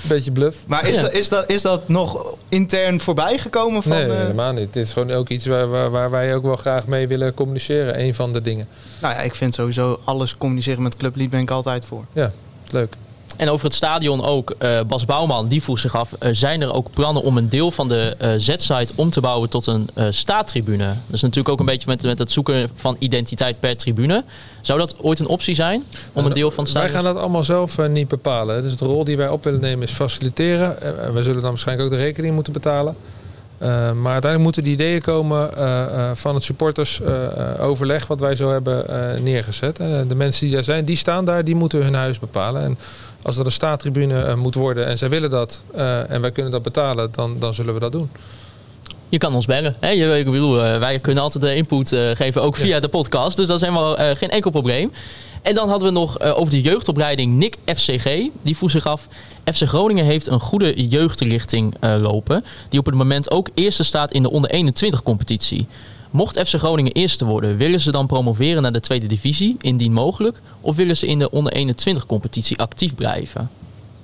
Beetje 0.08 0.32
bluff. 0.32 0.58
Maar 0.68 0.88
is, 0.88 0.96
Ja. 0.96 1.02
dat, 1.02 1.14
is, 1.14 1.30
dat, 1.30 1.50
is 1.50 1.62
dat 1.62 1.88
nog 1.88 2.38
intern 2.50 3.02
voorbij 3.02 3.38
gekomen? 3.38 3.84
Van, 3.84 3.92
nee, 3.92 4.12
helemaal 4.12 4.54
niet. 4.54 4.74
Dit 4.74 4.86
is 4.86 4.94
gewoon 4.94 5.12
ook 5.12 5.30
iets 5.30 5.46
waar, 5.46 5.68
waar, 5.70 5.90
waar 5.92 6.12
wij 6.12 6.36
ook 6.36 6.44
wel 6.44 6.56
graag 6.56 6.86
mee 6.88 7.08
willen 7.08 7.34
communiceren. 7.34 8.00
Een 8.00 8.14
van 8.16 8.34
de 8.34 8.42
dingen. 8.42 8.68
nou 9.02 9.14
ja, 9.14 9.20
ik 9.22 9.36
vind 9.36 9.54
sowieso 9.54 10.00
alles 10.04 10.38
communiceren 10.38 10.84
met 10.84 10.96
clublied 10.98 11.30
ben 11.30 11.40
ik 11.40 11.52
altijd 11.52 11.86
voor. 11.86 12.06
Ja, 12.14 12.32
leuk. 12.70 12.94
En 13.36 13.50
over 13.50 13.66
het 13.66 13.74
stadion 13.74 14.24
ook, 14.24 14.56
eh, 14.58 14.80
Bas 14.88 15.06
Bouwman, 15.06 15.48
die 15.48 15.64
vroeg 15.64 15.80
zich 15.80 15.96
af... 15.96 16.14
eh, 16.14 16.30
zijn 16.32 16.62
er 16.62 16.74
ook 16.74 16.88
plannen 16.94 17.24
om 17.24 17.38
een 17.38 17.50
deel 17.50 17.72
van 17.72 17.88
de 17.88 18.16
eh, 18.18 18.30
Z-site 18.38 18.94
om 18.96 19.10
te 19.10 19.22
bouwen 19.22 19.50
tot 19.50 19.68
een 19.68 19.90
staattribune? 20.10 20.86
Dat 20.86 20.96
is 21.12 21.22
natuurlijk 21.22 21.50
ook 21.50 21.60
een 21.60 21.66
beetje 21.66 21.88
met, 21.88 22.04
met 22.04 22.20
het 22.20 22.32
zoeken 22.32 22.70
van 22.76 22.96
identiteit 23.00 23.60
per 23.60 23.78
tribune. 23.78 24.24
Zou 24.62 24.80
dat 24.80 24.96
ooit 25.02 25.20
een 25.20 25.28
optie 25.28 25.56
zijn? 25.56 25.84
Om 26.14 26.26
een 26.26 26.34
deel 26.34 26.52
van 26.52 26.64
het 26.64 26.74
Wij 26.74 26.90
gaan 26.90 27.04
dat 27.04 27.18
allemaal 27.18 27.44
zelf 27.44 27.88
niet 27.88 28.08
bepalen. 28.08 28.64
Dus 28.64 28.76
de 28.78 28.86
rol 28.86 29.04
die 29.04 29.18
wij 29.18 29.30
op 29.30 29.44
willen 29.44 29.60
nemen 29.60 29.88
is 29.88 29.94
faciliteren. 29.94 30.82
Eh, 30.82 31.12
wij 31.12 31.24
zullen 31.24 31.42
dan 31.42 31.50
waarschijnlijk 31.50 31.92
ook 31.92 31.98
de 31.98 32.04
rekening 32.04 32.34
moeten 32.34 32.54
betalen. 32.54 32.96
Maar 33.60 34.14
uiteindelijk 34.14 34.42
moeten 34.42 34.64
die 34.64 34.74
ideeën 34.74 35.02
komen 35.02 35.50
van 36.18 36.36
het 36.36 36.44
supportersoverleg 36.44 38.08
wat 38.08 38.20
wij 38.20 38.36
zo 38.36 38.52
hebben 38.52 38.86
neergezet. 39.24 39.80
En 39.80 40.08
de 40.08 40.16
mensen 40.16 40.46
die 40.46 40.56
daar 40.56 40.64
zijn, 40.64 40.86
die 40.86 40.96
staan 40.96 41.26
daar, 41.26 41.44
die 41.46 41.56
moeten 41.56 41.84
hun 41.84 41.94
huis 41.94 42.20
bepalen. 42.20 42.64
En 42.64 42.78
als 43.26 43.36
dat 43.36 43.46
een 43.46 43.52
staattribune 43.52 44.22
eh, 44.22 44.36
moet 44.36 44.56
worden 44.56 44.86
en 44.86 44.98
zij 44.98 45.10
willen 45.10 45.30
dat 45.30 45.64
eh, 45.76 46.10
en 46.10 46.22
wij 46.22 46.32
kunnen 46.32 46.52
dat 46.52 46.64
betalen, 46.64 47.12
dan, 47.12 47.40
dan 47.40 47.54
zullen 47.54 47.74
we 47.74 47.80
dat 47.80 47.92
doen. 47.92 48.10
Je 49.10 49.18
kan 49.18 49.36
ons 49.36 49.46
bellen. 49.46 49.76
Hè? 49.80 49.90
Je, 49.90 50.18
ik 50.18 50.26
bedoel, 50.26 50.64
eh, 50.64 50.80
wij 50.80 51.00
kunnen 51.00 51.24
altijd 51.24 51.44
de 51.44 51.56
input 51.56 51.96
geven, 52.14 52.42
ook 52.42 52.56
via 52.56 52.80
de 52.80 52.88
podcast. 52.88 53.38
Dus 53.38 53.48
dat 53.48 53.56
is 53.62 53.68
helemaal 53.68 54.16
geen 54.16 54.30
enkel 54.30 54.52
probleem. 54.52 54.92
En 55.42 55.56
dan 55.56 55.70
hadden 55.70 55.88
we 55.88 55.94
nog 55.94 56.20
over 56.22 56.52
de 56.52 56.62
jeugdopleiding 56.62 57.34
Nick 57.34 57.58
FCG. 57.66 58.30
Die 58.42 58.58
vroeg 58.58 58.72
zich 58.72 58.86
af, 58.86 59.08
FC 59.54 59.68
Groningen 59.68 60.06
heeft 60.06 60.28
een 60.28 60.40
goede 60.40 60.88
jeugdrichting 60.88 61.76
lopen. 61.80 62.44
Die 62.70 62.80
op 62.80 62.86
het 62.86 62.96
moment 62.96 63.32
ook 63.32 63.50
eerste 63.54 63.84
staat 63.84 64.12
in 64.12 64.22
de 64.22 64.32
onder 64.32 64.50
21 64.50 65.04
competitie. 65.04 65.68
Mocht 66.16 66.40
FC 66.48 66.56
Groningen 66.56 66.92
eerste 66.92 67.26
worden, 67.26 67.58
willen 67.58 67.80
ze 67.80 67.92
dan 67.92 68.08
promoveren 68.08 68.62
naar 68.62 68.72
de 68.72 68.80
tweede 68.80 69.08
divisie, 69.08 69.56
indien 69.62 69.94
mogelijk? 69.94 70.42
Of 70.62 70.76
willen 70.76 70.98
ze 70.98 71.08
in 71.08 71.20
de 71.20 71.30
onder 71.30 71.54
21 71.54 72.06
competitie 72.06 72.58
actief 72.58 72.96
blijven? 72.96 73.50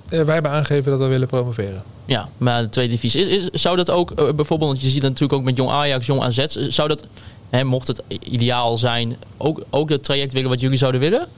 Eh, 0.08 0.22
wij 0.22 0.34
hebben 0.34 0.50
aangegeven 0.50 0.90
dat 0.90 1.00
we 1.00 1.06
willen 1.06 1.28
promoveren. 1.28 1.82
Ja, 2.04 2.28
maar 2.36 2.62
de 2.62 2.68
tweede 2.68 2.92
divisie. 2.92 3.20
Is, 3.20 3.26
is, 3.26 3.62
zou 3.62 3.76
dat 3.76 3.90
ook 3.90 4.10
eh, 4.10 4.16
bijvoorbeeld, 4.16 4.70
want 4.70 4.80
je 4.82 4.88
ziet 4.88 5.00
dat 5.00 5.10
natuurlijk 5.10 5.38
ook 5.38 5.44
met 5.44 5.56
Jong 5.56 5.70
Ajax, 5.70 6.06
Jong 6.06 6.22
AZ, 6.22 6.46
zou 6.46 6.88
dat 6.88 7.06
Hè, 7.52 7.64
mocht 7.64 7.86
het 7.86 8.02
ideaal 8.24 8.76
zijn, 8.76 9.16
ook, 9.36 9.62
ook 9.70 9.88
het 9.88 10.04
traject 10.04 10.32
willen 10.32 10.48
wat 10.48 10.60
jullie 10.60 10.78
zouden 10.78 11.00
willen? 11.00 11.28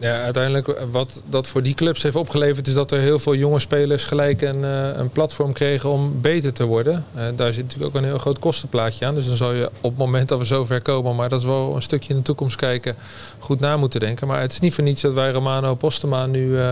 Ja, 0.00 0.22
uiteindelijk 0.22 0.68
eh, 0.68 0.84
wat 0.90 1.22
dat 1.26 1.46
voor 1.46 1.62
die 1.62 1.74
clubs 1.74 2.02
heeft 2.02 2.16
opgeleverd 2.16 2.66
is 2.66 2.74
dat 2.74 2.90
er 2.90 2.98
heel 2.98 3.18
veel 3.18 3.34
jonge 3.34 3.58
spelers 3.58 4.04
gelijk 4.04 4.42
een, 4.42 4.64
eh, 4.64 4.88
een 4.96 5.10
platform 5.10 5.52
kregen 5.52 5.90
om 5.90 6.20
beter 6.20 6.52
te 6.52 6.64
worden. 6.64 7.04
Uh, 7.16 7.22
daar 7.36 7.52
zit 7.52 7.62
natuurlijk 7.62 7.94
ook 7.94 8.02
een 8.02 8.08
heel 8.08 8.18
groot 8.18 8.38
kostenplaatje 8.38 9.06
aan. 9.06 9.14
Dus 9.14 9.26
dan 9.26 9.36
zou 9.36 9.54
je 9.54 9.66
op 9.66 9.90
het 9.90 9.96
moment 9.96 10.28
dat 10.28 10.38
we 10.38 10.44
zover 10.44 10.80
komen, 10.80 11.16
maar 11.16 11.28
dat 11.28 11.40
is 11.40 11.46
wel 11.46 11.74
een 11.74 11.82
stukje 11.82 12.10
in 12.10 12.16
de 12.16 12.22
toekomst 12.22 12.56
kijken, 12.56 12.96
goed 13.38 13.60
na 13.60 13.76
moeten 13.76 14.00
denken. 14.00 14.26
Maar 14.26 14.40
het 14.40 14.52
is 14.52 14.60
niet 14.60 14.74
voor 14.74 14.84
niets 14.84 15.02
dat 15.02 15.14
wij 15.14 15.30
Romano 15.30 15.74
Postema 15.74 16.26
nu 16.26 16.46
uh, 16.48 16.70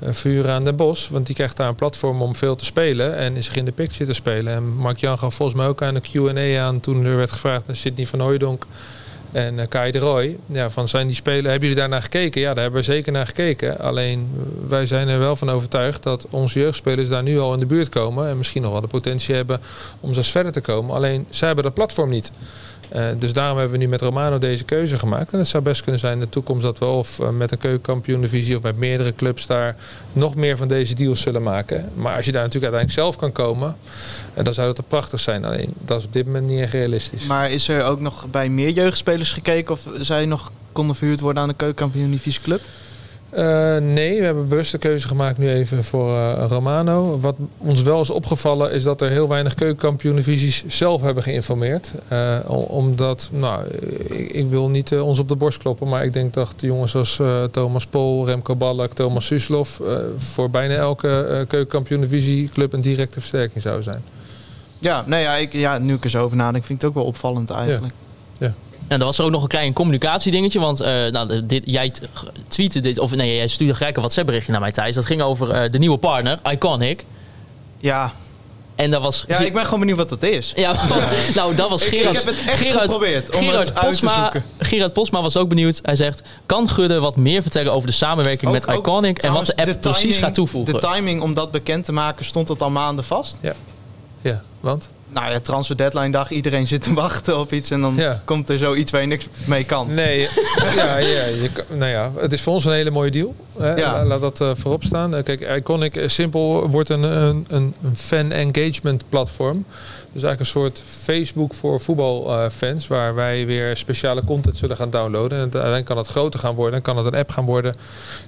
vuren 0.00 0.52
aan 0.52 0.64
Den 0.64 0.76
Bos. 0.76 1.08
Want 1.08 1.26
die 1.26 1.34
krijgt 1.34 1.56
daar 1.56 1.68
een 1.68 1.74
platform 1.74 2.22
om 2.22 2.36
veel 2.36 2.56
te 2.56 2.64
spelen 2.64 3.16
en 3.16 3.42
zich 3.42 3.56
in 3.56 3.64
de 3.64 3.72
picture 3.72 4.06
te 4.06 4.14
spelen. 4.14 4.54
En 4.54 4.76
Mark 4.76 4.98
Jan 4.98 5.18
gaf 5.18 5.34
volgens 5.34 5.58
mij 5.58 5.66
ook 5.66 5.82
aan 5.82 5.94
de 5.94 6.00
Q&A 6.00 6.62
aan 6.62 6.80
toen 6.80 7.04
er 7.04 7.16
werd 7.16 7.30
gevraagd 7.30 7.66
naar 7.66 7.76
Sidney 7.76 8.06
van 8.06 8.20
Hooijdonk 8.20 8.66
en 9.34 9.58
uh, 9.58 9.64
Kai 9.68 9.90
de 9.90 9.98
Roy. 9.98 10.36
Ja, 10.46 10.70
van 10.70 10.88
zijn 10.88 11.06
die 11.06 11.16
spelen, 11.16 11.50
hebben 11.50 11.60
jullie 11.60 11.76
daar 11.76 11.88
naar 11.88 12.02
gekeken? 12.02 12.40
Ja, 12.40 12.54
daar 12.54 12.62
hebben 12.62 12.80
we 12.80 12.86
zeker 12.86 13.12
naar 13.12 13.26
gekeken. 13.26 13.78
Alleen 13.78 14.30
wij 14.68 14.86
zijn 14.86 15.08
er 15.08 15.18
wel 15.18 15.36
van 15.36 15.50
overtuigd 15.50 16.02
dat 16.02 16.26
onze 16.30 16.58
jeugdspelers 16.58 17.08
daar 17.08 17.22
nu 17.22 17.38
al 17.38 17.52
in 17.52 17.58
de 17.58 17.66
buurt 17.66 17.88
komen. 17.88 18.28
En 18.28 18.36
misschien 18.36 18.62
nog 18.62 18.72
wel 18.72 18.80
de 18.80 18.86
potentie 18.86 19.34
hebben 19.34 19.60
om 20.00 20.12
zelfs 20.12 20.30
verder 20.30 20.52
te 20.52 20.60
komen. 20.60 20.94
Alleen 20.94 21.26
zij 21.30 21.46
hebben 21.46 21.64
dat 21.64 21.74
platform 21.74 22.10
niet. 22.10 22.32
Uh, 22.94 23.06
dus 23.18 23.32
daarom 23.32 23.58
hebben 23.58 23.78
we 23.78 23.84
nu 23.84 23.90
met 23.90 24.00
Romano 24.00 24.38
deze 24.38 24.64
keuze 24.64 24.98
gemaakt. 24.98 25.32
En 25.32 25.38
het 25.38 25.48
zou 25.48 25.62
best 25.62 25.82
kunnen 25.82 26.00
zijn 26.00 26.12
in 26.12 26.20
de 26.20 26.28
toekomst 26.28 26.62
dat 26.62 26.78
we 26.78 26.84
of 26.84 27.18
uh, 27.18 27.28
met 27.28 27.52
een 27.52 27.58
keukenkampioen-divisie 27.58 28.56
of 28.56 28.62
met 28.62 28.76
meerdere 28.76 29.14
clubs 29.14 29.46
daar 29.46 29.76
nog 30.12 30.34
meer 30.34 30.56
van 30.56 30.68
deze 30.68 30.94
deals 30.94 31.20
zullen 31.20 31.42
maken. 31.42 31.90
Maar 31.94 32.16
als 32.16 32.24
je 32.24 32.32
daar 32.32 32.42
natuurlijk 32.42 32.72
uiteindelijk 32.72 33.14
zelf 33.14 33.16
kan 33.16 33.32
komen, 33.32 33.76
uh, 34.38 34.44
dan 34.44 34.54
zou 34.54 34.74
dat 34.74 34.88
prachtig 34.88 35.20
zijn. 35.20 35.44
Alleen 35.44 35.74
dat 35.78 35.98
is 35.98 36.04
op 36.04 36.12
dit 36.12 36.26
moment 36.26 36.46
niet 36.46 36.60
echt 36.60 36.72
realistisch. 36.72 37.26
Maar 37.26 37.50
is 37.50 37.68
er 37.68 37.84
ook 37.84 38.00
nog 38.00 38.26
bij 38.30 38.48
meer 38.48 38.70
jeugdspelers 38.70 39.32
gekeken 39.32 39.74
of 39.74 39.88
zij 40.00 40.26
nog 40.26 40.52
konden 40.72 40.96
verhuurd 40.96 41.20
worden 41.20 41.42
aan 41.42 41.48
de 41.48 41.54
keukenkampioen-divisie 41.54 42.42
club? 42.42 42.60
Uh, 43.36 43.76
nee, 43.76 44.18
we 44.18 44.24
hebben 44.24 44.48
bewust 44.48 44.72
de 44.72 44.78
keuze 44.78 45.08
gemaakt 45.08 45.38
nu 45.38 45.50
even 45.50 45.84
voor 45.84 46.08
uh, 46.08 46.44
Romano. 46.48 47.20
Wat 47.20 47.36
ons 47.58 47.82
wel 47.82 48.00
is 48.00 48.10
opgevallen 48.10 48.72
is 48.72 48.82
dat 48.82 49.00
er 49.00 49.10
heel 49.10 49.28
weinig 49.28 49.54
keukenkampioen-divisies 49.54 50.64
zelf 50.66 51.02
hebben 51.02 51.22
geïnformeerd. 51.22 51.92
Uh, 52.12 52.38
omdat, 52.68 53.30
nou, 53.32 53.66
ik, 54.08 54.30
ik 54.30 54.48
wil 54.48 54.68
niet 54.68 54.98
ons 54.98 55.18
op 55.18 55.28
de 55.28 55.36
borst 55.36 55.58
kloppen, 55.58 55.88
maar 55.88 56.04
ik 56.04 56.12
denk 56.12 56.34
dat 56.34 56.52
de 56.56 56.66
jongens 56.66 56.96
als 56.96 57.20
Thomas 57.50 57.86
Pol, 57.86 58.26
Remco 58.26 58.56
Ballack, 58.56 58.92
Thomas 58.92 59.26
Suslov 59.26 59.78
voor 60.16 60.50
bijna 60.50 60.74
elke 60.74 61.44
keukenkampioen-divisie 61.48 62.48
club 62.48 62.72
een 62.72 62.80
directe 62.80 63.20
versterking 63.20 63.62
zou 63.62 63.82
zijn. 63.82 64.02
Ja, 64.78 65.04
nee, 65.06 65.22
ja, 65.22 65.34
ik, 65.34 65.52
ja, 65.52 65.78
nu 65.78 65.94
ik 65.94 66.04
er 66.04 66.10
zo 66.10 66.24
over 66.24 66.36
nadenk, 66.36 66.64
vind 66.64 66.78
ik 66.78 66.84
het 66.84 66.90
ook 66.90 66.96
wel 66.96 67.12
opvallend 67.12 67.50
eigenlijk. 67.50 67.94
Ja. 68.38 68.46
ja. 68.46 68.54
En 68.88 68.98
er 68.98 69.06
was 69.06 69.18
er 69.18 69.24
ook 69.24 69.30
nog 69.30 69.42
een 69.42 69.48
klein 69.48 69.72
communicatiedingetje. 69.72 70.60
Want 70.60 70.82
uh, 70.82 70.86
nou, 70.86 71.46
dit, 71.46 71.62
jij 71.66 71.92
tweette 72.48 72.80
dit, 72.80 72.98
of 72.98 73.14
nee, 73.14 73.36
jij 73.36 73.46
stuurde 73.46 73.74
gelijk 73.74 73.96
een 73.96 74.02
WhatsApp-berichtje 74.02 74.52
naar 74.52 74.60
mij, 74.60 74.72
Thijs. 74.72 74.94
Dat 74.94 75.06
ging 75.06 75.22
over 75.22 75.64
uh, 75.64 75.70
de 75.70 75.78
nieuwe 75.78 75.98
partner, 75.98 76.38
Iconic. 76.50 77.04
Ja. 77.78 78.12
En 78.74 78.90
dat 78.90 79.02
was. 79.02 79.24
Ja, 79.26 79.38
ik 79.38 79.52
ben 79.52 79.64
gewoon 79.64 79.80
benieuwd 79.80 79.98
wat 79.98 80.08
dat 80.08 80.22
is. 80.22 80.52
Ja, 80.56 80.74
ja. 80.88 81.08
nou, 81.34 81.54
dat 81.54 81.68
was 81.68 81.84
Gerard. 81.84 82.16
Ik, 82.16 82.20
ik 82.20 82.26
heb 82.26 82.34
het 82.34 82.46
echt 82.46 82.58
Gerard, 82.58 82.84
geprobeerd 82.84 83.36
om 83.36 83.38
Gerard 83.38 83.64
het 83.64 83.74
uit 83.78 83.86
Posma, 83.88 84.14
te 84.14 84.20
zoeken. 84.20 84.44
Gerard 84.58 84.92
Posma 84.92 85.22
was 85.22 85.36
ook 85.36 85.48
benieuwd. 85.48 85.80
Hij 85.82 85.96
zegt: 85.96 86.22
Kan 86.46 86.68
Gudde 86.68 87.00
wat 87.00 87.16
meer 87.16 87.42
vertellen 87.42 87.72
over 87.72 87.86
de 87.86 87.94
samenwerking 87.94 88.54
ook, 88.54 88.66
met 88.66 88.76
Iconic 88.76 89.18
en 89.18 89.32
wat 89.32 89.46
de 89.46 89.56
app 89.56 89.66
de 89.66 89.76
precies 89.78 90.16
gaat 90.16 90.34
toevoegen? 90.34 90.74
De 90.74 90.80
timing 90.80 91.22
om 91.22 91.34
dat 91.34 91.50
bekend 91.50 91.84
te 91.84 91.92
maken, 91.92 92.24
stond 92.24 92.46
dat 92.46 92.62
al 92.62 92.70
maanden 92.70 93.04
vast? 93.04 93.38
Ja. 93.40 93.54
Ja, 94.20 94.42
want? 94.60 94.88
Nou 95.14 95.30
ja, 95.32 95.40
transfer 95.40 95.76
deadline 95.76 96.10
dag, 96.10 96.30
iedereen 96.30 96.66
zit 96.66 96.82
te 96.82 96.94
wachten 97.04 97.38
op 97.38 97.52
iets 97.52 97.70
en 97.70 97.80
dan 97.80 97.94
Ja. 97.96 98.22
komt 98.24 98.48
er 98.50 98.58
zoiets 98.58 98.90
waar 98.90 99.00
je 99.00 99.06
niks 99.06 99.26
mee 99.46 99.64
kan. 99.64 99.94
Nee, 99.94 100.20
ja, 100.76 100.98
ja, 100.98 101.24
je, 101.26 101.50
nou 101.68 101.90
ja, 101.90 102.10
het 102.16 102.32
is 102.32 102.42
voor 102.42 102.52
ons 102.52 102.64
een 102.64 102.72
hele 102.72 102.90
mooie 102.90 103.10
deal. 103.10 103.34
Hè. 103.58 103.74
Ja. 103.74 103.92
La- 103.92 104.04
Laat 104.04 104.20
dat 104.20 104.40
eh, 104.40 104.50
voorop 104.54 104.84
staan. 104.84 105.14
Eh, 105.14 105.22
Kijk, 105.24 105.40
Iconic 105.56 105.96
eh, 105.96 106.08
Simpel 106.08 106.70
wordt 106.70 106.88
een, 106.88 107.02
een, 107.02 107.46
een 107.48 107.74
fan 107.94 108.32
engagement 108.32 109.04
platform. 109.08 109.64
Dus 110.12 110.22
eigenlijk 110.22 110.40
een 110.40 110.60
soort 110.62 110.82
Facebook 111.02 111.54
voor 111.54 111.80
voetbalfans, 111.80 112.86
waar 112.86 113.14
wij 113.14 113.46
weer 113.46 113.76
speciale 113.76 114.24
content 114.24 114.56
zullen 114.58 114.76
gaan 114.76 114.90
downloaden. 114.90 115.36
En 115.38 115.42
uiteindelijk 115.42 115.84
kan 115.84 115.96
het 115.96 116.06
groter 116.06 116.40
gaan 116.40 116.54
worden 116.54 116.74
en 116.74 116.82
kan 116.82 116.96
het 116.96 117.06
een 117.06 117.14
app 117.14 117.30
gaan 117.30 117.44
worden 117.44 117.74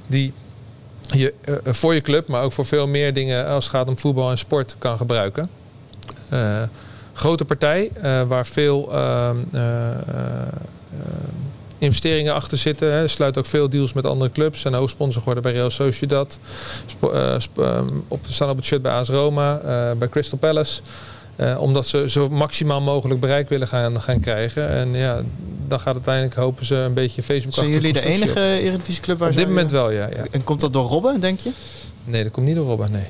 die 0.06 0.32
je 1.00 1.34
voor 1.64 1.94
je 1.94 2.00
club, 2.00 2.28
maar 2.28 2.42
ook 2.42 2.52
voor 2.52 2.64
veel 2.66 2.86
meer 2.86 3.12
dingen 3.12 3.46
als 3.46 3.64
het 3.64 3.74
gaat 3.74 3.88
om 3.88 3.98
voetbal 3.98 4.30
en 4.30 4.38
sport 4.38 4.74
kan 4.78 4.96
gebruiken. 4.96 5.48
Eh, 6.30 6.62
grote 7.12 7.44
partij 7.44 7.90
eh, 7.94 8.22
waar 8.22 8.46
veel 8.46 8.92
ehm, 8.92 9.36
eh, 9.52 9.62
investeringen 11.78 12.34
achter 12.34 12.58
zitten. 12.58 12.92
Hè. 12.92 13.08
Sluit 13.08 13.38
ook 13.38 13.46
veel 13.46 13.70
deals 13.70 13.92
met 13.92 14.06
andere 14.06 14.30
clubs. 14.32 14.60
Zijn 14.60 14.74
hoofdsponsor 14.74 15.18
geworden 15.18 15.42
bij 15.42 15.52
Real 15.52 15.70
Sociedad. 15.70 16.38
Sp- 16.86 17.58
ehm, 17.58 17.88
op, 18.08 18.20
staan 18.28 18.50
op 18.50 18.56
het 18.56 18.64
shirt 18.64 18.82
bij 18.82 18.92
AS 18.92 19.08
Roma, 19.08 19.60
bij 19.98 20.08
Crystal 20.08 20.38
Palace. 20.38 20.80
Omdat 21.58 21.86
ze 21.86 22.08
zo 22.08 22.28
maximaal 22.28 22.80
mogelijk 22.80 23.20
bereik 23.20 23.48
willen 23.48 23.68
gaan, 23.68 24.02
gaan 24.02 24.20
krijgen. 24.20 24.68
En 24.68 24.94
ja, 24.94 25.22
dan 25.68 25.80
gaat 25.80 25.94
uiteindelijk 25.94 26.34
hopen 26.34 26.66
ze 26.66 26.74
een 26.74 26.94
beetje 26.94 27.22
Facebook 27.22 27.54
Zijn 27.54 27.68
jullie 27.68 27.92
de 27.92 28.04
enige 28.04 28.40
Eredivisieclub 28.40 29.18
waar 29.18 29.30
Op 29.30 29.36
dit 29.36 29.46
moment 29.46 29.70
wel, 29.70 29.90
ja, 29.90 30.08
ja. 30.08 30.24
En 30.30 30.44
komt 30.44 30.60
dat 30.60 30.72
door 30.72 30.84
Robben, 30.84 31.20
denk 31.20 31.40
je? 31.40 31.50
Nee, 32.04 32.22
dat 32.22 32.32
komt 32.32 32.46
niet 32.46 32.56
door 32.56 32.66
Robben, 32.66 32.90
nee. 32.90 33.08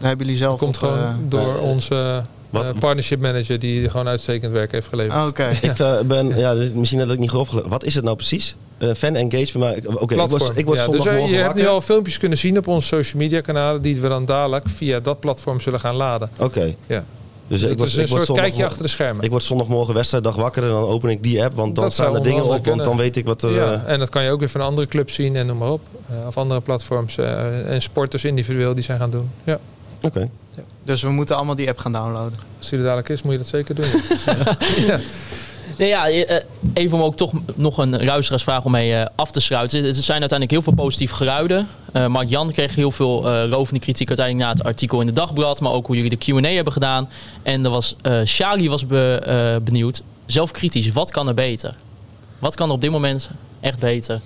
Hebben 0.00 0.26
jullie 0.26 0.40
zelf 0.40 0.50
Dat 0.50 0.60
komt 0.60 0.76
op, 0.76 0.82
gewoon 0.82 0.98
eh, 0.98 1.14
door 1.28 1.54
onze 1.58 2.22
wat- 2.50 2.64
eh, 2.64 2.70
partnership 2.78 3.20
manager 3.20 3.58
die 3.58 3.90
gewoon 3.90 4.08
uitstekend 4.08 4.52
werk 4.52 4.72
heeft 4.72 4.88
geleverd. 4.88 5.16
ah, 5.16 5.26
Oké. 5.28 5.48
Ik 5.62 5.78
eh, 5.78 6.00
ben, 6.00 6.36
ja, 6.38 6.52
is 6.52 6.72
misschien 6.72 6.98
dat 6.98 7.10
ik 7.10 7.18
niet 7.18 7.30
goed 7.30 7.40
opgelet. 7.40 7.66
Wat 7.66 7.84
is 7.84 7.94
het 7.94 8.04
nou 8.04 8.16
precies? 8.16 8.56
Eh, 8.78 8.88
fan 8.96 9.14
engagement, 9.14 9.54
maar 9.54 9.76
ik- 9.76 10.00
oké, 10.02 10.14
ik 10.14 10.28
word, 10.30 10.50
ik 10.54 10.64
word 10.66 10.78
ja, 10.78 10.86
dus 10.86 10.94
zondagmorgen 10.94 11.36
je 11.36 11.42
hebt 11.42 11.54
nu 11.54 11.66
al 11.66 11.80
filmpjes 11.80 12.18
kunnen 12.18 12.38
zien 12.38 12.58
op 12.58 12.66
onze 12.68 12.86
social 12.86 13.22
media 13.22 13.40
kanalen 13.40 13.82
die 13.82 14.00
we 14.00 14.08
dan 14.08 14.24
dadelijk 14.24 14.68
via 14.68 15.00
dat 15.00 15.20
platform 15.20 15.60
zullen 15.60 15.80
gaan 15.80 15.94
laden. 15.94 16.30
Oké. 16.38 16.74
Ja. 16.86 17.04
Dus 17.48 17.60
het 17.60 17.70
ik 17.70 17.78
word, 17.78 17.88
is 17.90 17.96
een 17.96 18.02
ik 18.02 18.08
word 18.08 18.22
soort 18.24 18.38
kijkje 18.38 18.54
zondagmorgen- 18.54 18.64
achter 18.64 18.82
de 18.82 18.88
schermen. 18.88 19.24
Ik 19.24 19.30
word 19.30 19.42
zondagmorgen 19.42 19.94
wedstrijddag 19.94 20.34
wakker 20.36 20.62
en 20.62 20.68
dan 20.68 20.82
open 20.82 21.10
ik 21.10 21.22
die 21.22 21.44
app, 21.44 21.54
want 21.54 21.74
dan 21.74 21.84
Dat 21.84 21.92
staan 21.92 22.14
er 22.14 22.22
dingen 22.22 22.44
op, 22.44 22.66
want 22.66 22.84
dan 22.84 22.96
weet 22.96 23.16
ik 23.16 23.24
wat 23.24 23.42
er... 23.42 23.50
ja, 23.50 23.82
en 23.86 23.98
dat 23.98 24.08
kan 24.08 24.24
je 24.24 24.30
ook 24.30 24.38
weer 24.38 24.48
van 24.48 24.60
andere 24.60 24.86
clubs 24.86 25.14
zien 25.14 25.36
en 25.36 25.46
noem 25.46 25.58
maar 25.58 25.70
op. 25.70 25.80
Eh, 26.10 26.26
of 26.26 26.36
andere 26.36 26.60
platforms 26.60 27.18
eh, 27.18 27.70
en 27.72 27.82
sporters 27.82 28.24
individueel 28.24 28.74
die 28.74 28.84
zijn 28.84 28.98
gaan 28.98 29.10
doen. 29.10 29.30
Ja. 29.44 29.58
Oké. 30.08 30.28
Dus 30.84 31.02
we 31.02 31.10
moeten 31.10 31.36
allemaal 31.36 31.54
die 31.54 31.68
app 31.68 31.78
gaan 31.78 31.92
downloaden. 31.92 32.38
Als 32.58 32.68
die 32.68 32.78
er 32.78 32.84
dadelijk 32.84 33.08
is, 33.08 33.22
moet 33.22 33.32
je 33.32 33.38
dat 33.38 33.46
zeker 33.46 33.74
doen. 33.74 33.84
ja. 34.86 34.98
Nee, 35.78 35.88
ja, 35.88 36.08
eh, 36.08 36.40
even 36.74 36.96
om 36.98 37.04
ook 37.04 37.16
toch 37.16 37.32
nog 37.54 37.78
een 37.78 38.04
luisteraarsvraag 38.04 38.64
om 38.64 38.70
mee 38.70 38.94
eh, 38.94 39.06
af 39.14 39.30
te 39.30 39.40
sluiten. 39.40 39.84
Er 39.84 39.94
zijn 39.94 40.20
uiteindelijk 40.20 40.50
heel 40.50 40.62
veel 40.62 40.72
positieve 40.84 41.14
geluiden. 41.14 41.68
Eh 41.92 42.06
Mark 42.06 42.28
Jan 42.28 42.52
kreeg 42.52 42.74
heel 42.74 42.90
veel 42.90 43.28
eh 43.28 43.48
rovende 43.50 43.80
kritiek 43.80 44.08
uiteindelijk 44.08 44.46
na 44.48 44.54
het 44.54 44.64
artikel 44.64 45.00
in 45.00 45.06
de 45.06 45.12
Dagblad. 45.12 45.60
Maar 45.60 45.72
ook 45.72 45.86
hoe 45.86 45.96
jullie 45.96 46.18
de 46.18 46.32
Q&A 46.40 46.48
hebben 46.54 46.72
gedaan. 46.72 47.08
En 47.42 47.64
er 47.64 47.70
was, 47.70 47.96
eh 48.02 48.22
Shali 48.24 48.68
was 48.68 48.86
be- 48.86 49.20
eh, 49.24 49.62
benieuwd. 49.64 50.02
Zelf 50.26 50.50
kritisch, 50.50 50.92
wat 50.92 51.10
kan 51.10 51.28
er 51.28 51.34
beter? 51.34 51.74
Wat 52.38 52.54
kan 52.54 52.68
er 52.68 52.74
op 52.74 52.80
dit 52.80 52.90
moment 52.90 53.30
echt 53.60 53.78
beter? 53.78 54.20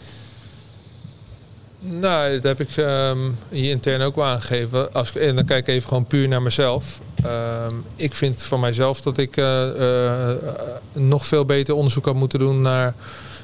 Nou, 1.85 2.33
dat 2.41 2.43
heb 2.43 2.61
ik 2.61 2.77
ehm, 2.77 3.19
hier 3.49 3.71
intern 3.71 4.01
ook 4.01 4.17
wel 4.17 4.25
aangegeven. 4.25 4.93
Als, 4.93 5.17
en 5.17 5.37
dan 5.37 5.45
kijk 5.45 5.67
ik 5.67 5.75
even 5.75 5.89
gewoon 5.89 6.05
puur 6.05 6.29
naar 6.29 6.43
mezelf. 6.43 7.01
Ehm, 7.25 7.75
ik 7.97 8.15
vind 8.15 8.43
van 8.43 8.61
mijzelf 8.61 9.01
dat 9.01 9.19
ik 9.19 9.37
eh, 9.37 10.29
eh, 10.31 10.37
nog 10.93 11.27
veel 11.27 11.45
beter 11.45 11.75
onderzoek 11.75 12.05
had 12.05 12.15
moeten 12.15 12.39
doen 12.39 12.61
naar 12.61 12.95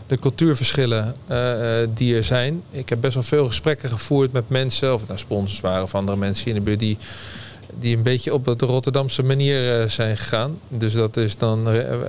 de 0.07 0.18
cultuurverschillen 0.18 1.14
eh, 1.26 1.89
die 1.95 2.16
er 2.16 2.24
zijn. 2.24 2.62
Ik 2.70 2.89
heb 2.89 3.01
best 3.01 3.14
wel 3.14 3.22
veel 3.22 3.47
gesprekken 3.47 3.91
gevoerd 3.91 4.32
met 4.32 4.49
mensen, 4.49 4.93
of 4.93 4.99
het 4.99 5.09
nou 5.09 5.20
sponsors 5.20 5.61
waren 5.61 5.82
of 5.82 5.95
andere 5.95 6.18
mensen 6.18 6.47
in 6.47 6.55
de 6.55 6.61
buurt, 6.61 6.78
die, 6.78 6.99
die 7.79 7.97
een 7.97 8.03
beetje 8.03 8.35
op 8.35 8.59
de 8.59 8.66
Rotterdamse 8.66 9.22
manier 9.22 9.81
eh, 9.81 9.89
zijn 9.89 10.16
gegaan. 10.16 10.59
Dus 10.68 10.93
dat 10.93 11.16
is 11.16 11.37
dan 11.37 11.68
eh, 11.68 11.79
eh, 11.79 12.01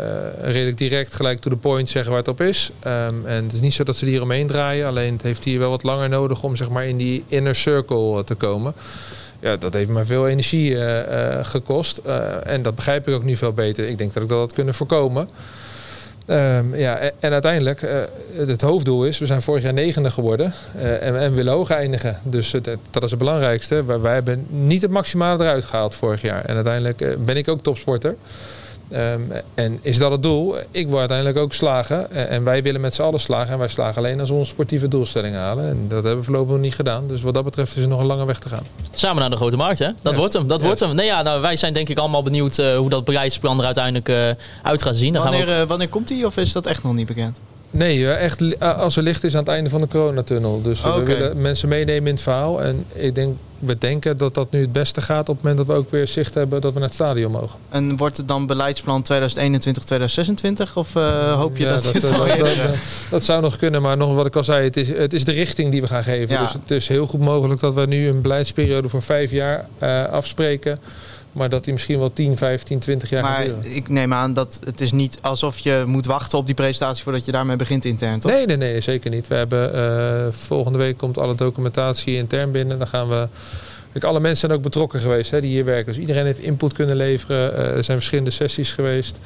redelijk 0.41 0.77
direct 0.77 1.13
gelijk 1.13 1.39
to 1.39 1.49
the 1.49 1.57
point 1.57 1.89
zeggen 1.89 2.11
waar 2.11 2.19
het 2.19 2.29
op 2.29 2.41
is. 2.41 2.71
Ehm, 2.79 3.25
en 3.25 3.43
het 3.43 3.53
is 3.53 3.59
niet 3.59 3.73
zo 3.73 3.83
dat 3.83 3.95
ze 3.95 4.05
hier 4.05 4.21
omheen 4.21 4.47
draaien. 4.47 4.87
Alleen 4.87 5.13
het 5.13 5.21
heeft 5.21 5.43
hier 5.43 5.59
wel 5.59 5.69
wat 5.69 5.83
langer 5.83 6.09
nodig 6.09 6.43
om 6.43 6.55
zeg 6.55 6.69
maar, 6.69 6.85
in 6.85 6.97
die 6.97 7.23
inner 7.27 7.55
circle 7.55 8.23
te 8.23 8.35
komen. 8.35 8.73
Ja, 9.39 9.57
dat 9.57 9.73
heeft 9.73 9.89
me 9.89 10.05
veel 10.05 10.27
energie 10.27 10.77
gekost. 11.43 11.97
En 12.43 12.61
dat 12.61 12.75
begrijp 12.75 13.07
ik 13.07 13.13
ook 13.13 13.23
nu 13.23 13.35
veel 13.35 13.53
beter. 13.53 13.87
Ik 13.87 13.97
denk 13.97 14.13
dat 14.13 14.23
ik 14.23 14.29
dat 14.29 14.39
had 14.39 14.53
kunnen 14.53 14.73
voorkomen. 14.73 15.29
Ehm, 16.29 16.75
ja, 16.75 16.99
en, 17.19 17.31
uiteindelijk, 17.31 17.81
eh, 17.81 17.99
het 18.35 18.61
hoofddoel 18.61 19.05
is, 19.05 19.17
we 19.17 19.25
zijn 19.25 19.41
vorig 19.41 19.63
jaar 19.63 19.73
negende 19.73 20.11
geworden 20.11 20.53
eh, 20.77 21.07
en, 21.07 21.19
en 21.19 21.33
willen 21.33 21.53
hoog 21.53 21.69
eindigen. 21.69 22.19
Dus 22.23 22.51
dat, 22.91 23.03
is 23.03 23.09
het 23.09 23.19
belangrijkste. 23.19 23.85
Wij, 23.85 23.99
wij 23.99 24.13
hebben 24.13 24.45
niet 24.49 24.81
het 24.81 24.91
maximale 24.91 25.43
eruit 25.43 25.65
gehaald 25.65 25.95
vorig 25.95 26.21
jaar. 26.21 26.45
En 26.45 26.55
uiteindelijk 26.55 27.01
eh, 27.01 27.15
ben 27.17 27.37
ik 27.37 27.47
ook 27.47 27.63
topsporter. 27.63 28.15
Ehm, 28.91 29.21
en 29.53 29.79
is 29.81 29.97
dat 29.97 30.11
het 30.11 30.23
doel? 30.23 30.55
Ik 30.71 30.87
wil 30.87 30.99
uiteindelijk 30.99 31.37
ook 31.37 31.53
slagen. 31.53 32.11
En, 32.11 32.29
en 32.29 32.43
wij 32.43 32.63
willen 32.63 32.81
met 32.81 32.93
z'n 32.93 33.01
allen 33.01 33.19
slagen. 33.19 33.53
En 33.53 33.59
wij 33.59 33.67
slagen 33.67 33.97
alleen 33.97 34.19
als 34.19 34.29
we 34.29 34.35
onze 34.35 34.49
sportieve 34.49 34.87
doelstellingen 34.87 35.39
halen. 35.39 35.69
En 35.69 35.77
dat 35.87 36.03
hebben 36.03 36.17
we 36.17 36.23
voorlopig 36.23 36.51
nog 36.51 36.61
niet 36.61 36.75
gedaan. 36.75 37.07
Dus 37.07 37.21
wat 37.21 37.33
dat 37.33 37.43
betreft 37.43 37.75
is 37.75 37.81
er 37.81 37.87
nog 37.87 37.99
een 37.99 38.05
lange 38.05 38.25
weg 38.25 38.39
te 38.39 38.49
gaan. 38.49 38.63
Samen 38.91 39.19
naar 39.19 39.29
de 39.29 39.35
grote 39.35 39.57
markt, 39.57 39.79
hè? 39.79 39.85
Dat 39.85 39.95
Juist. 40.01 40.17
wordt 40.17 40.33
hem. 40.33 40.47
Dat 40.47 40.61
wordt 40.61 40.79
hem. 40.79 40.95
Nee, 40.95 41.05
ja, 41.05 41.21
nou, 41.21 41.41
wij 41.41 41.55
zijn 41.55 41.73
denk 41.73 41.89
ik 41.89 41.97
allemaal 41.97 42.23
benieuwd 42.23 42.57
eh, 42.57 42.77
hoe 42.77 42.89
dat 42.89 43.05
beleidsplan 43.05 43.59
er 43.59 43.65
uiteindelijk 43.65 44.09
eh, 44.09 44.29
uit 44.63 44.83
gaat 44.83 44.95
zien. 44.95 45.13
Dan 45.13 45.21
gaan 45.21 45.31
we 45.31 45.37
Wanneer, 45.37 45.61
eh, 45.61 45.67
wanneer 45.67 45.89
komt 45.89 46.07
die 46.07 46.25
of 46.25 46.37
is 46.37 46.51
dat 46.51 46.65
echt 46.67 46.83
nog 46.83 46.93
niet 46.93 47.07
bekend? 47.07 47.39
Nee, 47.71 48.05
eh, 48.07 48.23
echt 48.23 48.57
eh, 48.57 48.77
als 48.79 48.97
er 48.97 49.03
licht 49.03 49.23
is 49.23 49.33
aan 49.33 49.39
het 49.39 49.49
einde 49.49 49.69
van 49.69 49.81
de 49.81 49.87
coronatunnel. 49.87 50.61
Dus 50.61 50.83
eh, 50.83 50.95
we 50.95 51.03
willen 51.03 51.41
mensen 51.41 51.69
meenemen 51.69 52.07
in 52.07 52.13
het 52.13 52.21
verhaal. 52.21 52.61
En 52.61 52.85
ik 52.93 53.15
denk, 53.15 53.37
we 53.59 53.77
denken 53.77 54.17
dat 54.17 54.33
dat 54.33 54.51
nu 54.51 54.61
het 54.61 54.71
beste 54.71 55.01
gaat 55.01 55.29
op 55.29 55.35
het 55.35 55.43
moment 55.43 55.57
dat 55.57 55.75
we 55.75 55.81
ook 55.81 55.91
weer 55.91 56.07
zicht 56.07 56.33
hebben 56.33 56.61
dat 56.61 56.73
we 56.73 56.79
naar 56.79 56.87
het 56.87 56.97
stadion 56.97 57.31
mogen. 57.31 57.59
En 57.69 57.97
wordt 57.97 58.17
het 58.17 58.27
dan 58.27 58.45
beleidsplan 58.45 59.01
2021, 59.01 59.83
2026? 59.83 60.77
Of 60.77 60.95
eh, 60.95 61.33
hoop 61.33 61.57
je 61.57 61.63
Ja, 61.63 61.73
dat, 61.73 61.83
dat, 61.83 61.93
het 61.93 62.79
dat, 63.09 63.23
zou 63.23 63.41
nog 63.41 63.57
kunnen, 63.57 63.81
maar 63.81 63.97
nog 63.97 64.15
wat 64.15 64.25
ik 64.25 64.35
al 64.35 64.43
zei, 64.43 64.63
het 64.63 64.77
is, 64.77 64.89
het 64.89 65.13
is 65.13 65.23
de 65.23 65.31
richting 65.31 65.71
die 65.71 65.81
we 65.81 65.87
gaan 65.87 66.03
geven. 66.03 66.35
Ja. 66.35 66.41
Dus 66.41 66.53
het 66.53 66.71
is 66.71 66.87
heel 66.87 67.07
goed 67.07 67.19
mogelijk 67.19 67.61
dat 67.61 67.73
we 67.73 67.85
nu 67.85 68.07
een 68.07 68.21
beleidsperiode 68.21 68.89
voor 68.89 69.01
vijf 69.01 69.31
jaar 69.31 69.67
eh, 69.77 70.05
afspreken. 70.05 70.79
Maar 71.31 71.49
dat 71.49 71.63
die 71.63 71.73
misschien 71.73 71.99
wel 71.99 72.13
10, 72.13 72.37
15, 72.37 72.79
20 72.79 73.09
jaar 73.09 73.23
Maar 73.23 73.43
duren. 73.43 73.75
ik 73.75 73.89
neem 73.89 74.13
aan 74.13 74.33
dat 74.33 74.59
het 74.65 74.81
is 74.81 74.91
niet 74.91 75.17
alsof 75.21 75.59
je 75.59 75.83
moet 75.85 76.05
wachten 76.05 76.37
op 76.37 76.45
die 76.45 76.55
presentatie 76.55 77.03
voordat 77.03 77.25
je 77.25 77.31
daarmee 77.31 77.55
begint 77.55 77.85
intern, 77.85 78.19
toch? 78.19 78.31
Nee, 78.31 78.45
nee, 78.45 78.57
nee, 78.57 78.81
zeker 78.81 79.09
niet. 79.11 79.27
We 79.27 79.35
hebben 79.35 79.73
eh, 79.73 80.31
volgende 80.31 80.77
week 80.77 80.97
komt 80.97 81.17
alle 81.17 81.35
documentatie 81.35 82.15
intern 82.15 82.51
binnen. 82.51 82.77
Dan 82.77 82.87
gaan 82.87 83.09
we. 83.09 83.27
Kijk, 83.91 84.03
alle 84.03 84.19
mensen 84.19 84.37
zijn 84.39 84.51
ook 84.51 84.61
betrokken 84.61 84.99
geweest 84.99 85.31
hè, 85.31 85.41
die 85.41 85.49
hier 85.49 85.65
werken. 85.65 85.85
Dus 85.85 86.01
iedereen 86.01 86.25
heeft 86.25 86.39
input 86.39 86.73
kunnen 86.73 86.95
leveren. 86.95 87.53
Eh, 87.57 87.75
er 87.75 87.83
zijn 87.83 87.97
verschillende 87.97 88.31
sessies 88.31 88.73
geweest. 88.73 89.19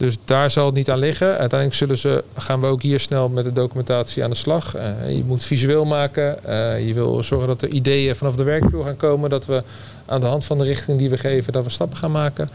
Dus 0.00 0.16
daar 0.24 0.50
zal 0.50 0.66
het 0.66 0.74
niet 0.74 0.90
aan 0.90 0.98
liggen. 0.98 1.28
Uiteindelijk 1.28 1.74
zullen 1.74 1.98
ze, 1.98 2.24
gaan 2.36 2.60
we 2.60 2.66
ook 2.66 2.82
hier 2.82 3.00
snel 3.00 3.28
met 3.28 3.44
de 3.44 3.52
documentatie 3.52 4.24
aan 4.24 4.30
de 4.30 4.36
slag. 4.36 4.74
Eh, 4.74 5.16
je 5.16 5.24
moet 5.24 5.44
visueel 5.44 5.84
maken. 5.84 6.44
Eh, 6.44 6.86
je 6.86 6.94
wil 6.94 7.22
zorgen 7.22 7.48
dat 7.48 7.62
er 7.62 7.68
ideeën 7.68 8.16
vanaf 8.16 8.36
de 8.36 8.42
werkvloer 8.42 8.84
gaan 8.84 8.96
komen. 8.96 9.30
Dat 9.30 9.46
we 9.46 9.62
aan 10.06 10.20
de 10.20 10.26
hand 10.26 10.44
van 10.44 10.58
de 10.58 10.64
richting 10.64 10.98
die 10.98 11.10
we 11.10 11.16
geven, 11.16 11.52
dat 11.52 11.64
we 11.64 11.70
stappen 11.70 11.98
gaan 11.98 12.10
maken. 12.10 12.48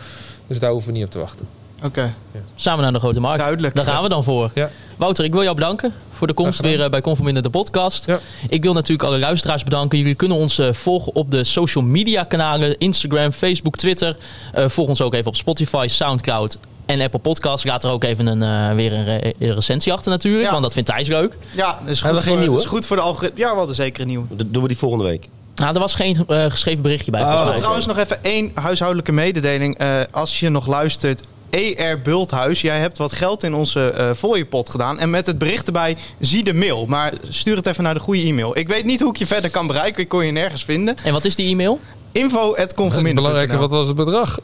Dus 0.47 0.59
daar 0.59 0.71
hoeven 0.71 0.91
we 0.91 0.97
niet 0.97 1.05
op 1.05 1.11
te 1.11 1.19
wachten. 1.19 1.47
Oké, 1.83 2.13
samen 2.55 2.83
naar 2.83 2.93
de 2.93 2.99
grote 2.99 3.19
markt. 3.19 3.39
duidelijk. 3.39 3.75
Daar 3.75 3.85
gaan 3.85 4.03
we 4.03 4.09
dan 4.09 4.23
voor. 4.23 4.51
Ja. 4.53 4.69
Wouter, 4.97 5.23
ik 5.25 5.31
wil 5.31 5.43
jou 5.43 5.55
bedanken 5.55 5.93
voor 6.09 6.27
de 6.27 6.33
komst 6.33 6.61
weer 6.61 6.81
eh, 6.81 6.89
bij 6.89 7.01
Conforminder 7.01 7.43
de 7.43 7.49
podcast. 7.49 8.05
Ja. 8.05 8.19
Ik 8.49 8.63
wil 8.63 8.73
natuurlijk 8.73 9.09
alle 9.09 9.19
luisteraars 9.19 9.63
bedanken. 9.63 9.97
Jullie 9.97 10.15
kunnen 10.15 10.37
ons 10.37 10.61
volgen 10.71 11.15
op 11.15 11.31
de 11.31 11.43
social 11.43 11.83
media 11.83 12.23
kanalen. 12.23 12.77
Instagram, 12.77 13.31
Facebook, 13.31 13.75
Twitter. 13.75 14.17
Eh, 14.53 14.69
volg 14.69 14.87
ons 14.87 15.01
ook 15.01 15.13
even 15.13 15.27
op 15.27 15.35
Spotify, 15.35 15.85
Soundcloud 15.89 16.57
en 16.85 17.01
Apple 17.01 17.19
Podcasts. 17.19 17.65
Laat 17.65 17.83
er 17.83 17.89
ook 17.91 18.03
even 18.03 18.27
een, 18.27 18.43
eh, 18.43 18.75
weer 18.75 18.93
een, 18.93 19.05
re- 19.05 19.31
een 19.39 19.53
recensie 19.53 19.93
achter 19.93 20.11
natuurlijk. 20.11 20.43
Ja. 20.45 20.51
Want 20.51 20.63
dat 20.63 20.73
vindt 20.73 20.89
Thijs 20.89 21.07
leuk. 21.07 21.37
Ja, 21.55 21.79
dat 21.81 21.89
is 21.89 21.95
goed, 21.97 22.03
Hebben 22.03 22.15
we 22.21 22.27
geen 22.27 22.37
voor, 22.37 22.41
nieuwe? 22.47 22.59
is 22.61 22.65
goed 22.65 22.85
voor 22.85 22.95
de 22.95 23.01
algoritme. 23.01 23.39
Ja, 23.39 23.51
we 23.51 23.57
hadden 23.57 23.75
zeker 23.75 24.01
een 24.01 24.07
nieuwe. 24.07 24.25
Dat 24.29 24.45
doen 24.53 24.61
we 24.61 24.67
die 24.67 24.77
volgende 24.77 25.03
week. 25.05 25.27
Nou, 25.55 25.73
er 25.73 25.79
was 25.79 25.95
geen 25.95 26.23
eh, 26.27 26.45
geschreven 26.45 26.81
berichtje 26.81 27.11
bij. 27.11 27.19
Oh, 27.21 27.25
volgens 27.27 27.49
mij. 27.49 27.57
Trouwens 27.59 27.85
nog 27.85 27.97
even 27.97 28.23
één 28.23 28.51
huishoudelijke 28.53 29.11
mededeling. 29.11 29.77
Eh, 29.77 29.99
als 30.11 30.39
je 30.39 30.49
nog 30.49 30.67
luistert, 30.67 31.21
ER 31.49 32.01
Bulthuis, 32.01 32.61
jij 32.61 32.79
hebt 32.79 32.97
wat 32.97 33.11
geld 33.11 33.43
in 33.43 33.53
onze 33.53 33.89
eh 33.89 34.09
fooiepot 34.13 34.69
gedaan. 34.69 34.99
En 34.99 35.09
met 35.09 35.27
het 35.27 35.37
bericht 35.37 35.65
erbij, 35.67 35.97
zie 36.19 36.43
de 36.43 36.53
mail. 36.53 36.85
Maar 36.85 37.13
stuur 37.29 37.55
het 37.55 37.67
even 37.67 37.83
naar 37.83 37.93
de 37.93 37.99
goede 37.99 38.21
e-mail. 38.21 38.57
Ik 38.57 38.67
weet 38.67 38.85
niet 38.85 38.99
hoe 38.99 39.09
ik 39.09 39.17
je 39.17 39.27
verder 39.27 39.49
kan 39.49 39.67
bereiken. 39.67 40.01
Ik 40.03 40.09
kon 40.09 40.25
je 40.25 40.31
nergens 40.31 40.65
vinden. 40.65 40.95
En 41.03 41.13
wat 41.13 41.25
is 41.25 41.35
die 41.35 41.49
e-mail? 41.51 41.79
Info 42.15 42.55
at 42.55 42.77
Het 42.77 43.15
belangrijke, 43.15 43.57
wat 43.57 43.69
was 43.69 43.87
het 43.87 43.95
bedrag? 43.95 44.39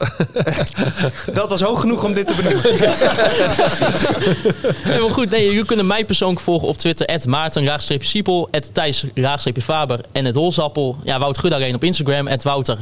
Dat 1.32 1.48
was 1.48 1.60
hoog 1.60 1.80
genoeg 1.80 2.04
om 2.04 2.12
dit 2.12 2.26
te 2.26 2.34
benoemen. 2.34 2.62
Helemaal 4.92 5.08
goed. 5.08 5.30
Nee, 5.30 5.44
jullie 5.44 5.64
kunnen 5.64 5.86
mij 5.86 6.04
persoonlijk 6.04 6.40
volgen 6.40 6.68
op 6.68 6.76
Twitter. 6.76 7.06
Maarten 7.26 7.64
Siepel, 8.04 8.48
Thijs 8.72 9.04
Faber 9.62 10.00
en 10.12 10.24
het 10.24 10.34
Holzappel. 10.34 10.96
Ja, 11.04 11.18
Wout 11.18 11.38
Gudde 11.38 11.56
alleen 11.56 11.74
op 11.74 11.84
Instagram. 11.84 12.28
Wouter 12.42 12.78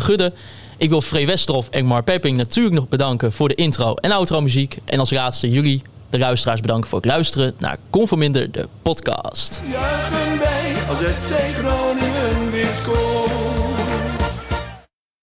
Gudde. 0.00 0.32
Ik 0.76 0.88
wil 0.88 1.00
Free 1.00 1.26
Westerhof 1.26 1.68
en 1.68 1.84
Mar 1.84 2.02
Pepping 2.02 2.36
natuurlijk 2.36 2.74
nog 2.74 2.88
bedanken 2.88 3.32
voor 3.32 3.48
de 3.48 3.54
intro 3.54 3.94
en 3.94 4.12
outro 4.12 4.40
muziek. 4.40 4.78
En 4.84 4.98
als 4.98 5.10
laatste 5.10 5.50
jullie, 5.50 5.82
de 6.10 6.18
luisteraars, 6.18 6.60
bedanken 6.60 6.88
voor 6.88 6.98
het 6.98 7.10
luisteren 7.10 7.54
naar 7.58 7.76
Conforminder, 7.90 8.50
de 8.50 8.68
podcast. 8.82 9.60
Juichen 9.70 10.38
wij 10.38 10.74
als 10.88 10.98
FC 10.98 11.56
Groningen 11.56 12.50
weer 12.50 12.72
scoort. 12.82 13.15